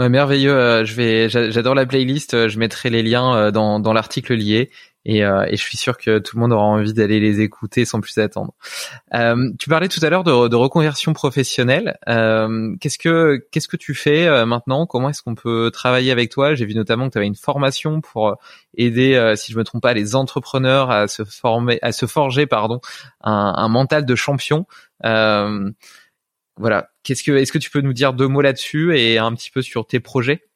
Ouais, 0.00 0.08
merveilleux. 0.08 0.84
je 0.84 0.94
vais, 0.94 1.28
j'adore 1.28 1.76
la 1.76 1.86
playlist. 1.86 2.48
Je 2.48 2.58
mettrai 2.58 2.90
les 2.90 3.04
liens 3.04 3.52
dans, 3.52 3.78
dans 3.78 3.92
l'article 3.92 4.34
lié. 4.34 4.70
Et, 5.06 5.24
euh, 5.24 5.46
et, 5.48 5.56
je 5.56 5.62
suis 5.62 5.78
sûr 5.78 5.96
que 5.96 6.18
tout 6.18 6.36
le 6.36 6.40
monde 6.42 6.52
aura 6.52 6.64
envie 6.64 6.92
d'aller 6.92 7.20
les 7.20 7.40
écouter 7.40 7.86
sans 7.86 8.00
plus 8.00 8.18
attendre. 8.18 8.52
Euh, 9.14 9.50
tu 9.58 9.70
parlais 9.70 9.88
tout 9.88 10.00
à 10.02 10.10
l'heure 10.10 10.24
de, 10.24 10.54
reconversion 10.54 11.14
professionnelle. 11.14 11.98
Euh, 12.08 12.76
qu'est-ce 12.80 12.98
que 12.98 13.42
qu'est-ce 13.50 13.68
que 13.68 13.78
tu 13.78 13.94
fais 13.94 14.26
euh, 14.26 14.44
maintenant? 14.44 14.84
Comment 14.86 15.08
est-ce 15.08 15.22
qu'on 15.22 15.34
peut 15.34 15.70
travailler 15.72 16.10
avec 16.10 16.30
toi? 16.30 16.54
J'ai 16.54 16.66
vu 16.66 16.74
notamment 16.74 17.06
que 17.06 17.12
tu 17.12 17.18
avais 17.18 17.26
une 17.26 17.34
formation 17.34 18.02
pour 18.02 18.36
aider, 18.76 19.14
euh, 19.14 19.36
si 19.36 19.52
je 19.52 19.58
me 19.58 19.64
trompe 19.64 19.82
pas, 19.82 19.94
les 19.94 20.14
entrepreneurs 20.14 20.90
à 20.90 21.08
se 21.08 21.24
former, 21.24 21.78
à 21.80 21.92
se 21.92 22.04
forger, 22.04 22.46
pardon, 22.46 22.80
un 23.22 23.68
mental 23.68 24.04
de 24.04 24.14
champion. 24.14 24.66
Voilà. 26.60 26.90
Qu'est-ce 27.02 27.22
que 27.22 27.32
est-ce 27.32 27.52
que 27.52 27.58
tu 27.58 27.70
peux 27.70 27.80
nous 27.80 27.94
dire 27.94 28.12
deux 28.12 28.28
mots 28.28 28.42
là-dessus 28.42 28.96
et 28.96 29.18
un 29.18 29.34
petit 29.34 29.50
peu 29.50 29.62
sur 29.62 29.86
tes 29.86 29.98
projets? 29.98 30.49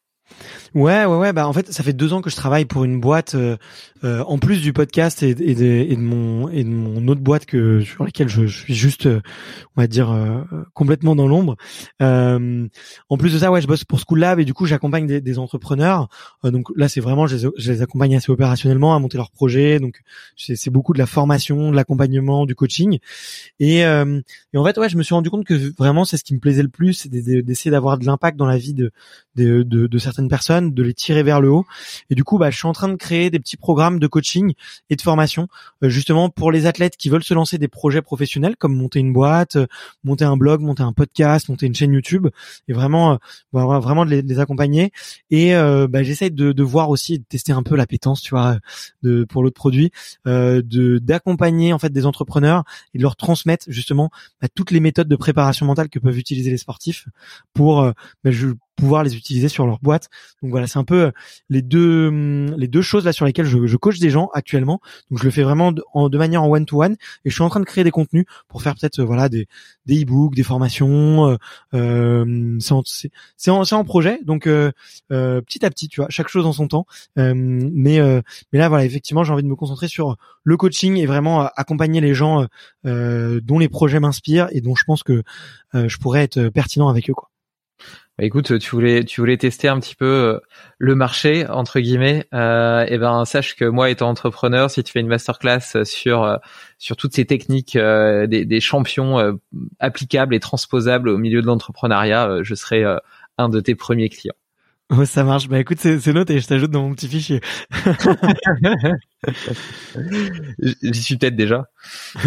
Ouais, 0.75 1.05
ouais, 1.05 1.17
ouais. 1.17 1.33
Bah 1.33 1.47
en 1.47 1.53
fait, 1.53 1.73
ça 1.73 1.83
fait 1.83 1.93
deux 1.93 2.13
ans 2.13 2.21
que 2.21 2.31
je 2.31 2.37
travaille 2.37 2.65
pour 2.65 2.85
une 2.85 3.01
boîte 3.01 3.35
euh, 3.37 3.57
euh 4.03 4.25
en 4.27 4.39
plus 4.39 4.61
du 4.61 4.73
podcast 4.73 5.23
et, 5.23 5.35
de, 5.35 5.97
mon 5.97 6.49
et 6.49 6.65
de 6.65 6.69
mon 6.69 7.07
autre 7.09 7.21
boîte 7.21 7.47
que 7.47 7.81
sur 7.81 8.05
laquelle 8.05 8.29
je, 8.29 8.47
suis 8.47 8.75
juste, 8.75 9.07
euh, 9.07 9.21
on 9.77 9.83
va 9.83 9.87
dire, 9.87 10.11
euh, 10.11 10.43
complètement 10.73 11.15
dans 11.15 11.29
l'ombre. 11.29 11.57
en 12.01 13.17
plus 13.17 13.33
de 13.33 13.39
ça, 13.39 13.53
ouais, 13.53 13.61
je 13.61 13.69
bosse 13.69 13.85
pour 13.85 14.01
School 14.01 14.19
Lab 14.19 14.41
et 14.41 14.45
du 14.45 14.55
coup, 14.55 14.67
j'accompagne 14.67 15.07
des, 15.07 15.21
des, 15.21 15.39
entrepreneurs. 15.39 16.09
donc 16.43 16.67
là, 16.77 16.89
c'est 16.89 17.01
vraiment, 17.01 17.27
je 17.27 17.37
les, 17.37 17.43
je 17.57 17.73
les, 17.73 17.83
accompagne 17.83 18.17
assez 18.17 18.33
opérationnellement 18.33 18.97
à 18.97 18.99
monter 18.99 19.17
leurs 19.17 19.31
projets. 19.31 19.79
Donc 19.79 20.01
c'est 20.37 20.71
beaucoup 20.71 20.93
de 20.93 20.99
la 20.99 21.07
formation, 21.07 21.71
de 21.71 21.77
l'accompagnement, 21.77 22.47
du 22.47 22.55
coaching. 22.55 22.99
Et, 23.61 23.81
et 23.81 24.59
en 24.59 24.65
fait, 24.65 24.79
ouais, 24.79 24.89
je 24.89 24.97
me 24.97 25.03
suis 25.03 25.15
rendu 25.15 25.31
compte 25.31 25.45
que 25.45 25.55
vraiment, 25.79 26.05
c'est 26.05 26.17
ce 26.17 26.25
qui 26.25 26.35
me 26.35 26.41
plaisait 26.41 26.63
le 26.63 26.69
plus, 26.69 26.95
c'est 26.95 27.09
d'essayer 27.09 27.71
d'avoir 27.71 27.99
de 27.99 28.07
l'impact 28.07 28.37
dans 28.37 28.47
la 28.47 28.59
vie 28.59 28.75
de 28.75 28.91
de, 29.35 29.63
de, 29.63 29.87
de 29.87 29.99
certaines 30.15 30.29
personnes, 30.29 30.73
de 30.73 30.83
les 30.83 30.95
tirer 30.95 31.23
vers 31.23 31.41
le 31.41 31.51
haut. 31.51 31.67
Et 32.09 32.15
du 32.15 32.23
coup, 32.23 32.39
bah, 32.39 32.51
je 32.51 32.57
suis 32.57 32.69
en 32.69 32.73
train 32.73 32.89
de 32.89 32.95
créer 32.95 33.31
des 33.31 33.41
petits 33.41 33.57
programmes 33.57 33.99
de 33.99 34.07
coaching 34.07 34.55
et 34.91 34.97
de 34.97 35.03
formation, 35.03 35.49
euh, 35.83 35.89
justement 35.89 36.31
pour 36.31 36.53
les 36.53 36.67
athlètes 36.67 36.97
qui 36.97 37.09
veulent 37.09 37.25
se 37.25 37.35
lancer 37.35 37.59
des 37.59 37.69
projets 37.69 38.03
professionnels, 38.03 38.57
comme 38.57 38.77
monter 38.77 39.01
une 39.01 39.13
boîte, 39.13 39.57
euh, 39.57 39.67
monter 40.05 40.25
un 40.25 40.37
blog, 40.37 40.61
monter 40.61 40.83
un 40.83 40.93
podcast, 40.93 41.49
monter 41.49 41.67
une 41.67 41.75
chaîne 41.75 41.93
YouTube, 41.93 42.29
et 42.69 42.73
vraiment, 42.73 43.15
euh, 43.15 43.17
bah, 43.53 43.65
vraiment 43.81 44.05
de 44.05 44.11
les, 44.11 44.39
accompagner. 44.39 44.93
Et 45.31 45.55
bah, 45.55 46.03
j'essaye 46.03 46.31
de, 46.31 46.53
de, 46.53 46.63
voir 46.63 46.91
aussi, 46.91 47.19
de 47.19 47.25
tester 47.25 47.53
un 47.53 47.63
peu 47.63 47.77
l'appétence, 47.77 48.21
tu 48.21 48.31
vois, 48.31 48.59
de, 49.03 49.25
pour 49.25 49.43
l'autre 49.43 49.55
produit, 49.55 49.91
de 50.27 50.99
d'accompagner 50.99 51.73
en 51.73 51.79
fait 51.79 51.91
des 51.91 52.07
entrepreneurs 52.07 52.65
et 52.95 52.99
de 52.99 53.03
leur 53.03 53.17
transmettre 53.17 53.67
justement 53.69 54.11
bah, 54.41 54.49
toutes 54.55 54.71
les 54.71 54.81
méthodes 54.81 55.09
de 55.09 55.17
préparation 55.17 55.67
mentale 55.67 55.89
que 55.89 55.99
peuvent 55.99 56.19
utiliser 56.19 56.51
les 56.51 56.59
sportifs 56.59 57.07
pour 57.53 57.83
bah, 57.83 58.31
je, 58.31 58.49
pouvoir 58.77 59.05
les 59.05 59.17
utiliser 59.17 59.49
sur 59.49 59.67
leur 59.67 59.79
boîte. 59.81 60.09
Donc 60.43 60.51
voilà, 60.51 60.67
c'est 60.67 60.79
un 60.79 60.85
peu 60.85 61.05
euh, 61.05 61.11
les 61.49 61.63
deux 61.63 62.09
hum, 62.09 62.55
les 62.57 62.69
deux 62.69 62.83
choses 62.83 63.05
là 63.05 63.13
sur 63.13 63.25
lesquelles 63.25 63.47
je, 63.47 63.67
je 63.67 63.77
coach 63.77 63.99
des 63.99 64.11
gens 64.11 64.31
actuellement. 64.35 64.81
Donc 65.11 65.21
je 65.21 65.25
le 65.25 65.31
fais 65.31 65.43
vraiment 65.43 65.73
de, 65.73 65.83
en, 65.93 66.09
de 66.09 66.19
manière 66.19 66.43
en 66.43 66.49
one 66.49 66.67
to 66.67 66.83
one 66.83 66.97
et 67.25 67.31
je 67.31 67.35
suis 67.35 67.43
en 67.43 67.49
train 67.49 67.61
de 67.61 67.65
créer 67.65 67.85
des 67.85 67.91
contenus 67.91 68.25
pour 68.49 68.63
faire 68.63 68.75
peut-être 68.75 69.01
euh, 69.01 69.05
voilà 69.05 69.29
des 69.29 69.47
des 69.87 70.03
e-books, 70.03 70.35
des 70.35 70.43
formations. 70.43 71.29
Euh, 71.29 71.37
euh 71.75 72.59
c'est 73.37 73.51
en, 73.51 73.63
en, 73.63 73.85
projet, 73.85 74.21
donc 74.25 74.47
euh, 74.47 74.71
petit 75.09 75.65
à 75.65 75.71
petit, 75.71 75.89
tu 75.89 76.01
vois, 76.01 76.09
chaque 76.11 76.29
chose 76.29 76.47
en 76.47 76.53
son 76.53 76.69
temps. 76.69 76.87
mais 77.17 78.01
mais 78.53 78.59
là 78.59 78.69
voilà, 78.69 78.85
effectivement, 78.85 79.25
j'ai 79.25 79.33
envie 79.33 79.43
de 79.43 79.49
me 79.49 79.57
concentrer 79.57 79.89
sur 79.89 80.17
le 80.43 80.57
coaching 80.57 80.97
et 80.97 81.07
vraiment 81.07 81.47
accompagner 81.57 82.01
les 82.01 82.15
gens 82.15 82.47
dont 82.85 83.59
les 83.59 83.69
projets 83.69 84.01
m'inspirent 84.01 84.49
et 84.53 84.61
dont 84.61 84.75
je 84.75 84.85
pense 84.85 85.03
que 85.03 85.23
je 85.75 85.97
pourrais 85.99 86.23
être 86.23 86.49
pertinent 86.49 86.89
avec 86.89 87.11
eux 87.11 87.15
quoi. 87.15 87.31
Bah, 88.17 88.25
écoute, 88.25 88.61
tu 88.61 88.71
voulais 88.71 89.05
tu 89.05 89.21
voulais 89.21 89.37
tester 89.37 89.67
un 89.67 89.81
petit 89.81 89.97
peu 89.97 90.05
euh, 90.05 90.39
le 90.79 90.95
marché 90.95 91.49
entre 91.49 91.81
guillemets. 91.81 92.27
Euh, 92.33 92.87
et 92.89 92.97
ben 92.97 93.25
sache 93.25 93.57
que 93.57 93.65
moi 93.65 93.91
étant 93.91 94.09
entrepreneur, 94.09 94.71
si 94.71 94.85
tu 94.85 94.93
fais 94.93 95.01
une 95.01 95.09
masterclass 95.09 95.85
sur 95.85 96.23
euh, 96.23 96.37
sur 96.79 96.97
toutes 96.97 97.13
ces 97.13 97.25
techniques 97.25 97.75
euh, 97.75 98.29
des, 98.29 98.45
des, 98.45 98.61
champions 98.61 99.37
applicables 99.81 100.35
et 100.35 100.41
transposables 100.41 101.09
au 101.09 101.19
milieu 101.19 101.43
de 101.43 101.47
l'entrepreneuriat, 101.47 102.43
je 102.43 102.55
serai 102.55 102.85
un 103.37 103.49
de 103.49 103.61
tes 103.61 103.75
premiers 103.75 104.09
clients. 104.09 104.35
Oh, 104.91 105.05
ça 105.05 105.25
marche. 105.25 105.49
Bah 105.49 105.59
écoute, 105.59 105.79
c'est 105.81 106.13
noté. 106.13 106.39
Je 106.39 106.47
t'ajoute 106.47 106.71
dans 106.71 106.83
mon 106.83 106.95
petit 106.95 107.09
fichier. 107.09 107.41
J'y 110.83 111.03
suis 111.03 111.17
peut-être 111.17 111.37
déjà. 111.37 111.67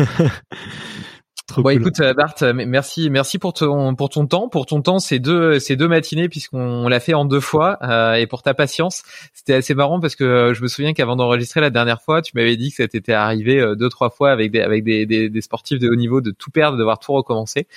bon, 1.56 1.70
écoute, 1.70 2.00
euh, 2.00 2.14
Bart, 2.14 2.36
euh, 2.42 2.54
merci, 2.54 3.10
merci 3.10 3.40
pour 3.40 3.54
ton 3.54 3.96
pour 3.96 4.10
ton 4.10 4.28
temps, 4.28 4.50
pour 4.50 4.66
ton 4.66 4.82
temps 4.82 5.00
ces 5.00 5.20
deux 5.20 5.60
ces 5.60 5.76
deux 5.76 5.88
matinées 5.88 6.30
puisqu'on 6.30 6.88
l'a 6.88 7.00
fait 7.00 7.14
en 7.14 7.26
deux 7.26 7.40
fois 7.40 7.78
euh, 7.84 8.16
et 8.16 8.28
pour 8.28 8.44
ta 8.44 8.54
patience. 8.54 9.04
C'était 9.34 9.54
assez 9.54 9.74
marrant 9.74 10.00
parce 10.00 10.16
que 10.16 10.54
je 10.54 10.62
me 10.62 10.68
souviens 10.68 10.94
qu'avant 10.94 11.16
d'enregistrer 11.16 11.62
la 11.62 11.70
dernière 11.70 12.02
fois, 12.02 12.22
tu 12.22 12.34
m'avais 12.36 12.58
dit 12.58 12.70
que 12.70 12.78
ça 12.78 12.88
t'était 12.88 13.14
arrivé 13.14 13.62
deux 13.78 13.90
trois 13.90 14.10
fois 14.10 14.32
avec 14.32 14.52
des 14.52 14.62
avec 14.62 14.84
des, 14.84 15.06
des, 15.06 15.30
des 15.30 15.42
sportifs 15.42 15.80
de 15.80 15.90
haut 15.90 15.96
niveau 15.96 16.22
de 16.22 16.32
tout 16.32 16.52
perdre, 16.52 16.74
de 16.74 16.80
devoir 16.80 17.00
tout 17.00 17.14
recommencer. 17.14 17.68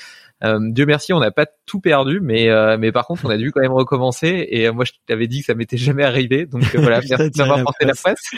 Euh, 0.42 0.58
Dieu 0.60 0.86
merci, 0.86 1.12
on 1.12 1.20
n'a 1.20 1.30
pas 1.30 1.46
tout 1.66 1.80
perdu, 1.80 2.20
mais 2.20 2.48
euh, 2.48 2.78
mais 2.78 2.92
par 2.92 3.06
contre, 3.06 3.24
on 3.24 3.30
a 3.30 3.36
dû 3.36 3.52
quand 3.52 3.60
même 3.60 3.72
recommencer. 3.72 4.46
Et 4.50 4.68
euh, 4.68 4.72
moi, 4.72 4.84
je 4.84 4.92
t'avais 5.06 5.26
dit 5.26 5.40
que 5.40 5.46
ça 5.46 5.54
m'était 5.54 5.76
jamais 5.76 6.04
arrivé, 6.04 6.46
donc 6.46 6.64
voilà, 6.74 7.00
merci 7.08 7.30
d'avoir 7.30 7.62
porté 7.62 7.84
la 7.84 7.94
presse. 7.94 8.30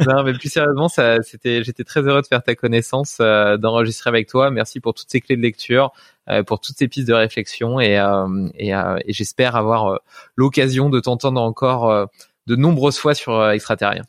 non, 0.06 0.24
mais 0.24 0.32
plus 0.32 0.50
sérieusement, 0.50 0.88
ça, 0.88 1.22
c'était, 1.22 1.62
j'étais 1.62 1.84
très 1.84 2.00
heureux 2.00 2.22
de 2.22 2.26
faire 2.26 2.42
ta 2.42 2.54
connaissance, 2.54 3.18
d'enregistrer 3.18 4.08
avec 4.08 4.28
toi. 4.28 4.50
Merci 4.50 4.80
pour 4.80 4.94
toutes 4.94 5.10
ces 5.10 5.20
clés 5.20 5.36
de 5.36 5.42
lecture. 5.42 5.92
pour 6.46 6.60
toutes 6.60 6.76
ces 6.76 6.88
pistes 6.88 7.08
de 7.08 7.14
réflexion 7.14 7.80
et, 7.80 8.02
et, 8.54 8.70
et 8.70 9.12
j'espère 9.12 9.54
avoir 9.56 10.00
l'occasion 10.34 10.90
de 10.90 10.98
t'entendre 11.00 11.40
encore 11.40 12.08
de 12.46 12.56
nombreuses 12.56 12.98
fois 12.98 13.14
sur 13.14 13.50
Extraterrien. 13.50 14.02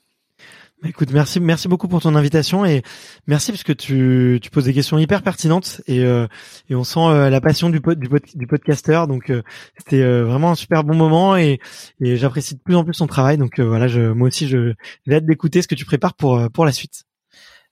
Bah, 0.82 0.90
écoute, 0.90 1.12
merci, 1.12 1.40
merci 1.40 1.68
beaucoup 1.68 1.88
pour 1.88 2.02
ton 2.02 2.14
invitation 2.14 2.64
et 2.64 2.84
merci 3.26 3.52
parce 3.52 3.64
que 3.64 3.74
tu, 3.74 4.40
tu 4.42 4.52
poses 4.52 4.66
des 4.66 4.74
questions 4.74 5.00
hyper 5.00 5.24
pertinentes 5.24 5.82
et, 5.88 6.04
euh, 6.04 6.28
et 6.70 6.76
on 6.76 6.84
sent 6.84 7.00
euh, 7.00 7.32
la 7.32 7.42
passion 7.42 7.72
du, 7.72 7.82
pod, 7.82 7.98
du, 8.00 8.08
pod, 8.08 8.22
du 8.36 8.46
podcasteur. 8.46 9.08
Donc 9.08 9.32
euh, 9.32 9.42
c'était 9.78 10.04
vraiment 10.22 10.52
un 10.52 10.56
super 10.56 10.84
bon 10.84 10.96
moment 10.96 11.36
et, 11.36 11.60
et 12.00 12.18
j'apprécie 12.18 12.56
de 12.56 12.60
plus 12.60 12.76
en 12.76 12.84
plus 12.84 12.98
ton 12.98 13.08
travail. 13.08 13.38
Donc 13.40 13.60
voilà, 13.60 13.88
je, 13.88 14.02
moi 14.02 14.28
aussi, 14.28 14.48
je 14.48 14.74
j'ai 15.08 15.16
hâte 15.16 15.26
d'écouter 15.26 15.64
ce 15.64 15.68
que 15.68 15.76
tu 15.76 15.86
prépares 15.86 16.14
pour 16.14 16.48
pour 16.52 16.64
la 16.64 16.72
suite. 16.72 17.06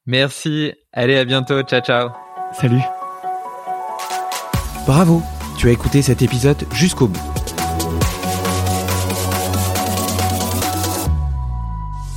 Merci. 0.08 0.74
Allez, 0.92 1.18
à 1.18 1.26
bientôt. 1.26 1.62
Ciao, 1.62 1.82
ciao. 1.82 2.10
Salut. 2.54 2.82
Bravo. 4.88 5.22
Tu 5.58 5.68
as 5.68 5.72
écouté 5.72 6.02
cet 6.02 6.22
épisode 6.22 6.58
jusqu'au 6.74 7.08
bout. 7.08 7.45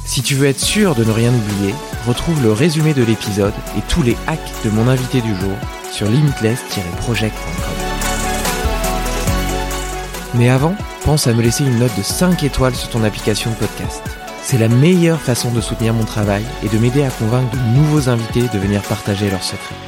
Si 0.09 0.23
tu 0.23 0.37
veux 0.37 0.47
être 0.47 0.59
sûr 0.59 0.95
de 0.95 1.05
ne 1.05 1.11
rien 1.11 1.35
oublier, 1.35 1.75
retrouve 2.07 2.43
le 2.43 2.51
résumé 2.51 2.95
de 2.95 3.05
l'épisode 3.05 3.53
et 3.77 3.83
tous 3.91 4.03
les 4.03 4.17
hacks 4.27 4.65
de 4.65 4.71
mon 4.71 4.89
invité 4.89 5.21
du 5.21 5.37
jour 5.37 5.53
sur 5.93 6.09
limitless-project.com. 6.09 7.53
Mais 10.33 10.49
avant, 10.49 10.75
pense 11.05 11.27
à 11.27 11.35
me 11.35 11.43
laisser 11.43 11.65
une 11.65 11.79
note 11.79 11.95
de 11.99 12.03
5 12.03 12.43
étoiles 12.43 12.75
sur 12.75 12.89
ton 12.89 13.05
application 13.05 13.51
de 13.51 13.57
podcast. 13.57 14.03
C'est 14.43 14.57
la 14.57 14.69
meilleure 14.69 15.21
façon 15.21 15.51
de 15.51 15.61
soutenir 15.61 15.93
mon 15.93 16.05
travail 16.05 16.45
et 16.65 16.71
de 16.71 16.79
m'aider 16.79 17.03
à 17.03 17.11
convaincre 17.11 17.55
de 17.55 17.79
nouveaux 17.79 18.09
invités 18.09 18.49
de 18.49 18.59
venir 18.59 18.81
partager 18.81 19.29
leurs 19.29 19.45
secrets. 19.45 19.88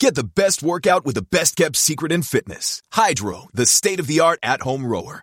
Get 0.00 0.14
the 0.14 0.24
best 0.24 0.62
workout 0.62 1.04
with 1.04 1.14
the 1.14 1.28
best 1.30 1.56
kept 1.56 1.76
secret 1.76 2.10
in 2.10 2.22
fitness. 2.22 2.80
Hydro, 2.90 3.48
the 3.52 3.66
state 3.66 4.00
of 4.00 4.06
the 4.06 4.20
art 4.20 4.38
at 4.42 4.62
home 4.62 4.86
rower. 4.86 5.22